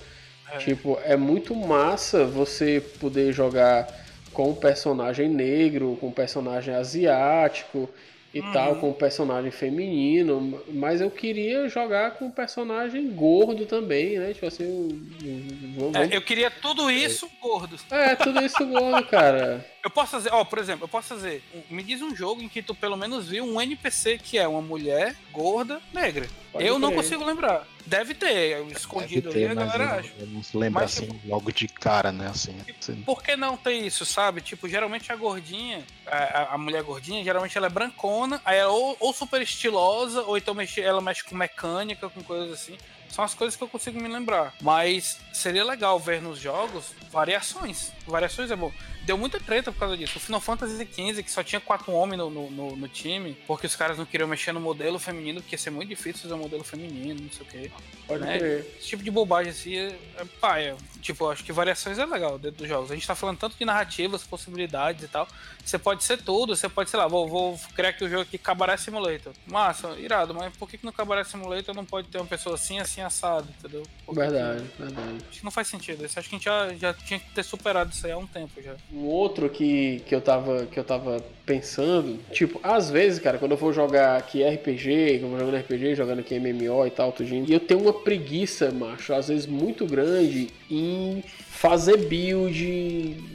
Tipo, 0.60 1.00
é 1.04 1.16
muito 1.16 1.56
massa 1.56 2.26
você 2.26 2.82
poder 3.00 3.34
jogar 3.34 3.88
com 4.32 4.50
um 4.50 4.56
personagem 4.56 5.30
negro, 5.30 5.98
com 6.00 6.08
um 6.08 6.12
personagem 6.12 6.74
asiático 6.74 7.90
e 8.34 8.40
Uhum. 8.40 8.52
tal, 8.52 8.76
com 8.78 8.90
um 8.90 8.94
personagem 8.94 9.52
feminino, 9.52 10.60
mas 10.70 11.02
eu 11.02 11.12
queria 11.12 11.70
jogar 11.70 12.12
com 12.12 12.26
um 12.26 12.32
personagem 12.32 13.12
gordo 13.12 13.66
também, 13.68 14.18
né? 14.18 14.34
Tipo 14.34 14.48
assim, 14.48 14.66
um- 14.66 15.76
vamos- 15.78 15.96
É, 16.12 16.16
eu 16.18 16.22
queria 16.22 16.50
tudo 16.50 16.90
isso 16.90 17.30
gordo. 17.40 17.78
é 17.92 18.16
tudo 18.16 18.44
isso 18.44 18.66
gordo, 18.66 19.06
cara. 19.06 19.64
Eu 19.84 19.90
posso 19.92 20.12
fazer, 20.14 20.30
ó, 20.34 20.44
por 20.44 20.58
exemplo, 20.58 20.86
eu 20.86 20.88
posso 20.88 21.10
fazer. 21.10 21.44
Me 21.70 21.84
diz 21.84 22.02
um 22.02 22.16
jogo 22.16 22.42
em 22.42 22.50
que 22.50 22.64
tu 22.64 22.74
pelo 22.74 22.96
menos 22.98 23.28
viu 23.30 23.44
um 23.46 23.62
NPC 23.62 24.18
que 24.18 24.38
é 24.40 24.48
uma 24.48 24.62
mulher 24.62 25.16
gorda 25.32 25.80
negra. 25.94 26.26
Pode 26.54 26.66
eu 26.66 26.80
não 26.80 26.90
crer. 26.90 27.02
consigo 27.02 27.26
lembrar. 27.26 27.68
Deve 27.86 28.14
ter, 28.14 28.66
escondido 28.72 29.30
Deve 29.30 29.40
ter, 29.40 29.50
ali, 29.50 29.60
a 29.60 29.66
galera 29.66 29.84
eu- 29.84 30.00
acha. 30.00 30.14
eu 30.20 30.28
não 30.28 30.42
se 30.42 30.56
lembra 30.56 30.84
Mas, 30.84 30.98
assim 30.98 31.20
logo 31.26 31.52
de 31.52 31.68
cara, 31.68 32.12
né? 32.14 32.28
Assim, 32.28 32.56
assim. 32.80 33.02
Por 33.02 33.22
que 33.22 33.36
não 33.36 33.58
ter 33.58 33.74
isso, 33.74 34.06
sabe? 34.06 34.40
Tipo, 34.40 34.70
geralmente 34.70 35.12
a 35.12 35.16
gordinha, 35.18 35.84
a, 36.08 36.18
a- 36.18 36.54
a 36.54 36.58
mulher 36.58 36.82
gordinha, 36.84 37.22
geralmente 37.24 37.58
ela 37.58 37.68
é 37.68 37.70
brancona, 37.70 38.40
aí 38.46 38.58
ela 38.58 38.72
ou, 38.72 38.96
ou 39.02 39.12
super 39.14 39.42
estilosa, 39.42 40.22
ou 40.22 40.38
então 40.38 40.54
mexe, 40.54 40.80
ela 40.80 41.02
mexe 41.02 41.24
com 41.26 41.36
mecânica, 41.36 42.08
com 42.10 42.24
coisas 42.24 42.54
assim. 42.54 42.78
São 43.10 43.24
as 43.24 43.34
coisas 43.36 43.56
que 43.56 43.64
eu 43.64 43.68
consigo 43.68 44.00
me 44.02 44.08
lembrar. 44.08 44.56
Mas 44.62 45.20
seria 45.34 45.64
legal 45.66 46.00
ver 46.00 46.22
nos 46.22 46.40
jogos 46.40 46.94
variações. 47.12 47.92
Variações 48.08 48.52
é 48.52 48.56
bom. 48.56 48.72
Deu 49.04 49.18
muita 49.18 49.40
treta 49.40 49.72
por 49.72 49.80
causa 49.80 49.98
disso. 49.98 50.18
O 50.18 50.22
Final 50.22 50.40
Fantasy 50.42 50.86
XV, 50.86 51.24
que 51.24 51.32
só 51.32 51.44
tinha 51.44 51.60
quatro 51.60 51.92
homens 51.92 52.18
no, 52.20 52.30
no, 52.30 52.76
no- 52.76 52.88
time, 52.88 53.36
porque 53.48 53.66
os 53.66 53.76
caras 53.76 53.98
não 53.98 54.06
queriam 54.06 54.28
mexer 54.28 54.52
no 54.52 54.60
modelo 54.60 55.00
feminino, 55.00 55.42
porque 55.42 55.56
ia 55.56 55.60
ser 55.60 55.72
muito 55.72 55.90
difícil 55.90 56.34
um 56.34 56.38
modelo 56.38 56.64
feminino, 56.64 57.22
não 57.22 57.32
sei 57.32 57.42
o 57.42 57.46
quê. 57.46 57.72
Pode 58.08 58.24
né? 58.24 58.38
crer. 58.38 58.60
Esse 58.78 58.88
tipo 58.90 59.04
de 59.04 59.10
bobagem 59.10 59.52
assim 59.52 59.76
é, 59.76 59.98
é 60.18 60.26
paia. 60.40 60.76
Tipo, 61.02 61.30
acho 61.30 61.44
que 61.44 61.52
variações 61.52 61.98
é 61.98 62.06
legal 62.06 62.38
dentro 62.38 62.60
dos 62.60 62.68
jogos. 62.68 62.92
A 62.92 62.94
gente 62.94 63.08
tá 63.08 63.16
falando 63.16 63.38
tanto 63.38 63.58
de 63.58 63.66
narrativas, 63.66 64.24
possibilidades 64.24 65.04
e 65.04 65.08
tal. 65.08 65.28
Você 65.64 65.78
pode 65.78 66.04
ser 66.04 66.22
tudo, 66.22 66.56
você 66.56 66.68
pode, 66.70 66.90
sei 66.90 67.00
lá, 67.00 67.08
vou, 67.08 67.28
vou 67.28 67.60
criar 67.76 67.90
aqui 67.90 68.04
o 68.04 68.10
jogo 68.10 68.22
aqui 68.24 68.38
Cabaré 68.38 68.78
Simulator. 68.78 69.34
Massa, 69.48 69.98
irado, 69.98 70.34
mas 70.34 70.56
por 70.56 70.70
que, 70.70 70.78
que 70.78 70.86
no 70.86 70.94
Cabaré 70.94 71.24
Simulator 71.24 71.74
não 71.74 71.86
pode 71.86 72.08
ter 72.10 72.18
uma 72.18 72.28
pessoa 72.28 72.56
assim, 72.56 72.80
assim, 72.80 73.02
assado, 73.02 73.48
entendeu? 73.58 73.84
Por 74.06 74.14
que 74.14 74.20
Verdade, 74.22 74.64
verdade. 74.78 75.18
Acho 75.30 75.40
que 75.40 75.44
não 75.46 75.52
faz 75.52 75.68
sentido. 75.68 76.04
Acho 76.06 76.14
que 76.14 76.20
a 76.20 76.22
gente 76.24 76.44
já, 76.46 76.74
já 76.76 76.94
tinha 76.94 77.20
que 77.20 77.30
ter 77.32 77.44
superado 77.44 77.93
isso 77.94 78.06
aí 78.06 78.12
há 78.12 78.18
um 78.18 78.28
tempo 78.28 78.62
já. 78.62 78.76
Um 78.92 79.06
outro 79.06 79.50
que, 79.50 80.02
que, 80.06 80.14
eu 80.14 80.22
tava, 80.22 80.66
que 80.66 80.80
eu 80.80 80.84
tava 80.84 81.24
pensando, 81.46 82.20
tipo, 82.32 82.60
às 82.64 82.90
vezes, 82.90 83.20
cara, 83.20 83.38
quando 83.38 83.52
eu 83.52 83.58
vou 83.58 83.74
jogar 83.74 84.18
aqui 84.18 84.44
RPG, 84.44 85.20
que 85.20 85.24
eu 85.24 85.30
vou 85.30 85.40
jogando 85.40 85.58
RPG, 85.58 85.96
jogando 85.96 86.20
aqui 86.20 86.40
MMO 86.40 86.86
e 86.88 86.92
tal, 86.92 87.12
tudinho, 87.12 87.46
e 87.48 87.54
eu 87.54 87.60
tenho 87.60 87.82
uma 87.82 87.94
preguiça, 87.94 88.72
macho, 88.72 89.14
às 89.14 89.28
vezes 89.28 89.46
muito 89.46 89.86
grande 89.86 90.50
em 90.70 91.24
fazer 91.48 91.98
build, 91.98 92.64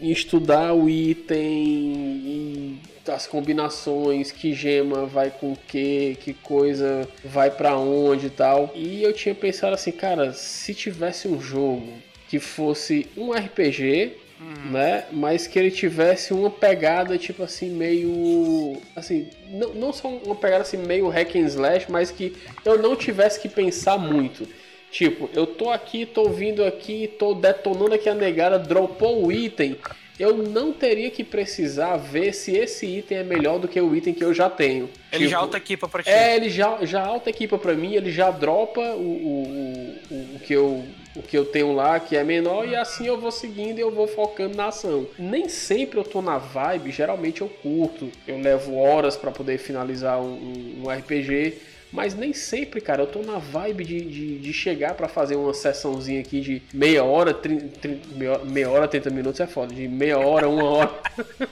em 0.02 0.10
estudar 0.10 0.74
o 0.74 0.88
item, 0.88 1.40
em 1.40 2.80
as 3.08 3.26
combinações, 3.26 4.30
que 4.30 4.52
gema 4.52 5.06
vai 5.06 5.30
com 5.30 5.56
que, 5.66 6.16
que 6.20 6.34
coisa 6.34 7.08
vai 7.24 7.50
pra 7.50 7.76
onde 7.76 8.26
e 8.26 8.30
tal. 8.30 8.70
E 8.74 9.02
eu 9.02 9.12
tinha 9.12 9.34
pensado 9.34 9.74
assim, 9.74 9.92
cara, 9.92 10.32
se 10.34 10.74
tivesse 10.74 11.26
um 11.26 11.40
jogo 11.40 11.90
que 12.28 12.38
fosse 12.38 13.06
um 13.16 13.32
RPG, 13.32 14.12
né? 14.40 15.04
Mas 15.12 15.46
que 15.46 15.58
ele 15.58 15.70
tivesse 15.70 16.32
uma 16.32 16.50
pegada 16.50 17.18
tipo 17.18 17.42
assim 17.42 17.70
meio 17.70 18.76
assim, 18.94 19.28
não, 19.48 19.74
não 19.74 19.92
só 19.92 20.08
uma 20.08 20.34
pegada 20.34 20.62
assim 20.62 20.76
meio 20.76 21.08
hack 21.08 21.34
and 21.36 21.46
slash, 21.46 21.90
mas 21.90 22.10
que 22.10 22.36
eu 22.64 22.78
não 22.78 22.94
tivesse 22.94 23.40
que 23.40 23.48
pensar 23.48 23.98
muito. 23.98 24.46
Tipo, 24.90 25.28
eu 25.34 25.46
tô 25.46 25.70
aqui, 25.70 26.06
tô 26.06 26.30
vindo 26.30 26.64
aqui, 26.64 27.08
tô 27.18 27.34
detonando 27.34 27.94
aqui 27.94 28.08
a 28.08 28.14
negada, 28.14 28.58
dropou 28.58 29.26
o 29.26 29.30
item. 29.30 29.76
Eu 30.18 30.36
não 30.36 30.72
teria 30.72 31.10
que 31.10 31.22
precisar 31.22 31.96
ver 31.96 32.32
se 32.34 32.56
esse 32.56 32.84
item 32.86 33.18
é 33.18 33.22
melhor 33.22 33.58
do 33.58 33.68
que 33.68 33.80
o 33.80 33.94
item 33.94 34.12
que 34.12 34.24
eu 34.24 34.34
já 34.34 34.50
tenho. 34.50 34.88
Ele 35.12 35.20
Tipo, 35.24 35.30
já 35.30 35.38
auto-equipa 35.38 35.88
pra 35.88 36.02
ti. 36.02 36.10
é, 36.10 36.34
ele 36.36 36.50
já, 36.50 36.84
já 36.84 37.04
auto-equipa 37.06 37.56
pra 37.56 37.74
mim, 37.74 37.94
ele 37.94 38.10
já 38.10 38.30
dropa 38.30 38.80
o, 38.80 39.00
o, 39.00 39.98
o, 40.10 40.36
o 40.36 40.40
que 40.40 40.52
eu, 40.52 40.84
o 41.14 41.22
que 41.22 41.38
eu 41.38 41.44
tenho 41.44 41.72
lá, 41.72 42.00
que 42.00 42.16
é 42.16 42.24
menor, 42.24 42.68
e 42.68 42.74
assim 42.74 43.06
eu 43.06 43.18
vou 43.18 43.30
seguindo 43.30 43.78
e 43.78 43.80
eu 43.80 43.90
vou 43.92 44.08
focando 44.08 44.56
na 44.56 44.66
ação. 44.66 45.06
Nem 45.18 45.48
sempre 45.48 45.98
eu 46.00 46.04
tô 46.04 46.20
na 46.20 46.36
vibe, 46.38 46.90
geralmente 46.90 47.40
eu 47.40 47.48
curto, 47.48 48.10
eu 48.26 48.40
levo 48.40 48.76
horas 48.76 49.16
pra 49.16 49.30
poder 49.30 49.58
finalizar 49.58 50.20
um- 50.20 50.82
um 50.84 50.90
RPG, 50.90 51.54
mas 51.92 52.14
nem 52.14 52.32
sempre, 52.32 52.80
cara, 52.80 53.02
eu 53.02 53.06
tô 53.06 53.20
na 53.22 53.38
vibe 53.38 53.84
de, 53.84 54.00
de, 54.02 54.38
de 54.38 54.52
chegar 54.52 54.94
pra 54.94 55.08
fazer 55.08 55.36
uma 55.36 55.54
sessãozinha 55.54 56.20
aqui 56.20 56.40
de 56.40 56.62
meia 56.72 57.02
hora, 57.04 57.32
tri, 57.34 57.56
tri- 57.60 58.00
meia 58.14 58.32
hora- 58.32 58.44
meia 58.44 58.70
hora, 58.70 58.88
30 58.88 59.10
minutos 59.10 59.40
é 59.40 59.46
foda, 59.46 59.74
de 59.74 59.88
meia 59.88 60.18
hora, 60.18 60.48
uma 60.48 60.64
hora. 60.64 60.90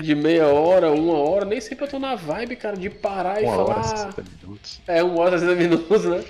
de 0.00 0.14
meia 0.14 0.46
hora, 0.46 0.90
uma 0.90 1.18
hora, 1.18 1.44
nem 1.44 1.60
sempre 1.60 1.84
eu 1.84 1.90
tô 1.90 1.98
na 1.98 2.14
vibe, 2.14 2.56
cara, 2.56 2.76
de 2.76 2.88
parar 2.88 3.42
e 3.42 3.44
Uma 3.46 3.54
falar. 3.56 3.74
hora, 3.76 3.82
60 3.84 4.24
minutos. 4.42 4.80
É, 4.88 5.02
uma 5.02 5.20
hora, 5.20 5.38
60 5.38 5.54
minutos, 5.60 6.04
né? 6.06 6.24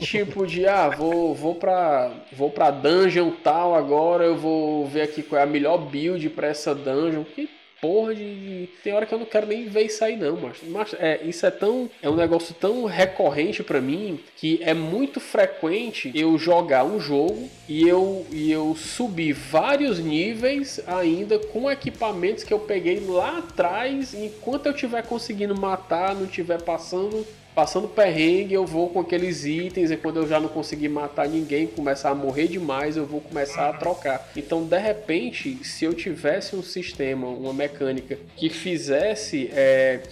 tipo 0.00 0.46
de, 0.46 0.66
ah, 0.66 0.88
vou, 0.88 1.34
vou 1.34 1.54
pra. 1.54 2.10
Vou 2.32 2.50
pra 2.50 2.70
dungeon 2.70 3.30
tal, 3.42 3.74
agora 3.74 4.24
eu 4.24 4.36
vou 4.36 4.86
ver 4.86 5.02
aqui 5.02 5.22
qual 5.22 5.40
é 5.40 5.44
a 5.44 5.46
melhor 5.46 5.78
build 5.78 6.28
pra 6.30 6.48
essa 6.48 6.74
dungeon. 6.74 7.22
Que 7.24 7.48
porra 7.84 8.14
de. 8.14 8.66
Tem 8.82 8.94
hora 8.94 9.04
que 9.04 9.12
eu 9.12 9.18
não 9.18 9.26
quero 9.26 9.46
nem 9.46 9.68
ver 9.68 9.82
isso 9.82 10.02
aí, 10.02 10.16
não, 10.16 10.40
mas, 10.40 10.56
mas 10.66 10.94
é, 10.94 11.20
isso 11.22 11.44
é 11.44 11.50
tão. 11.50 11.90
É 12.00 12.08
um 12.08 12.16
negócio 12.16 12.54
tão 12.54 12.86
recorrente 12.86 13.62
pra 13.62 13.78
mim 13.78 14.18
que 14.38 14.58
é 14.62 14.72
muito 14.72 15.20
frequente 15.20 16.10
eu 16.14 16.38
jogar 16.38 16.82
um 16.84 16.98
jogo 16.98 17.46
e 17.68 17.86
eu, 17.86 18.26
e 18.32 18.50
eu 18.50 18.74
subir 18.74 19.34
vários 19.34 19.98
níveis 19.98 20.80
ainda 20.86 21.38
com 21.38 21.70
equipamentos 21.70 22.42
que 22.42 22.54
eu 22.54 22.60
peguei 22.60 23.00
lá 23.00 23.38
atrás. 23.38 24.14
Enquanto 24.14 24.64
eu 24.64 24.72
tiver 24.72 25.02
conseguindo 25.02 25.54
matar, 25.54 26.14
não 26.14 26.26
tiver 26.26 26.62
passando 26.62 27.26
passando 27.54 27.86
perrengue, 27.88 28.54
eu 28.54 28.66
vou 28.66 28.88
com 28.90 29.00
aqueles 29.00 29.44
itens 29.44 29.90
e 29.90 29.96
quando 29.96 30.16
eu 30.16 30.26
já 30.28 30.40
não 30.40 30.48
conseguir 30.48 30.88
matar 30.88 31.28
ninguém, 31.28 31.66
começar 31.66 32.10
a 32.10 32.14
morrer 32.14 32.48
demais, 32.48 32.96
eu 32.96 33.06
vou 33.06 33.20
começar 33.20 33.68
a 33.68 33.72
trocar. 33.74 34.28
Então, 34.36 34.64
de 34.64 34.78
repente, 34.78 35.58
se 35.64 35.84
eu 35.84 35.94
tivesse 35.94 36.56
um 36.56 36.62
sistema, 36.62 37.26
uma 37.28 37.52
mecânica 37.52 38.18
que 38.36 38.48
fizesse 38.50 39.48
é, 39.52 40.02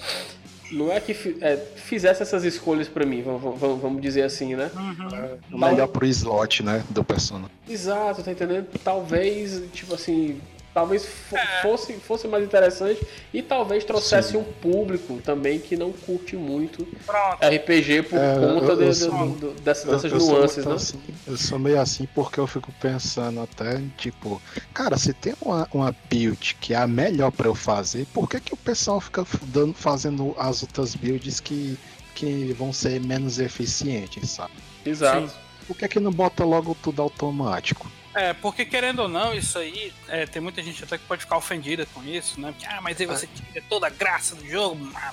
não 0.71 0.91
é 0.93 1.01
que 1.01 1.13
é, 1.41 1.57
fizesse 1.77 2.23
essas 2.23 2.45
escolhas 2.45 2.89
pra 2.89 3.05
mim, 3.05 3.23
vamos, 3.23 3.59
vamos- 3.59 3.81
vamos 3.83 4.01
dizer 4.01 4.23
assim, 4.23 4.55
né? 4.55 4.71
O 5.53 5.59
melhor 5.59 5.89
pro 5.89 6.07
slot, 6.07 6.63
né? 6.63 6.83
Do 6.91 7.03
Persona. 7.05 7.51
Exato, 7.69 8.23
tá 8.23 8.31
entendendo? 8.31 8.67
Talvez, 8.85 9.61
tipo 9.73 9.95
assim, 9.95 10.41
talvez 10.75 11.05
fo- 11.05 11.37
fosse, 11.61 11.93
fosse 11.95 12.27
mais 12.29 12.45
interessante 12.45 13.05
e 13.33 13.43
talvez 13.43 13.85
trouxesse 13.85 14.33
Sim. 14.33 14.39
um 14.39 14.45
público 14.45 15.21
também 15.25 15.59
que 15.61 15.77
não 15.77 15.93
curte 15.93 16.37
muito 16.37 16.87
Pronto. 17.05 17.39
RPG 17.45 18.03
por 18.05 18.19
É, 18.19 18.35
conta 18.39 18.67
eu- 18.73 18.77
de- 18.77 18.83
eu 18.85 18.89
de- 18.91 18.95
sou- 18.97 19.11
do- 19.29 19.35
do- 19.53 19.61
dessas, 19.61 19.85
Eu- 19.85 19.93
dessas 19.93 20.13
eu 20.13 20.21
sou 20.21 20.35
nuances, 20.39 20.65
né? 20.65 20.75
assim, 20.75 21.03
eu 21.27 21.37
sou 21.37 21.59
meio 21.59 21.81
assim 21.81 22.09
porque 22.15 22.41
eu 22.41 22.47
fico 22.47 22.73
pensando 22.81 23.41
até, 23.41 23.83
tipo, 23.99 24.41
cara, 24.73 24.97
se 24.97 25.13
tem 25.13 25.35
uma, 25.43 25.69
uma 25.73 25.95
build 26.09 26.57
que 26.61 26.73
é 26.73 26.77
a 26.79 26.87
melhor 26.87 27.31
pra 27.31 27.47
eu 27.49 27.55
fazer, 27.55 28.07
por 28.13 28.29
que, 28.29 28.41
que 28.41 28.55
o 28.55 28.57
pessoal 28.57 29.01
fica 29.01 29.27
dando, 29.45 29.75
fazendo 29.75 30.35
as 30.39 30.63
outras 30.63 30.95
builds 30.95 31.39
que, 31.41 31.79
que 32.15 32.53
vão 32.59 32.73
ser 32.73 33.01
menos 33.01 33.39
eficientes, 33.39 34.31
sabe? 34.31 34.53
Exato. 34.85 35.31
Por 35.67 35.77
que, 35.77 35.87
que 35.89 36.01
não 36.01 36.11
bota 36.11 36.45
logo 36.45 36.77
tudo 36.83 37.01
automático? 37.03 37.91
É, 38.15 38.35
porque 38.35 38.65
querendo 38.65 39.01
ou 39.01 39.09
não, 39.09 39.35
isso 39.35 39.59
aí, 39.59 39.93
é, 40.09 40.27
tem 40.27 40.43
muita 40.43 40.63
gente 40.63 40.85
até 40.85 40.99
que 40.99 41.05
pode 41.05 41.23
ficar 41.23 41.37
ofendida 41.37 41.87
com 41.87 42.05
isso, 42.05 42.39
né? 42.41 42.53
Porque, 42.53 42.67
ah, 42.67 42.81
mas 42.83 43.01
aí 43.01 43.07
você 43.07 43.27
tira 43.27 43.65
toda 43.69 43.87
a 43.87 43.91
graça 43.91 44.35
do 44.35 44.47
jogo. 44.47 44.85
má. 44.85 45.13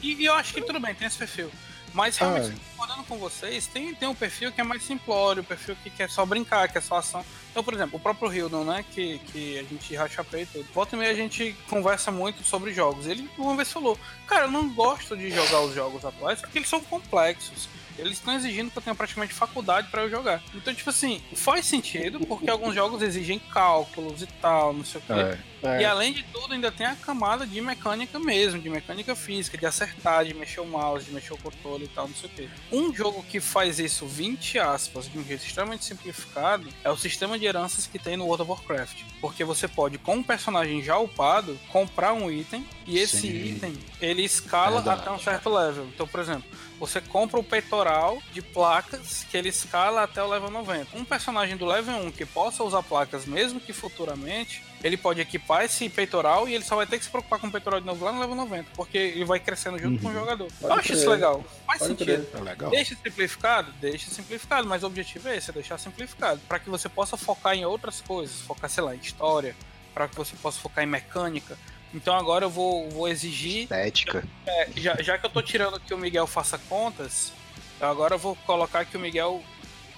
E, 0.00 0.14
e 0.14 0.24
eu 0.24 0.34
acho 0.34 0.54
que 0.54 0.62
tudo 0.62 0.78
bem, 0.78 0.94
tem 0.94 1.06
esse 1.08 1.18
perfil. 1.18 1.50
Mas 1.92 2.16
realmente, 2.16 2.50
Ah, 2.50 2.70
concordando 2.72 3.04
com 3.04 3.16
vocês, 3.18 3.68
tem, 3.68 3.94
tem 3.94 4.08
um 4.08 4.14
perfil 4.16 4.50
que 4.50 4.60
é 4.60 4.64
mais 4.64 4.82
simplório, 4.82 5.42
um 5.42 5.44
perfil 5.44 5.76
que 5.76 5.88
quer 5.88 6.10
só 6.10 6.26
brincar, 6.26 6.68
que 6.68 6.76
é 6.76 6.80
só 6.80 6.96
ação. 6.96 7.24
Então, 7.52 7.62
por 7.62 7.72
exemplo, 7.72 7.96
o 7.96 8.00
próprio 8.00 8.32
Hildon, 8.32 8.64
né? 8.64 8.84
Que, 8.90 9.20
que 9.30 9.58
a 9.60 9.62
gente 9.62 9.94
racha 9.94 10.24
tudo. 10.24 10.66
Volta 10.74 10.96
e 10.96 10.98
meia 10.98 11.12
a 11.12 11.14
gente 11.14 11.54
conversa 11.68 12.10
muito 12.10 12.42
sobre 12.42 12.74
jogos. 12.74 13.06
Ele 13.06 13.30
uma 13.38 13.54
vez 13.54 13.72
falou, 13.72 13.96
cara, 14.26 14.46
eu 14.46 14.50
não 14.50 14.68
gosto 14.74 15.16
de 15.16 15.30
jogar 15.30 15.60
os 15.60 15.72
jogos 15.72 16.04
atuais 16.04 16.40
porque 16.40 16.58
eles 16.58 16.68
são 16.68 16.80
complexos. 16.80 17.68
Eles 17.98 18.14
estão 18.14 18.34
exigindo 18.34 18.70
que 18.70 18.78
eu 18.78 18.82
tenha 18.82 18.94
praticamente 18.94 19.32
faculdade 19.32 19.88
pra 19.88 20.02
eu 20.02 20.10
jogar. 20.10 20.42
Então, 20.54 20.74
tipo 20.74 20.90
assim, 20.90 21.22
faz 21.34 21.66
sentido, 21.66 22.20
porque 22.20 22.50
alguns 22.50 22.74
jogos 22.74 23.02
exigem 23.02 23.38
cálculos 23.38 24.22
e 24.22 24.26
tal, 24.26 24.72
não 24.72 24.84
sei 24.84 25.00
o 25.00 25.04
quê. 25.04 25.12
É. 25.12 25.38
E 25.80 25.84
além 25.84 26.12
de 26.12 26.22
tudo, 26.24 26.54
ainda 26.54 26.70
tem 26.70 26.86
a 26.86 26.94
camada 26.94 27.46
de 27.46 27.60
mecânica 27.60 28.18
mesmo, 28.18 28.60
de 28.60 28.68
mecânica 28.68 29.14
física, 29.14 29.56
de 29.56 29.66
acertar, 29.66 30.24
de 30.24 30.34
mexer 30.34 30.60
o 30.60 30.66
mouse, 30.66 31.06
de 31.06 31.12
mexer 31.12 31.32
o 31.32 31.38
controle 31.38 31.84
e 31.84 31.88
tal, 31.88 32.08
não 32.08 32.14
sei 32.14 32.28
o 32.28 32.32
quê. 32.32 32.48
Um 32.70 32.94
jogo 32.94 33.22
que 33.22 33.40
faz 33.40 33.78
isso, 33.78 34.06
20 34.06 34.58
aspas, 34.58 35.10
de 35.10 35.18
um 35.18 35.24
jeito 35.24 35.44
extremamente 35.44 35.84
simplificado, 35.84 36.68
é 36.82 36.90
o 36.90 36.96
sistema 36.96 37.38
de 37.38 37.46
heranças 37.46 37.86
que 37.86 37.98
tem 37.98 38.16
no 38.16 38.24
World 38.26 38.42
of 38.42 38.50
Warcraft. 38.50 39.02
Porque 39.20 39.44
você 39.44 39.66
pode, 39.66 39.98
com 39.98 40.16
um 40.16 40.22
personagem 40.22 40.82
já 40.82 40.98
upado, 40.98 41.58
comprar 41.70 42.12
um 42.12 42.30
item, 42.30 42.66
e 42.86 42.98
esse 42.98 43.18
Sim. 43.18 43.54
item, 43.54 43.78
ele 44.00 44.22
escala 44.22 44.76
Verdade. 44.76 45.00
até 45.00 45.10
um 45.10 45.18
certo 45.18 45.48
level. 45.48 45.86
Então, 45.86 46.06
por 46.06 46.20
exemplo, 46.20 46.44
você 46.78 47.00
compra 47.00 47.40
o 47.40 47.44
peitoral 47.44 48.22
de 48.32 48.42
placas 48.42 49.24
que 49.30 49.36
ele 49.36 49.48
escala 49.48 50.02
até 50.02 50.22
o 50.22 50.28
level 50.28 50.50
90. 50.50 50.96
Um 50.96 51.04
personagem 51.04 51.56
do 51.56 51.64
level 51.64 51.96
1 52.06 52.10
que 52.12 52.26
possa 52.26 52.62
usar 52.62 52.82
placas, 52.82 53.24
mesmo 53.24 53.60
que 53.60 53.72
futuramente, 53.72 54.62
ele 54.84 54.96
pode 54.98 55.20
equipar 55.20 55.64
esse 55.64 55.88
peitoral 55.88 56.46
e 56.48 56.54
ele 56.54 56.62
só 56.62 56.76
vai 56.76 56.86
ter 56.86 56.98
que 56.98 57.04
se 57.04 57.10
preocupar 57.10 57.38
com 57.40 57.46
o 57.46 57.50
peitoral 57.50 57.80
de 57.80 57.86
novo 57.86 58.04
lá 58.04 58.12
no 58.12 58.20
level 58.20 58.36
90, 58.36 58.70
porque 58.76 58.98
ele 58.98 59.24
vai 59.24 59.40
crescendo 59.40 59.78
junto 59.78 60.00
com 60.02 60.10
o 60.10 60.12
jogador. 60.12 60.44
Eu 60.44 60.68
Pode 60.68 60.72
acho 60.80 60.88
crer. 60.88 60.98
isso 60.98 61.10
legal. 61.10 61.44
Faz 61.66 61.78
Pode 61.80 61.96
sentido. 61.98 62.28
É 62.34 62.40
legal. 62.40 62.70
Deixa 62.70 62.94
simplificado? 62.94 63.72
Deixa 63.80 64.10
simplificado, 64.10 64.68
mas 64.68 64.82
o 64.82 64.86
objetivo 64.86 65.28
é 65.28 65.36
esse, 65.36 65.50
é 65.50 65.52
deixar 65.54 65.78
simplificado. 65.78 66.38
Para 66.46 66.58
que 66.58 66.68
você 66.68 66.88
possa 66.88 67.16
focar 67.16 67.54
em 67.54 67.64
outras 67.64 68.00
coisas, 68.02 68.40
focar, 68.42 68.68
sei 68.68 68.84
lá, 68.84 68.94
em 68.94 68.98
história, 68.98 69.56
para 69.94 70.06
que 70.06 70.14
você 70.14 70.36
possa 70.36 70.60
focar 70.60 70.84
em 70.84 70.86
mecânica. 70.86 71.56
Então 71.94 72.14
agora 72.14 72.44
eu 72.44 72.50
vou, 72.50 72.90
vou 72.90 73.08
exigir 73.08 73.62
Estética. 73.62 74.22
é, 74.46 74.68
já, 74.76 74.96
já 75.00 75.16
que 75.16 75.24
eu 75.24 75.30
tô 75.30 75.40
tirando 75.40 75.80
que 75.80 75.94
o 75.94 75.98
Miguel 75.98 76.26
faça 76.26 76.58
contas, 76.58 77.32
eu 77.80 77.88
agora 77.88 78.16
vou 78.18 78.36
colocar 78.44 78.84
que 78.84 78.96
o 78.96 79.00
Miguel 79.00 79.42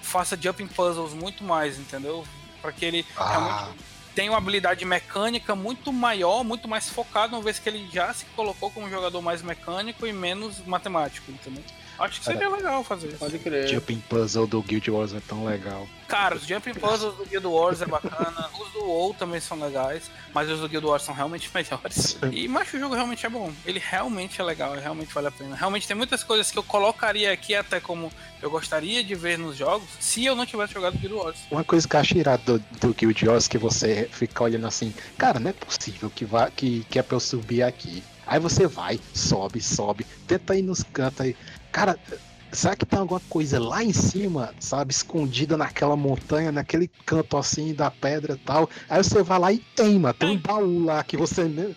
faça 0.01 0.37
jumping 0.39 0.67
puzzles 0.67 1.13
muito 1.13 1.43
mais, 1.43 1.77
entendeu? 1.77 2.23
Para 2.61 2.71
que 2.71 2.85
ele 2.85 3.05
Ah. 3.17 3.29
realmente 3.31 3.79
tenha 4.17 4.31
uma 4.31 4.39
habilidade 4.39 4.83
mecânica 4.83 5.55
muito 5.55 5.93
maior, 5.93 6.43
muito 6.43 6.67
mais 6.67 6.89
focado, 6.89 7.35
uma 7.35 7.41
vez 7.43 7.59
que 7.59 7.69
ele 7.69 7.87
já 7.93 8.11
se 8.11 8.25
colocou 8.35 8.71
como 8.71 8.87
um 8.87 8.89
jogador 8.89 9.21
mais 9.21 9.43
mecânico 9.43 10.07
e 10.07 10.11
menos 10.11 10.57
matemático, 10.65 11.31
entendeu? 11.31 11.63
Acho 11.99 12.19
que 12.19 12.25
seria 12.25 12.49
legal 12.49 12.83
fazer 12.83 13.07
isso. 13.07 13.17
Pode 13.17 13.39
crer. 13.39 13.67
Jumping 13.67 14.01
Puzzle 14.07 14.47
do 14.47 14.61
Guild 14.61 14.91
Wars 14.91 15.13
é 15.13 15.19
tão 15.19 15.45
legal. 15.45 15.87
Cara, 16.07 16.35
os 16.35 16.45
Jumping 16.45 16.73
Puzzles 16.73 17.15
do 17.15 17.25
Guild 17.25 17.47
Wars 17.47 17.81
é 17.81 17.85
bacana, 17.85 18.49
os 18.61 18.71
do 18.71 18.85
WoW 18.85 19.13
também 19.13 19.41
são 19.41 19.59
legais, 19.59 20.09
mas 20.33 20.49
os 20.49 20.59
do 20.59 20.69
Guild 20.69 20.85
Wars 20.85 21.03
são 21.03 21.13
realmente 21.13 21.49
melhores. 21.53 22.17
E 22.31 22.47
mas 22.47 22.71
o 22.73 22.79
jogo 22.79 22.95
realmente 22.95 23.25
é 23.25 23.29
bom. 23.29 23.51
Ele 23.65 23.81
realmente 23.83 24.39
é 24.39 24.43
legal, 24.43 24.73
ele 24.73 24.81
realmente 24.81 25.13
vale 25.13 25.27
a 25.27 25.31
pena. 25.31 25.55
Realmente 25.55 25.87
tem 25.87 25.97
muitas 25.97 26.23
coisas 26.23 26.49
que 26.49 26.57
eu 26.57 26.63
colocaria 26.63 27.31
aqui 27.31 27.53
até 27.53 27.79
como 27.79 28.11
eu 28.41 28.49
gostaria 28.49 29.03
de 29.03 29.15
ver 29.15 29.37
nos 29.37 29.57
jogos, 29.57 29.87
se 29.99 30.23
eu 30.23 30.35
não 30.35 30.45
tivesse 30.45 30.73
jogado 30.73 30.97
Guild 30.97 31.15
Wars. 31.15 31.37
Uma 31.51 31.63
coisa 31.63 31.87
que 31.87 31.95
eu 31.95 31.99
acho 31.99 32.17
irado 32.17 32.59
do, 32.59 32.65
do 32.79 32.93
Guild 32.93 33.27
Wars 33.27 33.47
que 33.47 33.57
você 33.57 34.07
fica 34.11 34.43
olhando 34.43 34.67
assim, 34.67 34.93
cara, 35.17 35.39
não 35.39 35.49
é 35.49 35.53
possível 35.53 36.09
que, 36.09 36.23
vá, 36.23 36.49
que, 36.49 36.85
que 36.89 36.99
é 36.99 37.03
pra 37.03 37.15
eu 37.15 37.19
subir 37.19 37.63
aqui. 37.63 38.03
Aí 38.25 38.39
você 38.41 38.67
vai, 38.67 38.99
sobe, 39.13 39.61
sobe, 39.61 40.05
tenta 40.27 40.55
ir 40.55 40.61
nos 40.61 40.83
cantos 40.83 41.21
aí. 41.21 41.35
Cara, 41.77 41.95
será 42.51 42.75
que 42.75 42.87
tem 42.87 42.97
alguma 42.97 43.19
coisa 43.29 43.59
lá 43.59 43.83
em 43.83 43.93
cima, 43.93 44.51
sabe, 44.59 44.91
escondida 44.91 45.55
naquela 45.55 45.95
montanha, 45.95 46.51
naquele 46.51 46.87
canto 47.05 47.37
assim 47.37 47.71
da 47.71 47.91
pedra 47.91 48.33
e 48.33 48.37
tal? 48.37 48.67
Aí 48.89 49.03
você 49.03 49.21
vai 49.21 49.37
lá 49.37 49.53
e 49.53 49.59
tem, 49.59 49.99
mano, 49.99 50.15
tem 50.15 50.29
um 50.29 50.37
baú 50.39 50.83
lá 50.83 51.03
que 51.03 51.15
você 51.15 51.43
nem 51.43 51.75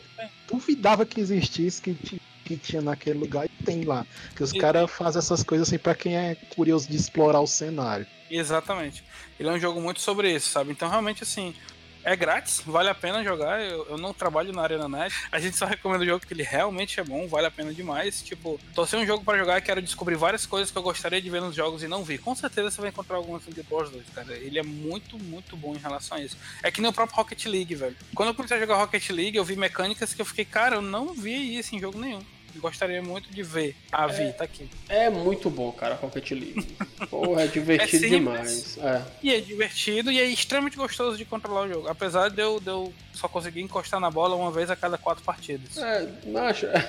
duvidava 0.50 1.04
que 1.04 1.20
existisse, 1.20 1.82
que, 1.82 2.18
que 2.46 2.56
tinha 2.56 2.80
naquele 2.80 3.18
lugar 3.18 3.44
e 3.44 3.62
tem 3.62 3.84
lá. 3.84 4.06
Que 4.34 4.42
os 4.42 4.52
caras 4.52 4.90
fazem 4.90 5.18
essas 5.18 5.42
coisas 5.42 5.68
assim 5.68 5.76
pra 5.76 5.94
quem 5.94 6.16
é 6.16 6.34
curioso 6.56 6.88
de 6.88 6.96
explorar 6.96 7.40
o 7.40 7.46
cenário. 7.46 8.06
Exatamente. 8.30 9.04
Ele 9.38 9.50
é 9.50 9.52
um 9.52 9.60
jogo 9.60 9.82
muito 9.82 10.00
sobre 10.00 10.34
isso, 10.34 10.48
sabe? 10.48 10.72
Então 10.72 10.88
realmente 10.88 11.24
assim, 11.24 11.54
É 12.02 12.16
grátis, 12.16 12.62
vale 12.64 12.88
a 12.88 12.94
pena 12.94 13.22
jogar. 13.22 13.60
Eu, 13.60 13.86
eu 13.90 13.98
não 13.98 14.14
trabalho 14.14 14.52
na 14.52 14.62
Arena 14.62 14.88
Net. 14.88 15.14
A 15.30 15.38
gente 15.38 15.56
só 15.56 15.66
recomenda 15.66 16.02
o 16.02 16.06
jogo 16.06 16.20
porque 16.20 16.32
ele 16.32 16.42
realmente 16.42 16.98
é 16.98 17.04
bom, 17.04 17.28
vale 17.28 17.46
a 17.46 17.50
pena 17.50 17.72
demais. 17.74 18.22
Tipo, 18.22 18.58
tô 18.74 18.86
sem 18.86 19.00
um 19.00 19.06
jogo 19.06 19.24
pra 19.24 19.36
jogar 19.36 19.58
e 19.58 19.62
quero 19.62 19.82
descobrir 19.82 20.16
várias 20.16 20.46
coisas 20.46 20.70
que 20.70 20.78
eu 20.78 20.82
gostaria 20.82 21.20
de 21.20 21.28
ver 21.30 21.40
nos 21.40 21.54
jogos 21.54 21.82
e 21.82 21.88
não 21.88 22.02
vi. 22.02 22.18
Com 22.18 22.34
certeza 22.34 22.70
você 22.70 22.80
vai 22.80 22.90
encontrar 22.90 23.16
algumas 23.16 23.42
de 23.44 23.64
Wars 23.70 23.90
2, 23.90 24.04
cara. 24.14 24.32
Ele 24.34 24.58
é 24.58 24.62
muito, 24.62 25.18
muito 25.18 25.56
bom 25.56 25.74
em 25.74 25.78
relação 25.78 26.16
a 26.16 26.20
isso. 26.20 26.36
É 26.62 26.70
que 26.70 26.80
nem 26.80 26.90
o 26.90 26.94
próprio 26.94 27.16
Rocket 27.16 27.44
League, 27.46 27.74
velho. 27.74 27.96
Quando 28.14 28.28
eu 28.28 28.34
comecei 28.34 28.56
a 28.56 28.60
jogar 28.60 28.76
Rocket 28.76 29.10
League, 29.10 29.36
eu 29.36 29.44
vi 29.44 29.56
mecânicas 29.56 30.14
que 30.14 30.22
eu 30.22 30.26
fiquei, 30.26 30.44
cara, 30.44 30.76
eu 30.76 30.82
não 30.82 31.12
vi 31.12 31.58
isso 31.58 31.74
em 31.74 31.80
jogo 31.80 31.98
nenhum. 31.98 32.22
Gostaria 32.58 33.02
muito 33.02 33.30
de 33.30 33.42
ver. 33.42 33.76
Ah, 33.92 34.06
vi, 34.06 34.32
tá 34.32 34.44
aqui. 34.44 34.68
É 34.88 35.08
muito 35.08 35.48
bom, 35.48 35.70
cara, 35.72 35.94
Rocket 35.94 36.30
League. 36.32 36.76
Porra, 37.08 37.44
é 37.44 37.46
divertido 37.48 38.06
É 38.06 38.08
demais. 38.08 38.78
É. 38.78 39.02
E 39.22 39.34
é 39.34 39.40
divertido 39.40 40.10
e 40.10 40.18
é 40.18 40.24
extremamente 40.24 40.76
gostoso 40.76 41.16
de 41.16 41.24
controlar 41.24 41.62
o 41.62 41.68
jogo. 41.68 41.88
Apesar 41.88 42.28
de 42.28 42.42
eu, 42.42 42.60
de 42.60 42.68
eu 42.68 42.92
só 43.12 43.28
conseguir 43.28 43.60
encostar 43.60 44.00
na 44.00 44.10
bola 44.10 44.34
uma 44.34 44.50
vez 44.50 44.70
a 44.70 44.76
cada 44.76 44.96
quatro 44.96 45.22
partidas. 45.22 45.76
É, 45.76 46.08
macho, 46.26 46.66
é, 46.66 46.88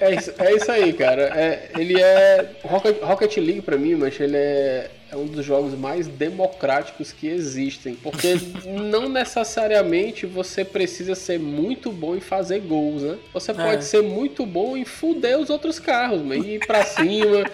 é, 0.00 0.14
isso, 0.14 0.32
é 0.38 0.54
isso 0.54 0.70
aí, 0.70 0.92
cara. 0.92 1.22
É, 1.38 1.70
ele 1.76 2.00
é. 2.00 2.56
Rocket, 2.64 3.00
Rocket 3.02 3.36
League, 3.38 3.62
pra 3.62 3.76
mim, 3.76 3.94
mas 3.94 4.18
ele 4.20 4.36
é, 4.36 4.90
é 5.10 5.16
um 5.16 5.26
dos 5.26 5.44
jogos 5.44 5.74
mais 5.78 6.06
democráticos 6.08 7.12
que 7.12 7.28
existem. 7.28 7.94
Porque 7.94 8.36
não 8.66 9.08
necessariamente 9.08 10.26
você 10.26 10.64
precisa 10.64 11.14
ser 11.14 11.38
muito 11.38 11.92
bom 11.92 12.16
em 12.16 12.20
fazer 12.20 12.60
gols, 12.60 13.02
né? 13.02 13.16
Você 13.32 13.54
pode 13.54 13.76
É. 13.76 13.80
ser 13.82 14.02
muito 14.02 14.44
bom 14.44 14.76
em 14.76 14.84
fuder 14.84 15.38
os 15.38 15.48
outros 15.50 15.78
carros. 15.78 16.22
E 16.34 16.54
ir 16.56 16.66
pra 16.66 16.82
cima 16.86 17.44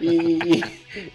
e, 0.00 0.62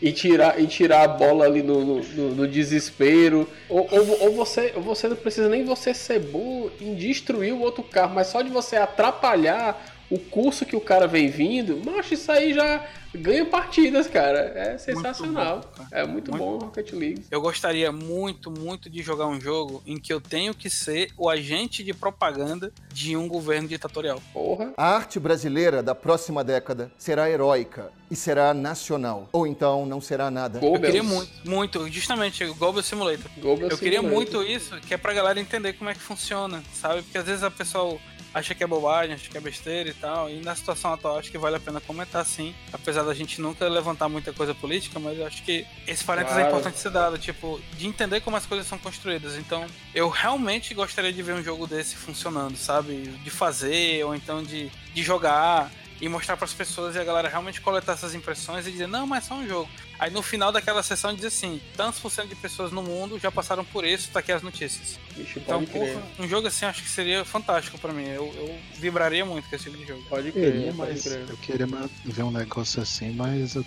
e, 0.02 0.12
tirar, 0.12 0.60
e 0.62 0.68
tirar 0.68 1.04
a 1.04 1.08
bola 1.08 1.46
ali 1.46 1.62
no, 1.64 1.84
no, 2.04 2.36
no- 2.36 2.48
desespero. 2.48 3.48
Ou, 3.68 3.88
ou, 3.92 4.22
ou 4.22 4.32
você, 4.36 4.72
você 4.78 5.08
não 5.08 5.16
precisa 5.16 5.50
nem 5.50 5.64
você 5.64 5.94
ser 5.94 6.20
bom 6.20 6.70
em 6.80 6.94
destruir 6.96 7.54
o 7.54 7.60
outro 7.62 7.84
carro, 7.84 8.14
mas 8.16 8.28
só 8.28 8.42
de 8.42 8.50
você 8.50 8.76
atrapalhar 8.76 9.97
o 10.10 10.18
curso 10.18 10.66
que 10.66 10.76
o 10.76 10.82
cara 10.82 11.08
vem 11.08 11.30
vindo, 11.30 11.82
macho, 11.86 12.14
isso 12.14 12.32
aí 12.32 12.54
já 12.54 12.86
ganha 13.14 13.46
partidas, 13.46 14.08
cara. 14.08 14.40
É 14.56 14.78
sensacional. 14.78 15.62
é 15.92 16.06
muito, 16.06 16.32
bom 16.32 16.56
o 16.56 16.58
Rocket 16.60 16.92
League. 16.94 17.26
Eu 17.30 17.42
gostaria 17.42 17.92
muito, 17.92 18.52
muito 18.52 18.90
de 18.90 19.02
jogar 19.02 19.28
um 19.28 19.40
jogo 19.40 19.82
em 19.86 19.98
que 19.98 20.14
eu 20.14 20.22
tenho 20.22 20.54
que 20.54 20.70
ser 20.70 21.12
o 21.18 21.30
agente 21.30 21.84
de 21.84 21.94
propaganda 21.94 22.72
de 22.94 23.16
um 23.16 23.28
governo 23.28 23.68
ditatorial. 23.68 24.22
Porra. 24.34 24.74
A 24.78 24.96
arte 24.96 25.20
brasileira 25.20 25.82
da 25.82 25.96
próxima 25.96 26.44
década 26.44 26.92
será 26.98 27.30
heróica 27.30 27.92
e 28.10 28.16
será 28.16 28.54
nacional. 28.54 29.28
Ou 29.32 29.46
então 29.46 29.86
não 29.86 30.00
será 30.00 30.32
nada. 30.32 30.60
Eu 30.62 30.80
queria 30.80 31.04
muito, 31.04 31.32
muito, 31.44 31.90
justamente, 31.90 32.44
o 32.46 32.56
Global 32.56 32.82
Simulator. 32.82 33.30
Eu 33.38 33.78
queria 33.78 34.00
Simulator. 34.00 34.12
muito 34.12 34.44
isso, 34.44 34.80
que 34.82 34.94
é 34.94 34.98
pra 34.98 35.14
galera 35.14 35.40
entender 35.40 35.74
como 35.74 35.90
é 35.90 35.94
que 35.94 36.00
funciona, 36.00 36.64
sabe? 36.74 37.02
Porque 37.02 37.18
às 37.18 37.26
vezes 37.26 37.44
a 37.44 37.52
pessoa 37.52 38.00
acha 38.38 38.56
que 38.56 38.64
é 38.64 38.68
bobagem, 38.68 39.16
acha 39.16 39.30
que 39.30 39.38
é 39.38 39.42
besteira 39.42 39.90
e 39.90 39.94
tal, 39.94 40.30
e 40.30 40.40
na 40.42 40.56
situação 40.56 40.94
atual 40.94 41.18
acho 41.20 41.32
que 41.32 41.38
vale 41.38 41.56
a 41.56 41.60
pena 41.60 41.80
comentar 41.82 42.26
sim, 42.26 42.54
apesar 42.72 43.04
da 43.04 43.14
gente 43.14 43.42
nunca 43.42 43.68
levantar 43.68 44.08
muita 44.10 44.32
coisa 44.34 44.54
política, 44.54 45.00
mas 45.00 45.18
eu 45.18 45.26
acho 45.26 45.44
que 45.44 45.66
esse 45.88 46.04
parênteses 46.04 46.38
é 46.38 46.42
Claro. 46.42 46.58
importante 46.58 46.80
ser 46.80 46.90
dado, 46.92 47.18
tipo, 47.18 47.60
de 47.74 47.88
entender 47.88 48.22
como 48.22 48.38
as 48.38 48.46
coisas 48.46 48.68
são 48.68 48.78
construídas. 48.78 49.36
Então, 49.36 49.66
eu 49.94 50.10
realmente 50.10 50.74
gostaria 50.74 51.12
de 51.12 51.22
ver 51.24 51.34
um 51.34 51.44
jogo 51.44 51.68
desse 51.68 51.96
funcionando, 51.96 52.56
sabe? 52.58 53.02
De 53.24 53.30
fazer, 53.30 54.04
ou 54.06 54.14
então 54.16 54.44
de, 54.44 54.70
de 54.94 55.04
jogar 55.04 55.72
e 56.00 56.08
mostrar 56.08 56.38
para 56.38 56.46
as 56.46 56.54
pessoas 56.54 56.96
e 56.96 57.00
a 57.00 57.04
galera 57.04 57.28
realmente 57.28 57.60
coletar 57.60 57.94
essas 57.94 58.14
impressões 58.14 58.68
e 58.68 58.72
dizer, 58.72 58.88
não, 58.88 59.08
mas 59.08 59.24
é 59.26 59.28
só 59.30 59.34
um 59.36 59.48
jogo. 59.48 59.68
Aí 60.00 60.12
no 60.12 60.22
final 60.22 60.52
daquela 60.52 60.84
sessão 60.84 61.14
diz 61.14 61.26
assim, 61.26 61.60
tantos 61.76 62.00
por 62.00 62.12
cento 62.12 62.30
de 62.30 62.36
pessoas 62.36 62.72
no 62.72 62.84
mundo 62.84 63.18
já 63.20 63.32
passaram 63.32 63.66
por 63.66 63.84
isso, 63.84 64.10
tá 64.12 64.20
aqui 64.20 64.32
as 64.32 64.42
notícias. 64.44 65.00
Bicho, 65.16 65.40
Então, 65.40 65.66
crer. 65.66 65.94
porra, 65.96 66.08
um 66.20 66.28
jogo 66.28 66.48
assim 66.48 66.66
acho 66.66 66.84
que 66.84 66.90
seria 66.90 67.26
fantástico 67.26 67.78
pra 67.80 67.92
mim. 67.92 68.06
Eu, 68.08 68.32
eu 68.36 68.60
vibraria 68.76 69.26
muito 69.26 69.50
com 69.50 69.56
esse 69.56 69.66
tipo 69.66 69.78
de 69.78 69.86
jogo. 69.88 70.04
Pode 70.08 70.32
Queria, 70.32 70.72
mas 70.74 71.06
eu 71.06 71.38
queria 71.38 71.68
ver 72.06 72.24
um 72.24 72.32
negócio 72.32 72.82
assim, 72.82 73.12
mas 73.12 73.56
eu 73.56 73.64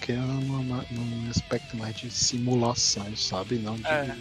uma- 0.61 0.87
num 0.91 1.29
aspecto 1.31 1.77
mais 1.77 1.97
de 1.97 2.11
simulação, 2.11 3.17
sabe? 3.17 3.57
Não 3.57 3.75
de, 3.75 3.87
É. 3.89 4.17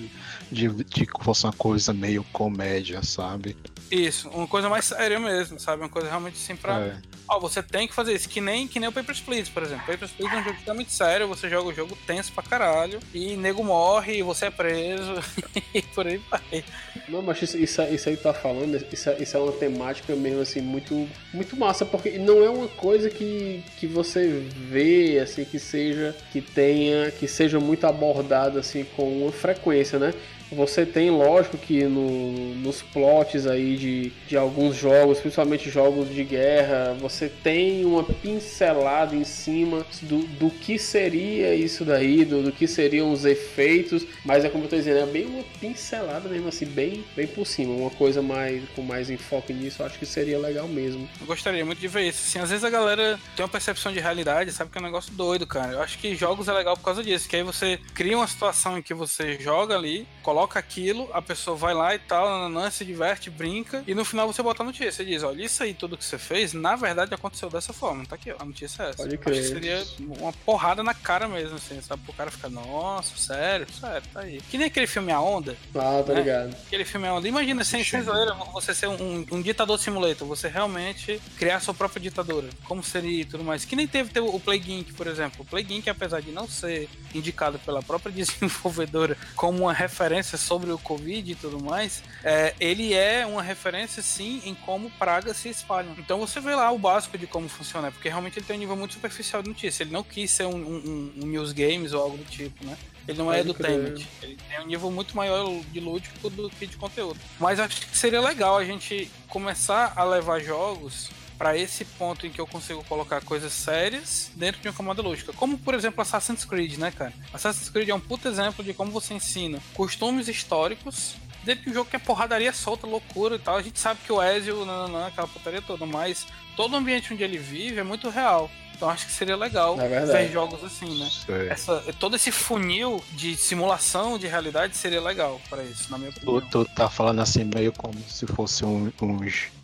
de, 0.51 0.67
de 0.69 1.05
que 1.05 1.23
fosse 1.23 1.43
uma 1.45 1.53
coisa 1.53 1.93
meio 1.93 2.23
comédia, 2.33 3.03
sabe? 3.03 3.55
Isso, 3.91 4.29
uma 4.29 4.47
coisa 4.47 4.69
mais 4.69 4.85
séria 4.85 5.19
mesmo, 5.19 5.59
sabe? 5.59 5.81
Uma 5.81 5.89
coisa 5.89 6.07
realmente 6.07 6.35
assim 6.35 6.55
pra. 6.55 6.79
É. 6.79 6.97
Ó, 7.27 7.39
você 7.39 7.61
tem 7.61 7.87
que 7.87 7.93
fazer 7.93 8.13
isso, 8.13 8.27
que 8.29 8.41
nem, 8.41 8.67
que 8.67 8.79
nem 8.79 8.89
o 8.89 8.91
Papers, 8.91 9.19
Please, 9.19 9.49
por 9.49 9.63
exemplo. 9.63 9.85
Papers, 9.85 10.11
Please 10.11 10.33
é 10.35 10.39
um 10.39 10.43
jogo 10.43 10.55
extremamente 10.57 10.93
sério, 10.93 11.27
você 11.27 11.49
joga 11.49 11.69
o 11.69 11.73
jogo 11.73 11.97
tenso 12.07 12.31
pra 12.33 12.43
caralho, 12.43 12.99
e 13.13 13.35
nego 13.35 13.63
morre, 13.63 14.17
e 14.17 14.23
você 14.23 14.45
é 14.47 14.51
preso, 14.51 15.13
e 15.73 15.81
por 15.81 16.07
aí 16.07 16.19
vai. 16.29 16.63
Não, 17.07 17.21
mas 17.21 17.41
isso, 17.41 17.57
isso, 17.57 17.81
isso 17.83 18.09
aí 18.09 18.17
que 18.17 18.23
tá 18.23 18.33
falando, 18.33 18.75
isso, 18.91 19.09
é- 19.09 19.17
isso 19.21 19.37
é 19.37 19.39
uma 19.39 19.51
temática 19.51 20.15
mesmo 20.15 20.41
assim, 20.41 20.61
muito, 20.61 21.07
muito 21.33 21.55
massa, 21.55 21.85
porque 21.85 22.17
não 22.17 22.43
é 22.43 22.49
uma 22.49 22.67
coisa 22.67 23.09
que, 23.09 23.63
que 23.79 23.87
você 23.87 24.47
vê, 24.55 25.19
assim, 25.19 25.45
que 25.45 25.59
seja, 25.59 26.15
que 26.31 26.41
tenha, 26.41 27.11
que 27.11 27.27
seja 27.27 27.59
muito 27.59 27.85
abordada 27.85 28.59
assim 28.59 28.83
com 28.95 29.23
uma 29.23 29.31
frequência, 29.31 29.97
né? 29.99 30.13
Você 30.51 30.85
tem, 30.85 31.09
lógico, 31.11 31.57
que 31.57 31.83
no- 31.83 32.55
nos 32.55 32.81
plots 32.81 33.45
aí 33.45 33.75
de, 33.77 34.11
de 34.27 34.35
alguns 34.37 34.75
jogos, 34.75 35.19
principalmente 35.19 35.69
jogos 35.69 36.09
de 36.13 36.23
guerra, 36.23 36.95
você 36.99 37.29
tem 37.29 37.85
uma 37.85 38.03
pincelada 38.03 39.15
em 39.15 39.23
cima 39.23 39.85
do, 40.01 40.19
do 40.19 40.49
que 40.49 40.79
seria 40.79 41.53
isso 41.53 41.85
daí, 41.85 42.25
do, 42.25 42.41
do 42.41 42.51
que 42.51 42.67
seriam 42.67 43.11
os 43.11 43.25
efeitos, 43.25 44.05
mas 44.25 44.43
é 44.43 44.49
como 44.49 44.63
eu 44.65 44.69
tô 44.69 44.75
dizendo, 44.75 44.99
é 44.99 45.05
bem 45.05 45.25
uma 45.25 45.43
pincelada 45.59 46.27
mesmo 46.29 46.47
assim, 46.47 46.65
bem, 46.65 47.03
bem 47.15 47.27
por 47.27 47.45
cima, 47.45 47.73
uma 47.73 47.89
coisa 47.91 48.21
mais 48.21 48.63
com 48.75 48.81
mais 48.81 49.09
enfoque 49.09 49.53
nisso, 49.53 49.81
eu 49.81 49.85
acho 49.85 49.99
que 49.99 50.05
seria 50.05 50.39
legal 50.39 50.67
mesmo. 50.67 51.07
Eu 51.21 51.27
gostaria 51.27 51.63
muito 51.65 51.79
de 51.79 51.87
ver 51.87 52.07
isso. 52.07 52.23
Assim, 52.27 52.39
às 52.39 52.49
vezes 52.49 52.63
a 52.63 52.69
galera 52.69 53.19
tem 53.35 53.43
uma 53.43 53.49
percepção 53.51 53.91
de 53.91 53.99
realidade, 53.99 54.51
sabe 54.51 54.71
que 54.71 54.77
é 54.77 54.81
um 54.81 54.85
negócio 54.85 55.11
doido, 55.13 55.45
cara. 55.45 55.73
Eu 55.73 55.81
acho 55.81 55.97
que 55.99 56.15
jogos 56.15 56.47
é 56.47 56.53
legal 56.53 56.75
por 56.75 56.83
causa 56.83 57.03
disso, 57.03 57.27
que 57.29 57.35
aí 57.35 57.43
você 57.43 57.79
cria 57.93 58.17
uma 58.17 58.27
situação 58.27 58.77
em 58.77 58.81
que 58.81 58.93
você 58.93 59.37
joga 59.39 59.75
ali, 59.75 60.07
coloca 60.23 60.38
aquilo, 60.43 61.09
a 61.13 61.21
pessoa 61.21 61.57
vai 61.57 61.73
lá 61.73 61.93
e 61.95 61.99
tal, 61.99 62.29
nananã, 62.29 62.69
se 62.69 62.85
diverte, 62.85 63.29
brinca, 63.29 63.83
e 63.87 63.93
no 63.93 64.05
final 64.05 64.27
você 64.27 64.41
bota 64.41 64.63
a 64.63 64.65
notícia. 64.65 64.91
Você 64.91 65.05
diz, 65.05 65.23
olha, 65.23 65.43
isso 65.43 65.61
aí 65.63 65.73
tudo 65.73 65.97
que 65.97 66.05
você 66.05 66.17
fez, 66.17 66.53
na 66.53 66.75
verdade 66.75 67.13
aconteceu 67.13 67.49
dessa 67.49 67.73
forma. 67.73 68.05
Tá 68.05 68.15
aqui, 68.15 68.31
ó, 68.31 68.35
a 68.39 68.45
notícia 68.45 68.83
é 68.83 68.89
essa. 68.89 68.97
Pode 68.97 69.15
Acho 69.15 69.23
crer. 69.23 69.41
que 69.41 69.47
seria 69.47 69.87
uma 69.99 70.33
porrada 70.33 70.83
na 70.83 70.93
cara 70.93 71.27
mesmo, 71.27 71.55
assim, 71.55 71.81
sabe? 71.81 72.01
O 72.07 72.13
cara 72.13 72.31
ficar, 72.31 72.49
nossa, 72.49 73.15
sério, 73.17 73.67
sério, 73.71 74.07
tá 74.13 74.21
aí. 74.21 74.41
Que 74.49 74.57
nem 74.57 74.67
aquele 74.67 74.87
filme 74.87 75.11
A 75.11 75.19
Onda. 75.19 75.55
Ah, 75.75 76.03
tá 76.05 76.13
né? 76.13 76.19
ligado. 76.19 76.55
Aquele 76.67 76.85
filme 76.85 77.07
A 77.07 77.13
Onda. 77.13 77.27
Imagina, 77.27 77.63
sem, 77.63 77.83
sem 77.83 78.01
zoeira, 78.01 78.33
você 78.53 78.73
ser 78.73 78.87
um, 78.87 79.25
um 79.31 79.41
ditador 79.41 79.77
simulator, 79.79 80.27
você 80.27 80.47
realmente 80.47 81.21
criar 81.37 81.59
sua 81.59 81.73
própria 81.73 82.01
ditadura. 82.01 82.49
Como 82.65 82.83
seria 82.83 83.21
e 83.21 83.25
tudo 83.25 83.43
mais. 83.43 83.65
Que 83.65 83.75
nem 83.75 83.87
teve, 83.87 84.09
teve 84.09 84.27
o 84.27 84.39
Plague 84.39 84.73
Inc., 84.73 84.93
por 84.93 85.07
exemplo. 85.07 85.41
O 85.41 85.45
Plague 85.45 85.75
Inc., 85.75 85.87
apesar 85.87 86.21
de 86.21 86.31
não 86.31 86.47
ser 86.47 86.89
indicado 87.13 87.59
pela 87.59 87.81
própria 87.81 88.11
desenvolvedora 88.13 89.17
como 89.35 89.59
uma 89.59 89.73
referência 89.73 90.28
sobre 90.37 90.71
o 90.71 90.77
Covid 90.77 91.31
e 91.31 91.35
tudo 91.35 91.61
mais, 91.61 92.03
é, 92.23 92.53
ele 92.59 92.93
é 92.93 93.25
uma 93.25 93.41
referência, 93.41 94.01
sim, 94.01 94.41
em 94.45 94.53
como 94.53 94.89
pragas 94.91 95.37
se 95.37 95.49
espalham. 95.49 95.95
Então 95.97 96.19
você 96.19 96.39
vê 96.39 96.55
lá 96.55 96.71
o 96.71 96.77
básico 96.77 97.17
de 97.17 97.27
como 97.27 97.47
funciona, 97.49 97.91
porque 97.91 98.09
realmente 98.09 98.39
ele 98.39 98.45
tem 98.45 98.55
um 98.55 98.59
nível 98.59 98.75
muito 98.75 98.93
superficial 98.93 99.41
de 99.41 99.49
notícia. 99.49 99.83
Ele 99.83 99.91
não 99.91 100.03
quis 100.03 100.31
ser 100.31 100.45
um, 100.45 100.55
um, 100.55 101.13
um 101.17 101.25
news 101.27 101.51
games 101.51 101.93
ou 101.93 102.01
algo 102.01 102.17
do 102.17 102.25
tipo, 102.25 102.65
né? 102.65 102.77
Ele 103.07 103.17
não 103.17 103.33
é 103.33 103.39
edutainment. 103.39 104.05
Ele 104.21 104.37
tem 104.47 104.59
um 104.59 104.67
nível 104.67 104.91
muito 104.91 105.15
maior 105.15 105.49
de 105.71 105.79
lúdico 105.79 106.29
do 106.29 106.49
que 106.49 106.67
de 106.67 106.77
conteúdo. 106.77 107.19
Mas 107.39 107.59
acho 107.59 107.87
que 107.87 107.97
seria 107.97 108.21
legal 108.21 108.57
a 108.57 108.63
gente 108.63 109.09
começar 109.27 109.93
a 109.95 110.03
levar 110.03 110.39
jogos 110.39 111.09
para 111.39 111.57
esse 111.57 111.85
ponto 111.85 112.27
em 112.27 112.29
que 112.29 112.41
eu 112.41 112.45
consigo 112.45 112.83
colocar 112.83 113.23
coisas 113.23 113.53
sérias 113.53 114.29
dentro 114.35 114.61
de 114.61 114.67
uma 114.67 114.73
camada 114.73 115.01
lógica. 115.01 115.31
Como, 115.31 115.57
por 115.57 115.73
exemplo, 115.73 116.01
Assassin's 116.01 116.43
Creed, 116.43 116.77
né, 116.77 116.91
cara? 116.91 117.13
Assassin's 117.33 117.69
Creed 117.69 117.87
é 117.87 117.95
um 117.95 117.99
puto 117.99 118.27
exemplo 118.27 118.61
de 118.61 118.73
como 118.73 118.91
você 118.91 119.13
ensina 119.13 119.57
costumes 119.73 120.27
históricos 120.27 121.15
dentro 121.45 121.63
de 121.63 121.69
um 121.69 121.73
jogo 121.73 121.89
que 121.89 121.95
é 121.95 121.99
porradaria 121.99 122.51
solta, 122.51 122.85
loucura 122.85 123.37
e 123.37 123.39
tal. 123.39 123.55
A 123.55 123.61
gente 123.61 123.79
sabe 123.79 124.01
que 124.05 124.11
o 124.11 124.21
Ezio, 124.21 124.65
não, 124.65 124.89
não, 124.89 125.05
aquela 125.05 125.29
putaria 125.29 125.61
toda, 125.61 125.85
mas 125.85 126.27
todo 126.57 126.73
o 126.73 126.75
ambiente 126.75 127.13
onde 127.13 127.23
ele 127.23 127.37
vive 127.37 127.79
é 127.79 127.83
muito 127.83 128.09
real. 128.09 128.51
Então 128.79 128.89
acho 128.89 129.07
que 129.07 129.11
seria 129.11 129.35
legal 129.35 129.77
É 129.77 130.05
ver 130.05 130.31
jogos 130.31 130.63
assim, 130.63 130.97
né? 130.97 131.09
Sei. 131.25 131.49
Essa, 131.49 131.83
todo 131.99 132.15
esse 132.15 132.31
funil 132.31 133.03
de 133.11 133.35
simulação 133.35 134.17
de 134.17 134.25
realidade 134.25 134.77
seria 134.77 135.01
legal 135.01 135.41
para 135.49 135.61
isso, 135.63 135.91
na 135.91 135.97
minha 135.97 136.11
opinião. 136.11 136.39
Tu, 136.39 136.63
tu 136.63 136.65
tá 136.73 136.89
falando 136.89 137.19
assim 137.19 137.43
meio 137.43 137.73
como 137.73 137.99
se 138.07 138.25
fosse 138.25 138.63
um, 138.63 138.89
um, 139.01 139.19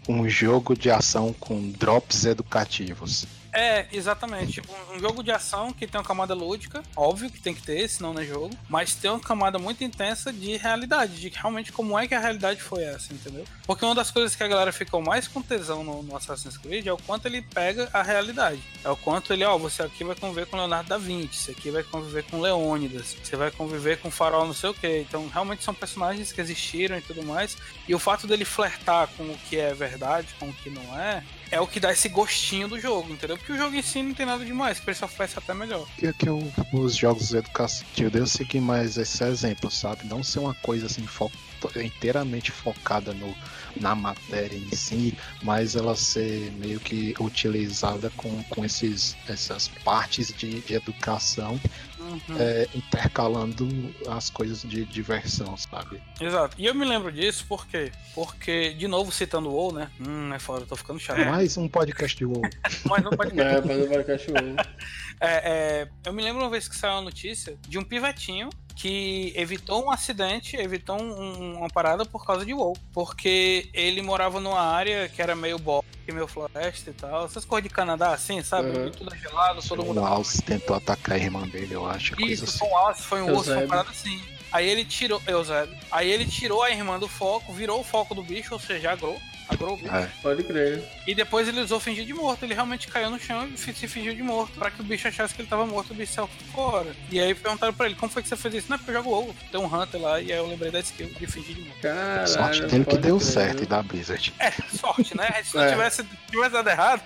um 0.09 0.28
jogo 0.28 0.76
de 0.76 0.91
ação 0.91 1.32
com 1.39 1.72
drops 1.72 2.26
educativos. 2.26 3.26
É, 3.56 3.88
exatamente. 3.91 4.62
Um, 4.62 4.95
um 4.95 4.99
jogo 4.99 5.24
de 5.24 5.32
ação 5.32 5.72
que 5.72 5.88
tem 5.88 5.99
uma 5.99 6.06
camada 6.06 6.34
lúdica, 6.34 6.84
óbvio 6.95 7.30
que 7.30 7.39
tem 7.39 7.53
que 7.53 7.62
ter, 7.62 7.88
senão 7.88 8.14
não 8.14 8.22
é 8.22 8.26
jogo, 8.26 8.56
mas 8.70 8.95
tem 8.95 9.10
uma 9.10 9.20
camada 9.20 9.58
muito 9.58 9.84
intensa 9.84 10.32
de 10.32 10.58
realidade, 10.58 11.20
de 11.20 11.30
realmente 11.30 11.72
como 11.72 11.97
é 11.97 12.08
que 12.08 12.14
a 12.14 12.20
realidade 12.20 12.62
foi 12.62 12.84
essa, 12.84 13.14
entendeu? 13.14 13.45
Porque 13.66 13.86
uma 13.86 13.95
das 13.95 14.12
coisas 14.12 14.36
que 14.36 14.43
a 14.43 14.47
galera 14.47 14.74
ficou 14.74 15.01
mais 15.01 15.28
com 15.28 15.41
tesão 15.41 15.84
no, 15.84 16.03
no 16.03 16.18
Assassin's 16.18 16.58
Creed 16.58 16.86
é 16.86 16.91
o 16.91 16.97
quanto 16.97 17.28
ele 17.28 17.41
pega 17.41 17.89
a 17.93 18.03
realidade. 18.03 18.62
É 18.84 18.89
o 18.89 18.97
quanto 18.97 19.32
ele, 19.32 19.45
ó, 19.45 19.58
você 19.58 19.84
aqui 19.84 20.03
vai 20.03 20.16
conviver 20.16 20.47
com 20.47 20.58
Leonardo 20.58 20.89
da 20.89 20.97
Vinci, 20.97 21.38
você 21.38 21.51
aqui 21.51 21.72
vai 21.72 21.84
conviver 21.84 22.24
com 22.24 22.41
Leônidas, 22.41 23.16
você 23.24 23.38
vai 23.38 23.51
conviver 23.51 23.99
com 23.99 24.12
Farol 24.12 24.45
não 24.45 24.53
sei 24.53 24.70
o 24.70 24.74
que. 24.74 24.99
Então, 24.99 25.28
realmente 25.30 25.64
são 25.64 25.74
personagens 25.74 26.32
que 26.34 26.41
existiram 26.41 26.97
e 26.97 27.01
tudo 27.01 27.24
mais. 27.24 27.58
E 27.88 27.95
o 27.95 27.99
fato 27.99 28.28
dele 28.28 28.43
flertar 28.43 29.08
com 29.16 29.24
o 29.24 29.38
que 29.49 29.58
é 29.58 29.74
verdade, 29.74 30.28
com 30.39 30.49
o 30.49 30.53
que 30.53 30.70
não 30.70 30.99
é, 30.99 31.24
é 31.51 31.60
o 31.60 31.68
que 31.68 31.80
dá 31.80 31.91
esse 31.91 32.10
gostinho 32.10 32.68
do 32.68 32.80
jogo, 32.80 33.12
entendeu? 33.12 33.38
Porque 33.45 33.53
o 33.53 33.57
jogo 33.63 33.75
em 33.75 33.81
si 33.83 34.01
não 34.01 34.11
tem 34.11 34.25
nada 34.25 34.43
demais, 34.43 34.79
of 34.79 35.15
Persia 35.15 35.37
é 35.37 35.37
até 35.37 35.53
melhor. 35.53 35.87
Que, 35.99 36.11
que 36.13 36.27
eu, 36.27 36.51
os 36.73 36.95
jogos 36.95 37.31
educativos 37.31 38.15
eu 38.15 38.25
segui 38.25 38.59
mais 38.59 38.97
esse 38.97 39.23
exemplo, 39.23 39.69
sabe? 39.69 40.07
Não 40.07 40.23
ser 40.23 40.39
uma 40.39 40.55
coisa 40.55 40.87
assim 40.87 41.05
fo 41.05 41.31
inteiramente 41.75 42.51
focada 42.51 43.13
no, 43.13 43.35
na 43.79 43.93
matéria 43.93 44.57
em 44.57 44.75
si, 44.75 45.15
mas 45.43 45.75
ela 45.75 45.95
ser 45.95 46.51
meio 46.53 46.79
que 46.79 47.13
utilizada 47.19 48.09
com, 48.17 48.43
com 48.45 48.65
esses, 48.65 49.15
essas 49.27 49.67
partes 49.83 50.33
de, 50.33 50.61
de 50.61 50.73
educação 50.73 51.59
Uhum. 52.06 52.38
é, 52.39 52.68
intercalando 52.76 53.68
as 54.08 54.30
coisas 54.30 54.62
de 54.62 54.86
diversão, 54.86 55.58
sabe? 55.58 56.01
Exato. 56.22 56.56
E 56.60 56.66
eu 56.66 56.76
me 56.76 56.86
lembro 56.86 57.12
disso 57.12 57.45
por 57.47 57.66
quê? 57.66 57.91
Porque, 58.14 58.74
de 58.76 58.88
novo, 58.88 59.12
citando 59.12 59.49
o 59.49 59.53
WoW, 59.53 59.74
né? 59.74 59.91
Hum, 59.99 60.32
é 60.34 60.38
foda, 60.38 60.62
eu 60.62 60.68
tô 60.68 60.76
ficando 60.76 60.99
chato. 60.99 61.26
Mais 61.26 61.58
um 61.58 61.68
podcast 61.68 62.16
de 62.16 62.26
WoW. 62.26 62.41
Mais 62.86 63.06
um 63.06 63.10
podcast. 63.10 63.56
É, 63.56 63.62
mais 63.62 63.86
um 63.86 63.89
podcast 63.89 64.32
WoW. 64.32 64.56
É, 65.22 65.84
é, 65.84 65.88
eu 66.06 66.12
me 66.12 66.22
lembro 66.22 66.41
uma 66.43 66.49
vez 66.49 66.68
que 66.68 66.76
saiu 66.76 66.97
a 66.97 67.01
notícia 67.01 67.58
de 67.70 67.80
um 67.80 67.84
pivetinho 67.86 68.49
que 68.76 69.32
evitou 69.36 69.86
um 69.86 69.89
acidente, 69.91 70.55
evitou 70.57 71.01
um- 71.01 71.57
uma 71.57 71.69
parada 71.69 72.05
por 72.05 72.26
causa 72.26 72.45
de 72.45 72.53
WoW. 72.53 72.76
Porque 72.93 73.69
ele 73.73 74.01
morava 74.01 74.39
numa 74.39 74.59
área 74.61 75.07
que 75.07 75.21
era 75.21 75.36
meio 75.36 75.57
bosque, 75.57 75.88
meio 76.11 76.28
floresta 76.28 76.89
e 76.89 76.93
tal. 76.93 77.26
Essas 77.26 77.45
coisas 77.45 77.69
de 77.69 77.73
Canadá, 77.73 78.13
assim, 78.13 78.43
sabe? 78.43 78.69
Uhum. 78.78 78.91
Tudo 78.91 79.15
gelado, 79.15 79.61
todo 79.67 79.84
mundo... 79.84 80.01
O 80.01 80.05
Alce 80.05 80.41
tentou 80.41 80.76
atacar 80.76 81.15
a 81.15 81.19
irmã 81.19 81.47
dele, 81.47 81.73
eu 81.73 81.86
acho. 81.86 82.19
Isso, 82.21 82.43
assim. 82.43 82.59
foi 82.59 82.67
um 82.67 82.78
alce, 82.78 83.01
foi 83.01 83.21
um 83.21 83.26
urso, 83.32 83.43
foi 83.45 83.53
Eusébio. 83.53 83.63
uma 83.65 83.67
parada 83.69 83.89
assim. 83.89 84.21
Aí 84.51 84.69
ele 84.69 84.86
tirou. 84.86 85.21
Eusébio. 85.28 85.76
Aí 85.91 86.09
ele 86.09 86.26
tirou 86.26 86.61
a 86.63 86.69
irmã 86.69 86.99
do 86.99 87.07
foco, 87.07 87.51
virou 87.53 87.80
o 87.80 87.84
foco 87.84 88.13
do 88.13 88.23
bicho, 88.23 88.53
ou 88.53 88.59
seja, 88.59 88.91
agrou. 88.91 89.19
Agrou 89.47 89.73
o 89.73 89.77
bicho. 89.77 89.93
É. 89.95 90.09
Pode 90.21 90.43
crer. 90.43 90.83
E 91.05 91.13
depois 91.13 91.47
ele 91.47 91.61
usou 91.61 91.79
fingir 91.79 92.05
de 92.05 92.13
morto. 92.13 92.43
Ele 92.43 92.53
realmente 92.53 92.87
caiu 92.87 93.09
no 93.09 93.19
chão 93.19 93.47
e 93.47 93.57
se 93.57 93.73
fingiu 93.87 94.13
de 94.15 94.23
morto. 94.23 94.57
Pra 94.57 94.71
que 94.71 94.81
o 94.81 94.83
bicho 94.83 95.07
achasse 95.07 95.33
que 95.35 95.41
ele 95.41 95.47
tava 95.47 95.65
morto, 95.65 95.91
o 95.91 95.93
bicho 95.93 96.13
saiu 96.13 96.27
fora. 96.53 96.95
E 97.11 97.19
aí 97.19 97.33
perguntaram 97.35 97.73
pra 97.73 97.85
ele, 97.85 97.95
como 97.95 98.11
foi 98.11 98.23
que 98.23 98.29
você 98.29 98.35
fez 98.35 98.55
isso? 98.55 98.67
Não, 98.69 98.75
é 98.75 98.77
porque 98.77 98.91
eu 98.91 98.95
jogo 98.95 99.09
WoW. 99.11 99.35
Tem 99.51 99.59
um 99.59 99.65
Hunter 99.65 100.01
lá 100.01 100.19
e 100.19 100.31
aí 100.31 100.37
eu 100.37 100.47
lembrei 100.47 100.71
da 100.71 100.79
skill 100.79 101.07
de 101.07 101.27
fingir 101.27 101.55
de 101.55 101.61
morto. 101.61 101.81
Caralho. 101.81 102.27
Sorte 102.27 102.61
dele 102.65 102.85
que 102.85 102.97
deu 102.97 103.17
crer. 103.17 103.27
certo 103.27 103.63
e 103.63 103.65
da 103.65 103.83
Blizzard. 103.83 104.33
É, 104.39 104.51
sorte, 104.51 105.15
né? 105.15 105.43
Se 105.43 105.55
não 105.55 105.63
É. 105.63 105.71
tivesse, 105.71 106.03
tivesse 106.29 106.51
dado 106.51 106.69
errado, 106.69 107.03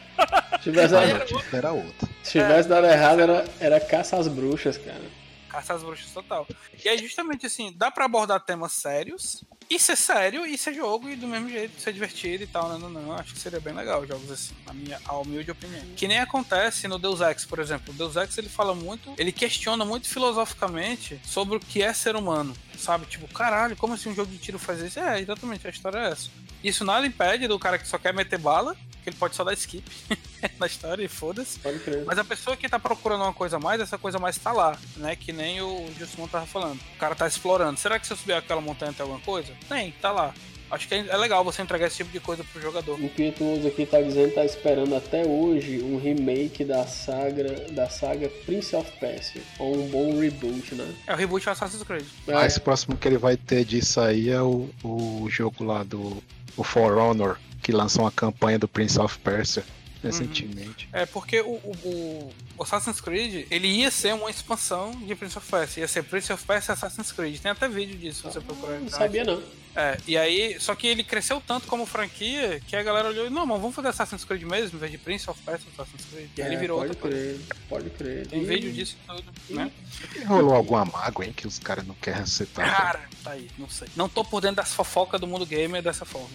Se 0.57 0.59
tivesse, 0.63 0.95
Aí 0.95 1.11
Aí 1.11 1.21
era 1.53 1.71
outra. 1.71 2.07
se 2.23 2.31
tivesse 2.31 2.69
dado 2.69 2.87
errado, 2.87 3.19
era, 3.21 3.45
era 3.59 3.79
caça 3.79 4.17
às 4.17 4.27
bruxas, 4.27 4.77
cara. 4.77 5.01
caça 5.49 5.73
às 5.73 5.83
bruxas 5.83 6.09
total. 6.11 6.47
E 6.85 6.87
aí, 6.87 6.97
justamente 6.97 7.45
assim, 7.45 7.73
dá 7.75 7.91
pra 7.91 8.05
abordar 8.05 8.39
temas 8.39 8.71
sérios 8.71 9.43
e 9.69 9.77
ser 9.77 9.95
sério 9.95 10.45
e 10.45 10.57
ser 10.57 10.73
jogo 10.73 11.07
e 11.07 11.15
do 11.15 11.27
mesmo 11.27 11.47
jeito 11.47 11.79
ser 11.79 11.93
divertido 11.93 12.43
e 12.43 12.47
tal. 12.47 12.67
Não, 12.69 12.79
não, 12.79 12.89
não. 12.89 13.13
Acho 13.13 13.33
que 13.33 13.39
seria 13.39 13.59
bem 13.59 13.73
legal 13.73 14.05
jogos 14.05 14.31
assim, 14.31 14.55
na 14.65 14.73
minha 14.73 14.99
a 15.05 15.17
humilde 15.17 15.51
opinião. 15.51 15.85
Que 15.95 16.07
nem 16.07 16.19
acontece 16.19 16.87
no 16.87 16.97
Deus 16.97 17.21
Ex, 17.21 17.45
por 17.45 17.59
exemplo. 17.59 17.93
O 17.93 17.97
Deus 17.97 18.15
Ex 18.15 18.37
ele 18.37 18.49
fala 18.49 18.73
muito, 18.73 19.13
ele 19.17 19.31
questiona 19.31 19.85
muito 19.85 20.07
filosoficamente 20.09 21.19
sobre 21.23 21.57
o 21.57 21.59
que 21.59 21.83
é 21.83 21.93
ser 21.93 22.15
humano. 22.15 22.55
Sabe? 22.77 23.05
Tipo, 23.05 23.27
caralho, 23.27 23.75
como 23.75 23.93
assim 23.93 24.09
um 24.09 24.15
jogo 24.15 24.31
de 24.31 24.37
tiro 24.37 24.57
faz 24.57 24.79
isso? 24.79 24.99
É, 24.99 25.19
exatamente, 25.19 25.67
a 25.67 25.69
história 25.69 25.99
é 25.99 26.11
essa. 26.11 26.29
Isso 26.63 26.83
nada 26.83 27.05
impede 27.05 27.47
do 27.47 27.59
cara 27.59 27.77
que 27.77 27.87
só 27.87 27.97
quer 27.97 28.13
meter 28.13 28.39
bala, 28.39 28.75
ele 29.09 29.17
pode 29.17 29.35
só 29.35 29.43
dar 29.43 29.53
skip 29.53 29.83
na 30.59 30.67
história 30.67 31.03
e 31.03 31.07
foda-se. 31.07 31.59
Pode 31.59 31.79
crer. 31.79 32.03
Mas 32.05 32.17
a 32.17 32.23
pessoa 32.23 32.55
que 32.55 32.69
tá 32.69 32.79
procurando 32.79 33.23
uma 33.23 33.33
coisa 33.33 33.57
a 33.57 33.59
mais, 33.59 33.81
essa 33.81 33.97
coisa 33.97 34.17
a 34.17 34.21
mais 34.21 34.37
tá 34.37 34.51
lá, 34.51 34.77
né? 34.97 35.15
Que 35.15 35.31
nem 35.31 35.61
o 35.61 35.89
Gilson 35.97 36.27
tava 36.27 36.45
falando. 36.45 36.79
O 36.95 36.97
cara 36.97 37.15
tá 37.15 37.27
explorando. 37.27 37.79
Será 37.79 37.99
que 37.99 38.07
se 38.07 38.13
eu 38.13 38.17
subir 38.17 38.33
aquela 38.33 38.61
montanha 38.61 38.93
tem 38.93 39.03
alguma 39.03 39.21
coisa? 39.21 39.53
Tem, 39.67 39.91
tá 39.93 40.11
lá. 40.11 40.33
Acho 40.71 40.87
que 40.87 40.93
é 40.93 41.17
legal 41.17 41.43
você 41.43 41.63
entregar 41.63 41.87
esse 41.87 41.97
tipo 41.97 42.11
de 42.11 42.19
coisa 42.19 42.43
pro 42.43 42.61
jogador. 42.61 42.93
O 42.99 43.09
Pietuoso 43.09 43.67
aqui 43.67 43.87
tá 43.87 43.99
dizendo 44.01 44.29
que 44.29 44.35
tá 44.35 44.45
esperando 44.45 44.95
até 44.95 45.25
hoje 45.25 45.81
um 45.81 45.97
remake 45.97 46.63
da 46.63 46.85
saga, 46.85 47.43
da 47.71 47.89
saga 47.89 48.29
Prince 48.45 48.75
of 48.75 48.91
Persia. 48.99 49.41
Ou 49.57 49.75
um 49.75 49.87
bom 49.87 50.19
reboot, 50.19 50.75
né? 50.75 50.87
É 51.07 51.13
o 51.13 51.17
reboot 51.17 51.43
do 51.43 51.49
Assassin's 51.49 51.81
Creed. 51.81 52.05
Mas 52.27 52.57
o 52.57 52.61
próximo 52.61 52.95
que 52.95 53.07
ele 53.07 53.17
vai 53.17 53.35
ter 53.35 53.65
disso 53.65 53.99
aí 53.99 54.29
é 54.29 54.41
o, 54.41 54.69
o 54.83 55.27
jogo 55.29 55.63
lá 55.63 55.83
do 55.83 56.21
o 56.55 56.63
For 56.63 56.97
Honor, 56.97 57.37
que 57.69 57.75
lançou 57.75 58.03
uma 58.03 58.11
campanha 58.11 58.57
do 58.57 58.67
Prince 58.67 58.99
of 58.99 59.19
Persia 59.19 59.63
recentemente. 60.01 60.89
É 60.93 61.05
porque 61.05 61.39
o, 61.41 61.51
o- 61.55 62.33
o 62.57 62.63
Assassin's 62.63 62.99
Creed, 63.01 63.45
ele 63.51 63.67
ia 63.67 63.91
ser 63.91 64.13
uma 64.13 64.29
expansão 64.29 64.91
de 64.91 65.13
Prince 65.13 65.37
of 65.37 65.47
Persia. 65.49 65.81
Ia 65.81 65.87
ser 65.87 66.03
Prince 66.03 66.31
of 66.33 66.43
Persia 66.45 66.73
Assassin's 66.73 67.11
Creed. 67.11 67.37
Tem 67.39 67.51
até 67.51 67.67
vídeo 67.67 67.95
disso, 67.97 68.21
se 68.23 68.33
você 68.33 68.41
procurar. 68.41 68.79
Não 68.79 68.89
sabia 68.89 69.23
não. 69.23 69.41
É, 69.79 69.97
e 70.05 70.17
aí, 70.17 70.59
só 70.59 70.75
que 70.75 70.87
ele 70.87 71.03
cresceu 71.05 71.41
tanto 71.45 71.65
como 71.67 71.85
franquia 71.85 72.59
que 72.67 72.75
a 72.75 72.83
galera 72.83 73.07
olhou 73.07 73.27
e, 73.27 73.29
não, 73.29 73.45
mas 73.45 73.61
vamos 73.61 73.73
fazer 73.73 73.87
Assassin's 73.87 74.25
Creed 74.25 74.43
mesmo, 74.43 74.75
em 74.77 74.79
vez 74.79 74.91
de 74.91 74.97
Prince 74.97 75.29
of 75.29 75.39
Persia 75.41 75.67
Assassin's 75.71 76.05
Creed. 76.11 76.29
E 76.37 76.41
aí 76.41 76.47
ele 76.49 76.55
É, 76.55 76.59
virou 76.59 76.77
pode 76.79 76.89
outra 76.89 77.01
coisa. 77.01 77.17
crer, 77.17 77.57
pode 77.69 77.89
crer. 77.91 78.27
Tem 78.27 78.43
vídeo 78.43 78.73
disso 78.73 78.97
e 79.01 79.07
tudo, 79.07 79.31
né? 79.51 79.71
E 80.17 80.23
rolou 80.25 80.53
alguma 80.53 80.83
mágoa, 80.83 81.25
hein, 81.25 81.31
que 81.33 81.47
os 81.47 81.59
caras 81.59 81.87
não 81.87 81.95
querem 81.95 82.21
aceitar. 82.21 82.69
Cara, 82.75 83.01
tá 83.23 83.31
aí, 83.31 83.49
não 83.57 83.69
sei. 83.69 83.87
Não 83.95 84.09
tô 84.09 84.23
por 84.25 84.41
dentro 84.41 84.57
das 84.57 84.73
fofocas 84.73 85.19
do 85.21 85.27
mundo 85.27 85.45
gamer 85.45 85.81
dessa 85.81 86.03
forma. 86.03 86.27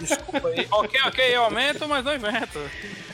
Desculpa 0.00 0.48
aí. 0.48 0.66
ok, 0.70 1.00
ok, 1.06 1.36
eu 1.36 1.44
aumento, 1.44 1.86
mas 1.88 2.04
não 2.04 2.14
invento. 2.14 2.58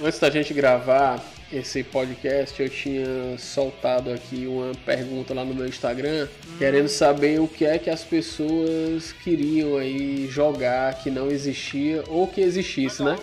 Antes 0.01 0.19
da 0.19 0.31
gente 0.31 0.55
gravar 0.55 1.23
esse 1.53 1.83
podcast, 1.83 2.61
eu 2.63 2.69
tinha 2.69 3.37
soltado 3.39 4.13
aqui 4.13 4.47
uma 4.47 4.73
pergunta 4.87 5.35
lá 5.35 5.45
no 5.45 5.55
meu 5.55 5.67
Instagram, 5.67 6.29
querendo 6.59 6.89
saber 6.89 7.41
o 7.41 7.49
que 7.49 7.65
é 7.65 7.79
que 7.79 7.91
as 7.91 8.05
pessoas 8.05 9.13
queriam 9.25 9.77
aí 9.77 10.29
jogar 10.29 10.95
que 11.03 11.11
não 11.11 11.31
existia 11.31 12.05
ou 12.09 12.27
que 12.27 12.41
existisse, 12.41 13.03
né? 13.03 13.19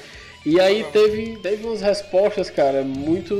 E 0.45 0.59
aí 0.59 0.85
teve, 0.91 1.37
teve 1.37 1.65
umas 1.65 1.81
respostas, 1.81 2.49
cara, 2.49 2.83
muito 2.83 3.35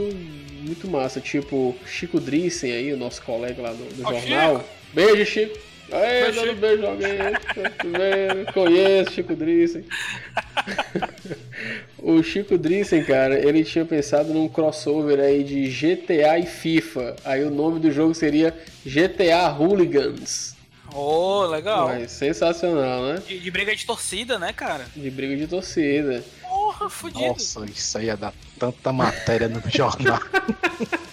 muito 0.61 0.87
massa, 0.89 1.21
tipo 1.21 1.75
Chico 1.85 2.19
Drissen 2.19 2.71
aí, 2.71 2.91
o 2.91 2.97
nosso 2.97 3.21
colega 3.21 3.61
lá 3.61 3.71
do, 3.71 3.85
do 3.95 4.01
jornal. 4.03 4.63
Beijo, 4.93 5.25
Chico. 5.25 5.66
Aê, 5.91 6.23
Beijo, 6.23 6.35
dando 6.35 6.47
Chico. 6.49 6.61
beijo 6.61 6.85
a 6.85 6.89
alguém. 6.89 8.45
Conheço 8.53 9.11
Chico 9.11 9.35
Drissen. 9.35 9.85
O 11.99 12.21
Chico 12.23 12.57
Drissen, 12.57 13.03
cara, 13.03 13.37
ele 13.37 13.63
tinha 13.63 13.83
pensado 13.83 14.31
num 14.33 14.47
crossover 14.47 15.19
aí 15.19 15.43
de 15.43 15.67
GTA 15.67 16.37
e 16.37 16.45
FIFA. 16.45 17.15
Aí 17.25 17.43
o 17.43 17.49
nome 17.49 17.79
do 17.79 17.91
jogo 17.91 18.13
seria 18.13 18.55
GTA 18.85 19.49
Hooligans. 19.49 20.55
Ô, 20.93 21.45
legal. 21.45 21.87
Mas 21.89 22.11
sensacional, 22.11 23.03
né? 23.03 23.21
De, 23.27 23.39
de 23.39 23.51
briga 23.51 23.75
de 23.75 23.85
torcida, 23.85 24.39
né, 24.39 24.53
cara? 24.53 24.85
De 24.95 25.09
briga 25.09 25.35
de 25.35 25.47
torcida. 25.47 26.23
Porra, 26.41 26.89
fudido. 26.89 27.27
Nossa, 27.27 27.65
isso 27.65 27.97
aí 27.97 28.05
ia 28.05 28.15
dar 28.15 28.33
tanta 28.57 28.93
matéria 28.93 29.49
no 29.49 29.61
jornal. 29.69 30.19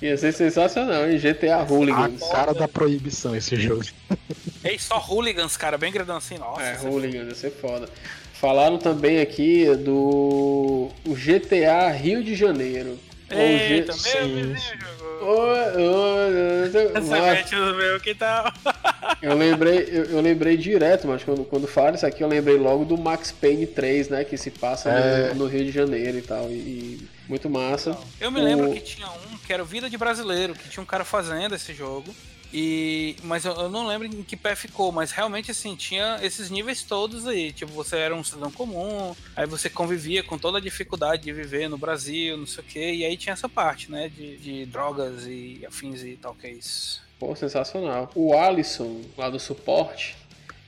Ia 0.00 0.16
ser 0.16 0.32
sensacional, 0.32 1.08
hein? 1.08 1.18
GTA 1.18 1.56
A 1.56 1.62
Hooligans. 1.64 2.20
cara 2.30 2.54
da 2.54 2.68
proibição 2.68 3.34
esse 3.34 3.56
jogo. 3.56 3.82
Ei, 4.64 4.78
só 4.78 4.98
hooligans, 4.98 5.56
cara, 5.56 5.76
bem 5.78 5.92
grandão 5.92 6.16
assim, 6.16 6.38
nossa. 6.38 6.62
É, 6.62 6.76
Hooligans, 6.78 7.28
ia 7.28 7.34
ser 7.34 7.50
foda. 7.50 7.88
Falaram 8.34 8.78
também 8.78 9.20
aqui 9.20 9.66
do 9.76 10.90
o 11.06 11.14
GTA 11.14 11.90
Rio 11.90 12.22
de 12.22 12.34
Janeiro. 12.36 12.98
Ou 13.30 13.38
Eita, 13.38 13.92
G- 13.92 14.20
meu 14.20 14.28
vizinho 14.54 14.78
jogou. 14.98 15.48
Meu, 17.76 18.00
que 18.00 18.14
tal? 18.14 18.52
Eu 19.20 19.34
lembrei, 19.36 19.88
eu, 19.90 20.04
eu 20.04 20.20
lembrei 20.20 20.56
direto, 20.56 21.08
mas 21.08 21.24
quando, 21.24 21.44
quando 21.44 21.66
falaram 21.66 21.96
isso 21.96 22.06
aqui, 22.06 22.22
eu 22.22 22.28
lembrei 22.28 22.56
logo 22.56 22.84
do 22.84 22.96
Max 22.96 23.32
Payne 23.32 23.66
3, 23.66 24.08
né? 24.10 24.22
Que 24.24 24.36
se 24.36 24.50
passa 24.50 24.90
É. 24.90 25.28
no, 25.30 25.40
no 25.40 25.46
Rio 25.46 25.64
de 25.64 25.72
Janeiro 25.72 26.18
e 26.18 26.22
tal. 26.22 26.48
E, 26.48 26.54
e 26.54 27.08
muito 27.28 27.48
massa. 27.50 27.96
Eu 28.20 28.30
me 28.30 28.40
lembro 28.40 28.70
O- 28.70 28.74
que 28.74 28.80
tinha 28.80 29.08
um 29.10 29.38
que 29.38 29.52
era 29.52 29.62
o 29.62 29.66
Vida 29.66 29.88
de 29.88 29.96
Brasileiro, 29.96 30.54
que 30.54 30.68
tinha 30.68 30.82
um 30.82 30.86
cara 30.86 31.04
fazendo 31.04 31.54
esse 31.54 31.72
jogo. 31.74 32.14
E, 32.52 33.14
mas 33.24 33.44
eu, 33.44 33.52
eu 33.52 33.68
não 33.68 33.86
lembro 33.86 34.06
em 34.06 34.22
que 34.22 34.34
pé 34.34 34.56
ficou, 34.56 34.90
mas 34.90 35.10
realmente 35.10 35.50
assim, 35.50 35.76
tinha 35.76 36.18
esses 36.22 36.48
níveis 36.48 36.82
todos 36.82 37.26
aí. 37.26 37.52
Tipo, 37.52 37.70
você 37.72 37.96
era 37.98 38.14
um 38.14 38.24
cidadão 38.24 38.50
comum, 38.50 39.14
aí 39.36 39.46
você 39.46 39.68
convivia 39.68 40.22
com 40.22 40.38
toda 40.38 40.56
a 40.56 40.60
dificuldade 40.60 41.24
de 41.24 41.32
viver 41.32 41.68
no 41.68 41.76
Brasil, 41.76 42.38
não 42.38 42.46
sei 42.46 42.64
o 42.64 42.66
quê, 42.66 42.92
e 42.94 43.04
aí 43.04 43.18
tinha 43.18 43.34
essa 43.34 43.50
parte, 43.50 43.90
né, 43.90 44.08
de, 44.08 44.38
de 44.38 44.64
drogas 44.64 45.26
e 45.26 45.62
afins 45.68 46.02
e 46.02 46.16
tal 46.16 46.34
que 46.34 46.46
é 46.46 46.52
isso. 46.52 47.02
Pô, 47.18 47.36
sensacional. 47.36 48.10
O 48.14 48.32
Alisson, 48.32 49.02
lá 49.18 49.28
do 49.28 49.38
suporte, 49.38 50.16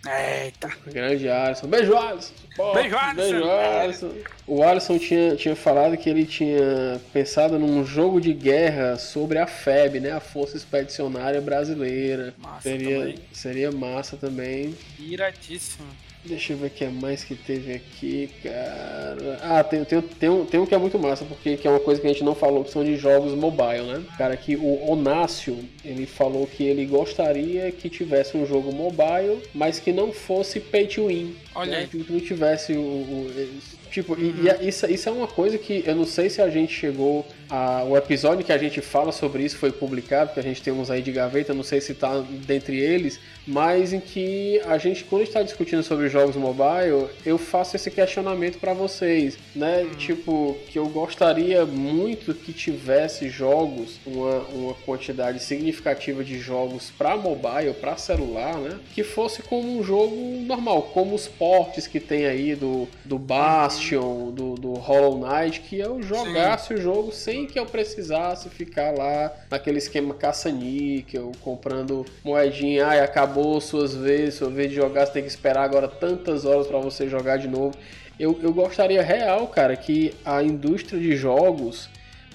Eita. 0.06 0.70
Grande 0.86 1.28
Alisson. 1.28 1.66
Beijo, 1.66 1.94
Alisson. 1.94 2.32
Beijo, 2.74 2.96
Alisson. 2.96 3.14
Beijo, 3.16 3.50
Alisson. 3.50 4.12
O 4.46 4.62
Alisson 4.62 4.98
tinha, 4.98 5.36
tinha 5.36 5.54
falado 5.54 5.96
que 5.96 6.08
ele 6.08 6.24
tinha 6.24 7.00
pensado 7.12 7.58
num 7.58 7.84
jogo 7.84 8.20
de 8.20 8.32
guerra 8.32 8.96
sobre 8.96 9.38
a 9.38 9.46
FEB, 9.46 10.00
né? 10.00 10.12
A 10.12 10.20
Força 10.20 10.56
Expedicionária 10.56 11.40
Brasileira. 11.40 12.34
Massa 12.38 12.62
seria, 12.62 12.98
também. 12.98 13.14
seria 13.32 13.72
massa 13.72 14.16
também. 14.16 14.74
Iradíssimo. 14.98 15.86
Deixa 16.22 16.52
eu 16.52 16.58
ver 16.58 16.66
o 16.66 16.70
que 16.70 16.84
é 16.84 16.90
mais 16.90 17.24
que 17.24 17.34
teve 17.34 17.72
aqui, 17.72 18.28
cara. 18.42 19.38
Ah, 19.42 19.64
tem, 19.64 19.82
tem, 19.84 20.02
tem, 20.02 20.28
um, 20.28 20.44
tem 20.44 20.60
um 20.60 20.66
que 20.66 20.74
é 20.74 20.78
muito 20.78 20.98
massa, 20.98 21.24
porque 21.24 21.56
que 21.56 21.66
é 21.66 21.70
uma 21.70 21.80
coisa 21.80 21.98
que 21.98 22.06
a 22.06 22.10
gente 22.10 22.22
não 22.22 22.34
falou, 22.34 22.62
que 22.62 22.70
são 22.70 22.84
de 22.84 22.94
jogos 22.96 23.32
mobile, 23.34 23.84
né? 23.84 24.02
Cara, 24.18 24.36
que 24.36 24.54
o 24.54 24.90
Onácio, 24.90 25.58
ele 25.82 26.04
falou 26.04 26.46
que 26.46 26.62
ele 26.62 26.84
gostaria 26.84 27.72
que 27.72 27.88
tivesse 27.88 28.36
um 28.36 28.44
jogo 28.46 28.70
mobile, 28.70 29.38
mas 29.54 29.80
que 29.80 29.92
não 29.92 30.12
fosse 30.12 30.60
pay 30.60 30.86
to 30.86 31.06
win. 31.06 31.34
Olha 31.54 31.70
né? 31.70 31.78
aí. 31.78 31.86
Que 31.86 32.12
não 32.12 32.20
tivesse 32.20 32.74
o... 32.74 32.80
o- 32.80 33.80
Tipo, 33.90 34.14
e- 34.16 34.32
e, 34.62 34.68
isso, 34.68 34.86
isso 34.88 35.08
é 35.08 35.12
uma 35.12 35.26
coisa 35.26 35.58
que 35.58 35.82
eu 35.84 35.96
não 35.96 36.04
sei 36.06 36.30
se 36.30 36.40
a 36.40 36.48
gente 36.48 36.72
chegou. 36.72 37.26
O 37.88 37.96
episódio 37.96 38.44
que 38.44 38.52
a 38.52 38.58
gente 38.58 38.80
fala 38.80 39.10
sobre 39.10 39.42
isso 39.42 39.56
foi 39.56 39.72
publicado, 39.72 40.32
que 40.32 40.40
a 40.40 40.42
gente 40.42 40.62
tem 40.62 40.72
uns 40.72 40.90
aí 40.90 41.02
de 41.02 41.10
gaveta, 41.10 41.52
não 41.52 41.64
sei 41.64 41.80
se 41.80 41.94
tá 41.94 42.24
dentre 42.46 42.78
eles, 42.78 43.18
mas 43.46 43.92
em 43.92 43.98
que 43.98 44.60
a 44.66 44.78
gente, 44.78 45.02
quando 45.04 45.22
está 45.22 45.42
discutindo 45.42 45.82
sobre 45.82 46.08
jogos 46.08 46.36
mobile, 46.36 47.08
eu 47.26 47.36
faço 47.36 47.74
esse 47.74 47.90
questionamento 47.90 48.58
para 48.58 48.72
vocês, 48.72 49.36
né? 49.56 49.86
Tipo, 49.98 50.56
que 50.68 50.78
eu 50.78 50.86
gostaria 50.88 51.66
muito 51.66 52.32
que 52.32 52.52
tivesse 52.52 53.28
jogos, 53.28 53.98
uma, 54.06 54.38
uma 54.52 54.74
quantidade 54.74 55.42
significativa 55.42 56.22
de 56.22 56.38
jogos 56.38 56.92
para 56.96 57.16
mobile, 57.16 57.74
para 57.80 57.96
celular, 57.96 58.56
né? 58.58 58.78
Que 58.94 59.02
fosse 59.02 59.42
como 59.42 59.76
um 59.78 59.82
jogo 59.82 60.14
normal, 60.46 60.82
como 60.94 61.14
os 61.14 61.26
portes 61.26 61.88
que 61.88 61.98
tem 61.98 62.26
aí 62.26 62.54
do, 62.54 62.86
do 63.04 63.18
Bastion, 63.18 64.30
do, 64.30 64.54
do 64.54 64.72
Hollow 64.74 65.18
Knight, 65.18 65.60
que 65.60 65.78
eu 65.78 66.00
jogasse 66.00 66.74
o 66.74 66.80
jogo 66.80 67.10
sem 67.10 67.39
que 67.46 67.58
eu 67.58 67.66
precisasse 67.66 68.48
ficar 68.48 68.92
lá 68.92 69.32
naquele 69.50 69.78
esquema 69.78 70.14
caça-níquel, 70.14 71.32
comprando 71.40 72.04
moedinha, 72.24 72.86
ai, 72.86 73.00
acabou 73.00 73.60
suas 73.60 73.94
vezes, 73.94 74.34
sua 74.34 74.50
vez 74.50 74.70
de 74.70 74.76
jogar, 74.76 75.06
você 75.06 75.12
tem 75.12 75.22
que 75.22 75.28
esperar 75.28 75.62
agora 75.62 75.88
tantas 75.88 76.44
horas 76.44 76.66
para 76.66 76.78
você 76.78 77.08
jogar 77.08 77.36
de 77.36 77.48
novo. 77.48 77.76
Eu, 78.18 78.38
eu 78.42 78.52
gostaria 78.52 79.02
real, 79.02 79.46
cara, 79.48 79.74
que 79.76 80.12
a 80.24 80.42
indústria 80.42 81.00
de 81.00 81.16
jogos, 81.16 81.88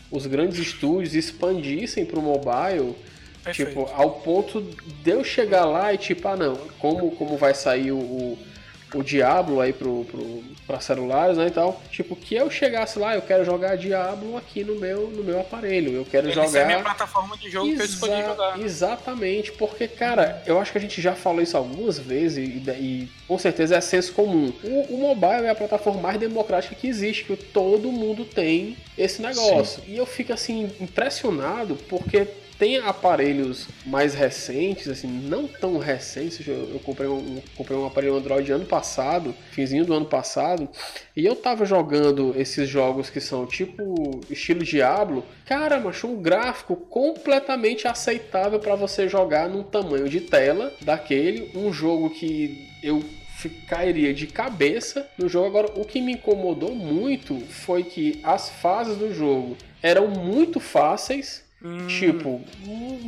os 0.10 0.26
grandes 0.26 0.58
estúdios 0.58 1.14
expandissem 1.14 2.06
pro 2.06 2.22
mobile, 2.22 2.96
Perfeito. 3.44 3.70
tipo, 3.70 3.92
ao 3.94 4.12
ponto 4.22 4.62
de 4.62 5.12
eu 5.12 5.24
chegar 5.24 5.66
lá 5.66 5.94
e 5.94 5.98
tipo, 5.98 6.28
ah 6.28 6.36
não, 6.36 6.56
como, 6.80 7.12
como 7.12 7.38
vai 7.38 7.54
sair 7.54 7.92
o, 7.92 8.00
o, 8.00 8.38
o 8.96 9.04
Diablo 9.04 9.62
aí 9.62 9.72
pro, 9.72 10.06
pro, 10.06 10.44
pra 10.66 10.80
celulares, 10.80 11.38
né, 11.38 11.48
e 11.48 11.52
tal, 11.52 11.80
tipo, 11.92 12.16
que 12.16 12.34
eu 12.36 12.50
chegasse 12.50 12.98
lá, 12.98 13.14
eu 13.16 13.22
quero 13.22 13.46
jogar 13.46 13.76
Diablo 13.78 14.36
aqui 14.36 14.64
no 14.64 14.76
meu, 14.80 15.10
no 15.10 15.24
meu 15.24 15.40
aparelho, 15.40 15.92
eu 15.94 16.06
quero 16.06 16.28
Essa 16.30 16.40
é 16.40 16.44
a 16.44 16.48
jogar... 16.48 16.66
minha 16.66 16.80
plataforma 16.82 17.38
de 17.38 17.50
jogo 17.52 17.68
que 17.72 17.80
eu 17.80 17.86
escolhi 17.86 18.14
Exa- 18.14 18.26
jogar. 18.26 18.58
né? 18.58 18.66
Exatamente, 18.66 19.52
porque, 19.52 19.88
cara, 19.88 20.42
eu 20.46 20.60
acho 20.60 20.72
que 20.72 20.78
a 20.78 20.82
gente 20.82 21.00
já 21.02 21.14
falou 21.16 21.42
isso 21.42 21.56
algumas 21.56 22.00
vezes 22.00 22.38
e, 22.38 22.72
e 22.72 23.10
com 23.28 23.38
certeza 23.38 23.76
é 23.76 23.82
senso 23.82 24.14
comum. 24.14 24.52
O, 24.64 24.96
o 24.96 24.98
mobile 25.00 25.46
é 25.46 25.50
a 25.50 25.56
plataforma 25.56 26.02
mais 26.02 26.20
democrática 26.20 26.74
que 26.76 26.88
existe, 26.88 27.24
que 27.26 27.36
todo 27.36 27.92
mundo 27.92 28.26
tem 28.26 28.76
esse 28.98 29.22
negócio. 29.22 29.84
E 29.88 29.96
eu 29.98 30.06
fico 30.06 30.34
assim 30.34 30.72
impressionado 30.80 31.76
porque 31.88 32.28
tem 32.58 32.78
aparelhos 32.78 33.68
mais 33.86 34.14
recentes, 34.14 34.88
assim, 34.88 35.08
não 35.08 35.48
tão 35.48 35.78
recentes. 35.78 36.46
Eu, 36.48 36.80
comprei, 36.84 37.08
um, 37.08 37.42
comprei 37.56 37.78
um 37.78 37.86
aparelho 37.86 38.16
Android 38.16 38.52
ano 38.52 38.66
passado, 38.66 39.36
finzinho 39.52 39.86
do 39.86 39.94
ano 39.94 40.06
passado, 40.06 40.70
e 41.16 41.26
eu 41.26 41.36
tava 41.36 41.66
jogando 41.66 42.34
esses 42.38 42.68
jogos 42.70 43.10
que 43.10 43.20
são 43.20 43.46
tipo 43.46 44.22
estilo 44.30 44.64
Diablo. 44.64 45.26
Cara, 45.46 45.80
macho, 45.80 46.08
um 46.08 46.22
gráfico 46.22 46.76
completamente 46.76 47.88
aceitável 47.88 48.60
para 48.60 48.76
você 48.76 49.08
jogar 49.08 49.50
num 49.50 49.64
tamanho 49.64 50.08
de 50.08 50.22
tela 50.22 50.74
daquele, 50.82 51.52
um 51.56 51.72
jogo 51.72 52.10
que 52.10 52.68
eu 52.82 53.04
cairia 53.68 54.14
de 54.14 54.28
cabeça 54.28 55.08
no 55.18 55.28
jogo. 55.28 55.48
Agora, 55.48 55.72
o 55.76 55.86
que 55.86 56.02
me 56.02 56.14
incomodou 56.14 56.74
muito 56.74 57.40
foi 57.42 57.84
que 57.84 58.20
as 58.24 58.50
fases 58.50 58.98
do 58.98 59.14
jogo 59.14 59.58
eram 59.82 60.08
muito 60.08 60.60
fáceis. 60.60 61.45
Tipo, 61.88 62.42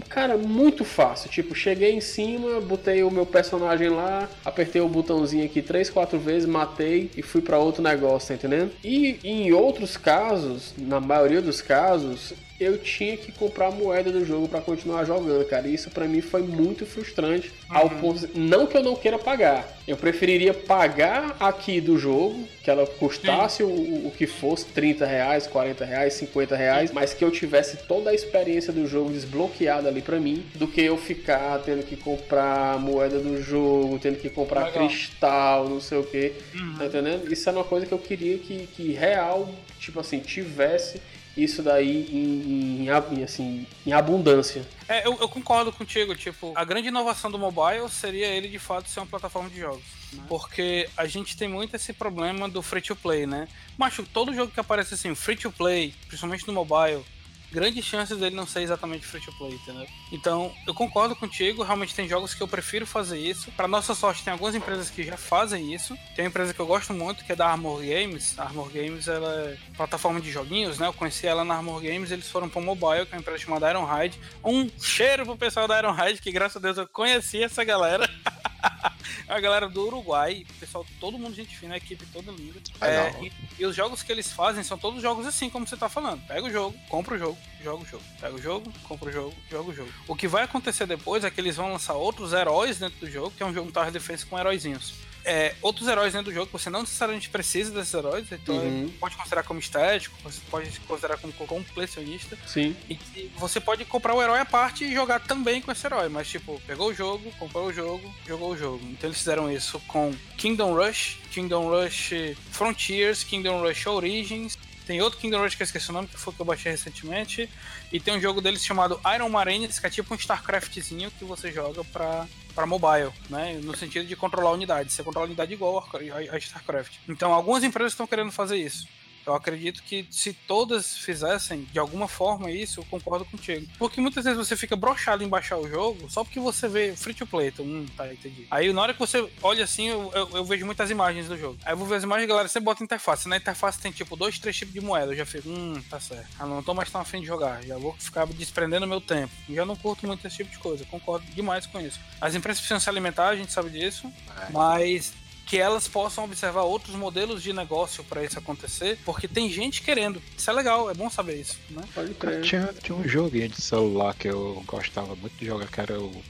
cara, 0.10 0.38
muito 0.38 0.84
fácil. 0.84 1.30
Tipo, 1.30 1.54
cheguei 1.54 1.94
em 1.94 2.02
cima, 2.02 2.60
botei 2.62 3.04
o 3.04 3.12
meu 3.12 3.26
personagem 3.26 3.90
lá, 3.90 4.28
apertei 4.44 4.82
o 4.82 4.88
botãozinho 4.88 5.46
aqui 5.46 5.62
três, 5.62 5.90
quatro 5.90 6.20
vezes, 6.20 6.48
matei 6.48 7.12
e 7.16 7.22
fui 7.22 7.42
para 7.42 7.60
outro 7.60 7.82
negócio, 7.84 8.30
tá 8.30 8.34
entendendo? 8.34 8.72
E 8.84 9.20
em 9.24 9.52
outros 9.52 9.98
casos, 9.98 10.74
na 10.78 11.00
maioria 11.00 11.42
dos 11.42 11.62
casos, 11.62 12.34
eu 12.60 12.78
tinha 12.78 13.16
que 13.16 13.32
comprar 13.32 13.72
moeda 13.72 14.12
do 14.12 14.26
jogo 14.26 14.48
para 14.48 14.62
continuar 14.62 15.06
jogando, 15.06 15.46
cara. 15.46 15.68
E 15.68 15.74
isso 15.76 15.90
para 15.92 16.06
mim 16.08 16.22
foi 16.22 16.42
muito 16.42 16.86
frustrante. 16.86 17.52
Ao 17.70 17.90
ponto, 17.90 18.28
não 18.36 18.66
que 18.66 18.76
eu 18.78 18.84
não 18.84 18.96
queira 18.96 19.20
pagar, 19.20 19.78
eu 19.88 19.96
preferiria 19.98 20.54
pagar 20.54 21.36
aqui 21.40 21.80
do 21.82 21.98
jogo, 21.98 22.48
que 22.64 22.70
ela 22.70 22.86
custasse 22.88 23.62
o, 23.64 23.68
o 24.08 24.12
que 24.18 24.26
fosse 24.26 24.66
30 24.68 25.06
reais, 25.06 25.46
40 25.48 25.86
reais, 25.86 26.14
50 26.14 26.56
reais, 26.56 26.92
mas 26.92 27.14
que 27.14 27.24
eu 27.24 27.30
tivesse 27.32 27.78
toda 27.88 28.10
a 28.10 28.14
experiência 28.14 28.74
do 28.74 28.88
jogo 28.88 29.12
desbloqueada 29.12 29.88
ali 29.90 30.02
para 30.02 30.20
mim, 30.20 30.44
do 30.56 30.68
que 30.68 30.82
eu 30.82 30.98
ficar 30.98 31.60
tendo 31.60 31.84
que 31.84 31.96
comprar 31.96 32.80
moeda 32.80 33.20
do 33.20 33.42
jogo, 33.42 34.00
tendo 34.00 34.18
que 34.18 34.30
comprar 34.30 34.66
Legal. 34.68 34.88
cristal, 34.88 35.70
não 35.70 35.80
sei 35.82 35.98
o 36.00 36.04
que, 36.04 36.34
Uhum. 36.56 36.76
tá 36.78 36.86
entendendo? 36.86 37.32
Isso 37.32 37.48
é 37.50 37.52
uma 37.52 37.64
coisa 37.64 37.86
que 37.86 37.92
eu 37.92 38.00
queria 38.00 38.38
que, 38.38 38.68
que 38.76 38.92
real, 38.94 39.50
tipo 39.80 40.00
assim, 40.00 40.20
tivesse 40.20 41.00
isso 41.38 41.62
daí 41.62 42.08
em, 42.12 42.86
em, 42.86 43.24
assim, 43.24 43.68
em 43.86 43.94
abundância. 43.94 44.66
É, 44.88 45.06
eu, 45.06 45.18
eu 45.20 45.30
concordo 45.30 45.72
contigo, 45.72 46.16
tipo, 46.16 46.52
a 46.56 46.66
grande 46.66 46.88
inovação 46.88 47.30
do 47.30 47.38
mobile 47.38 47.88
seria 47.90 48.28
ele 48.28 48.48
de 48.48 48.60
fato 48.60 48.90
ser 48.90 49.00
uma 49.00 49.06
plataforma 49.06 49.50
de 49.50 49.60
jogos. 49.60 49.84
né? 50.14 50.24
Porque 50.28 50.90
a 50.98 51.06
gente 51.06 51.38
tem 51.38 51.48
muito 51.48 51.76
esse 51.76 51.94
problema 51.94 52.50
do 52.50 52.62
free 52.62 52.82
to 52.82 52.96
play, 52.96 53.28
né? 53.28 53.48
Macho, 53.78 54.04
todo 54.04 54.34
jogo 54.34 54.52
que 54.52 54.60
aparece 54.60 54.94
assim, 54.94 55.14
free 55.14 55.36
to 55.36 55.52
play, 55.52 55.94
principalmente 56.08 56.48
no 56.48 56.54
mobile, 56.54 57.04
grandes 57.52 57.86
chances 57.86 58.18
dele 58.18 58.36
não 58.36 58.46
ser 58.46 58.62
exatamente 58.62 59.06
free 59.06 59.22
to 59.22 59.32
play, 59.34 59.54
entendeu? 59.54 59.88
Então, 60.12 60.54
eu 60.66 60.74
concordo 60.74 61.16
contigo, 61.16 61.64
realmente 61.64 61.96
tem 61.96 62.08
jogos 62.08 62.34
que 62.34 62.42
eu 62.42 62.48
prefiro 62.48 62.86
fazer 62.86 63.20
isso. 63.20 63.52
Para 63.52 63.68
nossa 63.68 63.96
sorte, 63.96 64.24
tem 64.24 64.32
algumas 64.32 64.56
empresas 64.56 64.90
que 64.90 65.04
já 65.04 65.18
fazem 65.18 65.74
isso. 65.74 65.98
Tem 66.16 66.26
uma 66.26 66.30
empresa 66.30 66.54
que 66.54 66.60
eu 66.60 66.66
gosto 66.66 66.94
muito, 66.94 67.24
que 67.24 67.32
é 67.32 67.36
da 67.36 67.48
Armor 67.48 67.80
Games. 67.80 68.38
A 68.38 68.44
Armor 68.44 68.70
Games 68.70 69.08
ela 69.08 69.34
é 69.34 69.58
plataforma 69.76 70.20
de 70.20 70.32
joguinhos, 70.32 70.78
né? 70.78 70.88
Eu 70.88 70.94
conheci 70.94 71.28
ela 71.28 71.44
na 71.44 71.56
Armor 71.56 71.82
Games, 71.82 72.12
eles 72.12 72.30
foram 72.30 72.50
para 72.50 72.62
mobile, 72.62 73.06
que 73.06 73.14
é 73.14 73.16
uma 73.16 73.22
empresa 73.22 73.40
chamada 73.40 73.70
Ironhide. 73.70 74.20
Um 74.44 74.70
cheiro 74.80 75.26
pro 75.26 75.38
pessoal 75.38 75.68
da 75.68 75.78
Ironhide, 75.80 76.22
que 76.22 76.32
graças 76.32 76.58
a 76.58 76.60
Deus 76.60 76.78
eu 76.78 76.88
conheci 76.88 77.44
essa 77.44 77.64
galera. 77.64 78.10
a 79.28 79.40
galera 79.40 79.68
do 79.70 79.86
Uruguai, 79.86 80.46
pessoal, 80.60 80.86
todo 81.00 81.18
mundo 81.18 81.36
gente 81.36 81.58
fina, 81.58 81.74
a 81.74 81.78
equipe 81.78 82.06
toda 82.08 82.32
linda. 82.32 82.60
É, 82.82 82.88
Legal. 82.88 83.24
e, 83.26 83.32
e 83.60 83.66
os 83.66 83.76
jogos 83.76 84.04
que 84.04 84.12
eles 84.12 84.32
fazem 84.32 84.64
são 84.64 84.78
todos 84.78 85.02
jogos 85.02 85.26
assim, 85.26 85.50
como 85.50 85.68
você 85.68 85.78
tá 85.78 85.90
falando. 85.90 86.26
Pega 86.28 86.46
o 86.46 86.52
jogo, 86.52 86.78
compra 86.90 87.16
o 87.16 87.18
jogo, 87.18 87.38
joga 87.64 87.84
o 87.84 87.86
jogo. 87.86 88.04
Pega 88.20 88.36
o 88.36 88.42
jogo, 88.42 88.74
compra 88.84 89.10
o 89.10 89.12
jogo, 89.12 89.36
joga 89.50 89.70
o 89.70 89.74
jogo. 89.74 89.94
O 90.08 90.16
que 90.16 90.28
vai 90.28 90.44
acontecer 90.44 90.86
depois 90.86 91.24
é 91.24 91.32
que 91.32 91.40
eles 91.40 91.56
vão 91.56 91.72
lançar 91.72 91.94
outros 91.94 92.34
heróis 92.34 92.80
dentro 92.80 93.00
do 93.00 93.10
jogo, 93.10 93.32
que 93.32 93.44
é 93.44 93.46
um 93.46 93.54
jogo 93.54 93.72
Tower 93.72 93.92
Defense 93.92 94.26
com 94.26 94.38
heróizinhos. 94.38 95.07
É, 95.30 95.54
outros 95.62 95.90
heróis 95.90 96.14
dentro 96.14 96.32
do 96.32 96.34
jogo, 96.34 96.50
você 96.52 96.70
não 96.70 96.80
necessariamente 96.82 97.30
precisa 97.30 97.70
desses 97.72 97.94
heróis, 97.94 98.32
então 98.32 98.56
Uhum. 98.56 98.90
pode 98.98 99.18
considerar 99.18 99.44
como 99.44 99.60
estético, 99.60 100.16
você 100.24 100.40
pode 100.50 100.80
considerar 100.88 101.18
como 101.18 101.34
completionista. 101.34 102.38
Sim. 102.48 102.74
E 102.90 102.96
que 102.96 103.30
você 103.38 103.60
pode 103.60 103.84
comprar 103.84 104.14
o 104.14 104.22
herói 104.24 104.40
à 104.40 104.46
parte 104.46 104.86
e 104.86 104.94
jogar 104.94 105.20
também 105.20 105.62
com 105.62 105.70
esse 105.70 105.86
herói. 105.86 106.08
Mas, 106.08 106.30
tipo, 106.30 106.62
pegou 106.66 106.92
o 106.92 106.94
jogo, 106.94 107.30
comprou 107.38 107.66
o 107.68 107.74
jogo, 107.74 108.10
jogou 108.26 108.52
o 108.52 108.58
jogo. 108.58 108.80
Então 108.86 109.10
eles 109.10 109.18
fizeram 109.18 109.52
isso 109.52 109.80
com 109.88 110.16
Kingdom 110.38 110.74
Rush, 110.74 111.18
Kingdom 111.32 111.70
Rush 111.70 112.12
Frontiers, 112.52 113.24
Kingdom 113.24 113.62
Rush 113.62 113.86
Origins. 113.86 114.58
Tem 114.88 115.02
outro 115.02 115.20
Kingdom 115.20 115.42
Rush 115.42 115.56
que 115.56 115.64
eu 115.64 115.66
esqueci 115.66 115.90
o 115.90 115.94
nome, 115.94 116.08
que 116.08 116.18
foi 116.18 116.34
que 116.34 116.40
eu 116.40 116.46
baixei 116.46 116.72
recentemente. 116.72 117.50
E 117.92 118.00
tem 118.00 118.16
um 118.16 118.22
jogo 118.22 118.40
deles 118.40 118.64
chamado 118.64 119.00
Iron 119.14 119.28
Marines, 119.28 119.80
que 119.80 119.86
é 119.86 119.90
tipo 119.90 120.14
um 120.14 120.18
StarCraftzinho 120.18 121.12
que 121.12 121.26
você 121.26 121.52
joga 121.52 121.84
pra, 121.84 122.26
pra 122.56 122.66
mobile, 122.66 123.12
né? 123.30 123.60
No 123.62 123.76
sentido 123.76 124.08
de 124.08 124.16
controlar 124.16 124.52
a 124.52 124.54
unidade. 124.54 124.94
Você 124.94 125.04
controla 125.04 125.26
a 125.26 125.28
unidade 125.28 125.54
igual 125.54 125.86
a 126.32 126.38
StarCraft. 126.38 126.94
Então, 127.10 127.34
algumas 127.34 127.66
empresas 127.66 127.92
estão 127.92 128.08
querendo 128.08 128.32
fazer 128.32 128.56
isso. 128.56 128.88
Eu 129.28 129.36
acredito 129.36 129.84
que 129.84 130.08
se 130.10 130.32
todas 130.32 130.98
fizessem 130.98 131.68
de 131.72 131.78
alguma 131.78 132.08
forma 132.08 132.50
isso, 132.50 132.80
eu 132.80 132.86
concordo 132.86 133.26
contigo. 133.26 133.68
Porque 133.78 134.00
muitas 134.00 134.24
vezes 134.24 134.38
você 134.38 134.56
fica 134.56 134.76
brochado 134.76 135.22
em 135.22 135.28
baixar 135.28 135.58
o 135.58 135.68
jogo 135.68 136.10
só 136.10 136.24
porque 136.24 136.40
você 136.40 136.68
vê 136.70 136.96
free 136.96 137.14
to 137.14 137.28
play. 137.28 137.50
Então, 137.50 137.66
hum, 137.66 137.86
tá, 137.96 138.12
entendi. 138.12 138.48
Aí 138.50 138.72
na 138.72 138.82
hora 138.82 138.94
que 138.94 139.00
você 139.00 139.30
olha 139.44 139.66
assim, 139.66 139.88
eu, 139.88 140.10
eu, 140.14 140.30
eu 140.38 140.46
vejo 140.46 140.66
muitas 140.66 140.90
imagens 140.90 141.28
do 141.28 141.38
jogo. 141.38 141.58
Aí 141.66 141.74
eu 141.74 141.78
vou 141.78 141.86
ver 141.86 141.96
as 141.96 142.04
imagens, 142.04 142.28
galera, 142.28 142.48
você 142.48 142.60
bota 142.62 142.84
interface. 142.84 143.28
Na 143.28 143.36
interface 143.36 143.80
tem 143.80 143.92
tipo 143.92 144.16
dois, 144.16 144.40
três 144.40 144.56
tipos 144.56 144.74
de 144.74 144.80
moeda. 144.80 145.12
Eu 145.12 145.18
já 145.18 145.26
fico, 145.26 145.50
hum, 145.50 145.82
tá 145.90 146.00
certo. 146.00 146.30
Ah, 146.40 146.46
não 146.46 146.64
tô 146.64 146.74
mais 146.74 146.90
tão 146.90 147.02
afim 147.02 147.20
de 147.20 147.28
jogar. 147.28 147.62
Já 147.64 147.78
vou 147.78 147.94
ficar 148.00 148.26
desprendendo 148.28 148.88
meu 148.88 149.02
tempo. 149.02 149.34
Já 149.50 149.66
não 149.66 149.76
curto 149.76 150.08
muito 150.08 150.26
esse 150.26 150.38
tipo 150.38 150.52
de 150.52 150.60
coisa. 150.60 150.86
Concordo 150.86 151.26
demais 151.34 151.66
com 151.66 151.82
isso. 151.82 152.00
As 152.22 152.34
empresas 152.34 152.60
precisam 152.60 152.80
se 152.80 152.90
alimentar, 152.90 153.28
a 153.28 153.36
gente 153.36 153.52
sabe 153.52 153.70
disso. 153.70 154.12
Mas 154.52 155.14
que 155.48 155.58
elas 155.58 155.88
possam 155.88 156.26
observar 156.26 156.64
outros 156.64 156.94
modelos 156.94 157.42
de 157.42 157.54
negócio 157.54 158.04
para 158.04 158.24
isso 158.24 158.38
acontecer, 158.38 159.00
porque 159.06 159.30
tem 159.30 159.50
gente 159.50 159.82
querendo. 159.82 160.22
Isso 160.38 160.50
é 160.50 160.54
legal, 160.54 160.92
é 160.92 160.94
bom 160.94 161.10
saber 161.10 161.40
isso, 161.40 161.58
né? 161.70 161.82
Pode 161.96 162.14
crer. 162.16 162.42
Tinha, 162.42 162.70
tinha 162.84 162.98
um 162.98 163.08
joguinho 163.08 163.48
de 163.48 163.62
celular 163.62 164.14
que 164.14 164.28
eu 164.28 164.62
gostava 164.68 165.16
muito 165.16 165.38
de 165.38 165.46
jogar, 165.46 165.68
que 165.68 165.80
era 165.80 165.98
o 166.00 166.22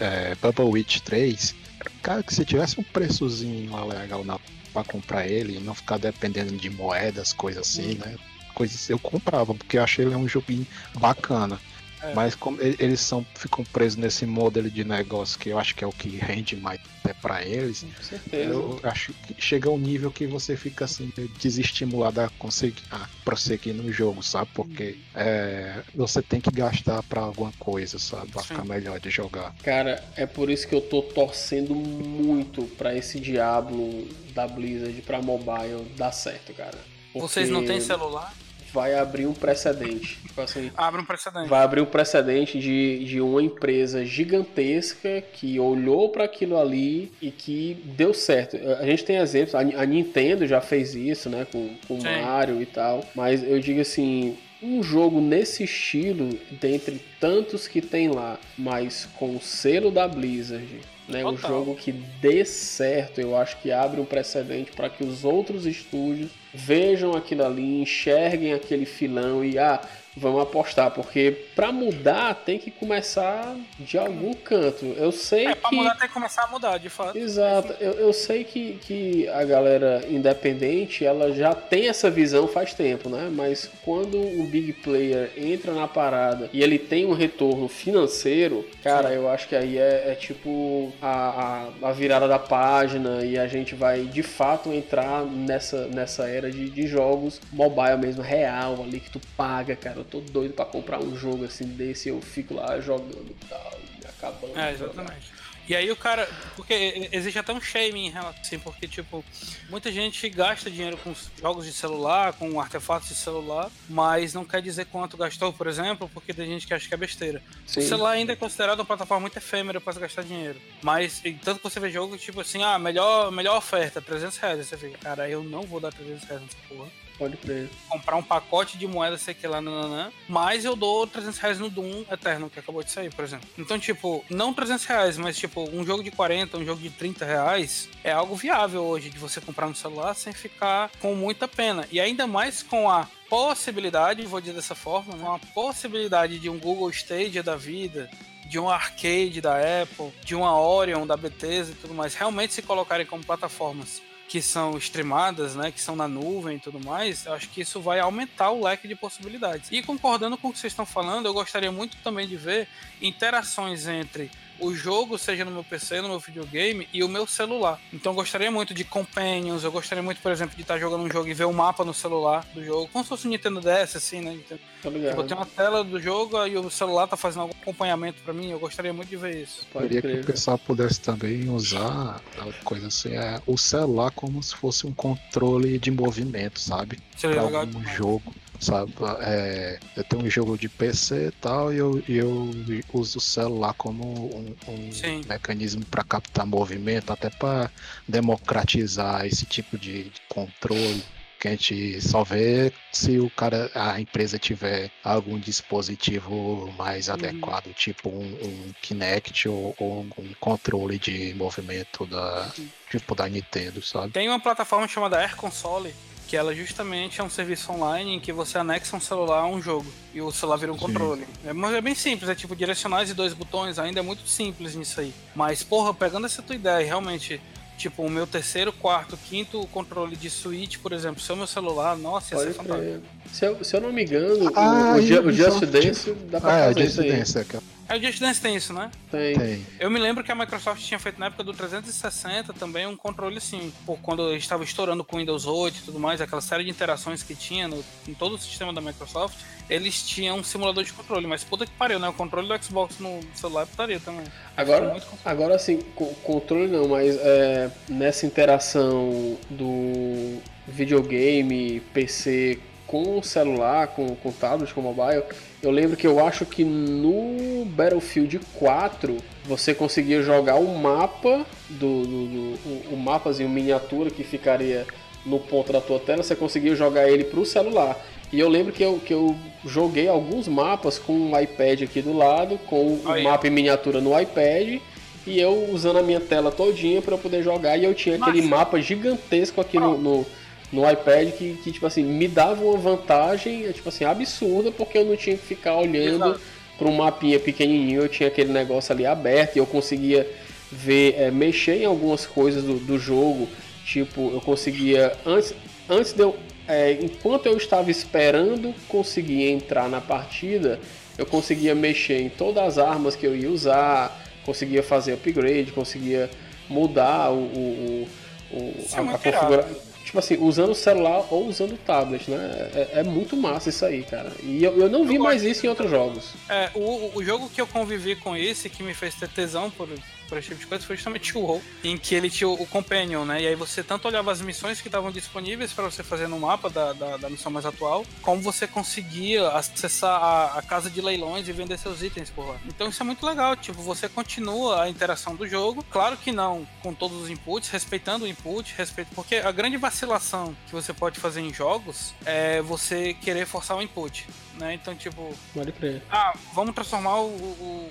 é, 0.00 0.34
Bubble 0.36 0.64
Witch 0.64 1.00
3. 1.00 1.54
Cara, 2.02 2.22
que 2.22 2.34
se 2.34 2.44
tivesse 2.44 2.80
um 2.80 2.84
preçozinho 2.84 3.70
lá 3.70 3.84
legal 3.84 4.24
na, 4.24 4.38
pra 4.72 4.82
comprar 4.82 5.28
ele 5.28 5.58
e 5.58 5.60
não 5.60 5.74
ficar 5.74 5.98
dependendo 5.98 6.56
de 6.56 6.70
moedas, 6.70 7.34
coisas 7.34 7.68
assim, 7.68 7.96
né? 7.96 8.16
Coisas 8.54 8.88
eu 8.88 8.98
comprava, 8.98 9.54
porque 9.54 9.76
eu 9.76 9.82
achei 9.82 10.06
ele 10.06 10.14
um 10.14 10.28
joguinho 10.28 10.66
bacana. 10.94 11.60
É. 12.02 12.14
Mas 12.14 12.34
como 12.34 12.58
eles 12.60 13.00
são, 13.00 13.24
ficam 13.34 13.64
presos 13.64 13.96
nesse 13.96 14.26
modelo 14.26 14.70
de 14.70 14.84
negócio 14.84 15.38
que 15.38 15.50
eu 15.50 15.58
acho 15.58 15.74
que 15.74 15.84
é 15.84 15.86
o 15.86 15.92
que 15.92 16.08
rende 16.16 16.56
mais 16.56 16.80
até 17.02 17.14
pra 17.14 17.44
eles, 17.44 17.84
Com 17.96 18.02
certeza. 18.02 18.52
eu 18.52 18.80
acho 18.82 19.12
que 19.12 19.34
chega 19.40 19.68
um 19.70 19.78
nível 19.78 20.10
que 20.10 20.26
você 20.26 20.56
fica 20.56 20.84
assim 20.84 21.12
desestimulado 21.40 22.20
a 22.20 22.28
conseguir 22.38 22.82
a 22.90 23.08
prosseguir 23.24 23.74
no 23.74 23.92
jogo, 23.92 24.22
sabe? 24.22 24.48
Porque 24.54 24.98
é, 25.14 25.82
você 25.94 26.22
tem 26.22 26.40
que 26.40 26.50
gastar 26.50 27.02
pra 27.04 27.20
alguma 27.22 27.52
coisa, 27.58 27.98
sabe? 27.98 28.30
Pra 28.30 28.42
ficar 28.42 28.64
melhor 28.64 28.98
de 29.00 29.10
jogar. 29.10 29.54
Cara, 29.62 30.02
é 30.16 30.26
por 30.26 30.50
isso 30.50 30.66
que 30.66 30.74
eu 30.74 30.80
tô 30.80 31.02
torcendo 31.02 31.74
muito 31.74 32.64
pra 32.76 32.94
esse 32.96 33.18
Diablo 33.20 34.08
da 34.34 34.46
Blizzard 34.46 35.00
pra 35.02 35.20
mobile 35.20 35.84
dar 35.96 36.12
certo, 36.12 36.52
cara. 36.54 36.78
Vocês 37.14 37.50
não 37.50 37.60
Porque 37.60 37.72
têm 37.72 37.80
celular? 37.80 38.32
Vai 38.72 38.94
abrir 38.94 39.26
um 39.26 39.34
precedente. 39.34 40.18
Tipo 40.26 40.40
assim, 40.40 40.70
Abre 40.76 41.00
um 41.00 41.04
precedente. 41.04 41.48
vai 41.48 41.62
abrir 41.62 41.80
um 41.82 41.86
precedente 41.86 42.58
de, 42.58 43.04
de 43.04 43.20
uma 43.20 43.42
empresa 43.42 44.04
gigantesca 44.04 45.22
que 45.32 45.58
olhou 45.60 46.08
para 46.08 46.24
aquilo 46.24 46.58
ali 46.58 47.12
e 47.20 47.30
que 47.30 47.74
deu 47.96 48.14
certo. 48.14 48.56
A 48.80 48.86
gente 48.86 49.04
tem 49.04 49.16
exemplos, 49.16 49.54
a, 49.54 49.60
a 49.60 49.86
Nintendo 49.86 50.46
já 50.46 50.60
fez 50.60 50.94
isso, 50.94 51.28
né, 51.28 51.46
com 51.50 51.76
o 51.88 52.00
Sim. 52.00 52.22
Mario 52.22 52.62
e 52.62 52.66
tal, 52.66 53.04
mas 53.14 53.42
eu 53.42 53.60
digo 53.60 53.80
assim, 53.80 54.36
um 54.62 54.82
jogo 54.82 55.20
nesse 55.20 55.64
estilo, 55.64 56.38
dentre 56.60 57.00
tantos 57.20 57.66
que 57.68 57.80
tem 57.80 58.08
lá, 58.08 58.38
mas 58.56 59.08
com 59.18 59.36
o 59.36 59.40
selo 59.40 59.90
da 59.90 60.06
Blizzard, 60.08 60.80
né, 61.08 61.24
um 61.26 61.34
Total. 61.34 61.50
jogo 61.50 61.74
que 61.74 61.92
dê 61.92 62.44
certo, 62.44 63.20
eu 63.20 63.36
acho 63.36 63.58
que 63.60 63.70
abre 63.72 64.00
um 64.00 64.04
precedente 64.04 64.70
para 64.72 64.88
que 64.88 65.02
os 65.04 65.24
outros 65.24 65.66
estúdios 65.66 66.30
vejam 66.52 67.14
aquilo 67.14 67.44
ali, 67.44 67.80
enxerguem 67.80 68.52
aquele 68.52 68.84
filão 68.84 69.44
e 69.44 69.58
ah, 69.58 69.80
vamos 70.16 70.42
apostar, 70.42 70.90
porque 70.90 71.46
para 71.54 71.72
mudar 71.72 72.34
tem 72.34 72.58
que 72.58 72.70
começar 72.70 73.56
de 73.78 73.98
algum 73.98 74.34
canto. 74.34 74.84
Eu 74.96 75.12
sei 75.12 75.46
É, 75.46 75.54
pra 75.54 75.70
que 75.70 75.76
mudar 75.76 75.96
tem 75.96 76.08
que 76.08 76.14
começar 76.14 76.44
a 76.44 76.48
mudar, 76.48 76.78
de 76.78 76.88
fato. 76.88 77.16
Exato, 77.16 77.74
eu, 77.80 77.92
eu 77.92 78.12
sei 78.12 78.44
que, 78.44 78.74
que 78.74 79.28
a 79.28 79.44
galera 79.44 80.04
independente 80.08 81.04
ela 81.04 81.32
já 81.32 81.54
tem 81.54 81.88
essa 81.88 82.10
visão 82.10 82.46
faz 82.46 82.74
tempo, 82.74 83.08
né? 83.08 83.30
Mas 83.32 83.70
quando 83.84 84.18
o 84.18 84.46
big 84.46 84.72
player 84.74 85.30
entra 85.36 85.72
na 85.72 85.88
parada 85.88 86.50
e 86.52 86.62
ele 86.62 86.78
tem 86.78 87.06
um 87.06 87.14
retorno 87.14 87.68
financeiro, 87.68 88.66
cara, 88.82 89.12
eu 89.12 89.28
acho 89.28 89.48
que 89.48 89.56
aí 89.56 89.78
é, 89.78 90.12
é 90.12 90.14
tipo 90.14 90.92
a, 91.00 91.68
a, 91.82 91.88
a 91.88 91.92
virada 91.92 92.28
da 92.28 92.38
página 92.38 93.24
e 93.24 93.38
a 93.38 93.46
gente 93.46 93.74
vai 93.74 94.02
de 94.02 94.22
fato 94.22 94.72
entrar 94.72 95.24
nessa, 95.24 95.86
nessa 95.86 96.28
era 96.28 96.50
de, 96.50 96.68
de 96.68 96.86
jogos 96.86 97.40
mobile 97.52 97.96
mesmo, 97.98 98.22
real, 98.22 98.82
ali 98.82 99.00
que 99.00 99.10
tu 99.10 99.20
paga, 99.36 99.74
cara. 99.74 100.01
Eu 100.02 100.04
tô 100.04 100.20
doido 100.20 100.52
pra 100.52 100.64
comprar 100.64 101.00
um 101.00 101.16
jogo 101.16 101.44
assim 101.44 101.64
desse 101.64 102.08
eu 102.08 102.20
fico 102.20 102.54
lá 102.54 102.80
jogando 102.80 103.30
e 103.30 103.46
tal, 103.46 103.80
e 104.02 104.06
acabando. 104.06 104.58
É, 104.58 104.72
exatamente. 104.72 105.32
E 105.68 105.76
aí 105.76 105.90
o 105.92 105.96
cara. 105.96 106.28
Porque 106.56 107.08
existe 107.12 107.38
até 107.38 107.52
um 107.52 107.60
shaming 107.60 108.06
em 108.06 108.10
relação 108.10 108.40
assim, 108.40 108.58
porque, 108.58 108.88
tipo, 108.88 109.24
muita 109.70 109.92
gente 109.92 110.28
gasta 110.28 110.68
dinheiro 110.68 110.96
com 110.96 111.14
jogos 111.40 111.64
de 111.64 111.72
celular, 111.72 112.32
com 112.32 112.60
artefatos 112.60 113.08
de 113.08 113.14
celular, 113.14 113.70
mas 113.88 114.34
não 114.34 114.44
quer 114.44 114.60
dizer 114.60 114.86
quanto 114.86 115.16
gastou, 115.16 115.52
por 115.52 115.68
exemplo, 115.68 116.10
porque 116.12 116.34
tem 116.34 116.46
gente 116.48 116.66
que 116.66 116.74
acha 116.74 116.88
que 116.88 116.94
é 116.94 116.96
besteira. 116.96 117.40
Sim. 117.64 117.80
O 117.80 117.82
celular 117.84 118.10
ainda 118.10 118.32
é 118.32 118.36
considerado 118.36 118.80
uma 118.80 118.84
plataforma 118.84 119.20
muito 119.20 119.36
efêmera 119.36 119.80
para 119.80 120.00
gastar 120.00 120.22
dinheiro. 120.22 120.60
Mas, 120.82 121.22
tanto 121.44 121.58
que 121.58 121.70
você 121.70 121.78
vê 121.78 121.90
jogo, 121.90 122.18
tipo 122.18 122.40
assim, 122.40 122.62
ah, 122.62 122.78
melhor, 122.78 123.30
melhor 123.30 123.56
oferta, 123.56 124.02
300 124.02 124.36
reais. 124.38 124.66
Você 124.66 124.76
fica, 124.76 124.98
cara, 124.98 125.28
eu 125.28 125.44
não 125.44 125.62
vou 125.62 125.78
dar 125.78 125.92
300 125.92 126.24
reais 126.24 126.42
nessa 126.42 126.56
porra 126.68 127.01
Pode 127.18 127.36
crer. 127.36 127.68
comprar 127.88 128.16
um 128.16 128.22
pacote 128.22 128.78
de 128.78 128.86
moeda, 128.86 129.16
sei 129.16 129.34
que 129.34 129.46
lá, 129.46 129.60
nananã, 129.60 130.12
mas 130.28 130.64
eu 130.64 130.74
dou 130.74 131.06
300 131.06 131.38
reais 131.38 131.58
no 131.58 131.70
Doom 131.70 132.04
Eterno, 132.10 132.50
que 132.50 132.58
acabou 132.58 132.82
de 132.82 132.90
sair, 132.90 133.12
por 133.12 133.24
exemplo. 133.24 133.48
Então, 133.58 133.78
tipo, 133.78 134.24
não 134.28 134.52
300 134.52 134.84
reais, 134.86 135.18
mas, 135.18 135.36
tipo, 135.36 135.68
um 135.70 135.84
jogo 135.84 136.02
de 136.02 136.10
40, 136.10 136.58
um 136.58 136.64
jogo 136.64 136.80
de 136.80 136.90
30 136.90 137.24
reais 137.24 137.88
é 138.02 138.12
algo 138.12 138.34
viável 138.34 138.82
hoje 138.82 139.10
de 139.10 139.18
você 139.18 139.40
comprar 139.40 139.68
no 139.68 139.74
celular 139.74 140.14
sem 140.14 140.32
ficar 140.32 140.90
com 141.00 141.14
muita 141.14 141.46
pena. 141.46 141.86
E 141.90 142.00
ainda 142.00 142.26
mais 142.26 142.62
com 142.62 142.90
a 142.90 143.06
possibilidade, 143.28 144.26
vou 144.26 144.40
dizer 144.40 144.54
dessa 144.54 144.74
forma, 144.74 145.16
né, 145.16 145.24
uma 145.24 145.38
possibilidade 145.38 146.38
de 146.38 146.50
um 146.50 146.58
Google 146.58 146.90
Stadia 146.90 147.42
da 147.42 147.56
vida, 147.56 148.10
de 148.46 148.58
um 148.58 148.68
arcade 148.68 149.40
da 149.40 149.56
Apple, 149.56 150.12
de 150.22 150.34
uma 150.34 150.60
Orion 150.60 151.06
da 151.06 151.16
Bethesda 151.16 151.72
e 151.72 151.76
tudo 151.76 151.94
mais, 151.94 152.14
realmente 152.14 152.52
se 152.52 152.60
colocarem 152.60 153.06
como 153.06 153.24
plataformas 153.24 154.02
que 154.28 154.40
são 154.40 154.76
streamadas, 154.78 155.54
né, 155.54 155.70
que 155.70 155.80
são 155.80 155.94
na 155.94 156.08
nuvem 156.08 156.56
e 156.56 156.60
tudo 156.60 156.80
mais, 156.80 157.26
acho 157.26 157.48
que 157.50 157.60
isso 157.60 157.80
vai 157.80 158.00
aumentar 158.00 158.50
o 158.50 158.64
leque 158.64 158.88
de 158.88 158.94
possibilidades. 158.94 159.70
E 159.70 159.82
concordando 159.82 160.38
com 160.38 160.48
o 160.48 160.52
que 160.52 160.58
vocês 160.58 160.72
estão 160.72 160.86
falando, 160.86 161.26
eu 161.26 161.34
gostaria 161.34 161.70
muito 161.70 161.96
também 161.98 162.26
de 162.26 162.36
ver 162.36 162.66
interações 163.00 163.86
entre 163.86 164.30
o 164.62 164.74
jogo, 164.74 165.18
seja 165.18 165.44
no 165.44 165.50
meu 165.50 165.64
PC, 165.64 166.00
no 166.00 166.08
meu 166.08 166.18
videogame, 166.18 166.88
e 166.92 167.02
o 167.02 167.08
meu 167.08 167.26
celular. 167.26 167.80
Então 167.92 168.12
eu 168.12 168.16
gostaria 168.16 168.50
muito 168.50 168.72
de 168.72 168.84
companions, 168.84 169.64
eu 169.64 169.72
gostaria 169.72 170.02
muito, 170.02 170.20
por 170.22 170.30
exemplo, 170.32 170.54
de 170.56 170.62
estar 170.62 170.78
jogando 170.78 171.02
um 171.04 171.10
jogo 171.10 171.28
e 171.28 171.34
ver 171.34 171.44
o 171.44 171.52
mapa 171.52 171.84
no 171.84 171.92
celular 171.94 172.46
do 172.54 172.64
jogo, 172.64 172.88
como 172.92 173.04
se 173.04 173.08
fosse 173.08 173.26
um 173.26 173.30
Nintendo 173.30 173.60
DS, 173.60 173.96
assim, 173.96 174.20
né? 174.20 174.30
Nintendo- 174.32 174.60
Tá 174.82 174.90
ligado. 174.90 175.10
Tipo, 175.10 175.22
tem 175.24 175.36
uma 175.36 175.46
tela 175.46 175.84
do 175.84 176.00
jogo 176.00 176.44
e 176.46 176.56
o 176.58 176.68
celular 176.68 177.06
tá 177.06 177.16
fazendo 177.16 177.42
algum 177.42 177.54
acompanhamento 177.62 178.20
pra 178.24 178.32
mim, 178.34 178.50
eu 178.50 178.58
gostaria 178.58 178.92
muito 178.92 179.08
de 179.08 179.16
ver 179.16 179.42
isso. 179.42 179.64
Queria 179.72 180.02
que 180.02 180.08
o 180.08 180.24
pessoal 180.24 180.58
pudesse 180.58 181.00
também 181.00 181.48
usar 181.48 182.20
a 182.38 182.64
coisa 182.64 182.88
assim, 182.88 183.12
é, 183.14 183.40
o 183.46 183.56
celular 183.56 184.10
como 184.10 184.42
se 184.42 184.56
fosse 184.56 184.84
um 184.86 184.92
controle 184.92 185.78
de 185.78 185.90
movimento, 185.90 186.58
sabe? 186.58 186.98
Seria 187.16 187.36
Pra 187.36 187.44
legal 187.46 187.60
algum 187.60 187.78
demais. 187.78 187.96
jogo, 187.96 188.34
sabe? 188.62 188.92
É, 189.20 189.78
eu 189.96 190.04
tenho 190.04 190.22
um 190.24 190.30
jogo 190.30 190.56
de 190.56 190.68
PC 190.68 191.26
e 191.28 191.30
tal, 191.32 191.72
e 191.72 191.78
eu, 191.78 192.02
eu 192.08 192.50
uso 192.92 193.18
o 193.18 193.20
celular 193.20 193.74
como 193.74 194.04
um, 194.04 194.54
um 194.68 194.90
mecanismo 195.28 195.84
para 195.86 196.04
captar 196.04 196.46
movimento, 196.46 197.12
até 197.12 197.28
para 197.30 197.70
democratizar 198.08 199.26
esse 199.26 199.44
tipo 199.46 199.76
de, 199.78 200.04
de 200.04 200.20
controle. 200.28 201.02
Que 201.40 201.48
a 201.48 201.50
gente 201.50 202.00
só 202.00 202.22
vê 202.22 202.72
se 202.92 203.18
o 203.18 203.28
cara, 203.30 203.68
a 203.74 204.00
empresa 204.00 204.38
tiver 204.38 204.92
algum 205.02 205.36
dispositivo 205.40 206.72
mais 206.78 207.08
Uhum. 207.08 207.14
adequado, 207.14 207.74
tipo 207.74 208.08
um, 208.10 208.22
um 208.22 208.72
Kinect 208.80 209.48
ou, 209.48 209.74
ou 209.80 210.06
um 210.18 210.32
controle 210.38 211.00
de 211.00 211.34
movimento 211.34 212.06
da, 212.06 212.48
tipo 212.88 213.16
da 213.16 213.28
Nintendo, 213.28 213.82
sabe? 213.82 214.12
Tem 214.12 214.28
uma 214.28 214.38
plataforma 214.38 214.86
chamada 214.86 215.18
Air 215.18 215.34
Console, 215.34 215.92
que 216.32 216.36
ela 216.38 216.54
justamente 216.54 217.20
é 217.20 217.24
um 217.24 217.28
serviço 217.28 217.70
online 217.72 218.14
em 218.14 218.18
que 218.18 218.32
você 218.32 218.56
anexa 218.56 218.96
um 218.96 219.00
celular 219.00 219.40
a 219.40 219.46
um 219.46 219.60
jogo 219.60 219.84
e 220.14 220.22
o 220.22 220.32
celular 220.32 220.56
vira 220.56 220.72
um 220.72 220.78
Sim. 220.78 220.86
controle. 220.86 221.26
É, 221.44 221.52
mas 221.52 221.74
é 221.74 221.80
bem 221.82 221.94
simples, 221.94 222.30
é 222.30 222.34
tipo 222.34 222.56
direcionais 222.56 223.10
e 223.10 223.12
dois 223.12 223.34
botões, 223.34 223.78
ainda 223.78 224.00
é 224.00 224.02
muito 224.02 224.26
simples 224.26 224.74
nisso 224.74 224.98
aí. 224.98 225.12
Mas, 225.34 225.62
porra, 225.62 225.92
pegando 225.92 226.24
essa 226.24 226.40
tua 226.40 226.56
ideia, 226.56 226.86
realmente, 226.86 227.38
tipo, 227.76 228.02
o 228.02 228.08
meu 228.08 228.26
terceiro, 228.26 228.72
quarto, 228.72 229.14
quinto 229.28 229.66
controle 229.66 230.16
de 230.16 230.30
Switch, 230.30 230.78
por 230.78 230.94
exemplo, 230.94 231.20
se 231.20 231.30
é 231.30 231.34
o 231.34 231.36
meu 231.36 231.46
celular, 231.46 231.98
nossa, 231.98 232.34
ia 232.34 232.38
Pode 232.40 232.52
ser 232.54 232.56
fantástico. 232.62 233.02
Se 233.30 233.44
eu, 233.44 233.62
se 233.62 233.76
eu 233.76 233.80
não 233.82 233.92
me 233.92 234.02
engano, 234.02 234.46
o- 234.46 234.52
Ah, 234.58 234.92
o, 234.94 234.96
o 235.26 235.30
e 235.30 235.34
Just 235.34 235.60
Dance 235.66 236.12
dá 236.30 236.40
pra 236.40 236.50
Ah, 236.54 236.58
é, 236.60 236.68
fazer 236.68 236.80
Just 236.80 236.92
isso 236.92 237.00
aí. 237.02 237.12
Dance, 237.12 237.38
é 237.38 237.44
que- 237.44 237.58
Aí 237.92 237.98
o 238.00 238.02
Just 238.02 238.20
Dance 238.20 238.40
tem 238.40 238.56
isso, 238.56 238.72
né? 238.72 238.90
Tem. 239.10 239.36
Tem. 239.38 239.66
Eu 239.78 239.90
me 239.90 239.98
lembro 240.00 240.24
que 240.24 240.32
a 240.32 240.34
Microsoft 240.34 240.82
tinha 240.82 240.98
feito 240.98 241.20
na 241.20 241.26
época 241.26 241.44
do 241.44 241.52
360 241.52 242.54
também 242.54 242.86
um 242.86 242.96
controle 242.96 243.36
assim, 243.36 243.70
por 243.84 243.98
quando 243.98 244.34
estava 244.34 244.64
estourando 244.64 245.04
com 245.04 245.16
o 245.16 245.18
Windows 245.18 245.44
8 245.44 245.76
e 245.76 245.82
tudo 245.82 246.00
mais, 246.00 246.18
aquela 246.22 246.40
série 246.40 246.64
de 246.64 246.70
interações 246.70 247.22
que 247.22 247.34
tinha 247.34 247.68
no, 247.68 247.84
em 248.08 248.14
todo 248.14 248.36
o 248.36 248.38
sistema 248.38 248.72
da 248.72 248.80
Microsoft, 248.80 249.36
eles 249.68 250.02
tinham 250.08 250.38
um 250.38 250.42
simulador 250.42 250.84
de 250.84 250.92
controle, 250.94 251.26
mas 251.26 251.44
puta 251.44 251.66
que 251.66 251.72
pariu, 251.72 251.98
né? 251.98 252.08
O 252.08 252.14
controle 252.14 252.48
do 252.48 252.64
Xbox 252.64 252.98
no 252.98 253.20
celular 253.34 253.64
é 253.64 253.66
putaria 253.66 254.00
também. 254.00 254.24
Agora, 254.56 254.96
agora 255.22 255.54
assim, 255.56 255.78
co- 255.94 256.14
controle 256.24 256.68
não, 256.68 256.88
mas 256.88 257.14
é, 257.18 257.70
nessa 257.90 258.24
interação 258.24 259.36
do 259.50 260.40
videogame, 260.66 261.80
PC 261.92 262.58
com 262.92 263.18
o 263.18 263.24
celular, 263.24 263.86
com, 263.86 264.14
com 264.16 264.30
tablet, 264.30 264.74
com 264.74 264.82
mobile, 264.82 265.22
eu 265.62 265.70
lembro 265.70 265.96
que 265.96 266.06
eu 266.06 266.22
acho 266.22 266.44
que 266.44 266.62
no 266.62 267.64
Battlefield 267.64 268.38
4 268.58 269.16
você 269.46 269.72
conseguia 269.72 270.22
jogar 270.22 270.56
o 270.56 270.78
mapa 270.78 271.46
do, 271.70 272.02
do, 272.02 272.26
do 272.26 272.38
o, 272.66 272.92
o 272.92 272.96
mapazinho 272.98 273.48
miniatura 273.48 274.10
que 274.10 274.22
ficaria 274.22 274.86
no 275.24 275.40
ponto 275.40 275.72
da 275.72 275.80
tua 275.80 275.98
tela, 275.98 276.22
você 276.22 276.36
conseguia 276.36 276.76
jogar 276.76 277.08
ele 277.08 277.24
pro 277.24 277.46
celular. 277.46 277.96
E 278.30 278.38
eu 278.38 278.48
lembro 278.50 278.74
que 278.74 278.82
eu, 278.82 278.98
que 278.98 279.14
eu 279.14 279.34
joguei 279.64 280.06
alguns 280.06 280.46
mapas 280.46 280.98
com 280.98 281.32
o 281.32 281.40
iPad 281.40 281.82
aqui 281.84 282.02
do 282.02 282.12
lado, 282.12 282.58
com 282.66 282.76
o 282.76 283.02
Aí. 283.06 283.22
mapa 283.22 283.46
em 283.46 283.50
miniatura 283.50 284.02
no 284.02 284.18
iPad, 284.20 284.80
e 285.26 285.40
eu 285.40 285.70
usando 285.72 285.98
a 285.98 286.02
minha 286.02 286.20
tela 286.20 286.52
todinha 286.52 287.00
para 287.00 287.14
eu 287.14 287.18
poder 287.18 287.42
jogar, 287.42 287.78
e 287.78 287.84
eu 287.84 287.94
tinha 287.94 288.16
aquele 288.16 288.42
Massa. 288.42 288.48
mapa 288.48 288.80
gigantesco 288.82 289.62
aqui 289.62 289.78
no, 289.78 289.96
no, 289.96 290.26
no 290.72 290.88
iPad 290.90 291.30
que, 291.32 291.54
que, 291.62 291.70
tipo 291.70 291.86
assim, 291.86 292.02
me 292.02 292.26
dava 292.26 292.64
uma 292.64 292.78
vantagem, 292.78 293.70
tipo 293.72 293.88
assim, 293.88 294.04
absurda, 294.04 294.72
porque 294.72 294.96
eu 294.98 295.04
não 295.04 295.16
tinha 295.16 295.36
que 295.36 295.44
ficar 295.44 295.76
olhando 295.76 296.40
para 296.78 296.88
um 296.88 296.96
mapinha 296.96 297.38
pequenininho, 297.38 298.02
eu 298.02 298.08
tinha 298.08 298.28
aquele 298.28 298.50
negócio 298.52 298.92
ali 298.92 299.04
aberto 299.04 299.56
e 299.56 299.58
eu 299.58 299.66
conseguia 299.66 300.26
ver, 300.70 301.14
é, 301.18 301.30
mexer 301.30 301.82
em 301.82 301.84
algumas 301.84 302.24
coisas 302.24 302.64
do, 302.64 302.74
do 302.78 302.98
jogo, 302.98 303.46
tipo, 303.84 304.30
eu 304.32 304.40
conseguia, 304.40 305.12
antes, 305.26 305.54
antes 305.88 306.14
de 306.14 306.22
eu, 306.22 306.34
é, 306.66 306.92
enquanto 307.02 307.46
eu 307.46 307.56
estava 307.56 307.90
esperando 307.90 308.74
conseguir 308.88 309.50
entrar 309.50 309.88
na 309.90 310.00
partida, 310.00 310.80
eu 311.18 311.26
conseguia 311.26 311.74
mexer 311.74 312.22
em 312.22 312.30
todas 312.30 312.64
as 312.64 312.78
armas 312.78 313.14
que 313.14 313.26
eu 313.26 313.36
ia 313.36 313.50
usar, 313.50 314.24
conseguia 314.46 314.82
fazer 314.82 315.12
upgrade, 315.12 315.70
conseguia 315.72 316.30
mudar 316.68 317.30
o, 317.30 317.34
o, 317.36 318.08
o- 318.50 318.56
o- 318.56 318.74
é 318.92 318.96
a, 318.96 319.00
a 319.00 319.02
muito 319.04 319.18
configura- 319.22 319.54
irado. 319.68 319.91
Tipo 320.12 320.18
assim, 320.18 320.36
usando 320.38 320.72
o 320.72 320.74
celular 320.74 321.26
ou 321.30 321.46
usando 321.46 321.72
o 321.72 321.78
tablet, 321.78 322.30
né? 322.30 322.70
É, 322.74 323.00
é 323.00 323.02
muito 323.02 323.34
massa 323.34 323.70
isso 323.70 323.82
aí, 323.82 324.02
cara. 324.02 324.30
E 324.42 324.62
eu, 324.62 324.76
eu 324.78 324.90
não 324.90 325.06
vi 325.06 325.18
mais 325.18 325.42
isso 325.42 325.64
em 325.64 325.70
outros 325.70 325.90
jogos. 325.90 326.34
É, 326.50 326.70
o, 326.74 327.12
o 327.14 327.24
jogo 327.24 327.48
que 327.48 327.58
eu 327.58 327.66
convivi 327.66 328.14
com 328.14 328.36
esse, 328.36 328.68
que 328.68 328.82
me 328.82 328.92
fez 328.92 329.14
ter 329.14 329.26
tesão 329.30 329.70
por, 329.70 329.88
por 330.28 330.38
esse 330.38 330.48
tipo 330.48 330.60
de 330.60 330.66
coisa, 330.66 330.84
foi 330.84 330.96
justamente 330.96 331.36
o 331.36 331.40
WoW, 331.40 331.62
em 331.84 331.96
que 331.96 332.14
ele 332.14 332.30
tinha 332.30 332.48
o, 332.48 332.54
o 332.54 332.66
Companion, 332.66 333.24
né? 333.24 333.42
E 333.42 333.46
aí 333.46 333.54
você 333.54 333.82
tanto 333.82 334.08
olhava 334.08 334.32
as 334.32 334.40
missões 334.40 334.80
que 334.80 334.88
estavam 334.88 335.10
disponíveis 335.10 335.72
para 335.72 335.84
você 335.84 336.02
fazer 336.02 336.28
no 336.28 336.38
mapa 336.38 336.68
da, 336.70 336.92
da, 336.92 337.16
da 337.16 337.30
missão 337.30 337.50
mais 337.52 337.66
atual, 337.66 338.04
como 338.20 338.40
você 338.40 338.66
conseguia 338.66 339.48
acessar 339.48 340.22
a, 340.22 340.58
a 340.58 340.62
casa 340.62 340.90
de 340.90 341.00
leilões 341.00 341.48
e 341.48 341.52
vender 341.52 341.78
seus 341.78 342.02
itens 342.02 342.30
por 342.30 342.48
lá. 342.48 342.56
Então 342.66 342.88
isso 342.88 343.02
é 343.02 343.06
muito 343.06 343.24
legal, 343.26 343.56
tipo, 343.56 343.80
você 343.82 344.08
continua 344.08 344.82
a 344.82 344.88
interação 344.88 345.34
do 345.34 345.46
jogo, 345.46 345.84
claro 345.90 346.16
que 346.16 346.32
não 346.32 346.66
com 346.82 346.94
todos 346.94 347.22
os 347.22 347.30
inputs, 347.30 347.68
respeitando 347.70 348.24
o 348.24 348.28
input, 348.28 348.74
respeito, 348.76 349.14
porque 349.14 349.36
a 349.36 349.52
grande 349.52 349.76
vacilação 349.76 350.56
que 350.66 350.72
você 350.72 350.92
pode 350.92 351.18
fazer 351.18 351.40
em 351.40 351.52
jogos 351.52 352.14
é 352.24 352.60
você 352.62 353.14
querer 353.14 353.46
forçar 353.46 353.76
o 353.76 353.82
input, 353.82 354.26
né? 354.58 354.74
Então, 354.74 354.94
tipo, 354.94 355.34
crer. 355.78 356.02
ah, 356.10 356.34
vamos 356.52 356.74
transformar 356.74 357.20
o, 357.20 357.28
o, 357.28 357.88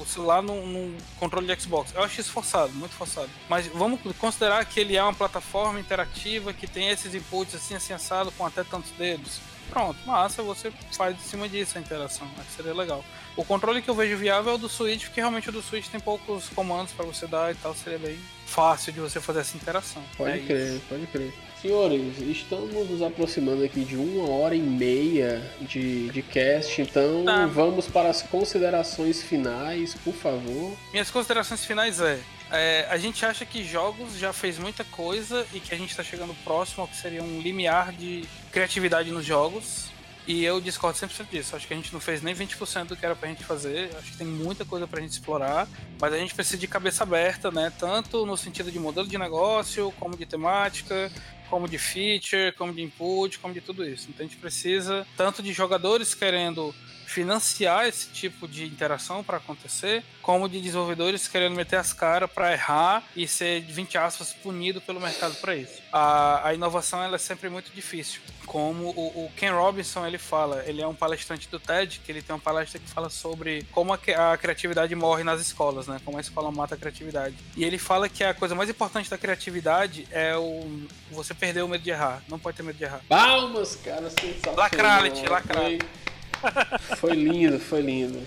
o 0.00 0.06
celular 0.06 0.42
num, 0.42 0.66
num 0.66 0.96
controle 1.18 1.46
de 1.46 1.60
Xbox. 1.62 1.92
Eu 1.94 2.02
acho 2.02 2.20
isso 2.20 2.30
forçado, 2.32 2.72
muito 2.72 2.94
forçado. 2.94 3.28
Mas 3.48 3.66
vamos 3.66 4.00
considerar 4.18 4.64
que 4.64 4.80
ele 4.80 4.96
é 4.96 5.02
uma 5.02 5.14
plataforma 5.14 5.78
interativa 5.80 6.52
que 6.52 6.66
tem 6.66 6.88
esses 6.88 7.14
inputs 7.14 7.54
assim, 7.54 7.74
assim 7.74 7.92
assado, 7.92 8.30
com 8.32 8.46
até 8.46 8.62
tantos 8.64 8.90
dedos. 8.92 9.40
Pronto, 9.68 9.98
massa, 10.06 10.44
você 10.44 10.72
faz 10.96 11.16
em 11.16 11.28
cima 11.28 11.48
disso 11.48 11.76
a 11.76 11.80
interação. 11.80 12.26
Acho 12.38 12.46
que 12.46 12.52
seria 12.52 12.72
legal. 12.72 13.04
O 13.36 13.44
controle 13.44 13.82
que 13.82 13.90
eu 13.90 13.94
vejo 13.96 14.16
viável 14.16 14.52
é 14.52 14.54
o 14.54 14.58
do 14.58 14.68
Switch, 14.68 15.06
porque 15.06 15.20
realmente 15.20 15.48
o 15.48 15.52
do 15.52 15.60
Switch 15.60 15.88
tem 15.88 15.98
poucos 15.98 16.48
comandos 16.50 16.92
pra 16.92 17.04
você 17.04 17.26
dar 17.26 17.50
e 17.50 17.56
tal, 17.56 17.74
seria 17.74 17.98
bem 17.98 18.16
fácil 18.46 18.92
de 18.92 19.00
você 19.00 19.20
fazer 19.20 19.40
essa 19.40 19.56
interação. 19.56 20.02
Pode 20.16 20.30
É 20.30 20.36
isso. 20.38 20.46
crer, 20.46 20.80
pode 20.88 21.06
crer. 21.08 21.34
Senhores, 21.60 22.18
estamos 22.20 22.88
nos 22.88 23.00
aproximando 23.02 23.64
aqui 23.64 23.82
de 23.84 23.96
uma 23.96 24.28
hora 24.28 24.54
e 24.54 24.60
meia 24.60 25.42
de, 25.62 26.08
de 26.10 26.22
cast, 26.22 26.82
então 26.82 27.24
Tá. 27.24 27.46
vamos 27.46 27.86
para 27.88 28.10
as 28.10 28.22
considerações 28.22 29.22
finais, 29.22 29.94
por 30.04 30.14
favor. 30.14 30.76
Minhas 30.92 31.10
considerações 31.10 31.64
finais 31.64 31.98
é, 32.00 32.20
é, 32.52 32.86
a 32.90 32.98
gente 32.98 33.24
acha 33.24 33.46
que 33.46 33.64
jogos 33.64 34.18
já 34.18 34.32
fez 34.34 34.58
muita 34.58 34.84
coisa 34.84 35.46
e 35.54 35.58
que 35.58 35.74
a 35.74 35.78
gente 35.78 35.90
está 35.90 36.04
chegando 36.04 36.34
próximo 36.44 36.82
ao 36.82 36.88
que 36.88 36.96
seria 36.96 37.22
um 37.22 37.40
limiar 37.40 37.90
de 37.92 38.24
criatividade 38.52 39.10
nos 39.10 39.24
jogos. 39.24 39.86
E 40.28 40.44
eu 40.44 40.60
discordo 40.60 40.98
100% 40.98 41.28
disso. 41.30 41.54
Acho 41.54 41.68
que 41.68 41.72
a 41.72 41.76
gente 41.76 41.92
não 41.92 42.00
fez 42.00 42.20
nem 42.20 42.34
20% 42.34 42.86
do 42.86 42.96
que 42.96 43.06
era 43.06 43.14
pra 43.14 43.28
gente 43.28 43.44
fazer. 43.44 43.90
Acho 43.96 44.10
que 44.10 44.18
tem 44.18 44.26
muita 44.26 44.64
coisa 44.64 44.84
pra 44.84 45.00
gente 45.00 45.12
explorar. 45.12 45.68
Mas 46.00 46.12
a 46.12 46.18
gente 46.18 46.34
precisa 46.34 46.58
de 46.58 46.66
cabeça 46.66 47.04
aberta, 47.04 47.48
né? 47.52 47.72
Tanto 47.78 48.26
no 48.26 48.36
sentido 48.36 48.72
de 48.72 48.78
modelo 48.80 49.06
de 49.06 49.16
negócio, 49.16 49.92
como 50.00 50.16
de 50.16 50.26
temática, 50.26 51.12
como 51.48 51.68
de 51.68 51.78
feature, 51.78 52.52
como 52.52 52.72
de 52.72 52.82
input, 52.82 53.38
como 53.38 53.54
de 53.54 53.60
tudo 53.60 53.84
isso. 53.84 54.08
Então 54.08 54.24
a 54.24 54.28
gente 54.28 54.38
precisa 54.38 55.06
tanto 55.16 55.42
de 55.42 55.52
jogadores 55.52 56.14
querendo 56.14 56.74
financiar 57.16 57.86
esse 57.86 58.08
tipo 58.08 58.46
de 58.46 58.66
interação 58.66 59.24
para 59.24 59.38
acontecer, 59.38 60.04
como 60.20 60.46
de 60.46 60.60
desenvolvedores 60.60 61.26
querendo 61.26 61.56
meter 61.56 61.76
as 61.76 61.90
caras 61.90 62.30
para 62.30 62.52
errar 62.52 63.02
e 63.16 63.26
ser, 63.26 63.62
20 63.62 63.96
aspas, 63.96 64.34
punido 64.34 64.82
pelo 64.82 65.00
mercado 65.00 65.34
para 65.36 65.56
isso. 65.56 65.80
A, 65.90 66.46
a 66.46 66.52
inovação 66.52 67.02
ela 67.02 67.16
é 67.16 67.18
sempre 67.18 67.48
muito 67.48 67.72
difícil. 67.72 68.20
Como 68.44 68.90
o, 68.90 69.24
o 69.24 69.32
Ken 69.34 69.50
Robinson 69.50 70.06
ele 70.06 70.18
fala, 70.18 70.62
ele 70.66 70.82
é 70.82 70.86
um 70.86 70.94
palestrante 70.94 71.48
do 71.48 71.58
TED, 71.58 72.02
que 72.04 72.12
ele 72.12 72.20
tem 72.20 72.34
uma 72.34 72.42
palestra 72.42 72.78
que 72.78 72.86
fala 72.86 73.08
sobre 73.08 73.66
como 73.72 73.94
a, 73.94 73.98
a 74.32 74.36
criatividade 74.36 74.94
morre 74.94 75.24
nas 75.24 75.40
escolas, 75.40 75.86
né? 75.86 75.98
Como 76.04 76.18
a 76.18 76.20
escola 76.20 76.52
mata 76.52 76.74
a 76.74 76.78
criatividade. 76.78 77.34
E 77.56 77.64
ele 77.64 77.78
fala 77.78 78.10
que 78.10 78.22
a 78.22 78.34
coisa 78.34 78.54
mais 78.54 78.68
importante 78.68 79.08
da 79.08 79.16
criatividade 79.16 80.06
é 80.10 80.36
o 80.36 80.86
você 81.10 81.32
perder 81.32 81.62
o 81.62 81.68
medo 81.68 81.82
de 81.82 81.90
errar. 81.90 82.22
Não 82.28 82.38
pode 82.38 82.58
ter 82.58 82.62
medo 82.62 82.76
de 82.76 82.84
errar. 82.84 83.00
Palmas, 83.08 83.74
cara, 83.76 84.10
sensacional. 84.10 84.56
Lacrality, 84.56 85.26
lacrality. 85.26 86.05
Foi, 86.98 87.12
lindo, 87.14 87.58
foi 87.58 87.80
lindo. 87.82 88.18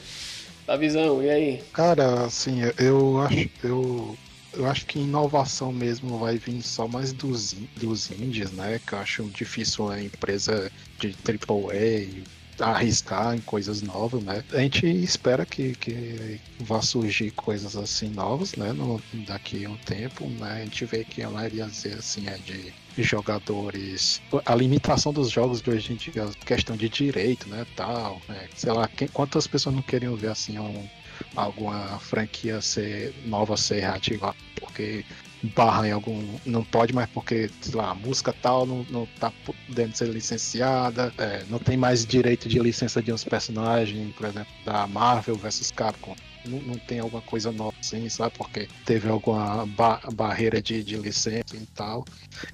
Tá 0.65 0.75
visão, 0.75 1.23
e 1.23 1.29
aí? 1.29 1.63
Cara, 1.73 2.25
assim, 2.25 2.59
eu 2.77 3.19
acho, 3.21 3.49
eu, 3.63 4.17
eu 4.53 4.65
acho 4.67 4.85
que 4.85 4.99
inovação 4.99 5.71
mesmo 5.71 6.19
vai 6.19 6.37
vir 6.37 6.61
só 6.61 6.87
mais 6.87 7.11
dos, 7.11 7.55
dos 7.75 8.11
indies, 8.11 8.51
né? 8.51 8.79
Que 8.85 8.93
eu 8.93 8.99
acho 8.99 9.23
difícil 9.25 9.89
a 9.89 10.01
empresa 10.01 10.71
de 10.99 11.15
AAA 11.25 12.23
arriscar 12.61 13.35
em 13.35 13.41
coisas 13.41 13.81
novas, 13.81 14.23
né? 14.23 14.43
A 14.51 14.59
gente 14.59 14.85
espera 14.87 15.45
que, 15.45 15.75
que 15.75 16.39
vá 16.59 16.81
surgir 16.81 17.31
coisas 17.31 17.75
assim 17.75 18.09
novas, 18.09 18.55
né? 18.55 18.73
No, 18.73 19.01
daqui 19.25 19.65
a 19.65 19.69
um 19.69 19.77
tempo, 19.77 20.27
né? 20.29 20.53
A 20.53 20.63
gente 20.63 20.85
vê 20.85 21.03
que 21.03 21.21
a 21.21 21.29
maioria 21.29 21.65
assim 21.65 22.27
é 22.27 22.37
de 22.37 22.73
jogadores. 22.97 24.21
A 24.45 24.55
limitação 24.55 25.13
dos 25.13 25.29
jogos 25.29 25.61
de 25.61 25.69
hoje 25.69 25.93
em 25.93 25.95
dia, 25.95 26.29
questão 26.45 26.75
de 26.75 26.89
direito, 26.89 27.47
né? 27.49 27.65
Tal, 27.75 28.21
né? 28.27 28.47
Sei 28.55 28.71
lá, 28.71 28.87
quem- 28.87 29.07
quantas 29.07 29.47
pessoas 29.47 29.75
não 29.75 29.81
queriam 29.81 30.15
ver 30.15 30.29
assim 30.31 30.59
um, 30.59 30.87
alguma 31.35 31.99
franquia 31.99 32.61
ser 32.61 33.13
nova 33.25 33.55
ser 33.57 33.81
reativada 33.81 34.35
porque 34.59 35.05
barra 35.43 35.87
em 35.87 35.91
algum. 35.91 36.21
Não 36.45 36.63
pode 36.63 36.93
mais 36.93 37.09
porque, 37.09 37.49
sei 37.61 37.75
lá, 37.75 37.91
a 37.91 37.95
música 37.95 38.33
tal 38.33 38.65
não, 38.65 38.85
não 38.89 39.05
tá 39.19 39.31
podendo 39.45 39.95
ser 39.95 40.09
licenciada, 40.09 41.13
é, 41.17 41.43
não 41.49 41.59
tem 41.59 41.77
mais 41.77 42.05
direito 42.05 42.47
de 42.49 42.59
licença 42.59 43.01
de 43.01 43.11
uns 43.11 43.23
personagens, 43.23 44.13
por 44.15 44.27
exemplo, 44.27 44.51
da 44.65 44.87
Marvel 44.87 45.35
versus 45.35 45.71
Capcom. 45.71 46.15
Não, 46.45 46.59
não 46.61 46.75
tem 46.75 46.99
alguma 46.99 47.21
coisa 47.21 47.51
nova 47.51 47.75
assim, 47.81 48.07
sabe? 48.07 48.33
Porque 48.37 48.67
teve 48.85 49.09
alguma 49.09 49.65
ba- 49.65 50.01
barreira 50.13 50.61
de, 50.61 50.83
de 50.83 50.95
licença 50.95 51.55
e 51.55 51.65
tal. 51.75 52.05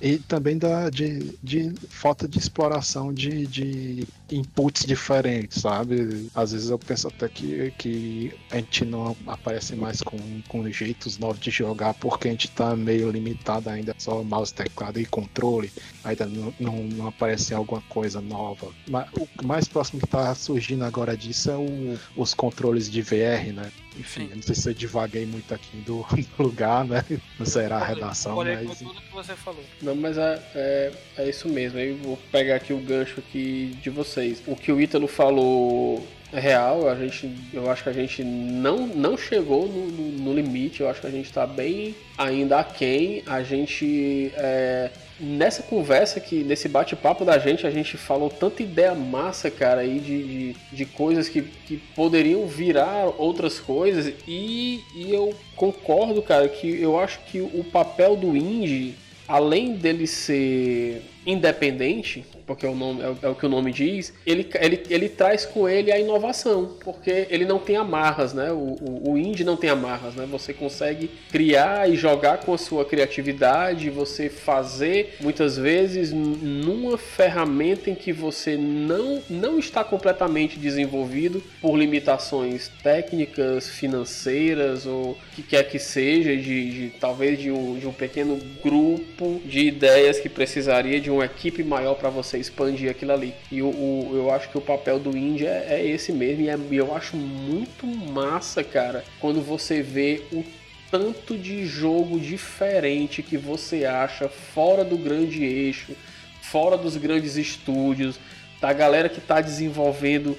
E 0.01 0.17
também 0.17 0.57
da, 0.57 0.89
de, 0.89 1.37
de 1.43 1.71
falta 1.89 2.27
de 2.27 2.39
exploração 2.39 3.13
de, 3.13 3.45
de 3.45 4.07
inputs 4.31 4.85
diferentes, 4.85 5.61
sabe? 5.61 6.29
Às 6.33 6.51
vezes 6.51 6.69
eu 6.69 6.79
penso 6.79 7.07
até 7.07 7.27
que, 7.27 7.71
que 7.77 8.33
a 8.51 8.57
gente 8.57 8.85
não 8.85 9.15
aparece 9.27 9.75
mais 9.75 10.01
com, 10.01 10.17
com 10.47 10.69
jeitos 10.69 11.17
novos 11.17 11.39
de 11.39 11.51
jogar 11.51 11.93
porque 11.95 12.27
a 12.27 12.31
gente 12.31 12.49
tá 12.51 12.75
meio 12.75 13.09
limitado 13.11 13.69
ainda 13.69 13.95
só 13.97 14.23
mouse, 14.23 14.53
teclado 14.53 14.99
e 14.99 15.05
controle. 15.05 15.71
Ainda 16.03 16.25
não, 16.25 16.53
não, 16.59 16.83
não 16.83 17.07
aparece 17.07 17.53
alguma 17.53 17.81
coisa 17.81 18.21
nova. 18.21 18.67
Mas 18.89 19.07
o 19.13 19.27
mais 19.45 19.67
próximo 19.67 20.01
que 20.01 20.07
tá 20.07 20.33
surgindo 20.35 20.83
agora 20.83 21.15
disso 21.15 21.51
é 21.51 21.57
o, 21.57 21.99
os 22.15 22.33
controles 22.33 22.89
de 22.89 23.01
VR, 23.01 23.53
né? 23.53 23.71
Enfim, 23.97 24.27
eu 24.29 24.35
não 24.35 24.43
sei 24.43 24.55
se 24.55 24.69
eu 24.69 24.73
divaguei 24.73 25.25
muito 25.25 25.53
aqui 25.53 25.77
do, 25.77 26.05
do 26.37 26.43
lugar, 26.43 26.85
né? 26.85 27.03
Não 27.39 27.45
será 27.45 27.77
a 27.77 27.85
redação, 27.85 28.35
Olhei 28.35 28.57
com 28.57 28.65
mas. 28.65 28.79
tudo 28.79 29.01
que 29.01 29.13
você 29.13 29.35
falou. 29.35 29.63
Não, 29.81 29.95
mas 29.95 30.17
é, 30.17 30.41
é, 30.55 30.91
é 31.17 31.29
isso 31.29 31.47
mesmo. 31.47 31.79
Aí 31.79 31.89
eu 31.89 31.97
vou 31.97 32.17
pegar 32.31 32.55
aqui 32.55 32.73
o 32.73 32.79
gancho 32.79 33.19
aqui 33.19 33.77
de 33.81 33.89
vocês. 33.89 34.41
O 34.45 34.55
que 34.55 34.71
o 34.71 34.81
Ítalo 34.81 35.07
falou 35.07 36.05
real. 36.33 36.89
A 36.89 36.95
gente, 36.95 37.33
eu 37.53 37.69
acho 37.69 37.83
que 37.83 37.89
a 37.89 37.93
gente 37.93 38.23
não, 38.23 38.87
não 38.87 39.17
chegou 39.17 39.67
no, 39.67 39.87
no, 39.87 40.11
no 40.23 40.33
limite. 40.33 40.81
Eu 40.81 40.89
acho 40.89 41.01
que 41.01 41.07
a 41.07 41.11
gente 41.11 41.25
está 41.25 41.45
bem 41.47 41.95
ainda 42.17 42.59
aquém. 42.59 43.23
A 43.25 43.41
gente 43.43 44.31
é, 44.35 44.91
nessa 45.19 45.63
conversa 45.63 46.19
que 46.19 46.43
nesse 46.43 46.67
bate-papo 46.67 47.23
da 47.23 47.37
gente 47.37 47.65
a 47.65 47.71
gente 47.71 47.97
falou 47.97 48.29
tanta 48.29 48.61
ideia 48.61 48.93
massa, 48.93 49.49
cara, 49.49 49.81
aí 49.81 49.99
de, 49.99 50.23
de, 50.23 50.55
de 50.73 50.85
coisas 50.85 51.29
que, 51.29 51.41
que 51.41 51.77
poderiam 51.95 52.45
virar 52.47 53.05
outras 53.17 53.59
coisas 53.59 54.13
e, 54.27 54.81
e 54.95 55.13
eu 55.13 55.33
concordo, 55.55 56.21
cara, 56.21 56.47
que 56.49 56.81
eu 56.81 56.99
acho 56.99 57.19
que 57.27 57.39
o 57.39 57.63
papel 57.63 58.15
do 58.15 58.35
indie 58.35 58.95
além 59.27 59.73
dele 59.73 60.05
ser 60.05 61.01
independente, 61.25 62.25
porque 62.45 62.65
é 62.65 62.69
o, 62.69 62.75
nome, 62.75 63.01
é, 63.21 63.27
o 63.27 63.35
que 63.35 63.45
o 63.45 63.49
nome 63.49 63.71
diz, 63.71 64.13
ele, 64.25 64.47
ele, 64.55 64.83
ele 64.89 65.09
traz 65.09 65.45
com 65.45 65.67
ele 65.67 65.91
a 65.91 65.99
inovação, 65.99 66.77
porque 66.83 67.27
ele 67.29 67.45
não 67.45 67.59
tem 67.59 67.75
amarras, 67.75 68.33
né? 68.33 68.51
O, 68.51 68.75
o, 68.81 69.11
o 69.11 69.17
indie 69.17 69.43
não 69.43 69.57
tem 69.57 69.69
amarras, 69.69 70.15
né? 70.15 70.27
Você 70.29 70.53
consegue 70.53 71.09
criar 71.31 71.89
e 71.89 71.95
jogar 71.95 72.39
com 72.39 72.53
a 72.53 72.57
sua 72.57 72.85
criatividade, 72.85 73.89
você 73.89 74.29
fazer 74.29 75.15
muitas 75.19 75.57
vezes 75.57 76.11
numa 76.11 76.97
ferramenta 76.97 77.89
em 77.89 77.95
que 77.95 78.11
você 78.11 78.55
não, 78.55 79.21
não 79.29 79.57
está 79.57 79.83
completamente 79.83 80.59
desenvolvido 80.59 81.41
por 81.61 81.75
limitações 81.75 82.69
técnicas, 82.83 83.67
financeiras 83.69 84.85
ou 84.85 85.17
que 85.35 85.41
quer 85.41 85.63
que 85.63 85.79
seja, 85.79 86.35
de, 86.35 86.69
de 86.71 86.89
talvez 86.99 87.39
de 87.39 87.51
um, 87.51 87.79
de 87.79 87.87
um 87.87 87.93
pequeno 87.93 88.39
grupo 88.63 89.41
de 89.45 89.67
ideias 89.67 90.19
que 90.19 90.29
precisaria 90.29 90.99
de 90.99 91.09
uma 91.15 91.25
equipe 91.25 91.63
maior 91.63 91.95
para 91.95 92.09
você 92.09 92.37
expandir 92.37 92.89
aquilo 92.89 93.13
ali. 93.13 93.33
E 93.51 93.61
o, 93.61 93.67
o, 93.67 94.11
eu 94.13 94.31
acho 94.31 94.49
que 94.49 94.57
o 94.57 94.61
papel 94.61 94.99
do 94.99 95.15
indie 95.17 95.45
é, 95.45 95.67
é 95.69 95.85
esse 95.87 96.11
mesmo. 96.11 96.43
E 96.43 96.49
é, 96.49 96.57
eu 96.71 96.95
acho 96.95 97.15
muito 97.15 97.85
massa, 97.87 98.63
cara, 98.63 99.03
quando 99.19 99.41
você 99.41 99.81
vê 99.81 100.23
o 100.31 100.43
tanto 100.91 101.37
de 101.37 101.65
jogo 101.65 102.19
diferente 102.19 103.23
que 103.23 103.37
você 103.37 103.85
acha 103.85 104.29
fora 104.29 104.83
do 104.83 104.97
grande 104.97 105.43
eixo, 105.43 105.93
fora 106.41 106.77
dos 106.77 106.95
grandes 106.95 107.35
estúdios, 107.35 108.19
da 108.61 108.71
galera 108.71 109.09
que 109.09 109.19
está 109.19 109.41
desenvolvendo 109.41 110.37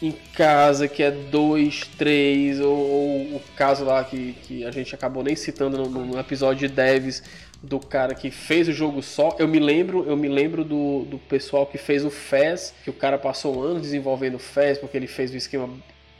em 0.00 0.14
casa, 0.32 0.86
que 0.86 1.02
é 1.02 1.10
dois, 1.10 1.88
três, 1.98 2.60
ou, 2.60 2.76
ou, 2.76 3.36
o 3.36 3.42
caso 3.56 3.84
lá 3.84 4.04
que, 4.04 4.34
que 4.44 4.64
a 4.64 4.70
gente 4.70 4.94
acabou 4.94 5.24
nem 5.24 5.34
citando 5.34 5.76
no, 5.76 6.06
no 6.06 6.18
episódio 6.18 6.68
de 6.68 6.74
Devs, 6.74 7.22
do 7.62 7.80
cara 7.80 8.14
que 8.14 8.30
fez 8.30 8.68
o 8.68 8.72
jogo 8.72 9.02
só. 9.02 9.36
Eu 9.38 9.48
me 9.48 9.58
lembro, 9.58 10.04
eu 10.06 10.16
me 10.16 10.28
lembro 10.28 10.64
do, 10.64 11.04
do 11.04 11.18
pessoal 11.18 11.66
que 11.66 11.78
fez 11.78 12.04
o 12.04 12.10
FES, 12.10 12.74
que 12.84 12.90
o 12.90 12.92
cara 12.92 13.18
passou 13.18 13.62
anos 13.62 13.82
desenvolvendo 13.82 14.36
o 14.36 14.38
FES, 14.38 14.78
porque 14.78 14.96
ele 14.96 15.06
fez 15.06 15.32
o 15.32 15.36
esquema 15.36 15.68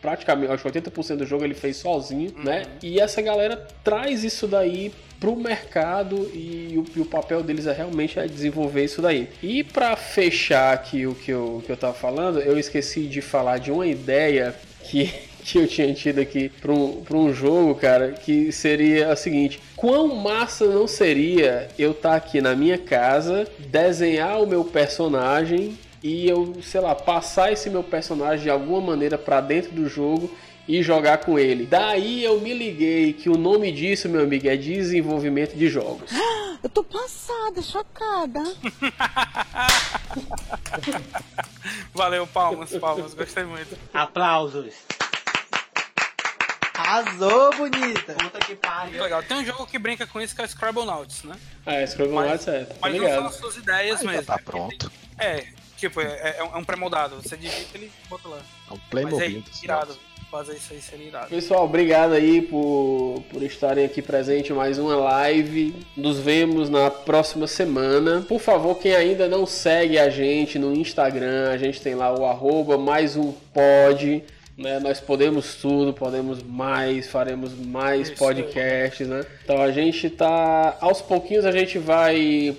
praticamente, 0.01 0.53
acho 0.53 0.63
que 0.63 0.81
80% 0.81 1.17
do 1.17 1.27
jogo 1.27 1.45
ele 1.45 1.55
fez 1.55 1.77
sozinho, 1.77 2.33
uhum. 2.37 2.45
né? 2.45 2.63
E 2.83 3.01
essa 3.01 3.21
galera 3.21 3.57
traz 3.83 4.23
isso 4.23 4.47
daí 4.47 4.93
pro 5.19 5.35
mercado 5.35 6.31
e 6.33 6.75
o, 6.77 6.87
e 6.97 7.01
o, 7.01 7.05
papel 7.05 7.43
deles 7.43 7.67
é 7.67 7.73
realmente 7.73 8.19
é 8.19 8.27
desenvolver 8.27 8.85
isso 8.85 9.03
daí. 9.03 9.29
E 9.43 9.65
para 9.65 9.97
fechar 9.97 10.73
aqui 10.73 11.07
o 11.07 11.15
que 11.15 11.33
eu, 11.33 11.63
que 11.67 11.73
eu 11.73 11.77
tava 11.77 11.95
falando, 11.95 12.39
eu 12.41 12.57
esqueci 12.59 13.07
de 13.07 13.21
falar 13.21 13.59
de 13.59 13.73
uma 13.73 13.87
ideia 13.87 14.55
que 14.85 15.13
que 15.53 15.59
eu 15.59 15.67
tinha 15.67 15.93
tido 15.95 16.21
aqui 16.21 16.49
para 16.49 16.73
um, 16.73 17.03
um 17.11 17.33
jogo, 17.33 17.75
cara, 17.75 18.13
que 18.13 18.53
seria 18.53 19.11
a 19.11 19.17
seguinte: 19.17 19.61
quão 19.75 20.15
massa 20.15 20.67
não 20.67 20.87
seria 20.87 21.69
eu 21.79 21.93
estar 21.93 22.11
tá 22.11 22.17
aqui 22.17 22.41
na 22.41 22.55
minha 22.55 22.77
casa, 22.77 23.47
desenhar 23.59 24.43
o 24.43 24.47
meu 24.47 24.65
personagem 24.65 25.79
e 26.03 26.29
eu, 26.29 26.57
sei 26.63 26.81
lá, 26.81 26.95
passar 26.95 27.53
esse 27.53 27.71
meu 27.71 27.83
personagem 27.83 28.45
de 28.45 28.51
alguma 28.51 28.81
maneira 28.81 29.17
para 29.17 29.41
dentro 29.41 29.73
do 29.73 29.89
jogo 29.89 30.31
e 30.67 30.83
jogar 30.83 31.19
com 31.19 31.39
ele. 31.39 31.65
Daí 31.65 32.23
eu 32.23 32.39
me 32.41 32.53
liguei 32.53 33.15
que 33.15 33.31
o 33.31 33.39
nome 33.39 33.73
disso, 33.73 34.09
meu 34.09 34.23
amigo, 34.23 34.47
é 34.47 34.57
desenvolvimento 34.57 35.57
de 35.57 35.69
jogos. 35.69 36.11
Eu 36.61 36.69
tô 36.69 36.83
passada, 36.83 37.63
chocada. 37.63 38.43
Valeu, 41.95 42.27
palmas, 42.27 42.77
palmas, 42.79 43.15
gostei 43.15 43.45
muito. 43.45 43.79
Aplausos. 43.95 44.75
Arrasou, 46.89 47.55
bonita. 47.55 48.15
Puta 48.15 48.39
que 48.39 48.57
pariu. 48.57 49.03
Legal. 49.03 49.23
Tem 49.23 49.37
um 49.37 49.45
jogo 49.45 49.67
que 49.67 49.79
brinca 49.79 50.07
com 50.07 50.19
isso 50.21 50.35
que 50.35 50.41
é 50.41 50.45
o 50.45 50.49
Scrabblonauts, 50.49 51.23
né? 51.23 51.35
Ah, 51.67 51.75
é, 51.75 51.87
Scrabblonauts 51.87 52.49
é. 52.49 52.65
Tá 52.65 52.75
mas 52.81 52.93
ligado. 52.93 53.11
não 53.11 53.17
são 53.17 53.27
as 53.27 53.35
suas 53.35 53.57
ideias 53.59 54.01
Aí 54.01 54.07
mesmo. 54.07 54.25
Tá 54.25 54.39
pronto. 54.39 54.91
É, 55.19 55.45
tipo, 55.77 56.01
é, 56.01 56.37
é 56.39 56.43
um 56.43 56.65
pré-moldado. 56.65 57.17
Você 57.17 57.37
digita 57.37 57.77
ele 57.77 57.93
bota 58.09 58.27
lá. 58.29 58.39
É 58.71 58.73
um 58.73 58.79
Playmobil. 58.91 59.43
Mas 59.47 59.63
é 59.63 59.65
irado. 59.65 59.99
Fazer 60.31 60.57
isso 60.57 60.75
aí 60.75 60.81
seria 60.83 61.07
irado. 61.09 61.29
Pessoal, 61.29 61.65
obrigado 61.65 62.13
aí 62.13 62.43
por, 62.43 63.23
por 63.31 63.43
estarem 63.43 63.85
aqui 63.85 64.03
presente 64.03 64.53
mais 64.53 64.79
uma 64.79 64.95
live. 64.95 65.75
Nos 65.97 66.19
vemos 66.19 66.69
na 66.69 66.91
próxima 66.91 67.47
semana. 67.47 68.23
Por 68.29 68.39
favor, 68.39 68.79
quem 68.79 68.95
ainda 68.95 69.27
não 69.27 69.47
segue 69.47 69.99
a 69.99 70.11
gente 70.11 70.59
no 70.59 70.75
Instagram, 70.75 71.51
a 71.51 71.57
gente 71.57 71.81
tem 71.81 71.95
lá 71.95 72.15
o 72.15 72.27
arroba 72.27 72.77
mais 72.77 73.17
um 73.17 73.33
pod. 73.33 74.23
Né? 74.59 74.81
Nós 74.81 74.99
podemos 74.99 75.55
tudo, 75.55 75.95
podemos 75.95 76.43
mais, 76.43 77.09
faremos 77.09 77.55
mais 77.55 78.09
Isso 78.09 78.19
podcasts, 78.19 79.07
né? 79.07 79.25
Então 79.45 79.63
a 79.63 79.71
gente 79.71 80.11
tá 80.11 80.77
aos 80.81 81.01
pouquinhos 81.01 81.45
a 81.45 81.53
gente 81.53 81.79
vai 81.79 82.57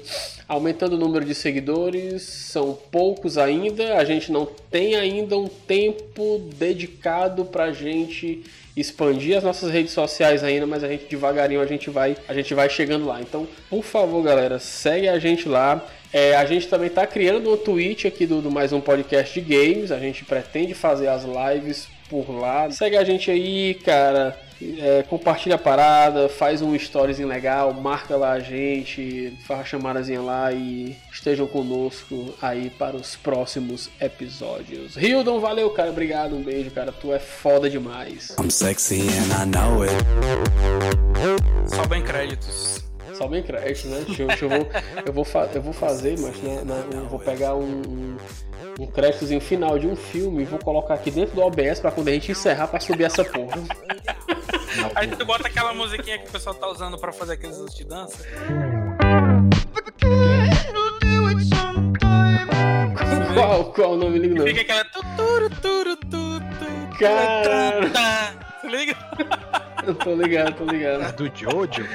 aumentando 0.50 0.94
o 0.94 0.98
número 0.98 1.24
de 1.24 1.36
seguidores, 1.36 2.24
são 2.24 2.76
poucos 2.92 3.38
ainda, 3.38 3.98
a 3.98 4.04
gente 4.04 4.32
não 4.32 4.48
tem 4.72 4.96
ainda 4.96 5.38
um 5.38 5.48
tempo 5.48 6.42
dedicado 6.56 7.46
pra 7.46 7.72
gente 7.72 8.44
expandir 8.76 9.38
as 9.38 9.44
nossas 9.44 9.72
redes 9.72 9.92
sociais 9.92 10.44
ainda, 10.44 10.66
mas 10.66 10.84
a 10.84 10.88
gente 10.88 11.06
devagarinho 11.06 11.62
a 11.62 11.68
gente 11.68 11.92
vai, 11.92 12.18
a 12.28 12.34
gente 12.34 12.52
vai 12.56 12.68
chegando 12.68 13.06
lá. 13.06 13.22
Então, 13.22 13.48
por 13.70 13.84
favor, 13.84 14.24
galera, 14.24 14.58
segue 14.58 15.08
a 15.08 15.20
gente 15.20 15.48
lá. 15.48 15.86
É, 16.12 16.36
a 16.36 16.46
gente 16.46 16.68
também 16.68 16.88
está 16.88 17.06
criando 17.06 17.50
uma 17.50 17.58
Twitch 17.58 18.06
aqui 18.06 18.26
do, 18.26 18.42
do, 18.42 18.50
mais 18.50 18.74
um 18.74 18.82
podcast 18.82 19.40
de 19.40 19.46
games. 19.46 19.92
A 19.92 20.00
gente 20.00 20.26
pretende 20.26 20.74
fazer 20.74 21.08
as 21.08 21.24
lives 21.26 21.88
por 22.10 22.30
lá. 22.32 22.70
Segue 22.72 22.98
a 22.98 23.04
gente 23.04 23.30
aí, 23.30 23.76
cara. 23.76 24.38
É, 24.62 25.04
compartilha 25.04 25.56
a 25.56 25.58
parada, 25.58 26.28
faz 26.28 26.62
um 26.62 26.76
storyzinho 26.76 27.30
legal, 27.30 27.74
marca 27.74 28.18
lá 28.18 28.34
a 28.34 28.42
gente, 28.42 29.34
faz 29.48 29.62
a 29.62 29.64
chamadazinha 29.64 30.22
lá 30.22 30.52
e 30.52 30.98
estejam 31.10 31.48
conosco 31.48 32.36
aí 32.42 32.70
para 32.70 32.98
os 32.98 33.16
próximos 33.16 33.90
episódios. 34.02 34.98
Hildon, 34.98 35.40
valeu, 35.40 35.70
cara. 35.70 35.90
Obrigado, 35.92 36.36
um 36.36 36.44
beijo, 36.44 36.72
cara. 36.72 36.92
Tu 36.92 37.14
é 37.14 37.20
foda 37.20 37.70
demais. 37.70 38.36
I'm 38.38 38.50
sexy 38.50 39.00
and 39.00 39.42
I 39.42 39.46
know 39.46 39.84
it. 39.84 39.94
Só 41.74 41.86
bem 41.86 42.04
créditos. 42.04 42.84
Só 43.20 43.28
bem 43.28 43.44
crédito, 43.44 43.88
né? 43.88 44.04
Deixa 44.06 44.24
eu, 44.24 44.28
deixa 44.28 44.46
eu, 44.46 44.50
vou, 44.50 44.68
eu, 45.06 45.14
vou, 45.14 45.26
eu 45.54 45.62
vou 45.62 45.74
fazer, 45.74 46.18
mas 46.20 46.38
né, 46.42 46.62
né, 46.66 46.84
eu 46.94 47.08
vou 47.08 47.20
pegar 47.20 47.56
um, 47.56 47.82
um, 47.82 48.18
um 48.80 48.88
créditozinho 48.88 49.42
final 49.42 49.78
de 49.78 49.88
um 49.88 49.96
filme 49.96 50.44
e 50.44 50.46
vou 50.46 50.60
colocar 50.60 50.94
aqui 50.94 51.12
dentro 51.12 51.36
do 51.36 51.42
OBS 51.42 51.80
pra 51.80 51.92
quando 51.92 52.08
a 52.08 52.12
gente 52.12 52.32
encerrar 52.32 52.68
pra 52.68 52.80
subir 52.80 53.04
essa 53.04 53.24
porra. 53.26 53.62
Aí 54.96 55.08
tu 55.08 55.26
bota 55.26 55.48
aquela 55.48 55.74
musiquinha 55.74 56.18
que 56.18 56.30
o 56.30 56.32
pessoal 56.32 56.56
tá 56.56 56.68
usando 56.68 56.98
pra 56.98 57.12
fazer 57.12 57.34
aqueles 57.34 57.58
anos 57.58 57.76
de 57.76 57.84
dança. 57.84 58.26
Qual, 63.34 63.74
qual 63.74 63.92
o 63.94 63.98
nome 63.98 64.20
do 64.20 64.44
Fica 64.44 64.62
aquela. 64.62 64.86
Tuturu, 64.86 65.50
turu, 65.62 65.96
tutu, 65.98 66.98
Cara. 67.00 67.90
Se 68.62 68.68
liga? 68.68 68.96
Eu 69.86 69.96
tô 69.96 70.14
ligado, 70.14 70.56
tô 70.56 70.66
ligado. 70.66 71.04
É 71.04 71.12
do 71.12 71.32
Jojo? 71.34 71.86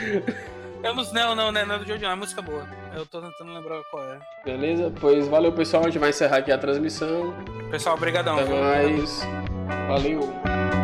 Eu 0.84 0.94
não, 0.94 1.02
não, 1.34 1.34
não, 1.34 1.50
não 1.50 1.74
é 1.76 1.78
do 1.78 1.98
não, 1.98 2.10
é 2.10 2.14
música 2.14 2.42
boa. 2.42 2.68
Eu 2.94 3.06
tô 3.06 3.18
tentando 3.18 3.54
lembrar 3.54 3.82
qual 3.90 4.04
é. 4.04 4.18
Beleza? 4.44 4.92
Pois 5.00 5.26
valeu, 5.26 5.50
pessoal. 5.50 5.82
A 5.82 5.86
gente 5.86 5.98
vai 5.98 6.10
encerrar 6.10 6.36
aqui 6.36 6.52
a 6.52 6.58
transmissão. 6.58 7.34
Pessoal, 7.70 7.96
brigadão. 7.96 8.38
Até 8.38 8.50
mais. 8.50 9.22
Valeu. 9.88 10.83